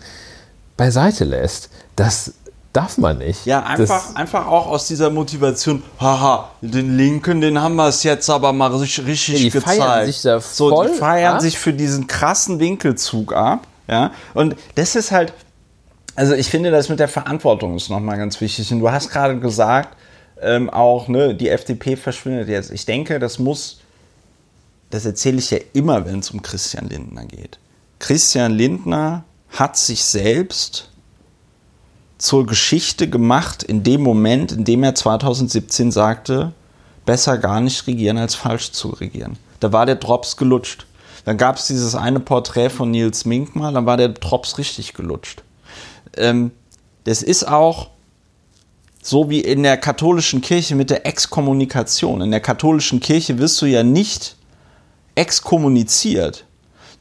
beiseite 0.78 1.24
lässt. 1.26 1.70
Das 1.96 2.34
darf 2.72 2.98
man 2.98 3.20
nicht. 3.20 3.46
Ja, 3.46 3.64
einfach, 3.64 4.08
Das, 4.08 4.16
einfach 4.16 4.48
auch 4.48 4.68
aus 4.68 4.88
dieser 4.88 5.10
Motivation, 5.10 5.84
haha, 6.00 6.50
den 6.62 6.98
Linken, 6.98 7.42
den 7.42 7.62
haben 7.62 7.76
wir 7.76 7.88
es 7.88 8.04
jetzt 8.04 8.30
aber 8.30 8.52
mal 8.54 8.74
richtig, 8.76 9.06
richtig 9.06 9.36
Ja, 9.36 9.40
die 9.44 9.50
gezeigt. 9.52 9.78
feiern 9.82 10.06
sich 10.06 10.22
da 10.24 10.40
so, 10.40 10.70
voll 10.70 10.88
die 10.92 10.98
feiern 10.98 11.36
ab. 11.36 11.42
sich 11.42 11.58
für 11.60 11.74
diesen 11.74 12.08
krassen 12.08 12.60
Winkelzug 12.60 13.34
ab. 13.34 13.68
Ja, 13.88 14.12
und 14.34 14.56
das 14.76 14.96
ist 14.96 15.12
halt, 15.12 15.34
also 16.16 16.34
ich 16.34 16.48
finde, 16.48 16.72
das 16.72 16.90
mit 16.90 17.00
der 17.00 17.10
Verantwortung 17.10 17.76
ist 17.76 17.90
nochmal 17.90 18.18
ganz 18.18 18.40
wichtig. 18.42 18.72
Und 18.72 18.80
du 18.80 18.90
hast 18.92 19.10
gerade 19.12 19.38
gesagt, 19.40 19.96
ähm, 20.42 20.70
auch, 20.70 21.08
ne, 21.10 21.36
die 21.36 21.50
FDP 21.50 21.96
verschwindet 21.96 22.48
jetzt. 22.48 22.72
Ich 22.72 22.86
denke, 22.86 23.20
das 23.20 23.40
muss, 23.40 23.82
das 24.94 25.06
erzähle 25.06 25.40
ich 25.40 25.50
ja 25.50 25.58
immer, 25.74 26.06
wenn 26.06 26.20
es 26.20 26.30
um 26.30 26.44
Christian 26.44 26.88
Lindner 26.88 27.26
geht. 27.26 27.58
Christian 27.98 28.52
Lindner 28.52 29.24
hat 29.50 29.76
sich 29.76 30.04
selbst 30.04 30.92
zur 32.20 32.46
Geschichte 32.46 33.10
gemacht 33.10 33.64
in 33.64 33.82
dem 33.82 34.02
Moment, 34.04 34.52
in 34.52 34.66
dem 34.66 34.84
er 34.84 34.94
2017 34.94 35.92
sagte, 35.92 36.54
besser 37.08 37.40
gar 37.40 37.60
nicht 37.60 37.88
regieren 37.88 38.20
als 38.20 38.36
falsch 38.36 38.72
zu 38.72 38.90
regieren. 38.90 39.38
Da 39.60 39.74
war 39.74 39.88
der 39.88 39.96
Drops 39.96 40.38
gelutscht. 40.38 40.86
Dann 41.26 41.38
gab 41.40 41.56
es 41.56 41.66
dieses 41.66 41.96
eine 41.96 42.20
Porträt 42.20 42.70
von 42.70 42.92
Nils 42.92 43.26
Mink 43.26 43.56
mal, 43.56 43.74
dann 43.74 43.88
war 43.88 43.98
der 43.98 44.10
Drops 44.10 44.60
richtig 44.60 44.94
gelutscht. 44.94 45.42
Ähm, 46.18 46.52
das 47.06 47.24
ist 47.24 47.48
auch 47.48 47.90
so 49.02 49.32
wie 49.32 49.40
in 49.40 49.64
der 49.64 49.78
katholischen 49.78 50.42
Kirche 50.42 50.76
mit 50.76 50.92
der 50.92 51.08
Exkommunikation. 51.08 52.22
In 52.22 52.30
der 52.30 52.42
katholischen 52.42 53.00
Kirche 53.00 53.40
wirst 53.40 53.60
du 53.60 53.66
ja 53.66 53.82
nicht 53.82 54.36
exkommuniziert, 55.16 56.46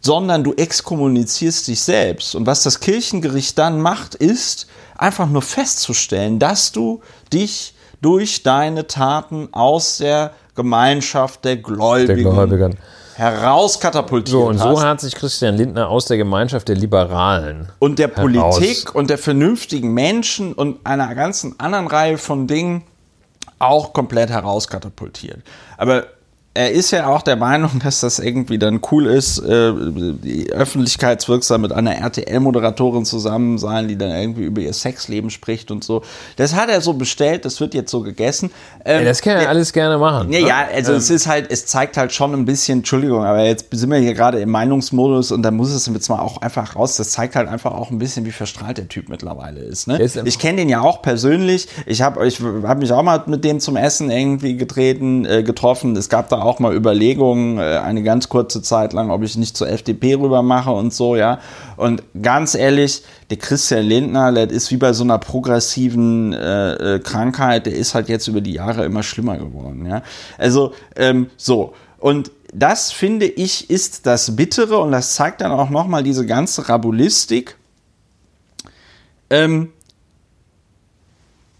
sondern 0.00 0.44
du 0.44 0.52
exkommunizierst 0.54 1.68
dich 1.68 1.80
selbst. 1.82 2.34
Und 2.34 2.46
was 2.46 2.62
das 2.62 2.80
Kirchengericht 2.80 3.56
dann 3.58 3.80
macht, 3.80 4.14
ist 4.14 4.66
einfach 4.96 5.28
nur 5.28 5.42
festzustellen, 5.42 6.38
dass 6.38 6.72
du 6.72 7.00
dich 7.32 7.74
durch 8.00 8.42
deine 8.42 8.86
Taten 8.86 9.48
aus 9.52 9.98
der 9.98 10.32
Gemeinschaft 10.54 11.44
der 11.44 11.56
Gläubigen, 11.56 12.06
Der 12.06 12.16
Gläubigen. 12.16 12.78
herauskatapultiert 13.14 14.32
so, 14.32 14.46
und 14.48 14.58
so 14.58 14.78
hast. 14.78 14.84
hat 14.84 15.00
sich 15.00 15.14
Christian 15.14 15.56
Lindner 15.56 15.88
aus 15.88 16.06
der 16.06 16.16
Gemeinschaft 16.16 16.68
der 16.68 16.76
Liberalen 16.76 17.70
und 17.78 17.98
der 17.98 18.08
heraus- 18.08 18.56
Politik 18.56 18.94
und 18.94 19.08
der 19.08 19.18
vernünftigen 19.18 19.94
Menschen 19.94 20.52
und 20.52 20.84
einer 20.84 21.14
ganzen 21.14 21.58
anderen 21.60 21.86
Reihe 21.86 22.18
von 22.18 22.46
Dingen 22.46 22.82
auch 23.58 23.92
komplett 23.92 24.30
herauskatapultiert. 24.30 25.38
Aber 25.76 26.06
er 26.54 26.70
ist 26.72 26.90
ja 26.90 27.06
auch 27.06 27.22
der 27.22 27.36
Meinung, 27.36 27.70
dass 27.82 28.00
das 28.00 28.18
irgendwie 28.18 28.58
dann 28.58 28.80
cool 28.90 29.06
ist, 29.06 29.38
äh, 29.38 29.72
die 30.22 30.52
öffentlichkeitswirksam 30.52 31.62
mit 31.62 31.72
einer 31.72 31.94
RTL-Moderatorin 31.96 33.06
zusammen 33.06 33.56
sein, 33.56 33.88
die 33.88 33.96
dann 33.96 34.10
irgendwie 34.10 34.42
über 34.42 34.60
ihr 34.60 34.72
Sexleben 34.74 35.30
spricht 35.30 35.70
und 35.70 35.82
so. 35.82 36.02
Das 36.36 36.54
hat 36.54 36.68
er 36.68 36.82
so 36.82 36.92
bestellt, 36.92 37.46
das 37.46 37.58
wird 37.60 37.72
jetzt 37.72 37.90
so 37.90 38.00
gegessen. 38.02 38.50
Ähm, 38.84 39.00
Ja, 39.00 39.04
das 39.06 39.22
kann 39.22 39.34
er 39.34 39.40
der- 39.40 39.48
alles 39.48 39.72
gerne 39.72 39.96
machen. 39.96 40.30
ja, 40.30 40.40
ne? 40.40 40.46
ja, 40.46 40.66
also 40.74 40.92
es 40.92 41.08
ist 41.08 41.26
halt, 41.26 41.50
es 41.50 41.64
zeigt 41.64 41.96
halt 41.96 42.12
schon 42.12 42.34
ein 42.34 42.44
bisschen, 42.44 42.80
Entschuldigung, 42.80 43.24
aber 43.24 43.44
jetzt 43.44 43.66
sind 43.70 43.90
wir 43.90 43.98
hier 43.98 44.12
gerade 44.12 44.38
im 44.40 44.50
Meinungsmodus 44.50 45.32
und 45.32 45.42
da 45.42 45.50
muss 45.50 45.70
es 45.70 45.86
jetzt 45.86 46.08
mal 46.10 46.18
auch 46.20 46.42
einfach 46.42 46.76
raus. 46.76 46.96
Das 46.96 47.10
zeigt 47.12 47.34
halt 47.34 47.48
einfach 47.48 47.72
auch 47.72 47.90
ein 47.90 47.98
bisschen, 47.98 48.26
wie 48.26 48.30
verstrahlt 48.32 48.76
der 48.76 48.88
Typ 48.88 49.08
mittlerweile 49.08 49.60
ist. 49.60 49.88
Ne? 49.88 49.96
Ist 49.98 50.16
Ich 50.24 50.38
kenne 50.38 50.58
den 50.58 50.68
ja 50.68 50.82
auch 50.82 51.00
persönlich. 51.00 51.68
Ich 51.86 52.02
habe 52.02 52.26
ich 52.26 52.40
hab 52.64 52.78
mich 52.78 52.92
auch 52.92 53.02
mal 53.02 53.22
mit 53.26 53.42
dem 53.44 53.58
zum 53.58 53.76
Essen 53.76 54.10
irgendwie 54.10 54.56
getreten, 54.58 55.24
äh, 55.24 55.42
getroffen. 55.42 55.96
Es 55.96 56.10
gab 56.10 56.28
da 56.28 56.41
auch 56.42 56.58
mal 56.58 56.74
Überlegungen, 56.74 57.58
äh, 57.58 57.78
eine 57.78 58.02
ganz 58.02 58.28
kurze 58.28 58.62
Zeit 58.62 58.92
lang, 58.92 59.10
ob 59.10 59.22
ich 59.22 59.36
nicht 59.36 59.56
zur 59.56 59.68
FDP 59.68 60.14
rüber 60.14 60.42
mache 60.42 60.70
und 60.70 60.92
so, 60.92 61.16
ja. 61.16 61.40
Und 61.76 62.02
ganz 62.20 62.54
ehrlich, 62.54 63.02
der 63.30 63.38
Christian 63.38 63.84
Lindner, 63.84 64.32
das 64.32 64.52
ist 64.52 64.70
wie 64.70 64.76
bei 64.76 64.92
so 64.92 65.04
einer 65.04 65.18
progressiven 65.18 66.32
äh, 66.32 66.96
äh, 66.96 66.98
Krankheit, 66.98 67.66
der 67.66 67.74
ist 67.74 67.94
halt 67.94 68.08
jetzt 68.08 68.28
über 68.28 68.40
die 68.40 68.52
Jahre 68.52 68.84
immer 68.84 69.02
schlimmer 69.02 69.36
geworden, 69.38 69.86
ja. 69.86 70.02
Also, 70.38 70.72
ähm, 70.96 71.30
so. 71.36 71.74
Und 71.98 72.30
das 72.52 72.92
finde 72.92 73.26
ich 73.26 73.70
ist 73.70 74.06
das 74.06 74.36
Bittere 74.36 74.78
und 74.78 74.92
das 74.92 75.14
zeigt 75.14 75.40
dann 75.40 75.52
auch 75.52 75.70
nochmal 75.70 76.02
diese 76.02 76.26
ganze 76.26 76.68
Rabulistik. 76.68 77.56
Ähm, 79.30 79.72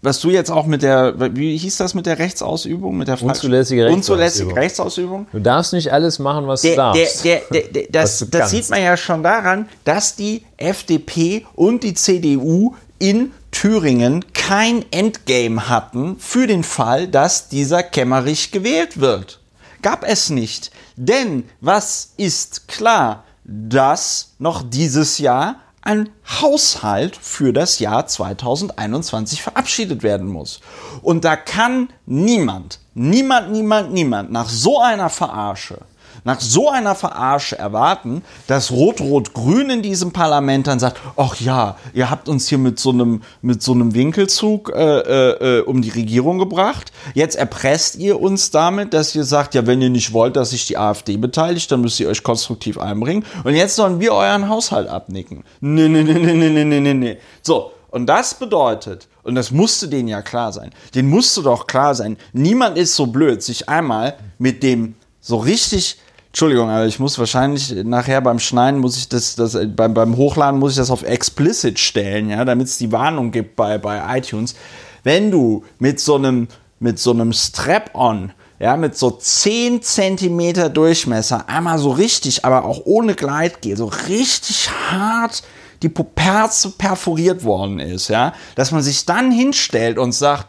was 0.03 0.19
du 0.19 0.29
jetzt 0.29 0.51
auch 0.51 0.65
mit 0.65 0.83
der, 0.83 1.13
wie 1.35 1.57
hieß 1.57 1.77
das 1.77 1.93
mit 1.93 2.05
der 2.05 2.19
Rechtsausübung? 2.19 2.97
Mit 2.97 3.07
der 3.07 3.21
Unzulässige 3.21 3.87
Unzulässige 3.87 4.53
Rechtsausübung. 4.53 4.57
Rechtsausübung? 4.57 5.27
Du 5.31 5.39
darfst 5.39 5.71
nicht 5.71 5.91
alles 5.93 6.19
machen, 6.19 6.45
was 6.45 6.61
du 6.61 6.67
Der, 6.67 6.75
der, 6.75 7.03
darfst. 7.05 7.25
der, 7.25 7.41
der, 7.49 7.83
das 7.89 8.19
du 8.19 8.25
das 8.25 8.51
sieht 8.51 8.69
man 8.69 8.83
ja 8.83 8.97
schon 8.97 9.23
daran, 9.23 9.69
dass 9.85 10.17
die 10.17 10.43
FDP 10.57 11.45
und 11.55 11.83
die 11.83 11.93
CDU 11.93 12.75
in 12.99 13.31
Thüringen 13.51 14.25
kein 14.33 14.83
Endgame 14.91 15.69
hatten 15.69 16.17
für 16.19 16.47
den 16.47 16.63
Fall, 16.63 17.07
dass 17.07 17.47
dieser 17.47 17.81
Kemmerich 17.81 18.51
gewählt 18.51 18.99
wird. 18.99 19.39
Gab 19.81 20.03
es 20.05 20.29
nicht. 20.29 20.71
Denn 20.97 21.45
was 21.61 22.11
ist 22.17 22.67
klar? 22.67 23.23
Dass 23.45 24.33
noch 24.37 24.63
dieses 24.69 25.17
Jahr 25.17 25.57
ein 25.83 26.09
Haushalt 26.41 27.15
für 27.15 27.53
das 27.53 27.79
Jahr 27.79 28.07
2021 28.07 29.41
verabschiedet 29.41 30.01
werden 30.03 30.27
muss. 30.27 30.61
Und 31.01 31.25
da 31.25 31.35
kann 31.35 31.89
niemand, 32.05 32.79
niemand, 32.93 33.51
niemand, 33.51 33.91
niemand 33.91 34.31
nach 34.31 34.49
so 34.49 34.79
einer 34.79 35.09
Verarsche 35.09 35.79
nach 36.23 36.39
so 36.39 36.69
einer 36.69 36.95
Verarsche 36.95 37.57
erwarten, 37.57 38.23
dass 38.47 38.71
Rot-Rot-Grün 38.71 39.69
in 39.69 39.81
diesem 39.81 40.11
Parlament 40.11 40.67
dann 40.67 40.79
sagt, 40.79 40.99
ach 41.17 41.39
ja, 41.39 41.77
ihr 41.93 42.09
habt 42.09 42.29
uns 42.29 42.47
hier 42.47 42.57
mit 42.57 42.79
so 42.79 42.91
einem, 42.91 43.21
mit 43.41 43.61
so 43.61 43.73
einem 43.73 43.93
Winkelzug 43.93 44.71
äh, 44.73 44.99
äh, 44.99 45.59
äh, 45.59 45.61
um 45.61 45.81
die 45.81 45.89
Regierung 45.89 46.39
gebracht. 46.39 46.91
Jetzt 47.13 47.35
erpresst 47.35 47.95
ihr 47.95 48.21
uns 48.21 48.51
damit, 48.51 48.93
dass 48.93 49.15
ihr 49.15 49.23
sagt, 49.23 49.55
ja, 49.55 49.67
wenn 49.67 49.81
ihr 49.81 49.89
nicht 49.89 50.13
wollt, 50.13 50.35
dass 50.35 50.51
sich 50.51 50.65
die 50.65 50.77
AfD 50.77 51.17
beteiligt, 51.17 51.71
dann 51.71 51.81
müsst 51.81 51.99
ihr 51.99 52.09
euch 52.09 52.23
konstruktiv 52.23 52.77
einbringen. 52.77 53.25
Und 53.43 53.55
jetzt 53.55 53.75
sollen 53.75 53.99
wir 53.99 54.13
euren 54.13 54.49
Haushalt 54.49 54.87
abnicken. 54.87 55.43
Nee, 55.61 55.89
nee, 55.89 56.03
nee, 56.03 56.13
nee, 56.13 56.49
nee, 56.49 56.63
nee, 56.63 56.79
nee, 56.79 56.93
nee. 56.93 57.17
So, 57.41 57.71
und 57.93 58.07
das 58.07 58.33
bedeutet, 58.33 59.07
und 59.21 59.35
das 59.35 59.51
musste 59.51 59.87
denen 59.87 60.07
ja 60.07 60.23
klar 60.23 60.51
sein, 60.51 60.71
denen 60.95 61.09
musste 61.09 61.43
doch 61.43 61.67
klar 61.67 61.93
sein, 61.93 62.17
niemand 62.33 62.75
ist 62.77 62.95
so 62.95 63.05
blöd, 63.05 63.43
sich 63.43 63.69
einmal 63.69 64.17
mit 64.39 64.63
dem 64.63 64.95
so 65.21 65.37
richtig, 65.37 65.97
Entschuldigung, 66.33 66.71
aber 66.71 66.87
ich 66.87 66.97
muss 66.97 67.19
wahrscheinlich 67.19 67.75
nachher 67.83 68.19
beim 68.19 68.39
Schneiden 68.39 68.79
muss 68.79 68.97
ich 68.97 69.07
das, 69.07 69.35
das 69.35 69.55
beim, 69.75 69.93
beim 69.93 70.17
Hochladen 70.17 70.59
muss 70.59 70.71
ich 70.71 70.77
das 70.79 70.89
auf 70.89 71.03
explicit 71.03 71.77
stellen, 71.77 72.31
ja, 72.31 72.43
damit 72.43 72.65
es 72.65 72.79
die 72.79 72.91
Warnung 72.91 73.29
gibt 73.29 73.55
bei, 73.55 73.77
bei 73.77 74.17
iTunes. 74.17 74.55
Wenn 75.03 75.29
du 75.29 75.63
mit 75.77 75.99
so 75.99 76.15
einem, 76.15 76.47
mit 76.79 76.97
so 76.97 77.11
einem 77.11 77.33
Strap-on, 77.33 78.33
ja, 78.59 78.75
mit 78.77 78.97
so 78.97 79.11
10 79.11 79.83
Zentimeter 79.83 80.69
Durchmesser, 80.69 81.47
einmal 81.47 81.77
so 81.77 81.91
richtig, 81.91 82.43
aber 82.43 82.65
auch 82.65 82.81
ohne 82.85 83.13
Gleitgel, 83.13 83.77
so 83.77 83.91
richtig 84.07 84.71
hart 84.89 85.43
die 85.83 85.89
Puperze 85.89 86.71
perforiert 86.71 87.43
worden 87.43 87.79
ist, 87.79 88.07
ja, 88.07 88.33
dass 88.55 88.71
man 88.71 88.81
sich 88.81 89.05
dann 89.05 89.31
hinstellt 89.31 89.99
und 89.99 90.13
sagt, 90.13 90.47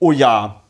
oh 0.00 0.12
ja, 0.12 0.64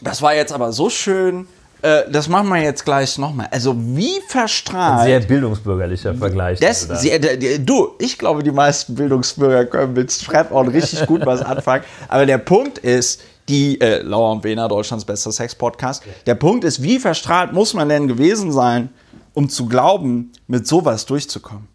das 0.00 0.22
war 0.22 0.36
jetzt 0.36 0.52
aber 0.52 0.70
so 0.70 0.88
schön, 0.90 1.48
äh, 1.82 2.02
das 2.10 2.28
machen 2.28 2.48
wir 2.48 2.60
jetzt 2.60 2.84
gleich 2.84 3.18
nochmal. 3.18 3.48
Also 3.50 3.74
wie 3.76 4.20
verstrahlt. 4.26 5.00
Ein 5.00 5.06
sehr 5.06 5.20
bildungsbürgerlicher 5.20 6.14
Vergleich. 6.14 6.60
Das, 6.60 6.88
sie, 7.00 7.18
du, 7.64 7.94
ich 7.98 8.18
glaube, 8.18 8.42
die 8.42 8.50
meisten 8.50 8.94
Bildungsbürger 8.94 9.66
können 9.66 9.92
mit 9.92 10.10
Strap-on 10.10 10.68
richtig 10.68 11.06
gut 11.06 11.24
was 11.24 11.42
anfangen. 11.42 11.84
Aber 12.08 12.26
der 12.26 12.38
Punkt 12.38 12.78
ist, 12.78 13.20
die 13.48 13.80
äh, 13.80 14.02
Lauer 14.02 14.32
und 14.32 14.44
Wena, 14.44 14.68
Deutschlands 14.68 15.04
bester 15.04 15.32
Sex-Podcast. 15.32 16.02
Der 16.26 16.34
Punkt 16.34 16.64
ist, 16.64 16.82
wie 16.82 16.98
verstrahlt 16.98 17.52
muss 17.52 17.74
man 17.74 17.88
denn 17.88 18.08
gewesen 18.08 18.52
sein, 18.52 18.90
um 19.32 19.48
zu 19.48 19.66
glauben, 19.66 20.32
mit 20.46 20.66
sowas 20.66 21.06
durchzukommen? 21.06 21.68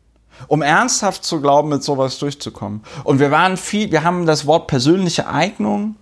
um 0.48 0.62
ernsthaft 0.62 1.24
zu 1.24 1.40
glauben, 1.42 1.70
mit 1.70 1.84
sowas 1.84 2.18
durchzukommen. 2.20 2.82
Und 3.04 3.20
wir 3.20 3.32
waren 3.32 3.56
viel, 3.56 3.92
wir 3.92 4.04
haben 4.04 4.26
das 4.26 4.46
Wort 4.46 4.68
persönliche 4.68 5.28
Eignung 5.28 5.96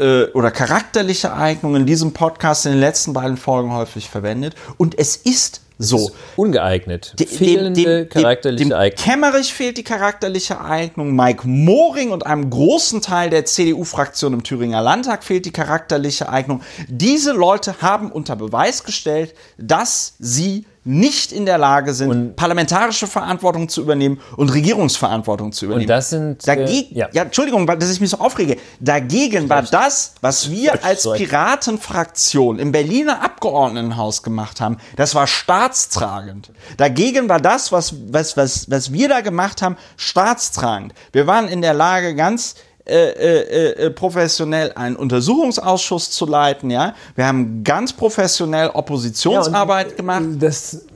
äh, 0.00 0.32
oder 0.32 0.50
charakterliche 0.50 1.34
Eignung 1.34 1.76
in 1.76 1.86
diesem 1.86 2.12
Podcast 2.12 2.66
in 2.66 2.72
den 2.72 2.80
letzten 2.80 3.12
beiden 3.12 3.36
Folgen 3.36 3.72
häufig 3.72 4.08
verwendet. 4.08 4.54
Und 4.78 4.98
es 4.98 5.16
ist 5.16 5.60
so. 5.80 5.96
Ist 5.96 6.12
ungeeignet. 6.36 7.14
De, 7.18 7.26
Fehlende 7.26 7.72
dem, 7.80 7.84
dem, 7.84 8.08
charakterliche 8.08 8.64
dem, 8.64 8.72
Eignung. 8.72 9.04
Kemmerich 9.04 9.52
fehlt 9.54 9.78
die 9.78 9.84
charakterliche 9.84 10.60
Eignung. 10.60 11.16
Mike 11.16 11.46
Moring 11.46 12.10
und 12.10 12.26
einem 12.26 12.50
großen 12.50 13.00
Teil 13.00 13.30
der 13.30 13.46
CDU-Fraktion 13.46 14.34
im 14.34 14.42
Thüringer 14.42 14.82
Landtag 14.82 15.24
fehlt 15.24 15.46
die 15.46 15.52
charakterliche 15.52 16.28
Eignung. 16.28 16.62
Diese 16.88 17.32
Leute 17.32 17.80
haben 17.80 18.12
unter 18.12 18.36
Beweis 18.36 18.84
gestellt, 18.84 19.34
dass 19.56 20.14
sie 20.18 20.66
nicht 20.84 21.30
in 21.30 21.44
der 21.44 21.58
Lage 21.58 21.92
sind, 21.92 22.10
und 22.10 22.36
parlamentarische 22.36 23.06
Verantwortung 23.06 23.68
zu 23.68 23.82
übernehmen 23.82 24.20
und 24.36 24.52
Regierungsverantwortung 24.52 25.52
zu 25.52 25.66
übernehmen. 25.66 25.84
Und 25.84 25.90
das 25.90 26.10
sind. 26.10 26.46
Dagegen, 26.46 26.94
äh, 26.94 27.00
ja. 27.00 27.08
ja. 27.12 27.22
Entschuldigung, 27.22 27.66
dass 27.66 27.90
ich 27.90 28.00
mich 28.00 28.10
so 28.10 28.18
aufrege. 28.18 28.56
Dagegen 28.80 29.48
war 29.48 29.62
das, 29.62 30.14
was 30.22 30.50
wir 30.50 30.82
als 30.84 31.02
Piratenfraktion 31.10 32.58
im 32.58 32.72
Berliner 32.72 33.22
Abgeordnetenhaus 33.22 34.22
gemacht 34.22 34.60
haben, 34.60 34.78
das 34.96 35.14
war 35.14 35.26
staatstragend. 35.26 36.50
Dagegen 36.78 37.28
war 37.28 37.40
das, 37.40 37.72
was, 37.72 37.94
was, 38.08 38.36
was, 38.36 38.70
was 38.70 38.92
wir 38.92 39.08
da 39.08 39.20
gemacht 39.20 39.60
haben, 39.60 39.76
staatstragend. 39.96 40.94
Wir 41.12 41.26
waren 41.26 41.48
in 41.48 41.60
der 41.60 41.74
Lage, 41.74 42.14
ganz 42.14 42.54
äh, 42.90 43.40
äh, 43.40 43.86
äh, 43.86 43.90
professionell 43.90 44.72
einen 44.74 44.96
Untersuchungsausschuss 44.96 46.10
zu 46.10 46.26
leiten, 46.26 46.70
ja. 46.70 46.94
Wir 47.14 47.26
haben 47.26 47.62
ganz 47.64 47.92
professionell 47.92 48.70
Oppositionsarbeit 48.70 49.90
ja, 49.90 49.96
gemacht. 49.96 50.22
Das 50.40 50.86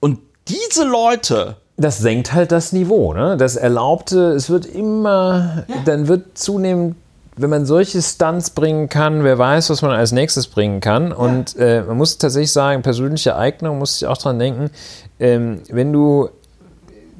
und 0.00 0.18
diese 0.48 0.84
Leute, 0.84 1.56
das 1.76 1.98
senkt 1.98 2.32
halt 2.32 2.52
das 2.52 2.72
Niveau. 2.72 3.14
Ne? 3.14 3.36
Das 3.36 3.56
Erlaubte, 3.56 4.32
es 4.32 4.50
wird 4.50 4.66
immer, 4.66 5.64
ja. 5.66 5.76
dann 5.84 6.08
wird 6.08 6.36
zunehmend, 6.36 6.96
wenn 7.36 7.48
man 7.48 7.64
solche 7.64 8.02
Stunts 8.02 8.50
bringen 8.50 8.88
kann, 8.88 9.24
wer 9.24 9.38
weiß, 9.38 9.70
was 9.70 9.80
man 9.80 9.92
als 9.92 10.12
nächstes 10.12 10.46
bringen 10.46 10.80
kann. 10.80 11.08
Ja. 11.08 11.16
Und 11.16 11.56
äh, 11.56 11.82
man 11.82 11.96
muss 11.96 12.18
tatsächlich 12.18 12.52
sagen, 12.52 12.82
persönliche 12.82 13.36
Eignung, 13.36 13.78
muss 13.78 13.96
ich 13.96 14.06
auch 14.06 14.18
dran 14.18 14.38
denken, 14.38 14.70
ähm, 15.18 15.62
wenn 15.70 15.92
du 15.92 16.28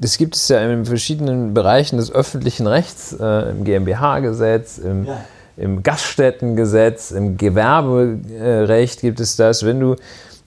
das 0.01 0.17
gibt 0.17 0.35
es 0.35 0.47
ja 0.49 0.59
in 0.59 0.85
verschiedenen 0.85 1.53
Bereichen 1.53 1.97
des 1.97 2.11
öffentlichen 2.11 2.65
Rechts, 2.65 3.13
äh, 3.13 3.51
im 3.51 3.63
GmbH-Gesetz, 3.63 4.79
im, 4.79 5.05
ja. 5.05 5.23
im, 5.57 5.83
Gaststättengesetz, 5.83 7.11
im 7.11 7.37
Gewerberecht 7.37 9.01
gibt 9.01 9.19
es 9.19 9.35
das. 9.35 9.63
Wenn 9.63 9.79
du 9.79 9.95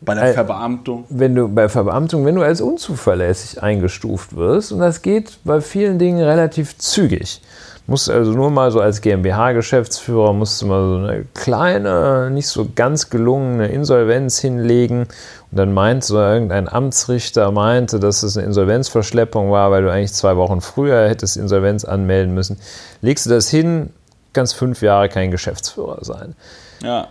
bei 0.01 0.15
der 0.15 0.35
Verbeamtung. 0.35 1.05
Wenn 1.09 1.37
du 1.37 1.49
bei 1.49 1.69
Verbeamtung, 1.69 2.27
wenn 2.27 2.35
du 2.35 2.43
als 2.43 2.61
unzuverlässig 2.61 3.63
eingestuft 3.63 4.35
wirst, 4.35 4.73
und 4.73 4.81
das 4.81 5.03
geht 5.03 5.39
bei 5.45 5.61
vielen 5.61 6.01
Dingen 6.01 6.23
relativ 6.23 6.77
zügig. 6.77 7.41
Musst 7.87 8.09
also 8.09 8.33
nur 8.33 8.51
mal 8.51 8.71
so 8.71 8.81
als 8.81 9.03
GmbH-Geschäftsführer 9.03 10.33
musst 10.33 10.63
du 10.63 10.67
mal 10.67 10.89
so 10.89 10.97
eine 11.07 11.27
kleine, 11.35 12.31
nicht 12.31 12.49
so 12.49 12.67
ganz 12.75 13.11
gelungene 13.11 13.69
Insolvenz 13.69 14.39
hinlegen. 14.39 15.01
Und 15.01 15.59
dann 15.59 15.75
meint 15.75 16.03
so 16.03 16.19
irgendein 16.19 16.67
Amtsrichter 16.67 17.51
meinte, 17.53 18.01
dass 18.01 18.23
es 18.23 18.39
eine 18.39 18.47
Insolvenzverschleppung 18.47 19.51
war, 19.51 19.71
weil 19.71 19.83
du 19.83 19.93
eigentlich 19.93 20.15
zwei 20.15 20.37
Wochen 20.37 20.63
früher 20.63 21.09
hättest 21.09 21.37
Insolvenz 21.37 21.85
anmelden 21.85 22.33
müssen. 22.33 22.59
Legst 23.03 23.27
du 23.27 23.31
das 23.31 23.51
hin, 23.51 23.91
kannst 24.33 24.55
fünf 24.55 24.81
Jahre 24.81 25.11
kein 25.11 25.31
Geschäftsführer 25.31 25.99
sein. 26.01 26.35
Ja. 26.83 27.09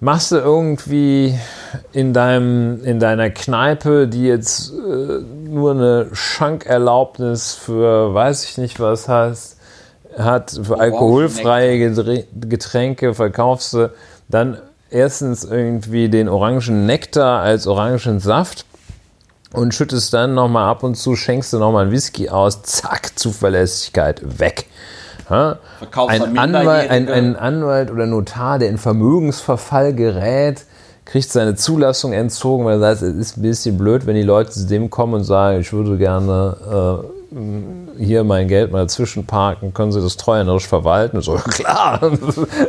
Machst 0.00 0.32
du 0.32 0.36
irgendwie 0.36 1.38
in, 1.92 2.12
deinem, 2.12 2.84
in 2.84 2.98
deiner 2.98 3.30
Kneipe, 3.30 4.08
die 4.08 4.24
jetzt 4.24 4.70
äh, 4.70 5.20
nur 5.48 5.70
eine 5.70 6.08
Schankerlaubnis 6.12 7.54
für 7.54 8.12
weiß 8.12 8.44
ich 8.44 8.58
nicht 8.58 8.78
was 8.78 9.08
hast, 9.08 9.55
hat 10.18 10.58
für 10.62 10.78
alkoholfreie 10.80 11.90
Getränke, 12.34 13.14
verkaufst 13.14 13.74
du 13.74 13.90
dann 14.28 14.58
erstens 14.90 15.44
irgendwie 15.44 16.08
den 16.08 16.28
orangen 16.28 16.86
Nektar 16.86 17.40
als 17.40 17.66
orangen 17.66 18.20
Saft 18.20 18.64
und 19.52 19.74
schüttest 19.74 20.12
dann 20.14 20.34
nochmal 20.34 20.68
ab 20.68 20.82
und 20.82 20.96
zu, 20.96 21.16
schenkst 21.16 21.52
du 21.52 21.58
nochmal 21.58 21.84
einen 21.84 21.92
Whisky 21.92 22.28
aus, 22.28 22.62
zack, 22.62 23.18
Zuverlässigkeit 23.18 24.38
weg. 24.38 24.66
Ja? 25.30 25.58
Ein, 25.96 26.38
Anwalt, 26.38 26.90
ein, 26.90 27.08
ein 27.08 27.36
Anwalt 27.36 27.90
oder 27.90 28.06
Notar, 28.06 28.58
der 28.58 28.68
in 28.68 28.78
Vermögensverfall 28.78 29.94
gerät, 29.94 30.64
kriegt 31.04 31.30
seine 31.30 31.54
Zulassung 31.54 32.12
entzogen, 32.12 32.64
weil 32.64 32.74
er 32.82 32.96
sagt, 32.96 33.02
es 33.02 33.14
ist 33.14 33.36
ein 33.38 33.42
bisschen 33.42 33.78
blöd, 33.78 34.06
wenn 34.06 34.16
die 34.16 34.22
Leute 34.22 34.50
zu 34.50 34.66
dem 34.66 34.90
kommen 34.90 35.14
und 35.14 35.24
sagen, 35.24 35.60
ich 35.60 35.72
würde 35.72 35.96
gerne 35.98 37.04
äh, 37.04 37.15
hier 37.98 38.24
mein 38.24 38.46
Geld 38.48 38.70
mal 38.70 38.88
zwischenparken, 38.88 39.74
können 39.74 39.92
Sie 39.92 40.00
das 40.00 40.16
treuhänderisch 40.16 40.66
verwalten? 40.66 41.20
So, 41.20 41.34
klar, 41.48 42.12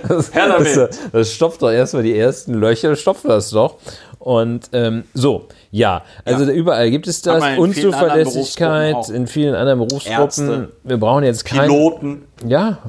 das, 0.07 0.31
das, 0.31 0.99
das 1.11 1.31
stopft 1.31 1.61
doch 1.61 1.71
erstmal 1.71 2.03
die 2.03 2.17
ersten 2.17 2.53
Löcher, 2.53 2.95
stopft 2.95 3.25
das 3.25 3.51
doch. 3.51 3.75
Und 4.19 4.69
ähm, 4.73 5.03
so, 5.13 5.45
ja, 5.71 6.03
also 6.25 6.43
ja. 6.43 6.51
überall 6.51 6.89
gibt 6.89 7.07
es 7.07 7.21
das. 7.21 7.57
Unzuverlässigkeit 7.57 9.09
in 9.09 9.27
vielen 9.27 9.55
anderen 9.55 9.79
Berufsgruppen. 9.79 10.21
Ärzte, 10.21 10.71
Wir 10.83 10.97
brauchen 10.97 11.23
jetzt 11.23 11.45
keine. 11.45 11.67
Piloten. 11.67 12.23
Ja, 12.45 12.79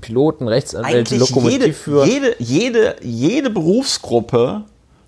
Piloten, 0.00 0.48
Rechtsanwälte, 0.48 1.16
Lokomotivführer. 1.16 2.06
Jede, 2.06 2.36
jede, 2.38 2.96
jede 3.02 3.50
Berufsgruppe, 3.50 4.62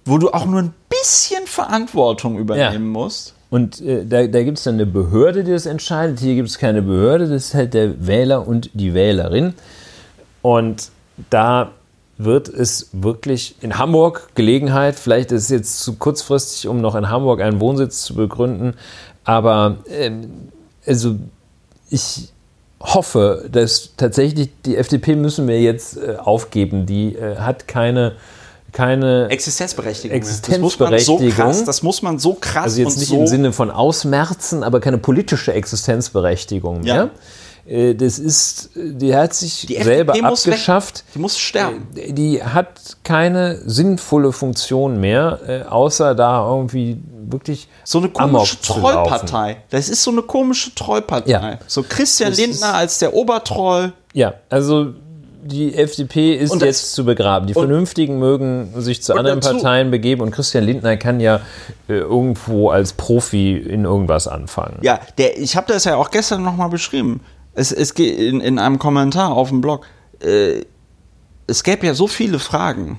wo 0.05 0.19
du 0.19 0.31
auch 0.31 0.47
nur 0.47 0.61
ein 0.61 0.75
bisschen 0.89 1.47
Verantwortung 1.47 2.39
übernehmen 2.39 2.73
ja. 2.73 3.01
musst. 3.01 3.35
Und 3.51 3.81
äh, 3.81 4.05
da, 4.05 4.27
da 4.27 4.43
gibt 4.43 4.59
es 4.59 4.65
dann 4.65 4.75
eine 4.75 4.87
Behörde, 4.87 5.45
die 5.45 5.53
das 5.53 5.67
entscheidet. 5.67 6.21
Hier 6.21 6.35
gibt 6.35 6.49
es 6.49 6.59
keine 6.59 6.83
Behörde, 6.83 7.29
das 7.29 7.47
ist 7.47 7.55
halt 7.55 7.75
der 7.75 8.07
Wähler 8.07 8.47
und 8.47 8.71
die 8.75 8.95
Wählerin. 8.95 9.55
Und 10.43 10.91
da 11.31 11.71
wird 12.19 12.49
es 12.49 12.91
wirklich 12.93 13.55
in 13.61 13.79
Hamburg 13.79 14.31
Gelegenheit, 14.35 14.97
vielleicht 14.97 15.31
ist 15.33 15.45
es 15.45 15.51
jetzt 15.51 15.81
zu 15.81 15.95
kurzfristig, 15.95 16.69
um 16.69 16.81
noch 16.81 16.97
in 16.97 17.09
Hamburg 17.09 17.41
einen 17.41 17.61
Wohnsitz 17.61 18.03
zu 18.03 18.15
begründen, 18.15 18.75
aber 19.25 19.77
ähm, 19.89 20.29
also 20.85 21.17
ich 21.91 22.31
hoffe, 22.81 23.49
dass 23.51 23.95
tatsächlich 23.97 24.51
die 24.65 24.77
FDP 24.77 25.17
müssen 25.17 25.47
wir 25.47 25.61
jetzt 25.61 25.97
äh, 25.97 26.17
aufgeben. 26.17 26.87
Die 26.87 27.15
äh, 27.15 27.37
hat 27.37 27.69
keine 27.69 28.13
keine 28.73 29.29
Existenzberechtigung. 29.31 30.17
Existenzberechtigung. 30.17 31.19
Das 31.19 31.23
muss 31.23 31.23
man 31.23 31.29
so 31.29 31.35
krass, 31.35 31.65
das 31.65 31.83
muss 31.83 32.03
man 32.03 32.19
so 32.19 32.35
krass 32.35 32.65
Also 32.65 32.83
jetzt 32.83 32.99
nicht 32.99 33.09
so 33.09 33.21
im 33.21 33.27
Sinne 33.27 33.53
von 33.53 33.71
ausmerzen, 33.71 34.63
aber 34.63 34.81
keine 34.81 34.99
politische 34.99 35.53
Existenzberechtigung 35.53 36.81
mehr. 36.83 36.95
Ja. 36.95 37.11
Äh, 37.69 37.95
das 37.95 38.19
ist, 38.19 38.71
die 38.75 39.15
hat 39.15 39.35
sich 39.35 39.67
Die 39.67 39.83
selber 39.83 40.13
FDP 40.13 40.29
muss 40.29 40.47
abgeschafft. 40.47 41.05
Die 41.15 41.19
muss 41.19 41.39
sterben. 41.39 41.87
Äh, 41.97 42.13
Die 42.13 42.43
hat 42.43 42.97
keine 43.05 43.61
sinnvolle 43.69 44.33
Funktion 44.33 45.01
mehr, 45.01 45.41
äh, 45.47 45.63
außer 45.63 46.15
da 46.15 46.49
irgendwie 46.49 46.99
wirklich 47.31 47.69
So 47.85 47.99
eine 47.99 48.09
komische. 48.09 48.61
Trollpartei. 48.63 49.59
Das 49.71 49.89
ist 49.91 50.03
so 50.03 50.11
eine 50.11 50.23
komische 50.23 50.75
Trollpartei. 50.75 51.31
Ja. 51.31 51.59
So 51.67 51.83
Christian 51.87 52.31
Das 52.31 52.39
Lindner 52.39 52.75
als 52.75 52.99
der 52.99 53.13
Obertroll. 53.15 53.93
Ja, 54.15 54.35
also 54.49 54.95
die 55.43 55.75
FDP 55.75 56.35
ist 56.35 56.53
das- 56.55 56.63
jetzt 56.63 56.93
zu 56.95 57.05
begraben. 57.05 57.47
Die 57.47 57.53
Vernünftigen 57.55 58.19
mögen 58.19 58.73
sich 58.81 59.03
zu 59.03 59.15
anderen 59.15 59.41
dazu- 59.41 59.55
Parteien 59.55 59.91
begeben 59.91 60.23
und 60.23 60.31
Christian 60.31 60.65
Lindner 60.65 60.97
kann 60.97 61.21
ja 61.21 61.41
äh, 61.89 61.95
irgendwo 61.95 62.71
als 62.71 62.93
Profi 62.93 63.57
in 63.57 63.85
irgendwas 63.85 64.29
anfangen. 64.29 64.79
Ja, 64.83 65.01
der, 65.19 65.39
ich 65.39 65.57
habe 65.57 65.73
das 65.73 65.85
ja 65.85 65.97
auch 65.97 66.11
gestern 66.11 66.43
nochmal 66.43 66.69
beschrieben. 66.71 67.21
Es, 67.55 67.73
es 67.73 67.95
geht 67.95 68.19
in, 68.19 68.41
in 68.41 68.59
einem 68.59 68.79
Kommentar 68.79 69.33
auf 69.33 69.49
dem 69.49 69.61
Blog. 69.61 69.87
Äh, 70.21 70.65
es 71.47 71.63
gäbe 71.63 71.87
ja 71.87 71.95
so 71.95 72.07
viele 72.07 72.39
Fragen, 72.39 72.99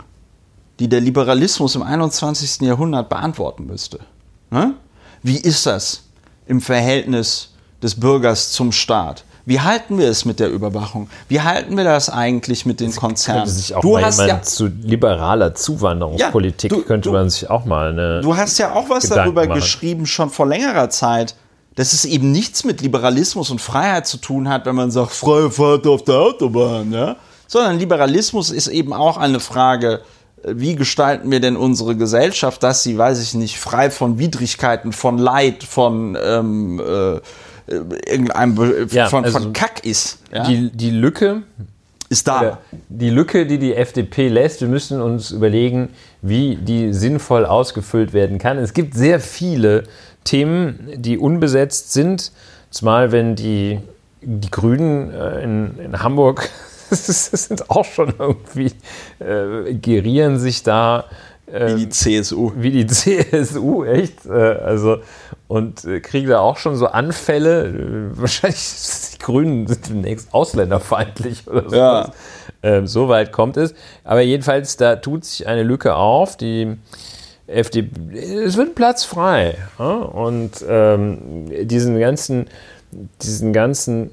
die 0.80 0.88
der 0.90 1.02
Liberalismus 1.02 1.76
im 1.76 1.84
21. 1.84 2.62
Jahrhundert 2.62 3.10
beantworten 3.10 3.66
müsste. 3.68 4.00
Ne? 4.50 4.74
Wie 5.22 5.38
ist 5.38 5.66
das 5.66 6.04
im 6.48 6.62
Verhältnis 6.62 7.54
des 7.84 8.00
Bürgers 8.00 8.52
zum 8.52 8.72
Staat? 8.72 9.24
Wie 9.50 9.60
halten 9.62 9.98
wir 9.98 10.08
es 10.08 10.26
mit 10.26 10.40
der 10.40 10.52
Überwachung? 10.52 11.10
Wie 11.28 11.42
halten 11.42 11.76
wir 11.76 11.84
das 11.84 12.08
eigentlich 12.08 12.68
mit 12.68 12.80
den 12.80 12.96
Konzernen? 12.96 13.52
Du 13.82 13.98
hast 14.00 14.20
ja, 14.20 14.44
zu 14.44 14.68
liberaler 14.68 15.56
Zuwanderungspolitik 15.56 16.72
Ja, 16.72 16.78
du- 16.78 16.84
könnte 16.84 17.10
du- 17.10 17.14
man 17.14 17.32
sich 17.32 17.50
auch 17.50 17.66
mal 17.66 17.90
eine. 17.90 18.22
Du 18.22 18.38
hast 18.38 18.60
ja 18.60 18.74
auch 18.76 18.88
was 18.92 19.06
Gedanken 19.06 19.24
darüber 19.36 19.46
machen. 19.48 19.60
geschrieben, 19.60 20.06
schon 20.06 20.30
vor 20.30 20.46
längerer 20.46 20.92
Zeit, 20.92 21.34
dass 21.74 21.94
es 21.94 22.06
eben 22.06 22.32
nichts 22.32 22.64
mit 22.64 22.82
Liberalismus 22.82 23.50
und 23.50 23.60
Freiheit 23.60 24.06
zu 24.06 24.18
tun 24.18 24.48
hat, 24.50 24.68
wenn 24.68 24.76
man 24.76 24.92
sagt, 24.92 25.14
freie 25.14 25.50
Fahrt 25.50 25.88
auf 25.88 26.04
der 26.04 26.16
Autobahn, 26.20 26.92
ja? 26.94 27.16
Sondern 27.48 27.80
Liberalismus 27.80 28.52
ist 28.52 28.68
eben 28.68 28.94
auch 28.94 29.18
eine 29.18 29.40
Frage, 29.40 30.02
äh, 30.44 30.52
wie 30.58 30.76
gestalten 30.76 31.32
wir 31.32 31.40
denn 31.40 31.58
unsere 31.58 31.96
Gesellschaft, 31.96 32.62
dass 32.62 32.84
sie, 32.84 33.00
weiß 33.00 33.20
ich 33.24 33.34
nicht, 33.34 33.58
frei 33.60 33.90
von 33.90 34.20
Widrigkeiten, 34.20 34.94
von 34.94 35.18
Leid, 35.18 35.64
von 35.64 36.16
ähm, 36.24 36.80
äh, 36.80 37.16
äh, 37.16 37.22
irgendeinem 37.70 38.56
Be- 38.56 38.88
Ja, 38.92 39.08
von, 39.08 39.24
also 39.26 39.40
von 39.40 39.54
Kack 39.54 39.86
ist. 39.86 40.20
Ja? 40.34 40.44
Die, 40.44 40.70
die 40.72 40.92
Lücke, 40.92 41.44
ist 42.10 42.28
da. 42.28 42.58
Die 42.90 43.10
Lücke, 43.12 43.46
die 43.46 43.60
die 43.60 43.76
FDP 43.76 44.30
lässt, 44.30 44.62
wir 44.62 44.68
müssen 44.68 45.00
uns 45.02 45.30
überlegen, 45.32 45.90
wie 46.24 46.56
die 46.56 46.92
sinnvoll 46.94 47.46
ausgefüllt 47.46 48.14
werden 48.14 48.40
kann. 48.40 48.58
Es 48.58 48.74
gibt 48.74 48.96
sehr 48.96 49.20
viele 49.20 49.84
Themen, 50.24 50.90
die 50.96 51.18
unbesetzt 51.20 51.94
sind, 51.94 52.32
zumal 52.72 53.12
wenn 53.12 53.36
die, 53.36 53.80
die 54.22 54.50
Grünen 54.50 55.14
äh, 55.14 55.44
in, 55.44 55.78
in 55.80 56.00
Hamburg 56.04 56.50
sind 56.90 57.70
auch 57.70 57.86
schon 57.86 58.14
irgendwie, 58.18 58.72
äh, 59.20 59.76
gerieren 59.76 60.40
sich 60.40 60.64
da 60.64 61.02
äh, 61.02 61.04
Wie 61.52 61.86
die 61.86 61.90
CSU. 61.90 62.52
wie 62.56 62.72
die 62.72 62.88
CSU, 62.88 63.84
echt. 63.84 64.26
Äh, 64.26 64.32
also, 64.32 65.00
und 65.48 65.84
äh, 65.86 66.00
kriegen 66.00 66.28
da 66.30 66.40
auch 66.40 66.58
schon 66.58 66.76
so 66.76 66.88
Anfälle. 66.88 67.68
Äh, 67.68 68.20
wahrscheinlich 68.20 68.60
die 69.14 69.20
Grünen 69.20 69.68
sind 69.68 69.90
demnächst 69.90 70.34
ausländerfeindlich 70.34 71.48
oder 71.48 71.70
so. 71.70 71.76
Ja. 71.76 72.12
Ähm, 72.62 72.88
so 72.88 73.10
weit 73.10 73.32
kommt 73.32 73.58
es. 73.58 73.74
Aber 74.04 74.22
jedenfalls, 74.22 74.78
da 74.78 74.98
tut 74.98 75.26
sich 75.26 75.48
eine 75.48 75.64
Lücke 75.64 75.96
auf. 75.96 76.38
Die 76.38 76.78
FDP, 77.48 78.20
es 78.46 78.58
wird 78.58 78.76
Platz 78.76 79.04
frei. 79.04 79.58
Und 79.78 80.64
ähm, 80.68 81.68
diesen 81.68 82.00
ganzen, 82.00 82.48
diesen 83.22 83.54
ganzen 83.54 84.12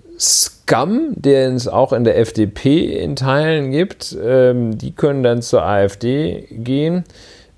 Scum, 0.69 1.13
den 1.15 1.55
es 1.55 1.69
auch 1.69 1.93
in 1.93 2.05
der 2.05 2.19
FDP 2.19 3.01
in 3.01 3.15
Teilen 3.15 3.71
gibt, 3.71 4.17
ähm, 4.23 4.77
die 4.77 4.93
können 4.93 5.23
dann 5.23 5.43
zur 5.43 5.65
AfD 5.65 6.49
gehen. 6.51 7.05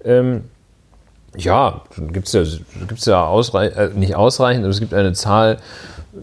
Ähm, 0.05 0.45
ja, 1.37 1.83
gibt 2.13 2.27
es 2.27 2.33
ja, 2.33 2.43
gibt's 2.87 3.07
ja 3.07 3.25
ausreich, 3.25 3.77
äh, 3.77 3.91
nicht 3.95 4.15
ausreichend, 4.15 4.65
aber 4.65 4.71
es 4.71 4.81
gibt 4.81 4.93
eine 4.93 5.13
Zahl 5.15 5.59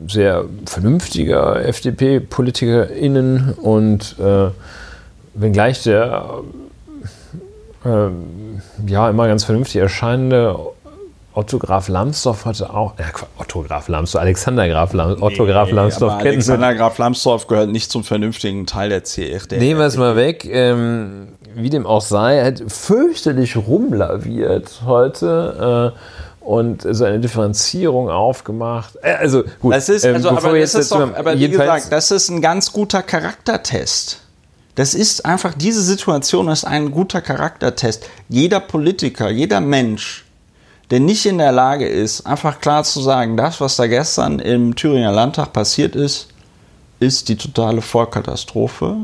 sehr 0.08 0.46
vernünftiger 0.66 1.66
FDP-PolitikerInnen 1.66 3.54
und 3.54 4.16
äh, 4.20 4.50
wenngleich 5.34 5.84
der 5.84 6.42
äh, 7.84 8.10
ja 8.88 9.10
immer 9.10 9.28
ganz 9.28 9.44
vernünftig 9.44 9.82
erscheinende 9.82 10.56
Otto 11.36 11.60
Graf 11.60 11.90
Lambsdorff 11.90 12.46
hatte 12.46 12.74
auch, 12.74 12.94
ja, 12.98 13.06
Otto 13.38 13.62
Graf 13.64 13.90
Lambsdorff, 13.90 14.22
Alexander 14.22 14.68
Graf 14.70 14.94
Lambsdorff, 14.94 15.34
Otto 15.34 15.46
Graf 15.46 15.70
Lambsdorff 15.70 16.18
kennen 16.20 16.42
Sie. 16.42 16.52
Alexander 16.52 16.76
Graf 16.76 16.98
Lambsdorff 16.98 17.48
gehört 17.48 17.70
nicht 17.70 17.92
zum 17.92 18.04
vernünftigen 18.04 18.66
Teil 18.66 18.90
der 18.90 19.02
CRD. 19.04 19.58
Nehmen 19.58 19.80
wir 19.80 19.86
es 19.86 19.98
mal 19.98 20.16
weg. 20.16 20.46
Ähm, 20.46 21.28
wie 21.56 21.70
dem 21.70 21.86
auch 21.86 22.02
sei, 22.02 22.38
er 22.38 22.46
hat 22.46 22.64
fürchterlich 22.68 23.56
rumlaviert 23.58 24.82
heute 24.86 25.94
äh, 25.94 26.46
und 26.46 26.86
so 26.90 27.04
eine 27.04 27.20
Differenzierung 27.20 28.10
aufgemacht. 28.10 28.98
Äh, 29.02 29.14
also 29.14 29.44
gut, 29.62 29.74
Das 29.74 29.90
ist, 29.90 30.06
ähm, 30.06 30.16
also, 30.16 30.30
bevor 30.30 30.50
aber, 30.52 30.60
das 30.60 30.76
ist 30.76 30.92
doch, 30.92 31.16
aber 31.16 31.38
wie 31.38 31.50
gesagt, 31.50 31.92
das 31.92 32.12
ist 32.12 32.30
ein 32.30 32.42
ganz 32.42 32.72
guter 32.72 33.04
Charaktertest. 33.04 34.22
Das 34.76 34.94
ist 34.94 35.26
einfach, 35.26 35.54
diese 35.54 35.82
Situation 35.82 36.50
ist 36.50 36.66
ein 36.66 36.92
guter 36.92 37.22
Charaktertest. 37.22 38.10
Jeder 38.28 38.60
Politiker, 38.60 39.30
jeder 39.30 39.62
Mensch, 39.62 40.25
der 40.92 41.00
nicht 41.00 41.26
in 41.26 41.38
der 41.38 41.52
Lage 41.52 41.88
ist, 41.88 42.26
einfach 42.26 42.62
klar 42.62 42.84
zu 42.84 43.02
sagen, 43.02 43.38
das, 43.38 43.60
was 43.62 43.76
da 43.76 43.88
gestern 43.88 44.40
im 44.40 44.76
Thüringer 44.76 45.12
Landtag 45.12 45.54
passiert 45.54 45.96
ist, 45.96 46.28
ist 47.00 47.30
die 47.30 47.36
totale 47.36 47.82
Vollkatastrophe. 47.82 48.98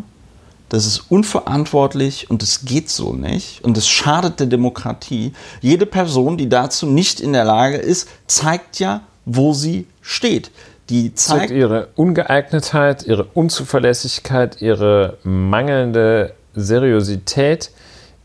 Das 0.69 0.85
ist 0.85 1.03
unverantwortlich 1.09 2.29
und 2.29 2.43
es 2.43 2.63
geht 2.63 2.89
so 2.89 3.13
nicht 3.13 3.61
und 3.63 3.77
es 3.77 3.89
schadet 3.89 4.39
der 4.39 4.47
Demokratie. 4.47 5.33
Jede 5.59 5.85
Person, 5.85 6.37
die 6.37 6.47
dazu 6.47 6.85
nicht 6.85 7.19
in 7.19 7.33
der 7.33 7.43
Lage 7.43 7.75
ist, 7.75 8.07
zeigt 8.27 8.79
ja, 8.79 9.01
wo 9.25 9.53
sie 9.53 9.87
steht. 10.01 10.49
Die 10.89 11.13
zeigt 11.13 11.41
zeigt, 11.41 11.51
ihre 11.51 11.89
Ungeeignetheit, 11.95 13.03
ihre 13.03 13.25
Unzuverlässigkeit, 13.25 14.61
ihre 14.61 15.17
mangelnde 15.23 16.33
Seriosität, 16.55 17.71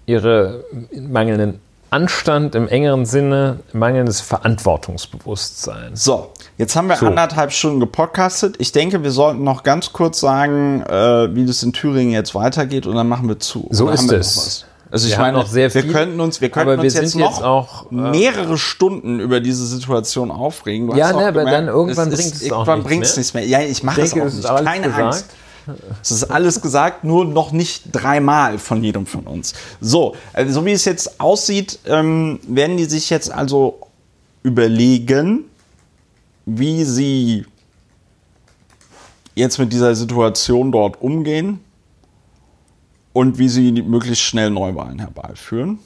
ihre 0.07 0.65
mangelnden 0.93 1.61
Anstand 1.97 2.55
im 2.55 2.69
engeren 2.69 3.07
Sinne, 3.07 3.61
mangelndes 3.73 4.21
Verantwortungsbewusstsein. 4.21 5.93
So, 5.97 6.31
jetzt 6.59 6.77
haben 6.77 6.89
wir 6.91 6.97
So. 6.97 7.07
anderthalb 7.07 7.53
Stunden 7.53 7.81
gepodcastet. 7.81 8.57
Ich 8.59 8.71
denke, 8.73 9.03
wir 9.03 9.11
sollten 9.11 9.43
noch 9.45 9.63
ganz 9.63 9.95
kurz 9.95 10.21
sagen, 10.21 10.83
äh, 10.83 11.35
wie 11.35 11.47
das 11.47 11.63
in 11.63 11.73
Thüringen 11.73 12.13
jetzt 12.13 12.35
weitergeht 12.35 12.87
und 12.87 12.97
dann 12.97 13.09
machen 13.09 13.29
wir 13.29 13.39
zu. 13.39 13.67
So 13.71 13.85
Oder 13.87 13.95
ist 13.95 14.11
wir 14.11 14.19
es. 14.19 14.67
Also 14.91 15.07
ich 15.09 15.15
Wir 15.15 15.21
meine, 15.21 15.39
noch 15.39 15.47
sehr 15.47 15.73
wir 15.75 15.83
viel, 15.83 15.91
könnten 15.93 16.21
uns, 16.21 16.41
wir 16.43 16.51
könnten 16.51 16.69
aber 16.69 16.77
wir 16.83 16.85
uns 16.85 16.95
jetzt 16.95 17.13
sind 17.13 17.21
noch 17.21 17.33
jetzt 17.39 17.43
auch, 17.43 17.91
äh, 17.91 17.95
mehrere 17.95 18.57
Stunden 18.59 19.19
über 19.19 19.41
diese 19.41 19.67
Situation 19.67 20.31
aufregen. 20.31 20.87
Du 20.89 20.95
Ja, 20.97 21.13
ne, 21.13 21.19
aber 21.29 21.33
gemerkt, 21.41 21.53
dann 21.53 21.67
irgendwann 21.69 22.11
bringt 22.11 22.21
ist- 22.35 22.43
es 22.43 22.53
auch 22.53 22.69
irgendwann 22.69 22.99
nichts 22.99 23.17
mehr. 23.17 23.21
nichts 23.21 23.35
mehr. 23.35 23.47
Ja, 23.47 23.61
ich 23.63 23.83
mache 23.83 24.03
es 24.03 24.13
auch 24.13 24.27
ist 24.27 24.35
nicht. 24.37 24.47
Keine 24.49 24.87
gesagt. 24.89 25.03
Angst. 25.03 25.27
Es 26.03 26.11
ist 26.11 26.25
alles 26.25 26.61
gesagt, 26.61 27.05
nur 27.05 27.25
noch 27.25 27.53
nicht 27.53 27.85
dreimal 27.93 28.59
von 28.59 28.83
jedem 28.83 29.07
von 29.07 29.27
uns. 29.27 29.55
So, 29.81 30.15
also 30.33 30.61
so 30.61 30.67
wie 30.67 30.73
es 30.73 30.85
jetzt 30.85 31.21
aussieht, 31.21 31.79
ähm, 31.87 32.39
werden 32.47 32.77
die 32.77 32.85
sich 32.85 33.11
jetzt 33.11 33.31
also 33.31 33.81
überlegen, 34.43 35.45
wie 36.45 36.85
sie 36.85 37.47
jetzt 39.35 39.59
mit 39.59 39.73
dieser 39.73 39.95
Situation 39.95 40.73
dort 40.73 41.01
umgehen 41.03 41.61
und 43.13 43.39
wie 43.39 43.49
sie 43.49 43.73
möglichst 43.83 44.23
schnell 44.23 44.51
Neuwahlen 44.51 44.99
herbeiführen. 44.99 45.79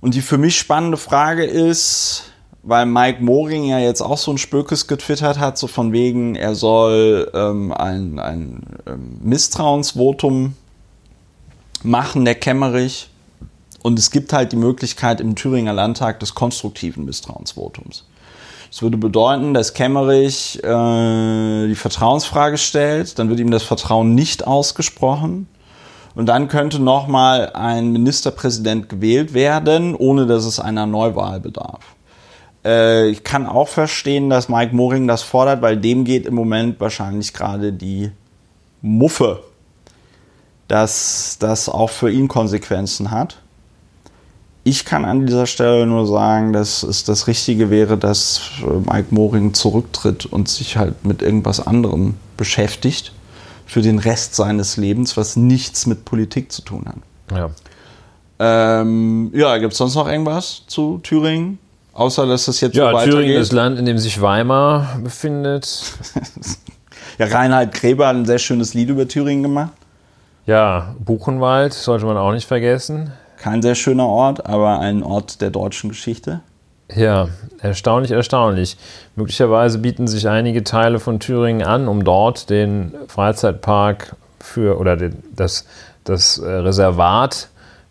Und 0.00 0.14
die 0.14 0.22
für 0.22 0.38
mich 0.38 0.58
spannende 0.58 0.96
Frage 0.96 1.44
ist, 1.44 2.32
weil 2.66 2.84
Mike 2.84 3.22
Moring 3.22 3.64
ja 3.64 3.78
jetzt 3.78 4.00
auch 4.00 4.18
so 4.18 4.32
ein 4.32 4.38
Spökes 4.38 4.88
getwittert 4.88 5.38
hat, 5.38 5.56
so 5.56 5.68
von 5.68 5.92
wegen, 5.92 6.34
er 6.34 6.56
soll 6.56 7.30
ähm, 7.32 7.72
ein, 7.72 8.18
ein 8.18 8.60
ähm, 8.88 9.18
Misstrauensvotum 9.22 10.54
machen, 11.84 12.24
der 12.24 12.34
Kemmerich. 12.34 13.08
Und 13.82 14.00
es 14.00 14.10
gibt 14.10 14.32
halt 14.32 14.50
die 14.50 14.56
Möglichkeit 14.56 15.20
im 15.20 15.36
Thüringer 15.36 15.72
Landtag 15.72 16.18
des 16.18 16.34
konstruktiven 16.34 17.04
Misstrauensvotums. 17.04 18.04
Das 18.68 18.82
würde 18.82 18.96
bedeuten, 18.96 19.54
dass 19.54 19.72
Kemmerich 19.72 20.58
äh, 20.64 21.68
die 21.68 21.76
Vertrauensfrage 21.76 22.58
stellt, 22.58 23.16
dann 23.20 23.28
wird 23.28 23.38
ihm 23.38 23.52
das 23.52 23.62
Vertrauen 23.62 24.16
nicht 24.16 24.44
ausgesprochen. 24.44 25.46
Und 26.16 26.26
dann 26.26 26.48
könnte 26.48 26.80
nochmal 26.80 27.52
ein 27.52 27.92
Ministerpräsident 27.92 28.88
gewählt 28.88 29.34
werden, 29.34 29.94
ohne 29.94 30.26
dass 30.26 30.46
es 30.46 30.58
einer 30.58 30.86
Neuwahl 30.86 31.38
bedarf. 31.38 31.95
Äh, 32.66 33.08
ich 33.08 33.22
kann 33.22 33.46
auch 33.46 33.68
verstehen, 33.68 34.28
dass 34.28 34.48
Mike 34.48 34.74
Moring 34.74 35.06
das 35.06 35.22
fordert, 35.22 35.62
weil 35.62 35.76
dem 35.76 36.04
geht 36.04 36.26
im 36.26 36.34
Moment 36.34 36.80
wahrscheinlich 36.80 37.32
gerade 37.32 37.72
die 37.72 38.10
Muffe, 38.82 39.42
dass 40.66 41.36
das 41.38 41.68
auch 41.68 41.90
für 41.90 42.10
ihn 42.10 42.26
Konsequenzen 42.26 43.12
hat. 43.12 43.40
Ich 44.64 44.84
kann 44.84 45.04
an 45.04 45.26
dieser 45.26 45.46
Stelle 45.46 45.86
nur 45.86 46.08
sagen, 46.08 46.52
dass 46.52 46.82
es 46.82 47.04
das 47.04 47.28
Richtige 47.28 47.70
wäre, 47.70 47.96
dass 47.96 48.40
Mike 48.90 49.14
Moring 49.14 49.54
zurücktritt 49.54 50.26
und 50.26 50.48
sich 50.48 50.76
halt 50.76 51.04
mit 51.04 51.22
irgendwas 51.22 51.64
anderem 51.64 52.14
beschäftigt 52.36 53.12
für 53.64 53.80
den 53.80 54.00
Rest 54.00 54.34
seines 54.34 54.76
Lebens, 54.76 55.16
was 55.16 55.36
nichts 55.36 55.86
mit 55.86 56.04
Politik 56.04 56.50
zu 56.50 56.62
tun 56.62 56.84
hat. 56.86 57.36
Ja. 57.36 57.50
Ähm, 58.80 59.30
ja, 59.34 59.56
gibt 59.58 59.72
es 59.72 59.78
sonst 59.78 59.94
noch 59.94 60.08
irgendwas 60.08 60.64
zu 60.66 60.98
Thüringen? 60.98 61.60
Außer, 61.96 62.26
dass 62.26 62.44
das 62.44 62.60
jetzt 62.60 62.76
Ja, 62.76 62.90
so 62.90 62.96
weitergeht. 62.96 63.14
Thüringen 63.14 63.40
ist 63.40 63.52
das 63.52 63.56
Land, 63.56 63.78
in 63.78 63.86
dem 63.86 63.98
sich 63.98 64.20
Weimar 64.20 64.98
befindet. 65.02 65.82
Ja, 67.18 67.28
Reinhard 67.28 67.72
Gräber 67.72 68.08
hat 68.08 68.16
ein 68.16 68.26
sehr 68.26 68.38
schönes 68.38 68.74
Lied 68.74 68.90
über 68.90 69.08
Thüringen 69.08 69.42
gemacht. 69.42 69.72
Ja, 70.44 70.94
Buchenwald 70.98 71.72
sollte 71.72 72.04
man 72.04 72.18
auch 72.18 72.32
nicht 72.32 72.46
vergessen. 72.46 73.10
Kein 73.38 73.62
sehr 73.62 73.74
schöner 73.74 74.06
Ort, 74.06 74.44
aber 74.44 74.80
ein 74.80 75.02
Ort 75.02 75.40
der 75.40 75.48
deutschen 75.48 75.88
Geschichte. 75.88 76.40
Ja, 76.94 77.28
erstaunlich, 77.60 78.10
erstaunlich. 78.10 78.76
Möglicherweise 79.14 79.78
bieten 79.78 80.06
sich 80.08 80.28
einige 80.28 80.62
Teile 80.62 81.00
von 81.00 81.18
Thüringen 81.18 81.66
an, 81.66 81.88
um 81.88 82.04
dort 82.04 82.50
den 82.50 82.92
Freizeitpark 83.08 84.14
für 84.38 84.78
oder 84.78 84.98
den, 84.98 85.22
das, 85.34 85.64
das 86.04 86.36
äh, 86.36 86.46
Reservat 86.46 87.48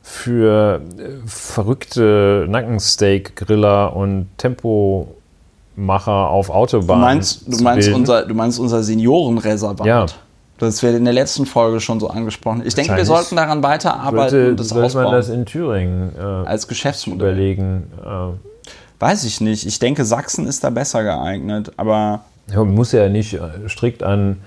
für 0.08 0.82
äh, 1.00 1.10
verrückte 1.26 2.46
Nackensteak-Griller 2.48 3.96
und 3.96 4.28
Tempomacher 4.38 6.30
auf 6.30 6.48
Du 6.48 6.54
Autobahnen 6.54 7.02
meinst, 7.02 7.42
du 7.48 7.64
meinst, 7.64 7.90
unser, 7.92 8.24
du 8.28 8.36
meinst 8.36 8.60
unser 8.60 8.84
Seniorenreservat. 8.84 9.88
Ja. 9.88 10.06
Das 10.60 10.84
wird 10.84 10.96
in 10.96 11.06
der 11.06 11.14
letzten 11.14 11.48
Folge 11.48 11.82
schon 11.82 12.00
so 12.00 12.08
angesprochen. 12.08 12.62
Ich 12.64 12.76
denke, 12.76 12.96
wir 12.96 13.04
sollten 13.06 13.36
daran 13.36 13.64
weiterarbeiten 13.64 14.30
sollte, 14.30 14.50
und 14.52 14.60
das 14.60 14.70
sollte 14.70 14.96
man 14.96 15.06
ausbauen. 15.08 15.12
das 15.18 15.30
in 15.30 15.46
Thüringen 15.48 16.12
äh, 16.16 16.22
als 16.22 16.68
Geschäftsmodell. 16.68 17.30
überlegen. 17.32 17.88
Äh, 18.06 19.00
Weiß 19.00 19.24
ich 19.24 19.42
nicht. 19.42 19.66
Ich 19.66 19.80
denke, 19.80 20.06
Sachsen 20.06 20.46
ist 20.46 20.64
da 20.64 20.70
besser 20.70 21.04
geeignet. 21.04 21.72
Aber 21.78 22.22
Ja, 22.52 22.58
man 22.64 22.76
muss 22.76 22.92
ja 22.92 23.10
nicht 23.10 23.34
äh, 23.34 23.40
strikt 23.68 24.04
an, 24.04 24.38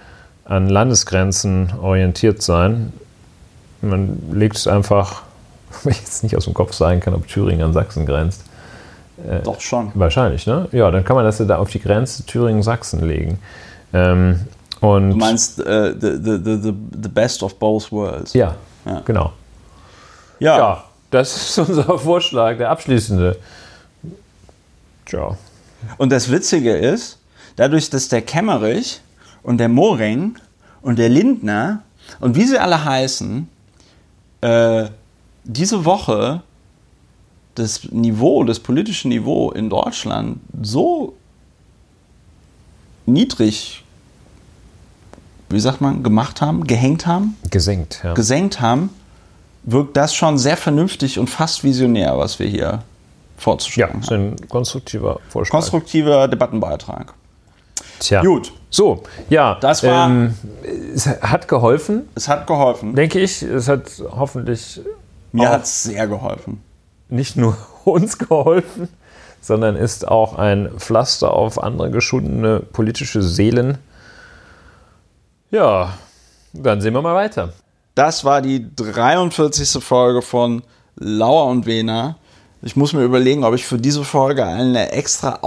an 0.44 0.68
Landesgrenzen 0.68 1.72
orientiert 1.82 2.42
sein. 2.42 2.92
Man 3.82 4.22
legt 4.32 4.56
es 4.56 4.68
einfach, 4.68 5.22
wenn 5.84 5.92
ich 5.92 6.00
jetzt 6.00 6.22
nicht 6.22 6.36
aus 6.36 6.44
dem 6.44 6.54
Kopf 6.54 6.72
sagen 6.72 7.00
kann, 7.00 7.14
ob 7.14 7.26
Thüringen 7.28 7.62
an 7.62 7.72
Sachsen 7.72 8.06
grenzt. 8.06 8.42
doch 9.44 9.60
schon. 9.60 9.90
Wahrscheinlich, 9.94 10.46
ne? 10.46 10.68
Ja, 10.72 10.90
dann 10.90 11.04
kann 11.04 11.16
man 11.16 11.24
das 11.24 11.38
ja 11.38 11.44
da 11.44 11.56
auf 11.58 11.70
die 11.70 11.80
Grenze 11.80 12.24
Thüringen-Sachsen 12.24 13.06
legen. 13.06 13.38
Ähm, 13.92 14.40
und 14.80 15.10
Du 15.10 15.16
meinst 15.16 15.58
äh, 15.60 15.92
the, 15.98 16.18
the, 16.22 16.38
the, 16.62 16.72
the, 17.02 17.08
best 17.08 17.42
of 17.42 17.56
both 17.58 17.90
worlds. 17.90 18.32
ja, 18.32 18.54
Ja. 18.84 19.00
genau. 19.04 19.32
Ja. 20.38 20.56
Ja, 20.56 20.84
das 21.10 21.36
ist 21.36 21.58
unser 21.68 21.98
Vorschlag, 21.98 22.58
der 22.58 22.70
abschließende. 22.70 23.36
Tja. 25.06 25.36
Und 25.96 26.12
das 26.12 26.30
Witzige 26.30 26.76
ist, 26.76 27.18
dadurch, 27.56 27.90
dass 27.90 28.08
der 28.08 28.22
Kemmerich 28.22 29.00
und 29.42 29.58
der 29.58 29.68
Moring 29.68 30.36
und 30.82 30.98
der 30.98 31.08
Lindner 31.08 31.82
und 32.20 32.36
wie 32.36 32.44
sie 32.44 32.58
alle 32.58 32.84
heißen, 32.84 33.48
äh, 34.42 34.84
diese 35.48 35.84
Woche 35.84 36.42
das 37.56 37.90
Niveau, 37.90 38.44
das 38.44 38.60
politische 38.60 39.08
Niveau 39.08 39.50
in 39.50 39.68
Deutschland 39.68 40.38
so 40.62 41.14
niedrig, 43.06 43.84
wie 45.48 45.58
sagt 45.60 45.80
man, 45.80 46.02
gemacht 46.02 46.40
haben, 46.40 46.64
gehängt 46.64 47.06
haben, 47.06 47.36
Gesenkt, 47.50 48.00
ja. 48.04 48.14
gesenkt 48.14 48.60
haben, 48.60 48.90
wirkt 49.64 49.96
das 49.96 50.14
schon 50.14 50.38
sehr 50.38 50.56
vernünftig 50.56 51.18
und 51.18 51.28
fast 51.28 51.64
visionär, 51.64 52.16
was 52.18 52.38
wir 52.38 52.46
hier 52.46 52.58
ja, 52.60 52.82
vorzuschlagen 53.38 54.00
ist 54.02 54.10
haben. 54.10 54.36
ein 54.36 54.48
konstruktiver 54.48 55.18
Vorschlag. 55.28 55.50
Konstruktiver 55.58 56.28
Debattenbeitrag. 56.28 57.14
Tja. 57.98 58.20
Gut, 58.22 58.52
So, 58.70 59.02
ja. 59.30 59.56
Das 59.60 59.82
war- 59.82 60.08
Ähm, 60.08 60.34
es 60.94 61.06
hat 61.06 61.48
geholfen, 61.48 62.08
es 62.14 62.28
hat 62.28 62.46
geholfen. 62.46 62.94
denke 62.94 63.18
ich. 63.18 63.42
Es 63.42 63.66
hat 63.66 63.90
hoffentlich 64.12 64.80
Mir 65.32 65.50
hat 65.50 65.64
es 65.64 65.82
sehr 65.84 66.06
geholfen. 66.06 66.62
nicht 67.08 67.36
nur 67.36 67.56
uns 67.84 68.18
geholfen, 68.18 68.88
sondern 69.40 69.76
ist 69.76 70.06
auch 70.06 70.36
ein 70.36 70.70
Pflaster 70.78 71.32
auf 71.32 71.62
andere 71.62 71.90
geschundene 71.90 72.60
politische 72.60 73.22
Seelen. 73.22 73.78
Ja, 75.50 75.94
dann 76.52 76.80
sehen 76.80 76.94
wir 76.94 77.02
mal 77.02 77.14
weiter. 77.14 77.52
Das 77.94 78.24
war 78.24 78.42
die 78.42 78.66
43. 78.76 79.82
Folge 79.82 80.22
von 80.22 80.62
Lauer 80.96 81.46
und 81.46 81.66
Wena. 81.66 82.16
Ich 82.62 82.76
muss 82.76 82.92
mir 82.92 83.02
überlegen, 83.04 83.44
ob 83.44 83.54
ich 83.54 83.66
für 83.66 83.78
diese 83.78 84.04
Folge 84.04 84.44
eine 84.44 84.92
extra 84.92 85.38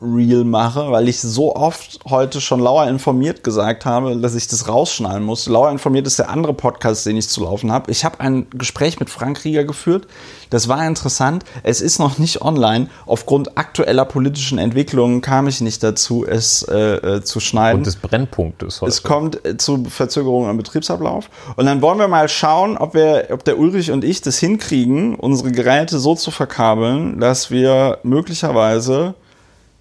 Outtake-Reel 0.00 0.44
mache, 0.44 0.90
weil 0.90 1.08
ich 1.08 1.20
so 1.20 1.54
oft 1.54 2.00
heute 2.08 2.40
schon 2.40 2.60
Lauer 2.60 2.86
informiert 2.86 3.42
gesagt 3.44 3.84
habe, 3.84 4.16
dass 4.16 4.34
ich 4.34 4.48
das 4.48 4.68
rausschneiden 4.68 5.22
muss. 5.22 5.46
Lauer 5.48 5.70
informiert 5.70 6.06
ist 6.06 6.18
der 6.18 6.30
andere 6.30 6.54
Podcast, 6.54 7.06
den 7.06 7.16
ich 7.16 7.28
zu 7.28 7.42
laufen 7.42 7.72
habe. 7.72 7.90
Ich 7.90 8.04
habe 8.04 8.20
ein 8.20 8.46
Gespräch 8.50 9.00
mit 9.00 9.10
Frank 9.10 9.44
Rieger 9.44 9.64
geführt. 9.64 10.06
Das 10.50 10.68
war 10.68 10.86
interessant. 10.86 11.44
Es 11.62 11.80
ist 11.80 11.98
noch 11.98 12.18
nicht 12.18 12.42
online. 12.42 12.88
Aufgrund 13.06 13.58
aktueller 13.58 14.04
politischen 14.04 14.58
Entwicklungen 14.58 15.20
kam 15.20 15.48
ich 15.48 15.60
nicht 15.60 15.82
dazu, 15.82 16.24
es 16.24 16.62
äh, 16.62 16.76
äh, 16.76 17.22
zu 17.22 17.40
schneiden. 17.40 17.78
Und 17.78 17.86
des 17.86 17.96
Brennpunktes 17.96 18.80
heute. 18.80 18.90
Es 18.90 19.02
kommt 19.02 19.44
äh, 19.44 19.56
zu 19.56 19.84
Verzögerungen 19.84 20.50
im 20.50 20.56
Betriebsablauf. 20.56 21.30
Und 21.56 21.66
dann 21.66 21.82
wollen 21.82 21.98
wir 21.98 22.08
mal 22.08 22.28
schauen, 22.28 22.76
ob, 22.76 22.94
wir, 22.94 23.28
ob 23.32 23.44
der 23.44 23.58
Ulrich 23.58 23.90
und 23.90 24.04
ich 24.04 24.20
das 24.20 24.38
hinkriegen, 24.38 25.16
unsere 25.16 25.50
Geräte 25.52 25.98
so 25.98 26.14
zu 26.14 26.30
verkabeln, 26.30 27.18
dass 27.18 27.50
wir 27.50 27.98
möglicherweise 28.02 29.14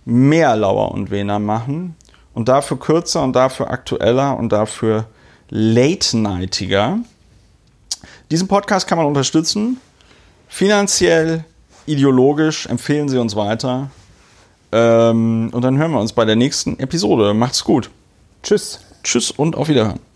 mehr 0.05 0.55
Lauer 0.55 0.91
und 0.91 1.11
Wener 1.11 1.39
machen 1.39 1.95
und 2.33 2.47
dafür 2.47 2.79
kürzer 2.79 3.23
und 3.23 3.33
dafür 3.35 3.69
aktueller 3.69 4.37
und 4.37 4.51
dafür 4.51 5.07
late-nightiger. 5.49 6.99
Diesen 8.31 8.47
Podcast 8.47 8.87
kann 8.87 8.97
man 8.97 9.07
unterstützen. 9.07 9.77
Finanziell, 10.47 11.43
ideologisch 11.85 12.65
empfehlen 12.67 13.09
Sie 13.09 13.17
uns 13.17 13.35
weiter. 13.35 13.89
Ähm, 14.71 15.49
und 15.51 15.61
dann 15.63 15.77
hören 15.77 15.91
wir 15.91 15.99
uns 15.99 16.13
bei 16.13 16.25
der 16.25 16.35
nächsten 16.35 16.79
Episode. 16.79 17.33
Macht's 17.33 17.63
gut. 17.63 17.89
Tschüss. 18.43 18.79
Tschüss 19.03 19.31
und 19.31 19.55
auf 19.55 19.69
Wiederhören. 19.69 20.14